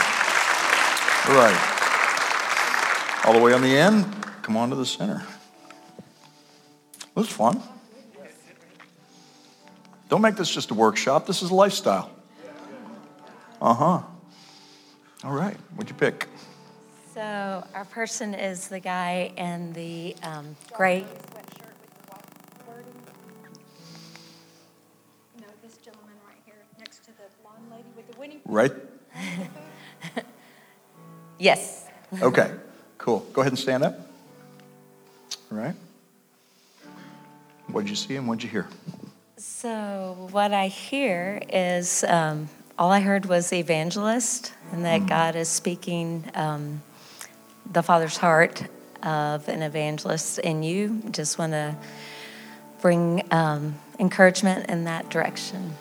All 1.27 1.35
right. 1.35 3.23
All 3.25 3.33
the 3.33 3.39
way 3.39 3.53
on 3.53 3.61
the 3.61 3.77
end, 3.77 4.05
come 4.41 4.57
on 4.57 4.69
to 4.69 4.75
the 4.75 4.85
center. 4.85 5.23
It 6.99 7.15
was 7.15 7.29
fun. 7.29 7.61
Don't 10.09 10.21
make 10.21 10.35
this 10.35 10.49
just 10.49 10.71
a 10.71 10.73
workshop. 10.73 11.27
This 11.27 11.41
is 11.41 11.51
a 11.51 11.55
lifestyle. 11.55 12.09
Uh 13.61 13.73
huh. 13.73 14.01
All 15.23 15.33
right. 15.33 15.57
What'd 15.75 15.89
you 15.89 15.95
pick? 15.95 16.27
So 17.17 17.65
our 17.73 17.85
person 17.85 18.35
is 18.35 18.67
the 18.67 18.79
guy 18.79 19.31
in 19.35 19.73
the 19.73 20.15
um, 20.21 20.55
gray. 20.71 20.99
No, 20.99 21.07
this 25.63 25.77
gentleman 25.77 26.13
right 26.27 26.37
here, 26.45 26.53
next 26.77 27.03
to 27.05 27.11
the 27.13 27.23
blonde 27.41 27.71
lady 27.71 27.89
with 27.95 28.07
the 28.11 28.19
Winnie. 28.19 28.39
Right? 28.45 28.71
Yes. 31.39 31.87
Okay. 32.21 32.51
Cool. 32.99 33.25
Go 33.33 33.41
ahead 33.41 33.51
and 33.51 33.57
stand 33.57 33.83
up. 33.83 33.99
All 35.51 35.57
right. 35.57 35.73
What'd 37.71 37.89
you 37.89 37.95
see 37.95 38.15
and 38.15 38.27
what'd 38.27 38.43
you 38.43 38.49
hear? 38.51 38.67
So 39.37 40.27
what 40.29 40.53
I 40.53 40.67
hear 40.67 41.41
is 41.51 42.03
um, 42.03 42.47
all 42.77 42.91
I 42.91 42.99
heard 42.99 43.25
was 43.25 43.51
evangelist, 43.51 44.53
and 44.71 44.85
that 44.85 45.07
God 45.07 45.35
is 45.35 45.49
speaking 45.49 46.29
um, 46.35 46.83
the 47.71 47.81
Father's 47.81 48.17
heart 48.17 48.63
of 49.03 49.47
an 49.47 49.61
evangelist 49.61 50.39
in 50.39 50.63
you. 50.63 51.01
Just 51.11 51.37
want 51.37 51.53
to 51.53 51.75
bring 52.81 53.25
um, 53.31 53.75
encouragement 53.99 54.69
in 54.69 54.85
that 54.85 55.09
direction. 55.09 55.73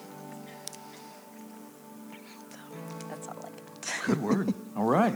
So 2.50 2.58
that's 3.08 3.28
all 3.28 3.36
I 3.38 3.48
get. 3.48 3.94
Good 4.04 4.22
word. 4.22 4.54
All 4.76 4.84
right. 4.84 5.14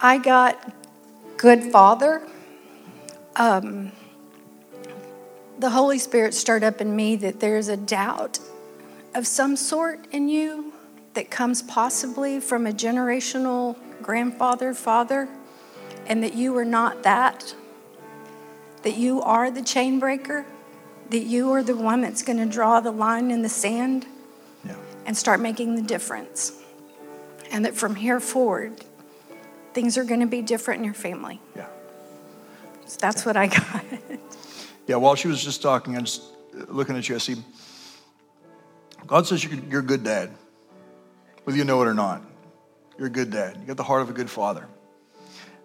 I 0.00 0.18
got 0.18 0.72
good 1.36 1.72
father. 1.72 2.22
Um, 3.36 3.92
the 5.58 5.70
Holy 5.70 5.98
Spirit 5.98 6.34
stirred 6.34 6.62
up 6.62 6.80
in 6.80 6.94
me 6.94 7.16
that 7.16 7.40
there's 7.40 7.68
a 7.68 7.76
doubt 7.76 8.38
of 9.14 9.26
some 9.26 9.56
sort 9.56 10.06
in 10.12 10.28
you 10.28 10.67
that 11.18 11.32
comes 11.32 11.62
possibly 11.62 12.38
from 12.38 12.64
a 12.64 12.70
generational 12.70 13.76
grandfather, 14.00 14.72
father, 14.72 15.28
and 16.06 16.22
that 16.22 16.34
you 16.34 16.56
are 16.56 16.64
not 16.64 17.02
that. 17.02 17.56
That 18.84 18.96
you 18.96 19.20
are 19.22 19.50
the 19.50 19.62
chain 19.62 19.98
breaker, 19.98 20.46
that 21.10 21.24
you 21.24 21.50
are 21.50 21.64
the 21.64 21.74
one 21.74 22.02
that's 22.02 22.22
going 22.22 22.38
to 22.38 22.46
draw 22.46 22.78
the 22.78 22.92
line 22.92 23.32
in 23.32 23.42
the 23.42 23.48
sand 23.48 24.06
and 25.06 25.16
start 25.16 25.40
making 25.40 25.74
the 25.74 25.82
difference. 25.82 26.62
And 27.50 27.64
that 27.64 27.74
from 27.74 27.96
here 27.96 28.20
forward, 28.20 28.84
things 29.74 29.98
are 29.98 30.04
going 30.04 30.20
to 30.20 30.26
be 30.26 30.40
different 30.40 30.78
in 30.78 30.84
your 30.84 30.94
family. 30.94 31.40
Yeah. 31.56 31.66
So 32.86 32.96
that's 33.00 33.26
what 33.26 33.36
I 33.36 33.48
got. 33.48 33.84
Yeah, 34.86 34.96
while 34.96 35.16
she 35.16 35.26
was 35.26 35.42
just 35.42 35.62
talking, 35.62 35.96
I'm 35.96 36.04
just 36.04 36.22
uh, 36.54 36.66
looking 36.68 36.96
at 36.96 37.08
you. 37.08 37.16
I 37.16 37.18
see 37.18 37.42
God 39.04 39.26
says 39.26 39.42
you're 39.42 39.80
a 39.80 39.82
good 39.82 40.04
dad, 40.04 40.30
whether 41.48 41.56
you 41.56 41.64
know 41.64 41.80
it 41.80 41.88
or 41.88 41.94
not. 41.94 42.20
You're 42.98 43.06
a 43.06 43.10
good 43.10 43.30
dad. 43.30 43.56
You 43.58 43.66
got 43.66 43.78
the 43.78 43.82
heart 43.82 44.02
of 44.02 44.10
a 44.10 44.12
good 44.12 44.28
father. 44.28 44.68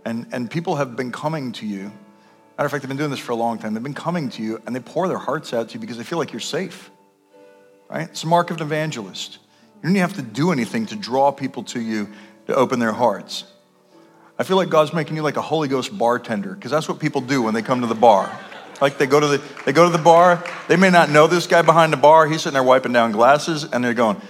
And, 0.06 0.28
and 0.32 0.50
people 0.50 0.78
have 0.78 0.96
been 0.96 1.12
coming 1.12 1.52
to 1.52 1.66
you. 1.66 1.92
Matter 2.58 2.68
of 2.68 2.72
fact, 2.72 2.84
they've 2.84 2.88
been 2.88 2.96
doing 2.96 3.12
this 3.12 3.20
for 3.20 3.34
a 3.34 3.36
long 3.36 3.60
time. 3.60 3.74
They've 3.74 3.84
been 3.84 3.94
coming 3.94 4.30
to 4.30 4.42
you 4.42 4.62
and 4.66 4.74
they 4.74 4.80
pour 4.80 5.10
their 5.10 5.18
hearts 5.18 5.54
out 5.54 5.68
to 5.68 5.74
you 5.74 5.82
because 5.82 5.98
they 5.98 6.06
feel 6.06 6.18
like 6.18 6.32
you're 6.32 6.40
safe. 6.40 6.90
Right? 7.90 8.08
It's 8.08 8.24
a 8.24 8.28
mark 8.28 8.50
of 8.50 8.62
an 8.62 8.64
evangelist. 8.64 9.40
You 9.76 9.82
don't 9.82 9.92
even 9.92 10.02
have 10.04 10.14
to 10.14 10.22
do 10.22 10.54
anything 10.54 10.86
to 10.86 10.96
draw 10.96 11.34
people 11.34 11.64
to 11.64 11.82
you 11.82 12.08
to 12.48 12.56
open 12.56 12.80
their 12.80 12.94
hearts. 12.94 13.44
I 14.40 14.44
feel 14.44 14.56
like 14.56 14.70
God's 14.70 14.94
making 14.94 15.18
you 15.18 15.22
like 15.22 15.36
a 15.36 15.42
Holy 15.42 15.68
Ghost 15.68 15.98
bartender 15.98 16.56
because 16.56 16.72
that's 16.72 16.88
what 16.88 17.02
people 17.02 17.20
do 17.20 17.42
when 17.42 17.54
they 17.54 17.62
come 17.62 17.82
to 17.82 17.88
the 17.88 17.94
bar. 17.94 18.32
Like 18.80 18.98
they 18.98 19.06
go 19.06 19.20
to 19.20 19.28
the 19.28 19.42
they 19.66 19.74
go 19.74 19.84
to 19.84 19.92
the 19.92 20.02
bar. 20.02 20.42
They 20.70 20.78
may 20.78 20.92
not 20.92 21.10
know 21.10 21.28
this 21.28 21.46
guy 21.46 21.62
behind 21.62 21.92
the 21.92 21.98
bar. 21.98 22.26
He's 22.26 22.44
sitting 22.44 22.54
there 22.54 22.64
wiping 22.64 22.94
down 22.94 23.12
glasses, 23.12 23.66
and 23.66 23.84
they're 23.84 23.94
going. 23.94 24.22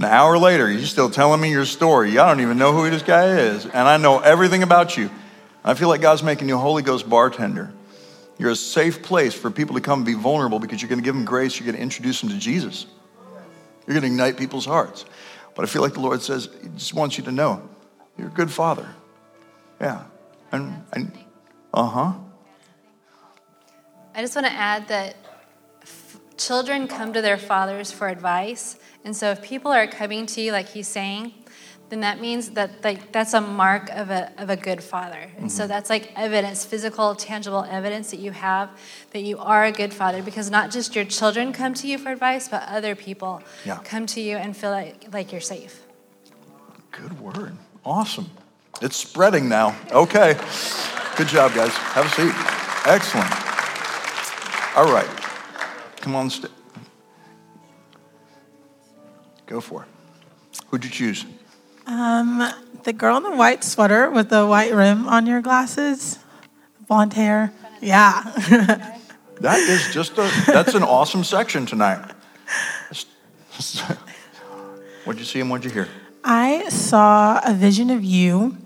An 0.00 0.06
hour 0.06 0.38
later, 0.38 0.72
you're 0.72 0.86
still 0.86 1.10
telling 1.10 1.42
me 1.42 1.50
your 1.50 1.66
story. 1.66 2.18
I 2.18 2.26
don't 2.26 2.40
even 2.40 2.56
know 2.56 2.72
who 2.72 2.88
this 2.88 3.02
guy 3.02 3.36
is, 3.36 3.66
and 3.66 3.86
I 3.86 3.98
know 3.98 4.18
everything 4.18 4.62
about 4.62 4.96
you. 4.96 5.10
I 5.62 5.74
feel 5.74 5.88
like 5.88 6.00
God's 6.00 6.22
making 6.22 6.48
you 6.48 6.54
a 6.54 6.58
Holy 6.58 6.82
Ghost 6.82 7.06
bartender. 7.06 7.70
You're 8.38 8.52
a 8.52 8.56
safe 8.56 9.02
place 9.02 9.34
for 9.34 9.50
people 9.50 9.74
to 9.74 9.82
come 9.82 9.98
and 9.98 10.06
be 10.06 10.14
vulnerable 10.14 10.58
because 10.58 10.80
you're 10.80 10.88
going 10.88 11.00
to 11.00 11.04
give 11.04 11.14
them 11.14 11.26
grace. 11.26 11.60
You're 11.60 11.66
going 11.66 11.76
to 11.76 11.82
introduce 11.82 12.22
them 12.22 12.30
to 12.30 12.38
Jesus. 12.38 12.86
You're 13.86 13.92
going 13.92 14.00
to 14.00 14.06
ignite 14.06 14.38
people's 14.38 14.64
hearts. 14.64 15.04
But 15.54 15.66
I 15.66 15.68
feel 15.68 15.82
like 15.82 15.92
the 15.92 16.00
Lord 16.00 16.22
says, 16.22 16.48
He 16.62 16.70
just 16.70 16.94
wants 16.94 17.18
you 17.18 17.24
to 17.24 17.32
know 17.32 17.68
you're 18.16 18.28
a 18.28 18.30
good 18.30 18.50
father. 18.50 18.88
Yeah. 19.82 20.04
And, 20.50 20.82
and 20.94 21.12
uh 21.74 21.86
huh. 21.86 22.12
I 24.14 24.22
just 24.22 24.34
want 24.34 24.46
to 24.46 24.52
add 24.54 24.88
that 24.88 25.16
children 26.40 26.88
come 26.88 27.12
to 27.12 27.20
their 27.20 27.36
fathers 27.36 27.92
for 27.92 28.08
advice. 28.08 28.76
And 29.04 29.14
so 29.16 29.30
if 29.30 29.42
people 29.42 29.70
are 29.70 29.86
coming 29.86 30.26
to 30.26 30.40
you, 30.40 30.52
like 30.52 30.68
he's 30.68 30.88
saying, 30.88 31.34
then 31.90 32.00
that 32.00 32.20
means 32.20 32.50
that 32.50 32.84
like 32.84 33.12
that's 33.12 33.34
a 33.34 33.40
mark 33.40 33.90
of 33.90 34.10
a, 34.10 34.32
of 34.38 34.48
a 34.48 34.56
good 34.56 34.82
father. 34.82 35.30
And 35.38 35.50
so 35.50 35.62
mm-hmm. 35.62 35.68
that's 35.68 35.90
like 35.90 36.12
evidence, 36.16 36.64
physical, 36.64 37.14
tangible 37.14 37.64
evidence 37.68 38.12
that 38.12 38.20
you 38.20 38.30
have 38.30 38.70
that 39.10 39.22
you 39.22 39.38
are 39.38 39.64
a 39.64 39.72
good 39.72 39.92
father 39.92 40.22
because 40.22 40.50
not 40.50 40.70
just 40.70 40.94
your 40.94 41.04
children 41.04 41.52
come 41.52 41.74
to 41.74 41.88
you 41.88 41.98
for 41.98 42.10
advice, 42.10 42.48
but 42.48 42.62
other 42.68 42.94
people 42.94 43.42
Yeah. 43.64 43.78
come 43.84 44.06
to 44.06 44.20
you 44.20 44.36
and 44.36 44.56
feel 44.56 44.70
like, 44.70 45.12
like 45.12 45.32
you're 45.32 45.40
safe. 45.40 45.82
Good 46.92 47.20
word. 47.20 47.56
Awesome. 47.84 48.30
It's 48.80 48.96
spreading 48.96 49.48
now. 49.48 49.76
Okay. 49.90 50.38
Good 51.16 51.28
job, 51.28 51.54
guys. 51.54 51.72
Have 51.72 52.06
a 52.06 52.10
seat. 52.10 52.32
Excellent. 52.86 53.30
All 54.76 54.92
right. 54.92 55.19
Come 56.00 56.16
on. 56.16 56.30
St- 56.30 56.50
Go 59.46 59.60
for 59.60 59.82
it. 59.82 59.88
Who'd 60.68 60.84
you 60.84 60.90
choose? 60.90 61.26
Um, 61.86 62.48
the 62.84 62.92
girl 62.92 63.16
in 63.16 63.24
the 63.24 63.34
white 63.34 63.64
sweater 63.64 64.10
with 64.10 64.30
the 64.30 64.46
white 64.46 64.72
rim 64.72 65.08
on 65.08 65.26
your 65.26 65.40
glasses, 65.42 66.18
blonde 66.86 67.14
hair. 67.14 67.52
Yeah. 67.80 68.96
That 69.40 69.58
is 69.58 69.92
just 69.94 70.18
a, 70.18 70.30
that's 70.46 70.74
an 70.74 70.82
awesome 70.82 71.24
section 71.24 71.64
tonight. 71.64 72.12
What'd 75.04 75.18
you 75.18 75.24
see 75.24 75.40
and 75.40 75.48
what'd 75.48 75.64
you 75.64 75.70
hear? 75.70 75.88
I 76.22 76.68
saw 76.68 77.40
a 77.42 77.54
vision 77.54 77.88
of 77.88 78.04
you, 78.04 78.58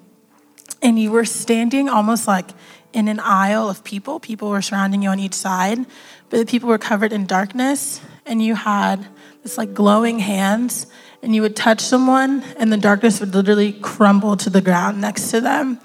and 0.82 0.98
you 0.98 1.12
were 1.12 1.24
standing 1.24 1.88
almost 1.88 2.26
like 2.26 2.50
in 2.92 3.06
an 3.06 3.20
aisle 3.20 3.68
of 3.70 3.84
people. 3.84 4.18
People 4.18 4.50
were 4.50 4.62
surrounding 4.62 5.00
you 5.02 5.10
on 5.10 5.20
each 5.20 5.34
side, 5.34 5.86
but 6.34 6.40
the 6.40 6.46
people 6.46 6.68
were 6.68 6.78
covered 6.78 7.12
in 7.12 7.26
darkness, 7.26 8.00
and 8.26 8.42
you 8.42 8.56
had 8.56 9.06
this 9.44 9.56
like 9.56 9.72
glowing 9.72 10.18
hands, 10.18 10.88
and 11.22 11.32
you 11.32 11.40
would 11.42 11.54
touch 11.54 11.80
someone, 11.80 12.42
and 12.58 12.72
the 12.72 12.76
darkness 12.76 13.20
would 13.20 13.32
literally 13.32 13.72
crumble 13.74 14.36
to 14.38 14.50
the 14.50 14.60
ground 14.60 15.00
next 15.00 15.30
to 15.30 15.40
them. 15.40 15.78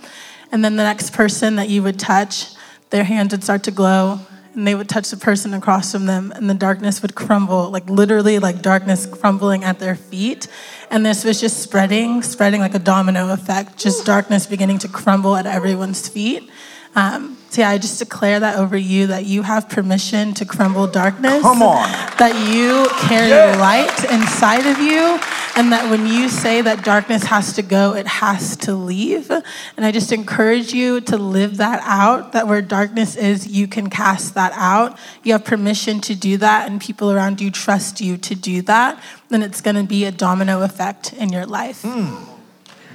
And 0.52 0.66
then 0.66 0.76
the 0.76 0.82
next 0.82 1.14
person 1.14 1.58
that 1.58 1.70
you 1.70 1.84
would 1.84 2.00
touch, 2.00 2.56
their 2.90 3.04
hands 3.04 3.32
would 3.32 3.44
start 3.44 3.62
to 3.66 3.72
glow, 3.72 4.22
and 4.56 4.66
they 4.66 4.74
would 4.74 4.90
touch 4.90 5.12
the 5.12 5.18
person 5.18 5.54
across 5.54 5.92
from 5.92 6.08
them, 6.08 6.32
and 6.36 6.50
the 6.50 6.56
darkness 6.56 7.04
would 7.04 7.14
crumble, 7.14 7.70
like 7.70 7.88
literally 7.88 8.40
like 8.40 8.64
darkness 8.64 9.06
crumbling 9.06 9.64
at 9.64 9.78
their 9.78 9.96
feet. 9.96 10.48
And 10.90 11.06
this 11.06 11.24
was 11.24 11.40
just 11.40 11.62
spreading, 11.62 12.24
spreading 12.24 12.60
like 12.60 12.74
a 12.74 12.80
domino 12.80 13.32
effect, 13.32 13.78
just 13.78 14.04
darkness 14.04 14.48
beginning 14.48 14.80
to 14.80 14.88
crumble 14.88 15.36
at 15.36 15.46
everyone's 15.46 16.10
feet. 16.10 16.50
Um, 16.96 17.38
so 17.50 17.62
yeah, 17.62 17.70
I 17.70 17.78
just 17.78 17.98
declare 18.00 18.40
that 18.40 18.58
over 18.58 18.78
you 18.78 19.08
that 19.08 19.26
you 19.26 19.42
have 19.42 19.70
permission 19.70 20.34
to 20.36 20.46
crumble 20.46 20.86
darkness. 20.86 21.42
Come 21.42 21.64
on. 21.64 21.90
That 22.18 22.36
you 22.54 22.88
carry 23.08 23.58
light 23.58 24.04
inside 24.12 24.66
of 24.66 24.80
you, 24.80 25.20
and 25.56 25.72
that 25.72 25.90
when 25.90 26.06
you 26.06 26.30
say 26.30 26.62
that 26.62 26.84
darkness 26.84 27.24
has 27.24 27.54
to 27.54 27.62
go, 27.62 27.96
it 27.96 28.06
has 28.06 28.56
to 28.58 28.76
leave. 28.76 29.32
And 29.32 29.86
I 29.86 29.92
just 29.92 30.12
encourage 30.12 30.74
you 30.74 31.02
to 31.02 31.18
live 31.18 31.58
that 31.58 31.82
out 31.84 32.34
that 32.34 32.48
where 32.48 32.62
darkness 32.62 33.16
is, 33.16 33.48
you 33.48 33.68
can 33.68 33.90
cast 33.90 34.36
that 34.36 34.52
out. 34.56 35.00
You 35.24 35.34
have 35.34 35.46
permission 35.46 36.02
to 36.02 36.16
do 36.16 36.38
that, 36.38 36.70
and 36.70 36.80
people 36.80 37.12
around 37.12 37.42
you 37.42 37.50
trust 37.50 38.00
you 38.00 38.18
to 38.18 38.36
do 38.36 38.62
that. 38.64 39.02
Then 39.30 39.42
it's 39.42 39.62
going 39.62 39.76
to 39.76 39.84
be 39.84 40.06
a 40.06 40.12
domino 40.12 40.62
effect 40.62 41.14
in 41.14 41.30
your 41.30 41.46
life. 41.46 41.84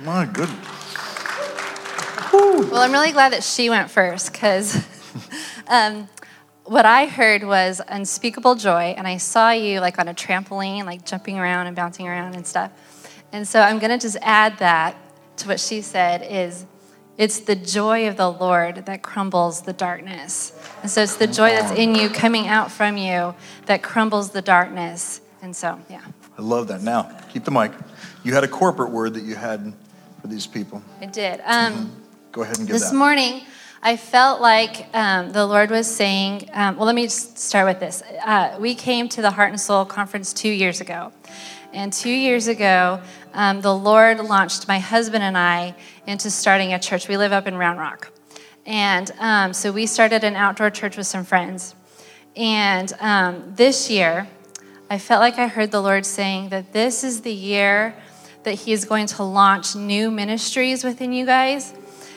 My 0.04 0.26
goodness. 0.26 0.83
Well, 2.34 2.82
I'm 2.82 2.90
really 2.90 3.12
glad 3.12 3.32
that 3.32 3.44
she 3.44 3.70
went 3.70 3.90
first 3.90 4.32
because 4.32 4.84
um, 5.68 6.08
what 6.64 6.84
I 6.84 7.06
heard 7.06 7.44
was 7.44 7.80
unspeakable 7.86 8.56
joy, 8.56 8.94
and 8.96 9.06
I 9.06 9.18
saw 9.18 9.50
you 9.50 9.78
like 9.78 10.00
on 10.00 10.08
a 10.08 10.14
trampoline, 10.14 10.84
like 10.84 11.04
jumping 11.04 11.38
around 11.38 11.68
and 11.68 11.76
bouncing 11.76 12.08
around 12.08 12.34
and 12.34 12.44
stuff. 12.44 12.72
And 13.32 13.46
so 13.46 13.60
I'm 13.60 13.78
going 13.78 13.96
to 13.96 13.98
just 13.98 14.16
add 14.20 14.58
that 14.58 14.96
to 15.38 15.48
what 15.48 15.60
she 15.60 15.80
said 15.80 16.26
is 16.28 16.66
it's 17.16 17.38
the 17.40 17.54
joy 17.54 18.08
of 18.08 18.16
the 18.16 18.30
Lord 18.30 18.86
that 18.86 19.02
crumbles 19.02 19.62
the 19.62 19.72
darkness. 19.72 20.52
And 20.82 20.90
so 20.90 21.02
it's 21.04 21.14
the 21.14 21.28
joy 21.28 21.50
that's 21.50 21.78
in 21.78 21.94
you 21.94 22.08
coming 22.08 22.48
out 22.48 22.72
from 22.72 22.96
you 22.96 23.36
that 23.66 23.84
crumbles 23.84 24.30
the 24.30 24.42
darkness. 24.42 25.20
And 25.40 25.54
so, 25.54 25.78
yeah. 25.88 26.02
I 26.36 26.42
love 26.42 26.66
that. 26.66 26.82
Now, 26.82 27.16
keep 27.32 27.44
the 27.44 27.52
mic. 27.52 27.70
You 28.24 28.34
had 28.34 28.42
a 28.42 28.48
corporate 28.48 28.90
word 28.90 29.14
that 29.14 29.22
you 29.22 29.36
had 29.36 29.72
for 30.20 30.26
these 30.26 30.48
people. 30.48 30.82
I 31.00 31.06
did. 31.06 31.40
Um, 31.44 31.92
Go 32.34 32.42
ahead 32.42 32.58
and 32.58 32.66
give 32.66 32.74
this 32.74 32.90
that. 32.90 32.96
morning, 32.96 33.42
I 33.80 33.96
felt 33.96 34.40
like 34.40 34.88
um, 34.92 35.30
the 35.30 35.46
Lord 35.46 35.70
was 35.70 35.86
saying, 35.86 36.50
um, 36.52 36.76
well, 36.76 36.84
let 36.84 36.96
me 36.96 37.04
just 37.04 37.38
start 37.38 37.64
with 37.64 37.78
this. 37.78 38.02
Uh, 38.26 38.56
we 38.58 38.74
came 38.74 39.08
to 39.10 39.22
the 39.22 39.30
Heart 39.30 39.50
and 39.50 39.60
Soul 39.60 39.84
conference 39.84 40.32
two 40.32 40.48
years 40.48 40.80
ago. 40.80 41.12
And 41.72 41.92
two 41.92 42.10
years 42.10 42.48
ago, 42.48 43.00
um, 43.34 43.60
the 43.60 43.72
Lord 43.72 44.18
launched 44.18 44.66
my 44.66 44.80
husband 44.80 45.22
and 45.22 45.38
I 45.38 45.76
into 46.08 46.28
starting 46.28 46.72
a 46.72 46.78
church. 46.80 47.06
We 47.06 47.16
live 47.16 47.30
up 47.30 47.46
in 47.46 47.56
Round 47.56 47.78
Rock. 47.78 48.10
And 48.66 49.12
um, 49.20 49.52
so 49.52 49.70
we 49.70 49.86
started 49.86 50.24
an 50.24 50.34
outdoor 50.34 50.70
church 50.70 50.96
with 50.96 51.06
some 51.06 51.22
friends. 51.22 51.76
And 52.34 52.92
um, 52.98 53.52
this 53.54 53.88
year, 53.88 54.26
I 54.90 54.98
felt 54.98 55.20
like 55.20 55.38
I 55.38 55.46
heard 55.46 55.70
the 55.70 55.80
Lord 55.80 56.04
saying 56.04 56.48
that 56.48 56.72
this 56.72 57.04
is 57.04 57.20
the 57.20 57.32
year 57.32 57.94
that 58.42 58.54
He 58.54 58.72
is 58.72 58.84
going 58.84 59.06
to 59.06 59.22
launch 59.22 59.76
new 59.76 60.10
ministries 60.10 60.82
within 60.82 61.12
you 61.12 61.26
guys. 61.26 61.74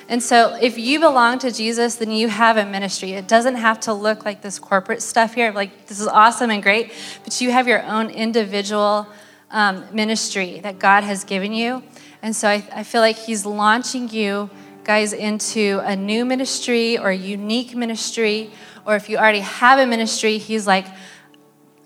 And 0.09 0.23
so, 0.23 0.55
if 0.61 0.77
you 0.77 1.01
belong 1.01 1.39
to 1.39 1.51
Jesus, 1.51 1.95
then 1.95 2.11
you 2.11 2.29
have 2.29 2.55
a 2.55 2.65
ministry. 2.65 3.11
It 3.11 3.27
doesn't 3.27 3.55
have 3.55 3.81
to 3.81 3.93
look 3.93 4.23
like 4.23 4.41
this 4.41 4.57
corporate 4.57 5.01
stuff 5.01 5.33
here. 5.33 5.51
Like, 5.51 5.87
this 5.87 5.99
is 5.99 6.07
awesome 6.07 6.49
and 6.49 6.63
great, 6.63 6.93
but 7.25 7.41
you 7.41 7.51
have 7.51 7.67
your 7.67 7.83
own 7.83 8.09
individual 8.09 9.07
um, 9.51 9.83
ministry 9.91 10.61
that 10.61 10.79
God 10.79 11.03
has 11.03 11.25
given 11.25 11.51
you. 11.51 11.83
And 12.21 12.33
so, 12.33 12.47
I, 12.47 12.65
I 12.73 12.83
feel 12.83 13.01
like 13.01 13.17
He's 13.17 13.45
launching 13.45 14.09
you 14.09 14.49
guys 14.85 15.11
into 15.11 15.81
a 15.83 15.93
new 15.97 16.23
ministry 16.23 16.97
or 16.97 17.11
unique 17.11 17.75
ministry. 17.75 18.51
Or 18.85 18.95
if 18.95 19.09
you 19.09 19.17
already 19.17 19.41
have 19.41 19.77
a 19.77 19.85
ministry, 19.85 20.37
He's 20.37 20.65
like, 20.65 20.87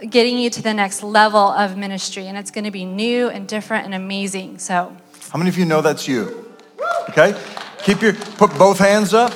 getting 0.09 0.37
you 0.37 0.49
to 0.49 0.61
the 0.61 0.73
next 0.73 1.03
level 1.03 1.39
of 1.39 1.77
ministry 1.77 2.25
and 2.25 2.35
it's 2.35 2.49
going 2.49 2.63
to 2.63 2.71
be 2.71 2.85
new 2.85 3.29
and 3.29 3.47
different 3.47 3.85
and 3.85 3.93
amazing 3.93 4.57
so 4.57 4.91
How 5.29 5.37
many 5.37 5.47
of 5.47 5.59
you 5.59 5.65
know 5.65 5.83
that's 5.83 6.07
you? 6.07 6.51
Okay? 7.09 7.39
Keep 7.83 8.01
your, 8.03 8.13
put 8.13 8.55
both 8.59 8.77
hands 8.77 9.13
up. 9.13 9.33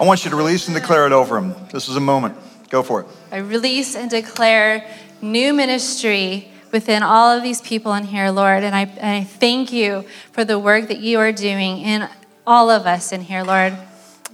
I 0.00 0.04
want 0.04 0.24
you 0.24 0.30
to 0.30 0.36
release 0.36 0.68
and 0.68 0.74
declare 0.76 1.04
it 1.06 1.12
over 1.12 1.34
them. 1.34 1.54
This 1.72 1.88
is 1.88 1.96
a 1.96 2.00
moment. 2.00 2.36
Go 2.70 2.84
for 2.84 3.00
it. 3.00 3.08
I 3.32 3.38
release 3.38 3.96
and 3.96 4.08
declare 4.08 4.88
new 5.20 5.52
ministry 5.52 6.48
within 6.70 7.02
all 7.02 7.36
of 7.36 7.42
these 7.42 7.60
people 7.60 7.94
in 7.94 8.04
here, 8.04 8.30
Lord. 8.30 8.62
And 8.62 8.74
I, 8.74 8.82
and 8.82 9.22
I 9.22 9.24
thank 9.24 9.72
you 9.72 10.04
for 10.30 10.44
the 10.44 10.60
work 10.60 10.86
that 10.88 10.98
you 10.98 11.18
are 11.18 11.32
doing 11.32 11.78
in 11.78 12.08
all 12.46 12.70
of 12.70 12.86
us 12.86 13.10
in 13.10 13.22
here, 13.22 13.42
Lord. 13.42 13.76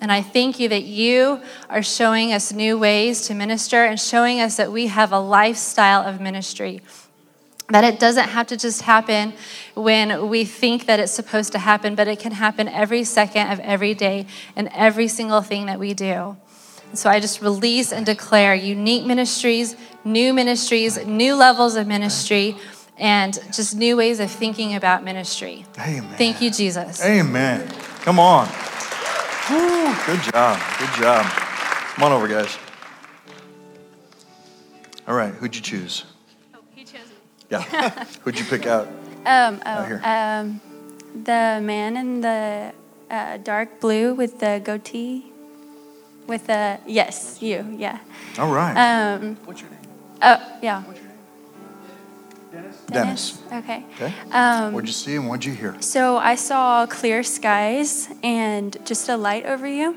And 0.01 0.13
I 0.13 0.21
thank 0.21 0.61
you 0.61 0.69
that 0.69 0.83
you 0.83 1.41
are 1.71 1.83
showing 1.83 2.35
us 2.35 2.53
new 2.53 2.79
ways 2.79 3.27
to 3.29 3.35
minister 3.35 3.85
and 3.85 3.99
showing 3.99 4.41
us 4.41 4.59
that 4.59 4.73
we 4.73 4.89
have 4.89 5.13
a 5.13 5.19
lifestyle 5.19 6.03
of 6.03 6.21
ministry. 6.21 6.83
That 7.71 7.83
it 7.83 7.99
doesn't 7.99 8.29
have 8.29 8.47
to 8.49 8.57
just 8.59 8.83
happen 8.83 9.33
when 9.75 10.29
we 10.29 10.45
think 10.45 10.85
that 10.87 11.01
it's 11.01 11.13
supposed 11.13 11.53
to 11.53 11.59
happen, 11.59 11.95
but 11.95 12.09
it 12.09 12.19
can 12.19 12.33
happen 12.33 12.69
every 12.69 13.05
second 13.05 13.51
of 13.51 13.61
every 13.61 13.95
day 13.95 14.27
and 14.55 14.69
every 14.75 15.09
single 15.09 15.41
thing 15.41 15.67
that 15.67 15.79
we 15.79 15.95
do. 15.95 16.37
And 16.91 16.99
so 16.99 17.09
I 17.09 17.21
just 17.21 17.41
release 17.41 17.93
and 17.93 18.05
declare 18.05 18.55
unique 18.55 19.07
ministries, 19.07 19.77
new 20.05 20.35
ministries, 20.35 21.05
new 21.07 21.35
levels 21.35 21.75
of 21.75 21.87
ministry, 21.87 22.57
and 22.99 23.39
just 23.53 23.75
new 23.75 23.97
ways 23.97 24.21
of 24.21 24.31
thinking 24.31 24.75
about 24.75 25.03
ministry. 25.03 25.67
Amen. 25.79 26.15
Thank 26.17 26.41
you, 26.41 26.51
Jesus. 26.51 27.05
Amen. 27.05 27.69
Come 28.03 28.21
on. 28.21 28.47
Woo, 29.51 29.95
good 30.07 30.21
job. 30.33 30.61
Good 30.79 31.03
job. 31.03 31.25
Come 31.27 32.05
on 32.05 32.13
over, 32.13 32.29
guys. 32.29 32.57
All 35.09 35.15
right, 35.15 35.35
who'd 35.35 35.57
you 35.57 35.63
choose? 35.63 36.05
Yeah. 37.51 37.63
who'd 38.23 38.39
you 38.39 38.45
pick 38.45 38.67
out? 38.67 38.87
Um, 39.27 39.61
Out 39.65 39.85
oh, 39.85 39.85
here. 39.85 40.01
um, 40.05 40.61
the 41.15 41.61
man 41.63 41.97
in 41.97 42.21
the 42.21 42.73
uh, 43.11 43.37
dark 43.39 43.81
blue 43.81 44.15
with 44.15 44.41
the 44.41 44.61
goatee, 44.63 45.33
with 46.27 46.47
the 46.47 46.79
yes, 46.87 47.41
you, 47.41 47.77
yeah. 47.79 48.01
All 48.39 48.53
right. 48.53 48.75
Um, 48.77 49.37
What's 49.45 49.61
your 49.61 49.71
name? 49.71 49.81
Oh, 50.23 50.59
yeah. 50.63 50.83
Dennis. 52.53 52.77
Dennis. 52.87 53.43
Okay. 53.53 53.85
Okay. 53.95 54.15
Um, 54.31 54.73
What'd 54.73 54.89
you 54.89 54.93
see 54.93 55.17
and 55.17 55.29
what'd 55.29 55.45
you 55.45 55.55
hear? 55.55 55.77
So 55.81 56.19
I 56.19 56.37
saw 56.37 56.87
clear 56.87 57.23
skies 57.25 58.09
and 58.23 58.77
just 58.85 59.09
a 59.09 59.17
light 59.17 59.45
over 59.45 59.67
you, 59.67 59.97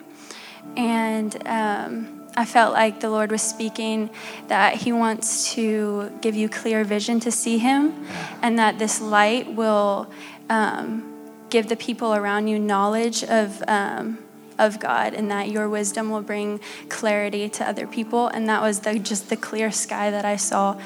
and 0.76 1.36
um, 1.48 2.17
I 2.38 2.46
felt 2.46 2.74
like 2.74 3.00
the 3.00 3.10
Lord 3.10 3.32
was 3.32 3.42
speaking 3.42 4.10
that 4.48 4.76
He 4.76 4.94
wants 4.94 5.54
to 5.56 6.12
give 6.22 6.36
you 6.36 6.48
clear 6.48 6.84
vision 6.84 7.20
to 7.22 7.32
see 7.32 7.58
Him, 7.58 8.06
and 8.42 8.58
that 8.60 8.78
this 8.80 9.02
light 9.02 9.54
will 9.54 10.10
um, 10.50 11.04
give 11.50 11.68
the 11.68 11.76
people 11.76 12.14
around 12.14 12.48
you 12.48 12.60
knowledge 12.60 13.24
of. 13.24 13.64
Um, 13.68 14.20
of 14.60 14.80
God, 14.80 15.14
and 15.14 15.30
that 15.30 15.50
your 15.50 15.70
wisdom 15.70 16.10
will 16.10 16.24
bring 16.24 16.60
clarity 16.90 17.48
to 17.48 17.64
other 17.64 17.86
people, 17.86 18.28
and 18.28 18.50
that 18.50 18.60
was 18.60 18.80
the, 18.80 18.98
just 18.98 19.30
the 19.30 19.38
clear 19.38 19.70
sky 19.70 20.10
that 20.10 20.26
I 20.26 20.36
saw. 20.36 20.82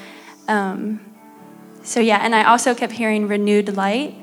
Um, 0.49 0.99
so 1.81 2.01
yeah, 2.01 2.19
and 2.21 2.35
I 2.35 2.43
also 2.43 2.75
kept 2.75 2.91
hearing 2.91 3.29
renewed 3.29 3.77
light. 3.77 4.13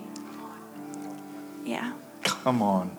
Yeah. 1.65 1.95
Come 2.25 2.61
on. 2.61 2.97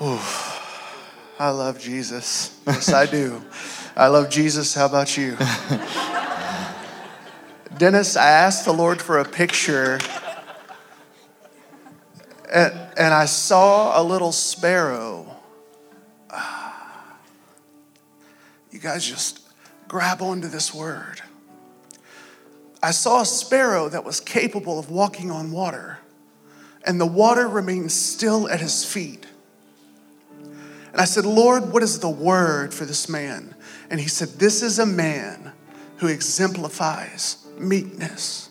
Ooh, 0.00 0.18
I 1.38 1.50
love 1.50 1.78
Jesus. 1.78 2.58
Yes, 2.66 2.92
I 2.92 3.04
do. 3.04 3.44
I 3.94 4.08
love 4.08 4.30
Jesus. 4.30 4.74
How 4.74 4.86
about 4.86 5.18
you? 5.18 5.36
Dennis, 7.76 8.16
I 8.16 8.30
asked 8.30 8.64
the 8.64 8.72
Lord 8.72 9.02
for 9.02 9.18
a 9.18 9.24
picture, 9.24 9.98
and, 12.50 12.72
and 12.96 13.12
I 13.12 13.26
saw 13.26 14.00
a 14.00 14.02
little 14.02 14.32
sparrow. 14.32 15.36
You 18.70 18.78
guys 18.80 19.04
just 19.06 19.40
grab 19.88 20.22
onto 20.22 20.48
this 20.48 20.72
word. 20.72 21.20
I 22.82 22.92
saw 22.92 23.20
a 23.20 23.26
sparrow 23.26 23.90
that 23.90 24.04
was 24.04 24.20
capable 24.20 24.78
of 24.78 24.90
walking 24.90 25.30
on 25.30 25.52
water, 25.52 25.98
and 26.82 26.98
the 26.98 27.06
water 27.06 27.46
remained 27.46 27.92
still 27.92 28.48
at 28.48 28.60
his 28.60 28.86
feet. 28.86 29.26
And 30.96 31.02
I 31.02 31.04
said, 31.04 31.26
Lord, 31.26 31.74
what 31.74 31.82
is 31.82 31.98
the 31.98 32.08
word 32.08 32.72
for 32.72 32.86
this 32.86 33.06
man? 33.06 33.54
And 33.90 34.00
he 34.00 34.08
said, 34.08 34.28
This 34.38 34.62
is 34.62 34.78
a 34.78 34.86
man 34.86 35.52
who 35.98 36.06
exemplifies 36.06 37.46
meekness. 37.58 38.48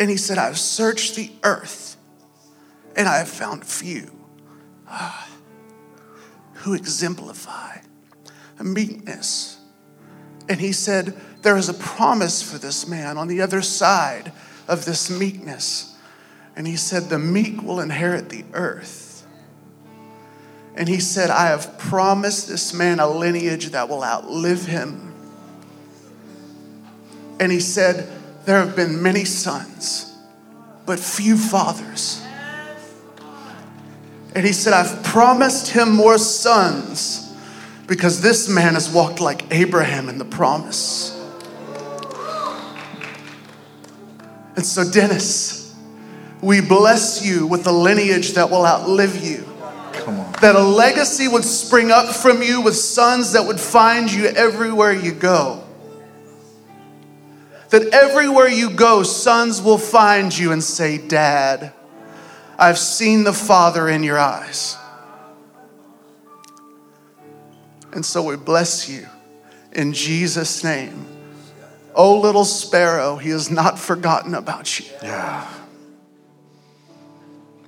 And 0.00 0.10
he 0.10 0.16
said, 0.16 0.38
I've 0.38 0.58
searched 0.58 1.14
the 1.14 1.30
earth 1.44 1.96
and 2.96 3.06
I 3.06 3.18
have 3.18 3.28
found 3.28 3.64
few 3.64 4.10
ah, 4.88 5.28
who 6.54 6.74
exemplify 6.74 7.78
meekness. 8.60 9.58
And 10.48 10.60
he 10.60 10.72
said, 10.72 11.16
There 11.42 11.56
is 11.56 11.68
a 11.68 11.74
promise 11.74 12.42
for 12.42 12.58
this 12.58 12.88
man 12.88 13.16
on 13.16 13.28
the 13.28 13.40
other 13.40 13.62
side 13.62 14.32
of 14.66 14.84
this 14.84 15.08
meekness. 15.08 15.96
And 16.56 16.66
he 16.66 16.74
said, 16.74 17.04
The 17.04 17.20
meek 17.20 17.62
will 17.62 17.78
inherit 17.78 18.30
the 18.30 18.44
earth. 18.52 19.07
And 20.78 20.88
he 20.88 21.00
said, 21.00 21.28
I 21.28 21.46
have 21.46 21.76
promised 21.76 22.46
this 22.46 22.72
man 22.72 23.00
a 23.00 23.08
lineage 23.08 23.70
that 23.70 23.88
will 23.88 24.04
outlive 24.04 24.64
him. 24.64 25.12
And 27.40 27.50
he 27.50 27.58
said, 27.58 28.08
There 28.44 28.64
have 28.64 28.76
been 28.76 29.02
many 29.02 29.24
sons, 29.24 30.16
but 30.86 31.00
few 31.00 31.36
fathers. 31.36 32.22
And 34.36 34.46
he 34.46 34.52
said, 34.52 34.72
I've 34.72 35.02
promised 35.02 35.72
him 35.72 35.90
more 35.90 36.16
sons 36.16 37.34
because 37.88 38.22
this 38.22 38.48
man 38.48 38.74
has 38.74 38.88
walked 38.88 39.20
like 39.20 39.52
Abraham 39.52 40.08
in 40.08 40.18
the 40.18 40.24
promise. 40.24 41.12
And 44.54 44.64
so, 44.64 44.88
Dennis, 44.88 45.74
we 46.40 46.60
bless 46.60 47.26
you 47.26 47.48
with 47.48 47.66
a 47.66 47.72
lineage 47.72 48.34
that 48.34 48.48
will 48.48 48.64
outlive 48.64 49.24
you. 49.24 49.57
That 50.40 50.56
a 50.56 50.62
legacy 50.62 51.28
would 51.28 51.44
spring 51.44 51.90
up 51.90 52.14
from 52.14 52.42
you 52.42 52.60
with 52.60 52.76
sons 52.76 53.32
that 53.32 53.46
would 53.46 53.60
find 53.60 54.12
you 54.12 54.26
everywhere 54.26 54.92
you 54.92 55.12
go. 55.12 55.64
That 57.70 57.92
everywhere 57.92 58.48
you 58.48 58.70
go, 58.70 59.02
sons 59.02 59.60
will 59.60 59.78
find 59.78 60.36
you 60.36 60.52
and 60.52 60.62
say, 60.62 60.96
Dad, 60.96 61.72
I've 62.58 62.78
seen 62.78 63.24
the 63.24 63.32
Father 63.32 63.88
in 63.88 64.02
your 64.02 64.18
eyes. 64.18 64.76
And 67.92 68.04
so 68.04 68.22
we 68.22 68.36
bless 68.36 68.88
you 68.88 69.06
in 69.72 69.92
Jesus' 69.92 70.64
name. 70.64 71.06
Oh, 71.94 72.20
little 72.20 72.44
sparrow, 72.44 73.16
he 73.16 73.30
has 73.30 73.50
not 73.50 73.78
forgotten 73.78 74.34
about 74.34 74.78
you. 74.78 74.86
Yeah. 75.02 75.52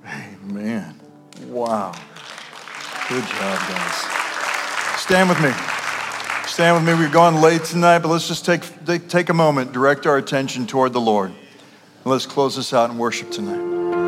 Amen. 0.05 0.99
Wow. 1.47 1.93
Good 3.11 3.27
job, 3.27 3.59
guys. 3.67 5.01
Stand 5.01 5.27
with 5.27 5.41
me. 5.41 5.51
Stand 6.47 6.77
with 6.77 6.85
me. 6.85 6.97
We've 6.97 7.11
gone 7.11 7.41
late 7.41 7.65
tonight, 7.65 7.99
but 7.99 8.07
let's 8.07 8.25
just 8.25 8.45
take, 8.45 8.61
take, 9.09 9.27
a 9.27 9.33
moment, 9.33 9.73
direct 9.73 10.07
our 10.07 10.15
attention 10.15 10.65
toward 10.65 10.93
the 10.93 11.01
Lord. 11.01 11.31
And 11.31 12.05
let's 12.05 12.25
close 12.25 12.55
this 12.55 12.73
out 12.73 12.89
in 12.89 12.97
worship 12.97 13.29
tonight. 13.29 14.00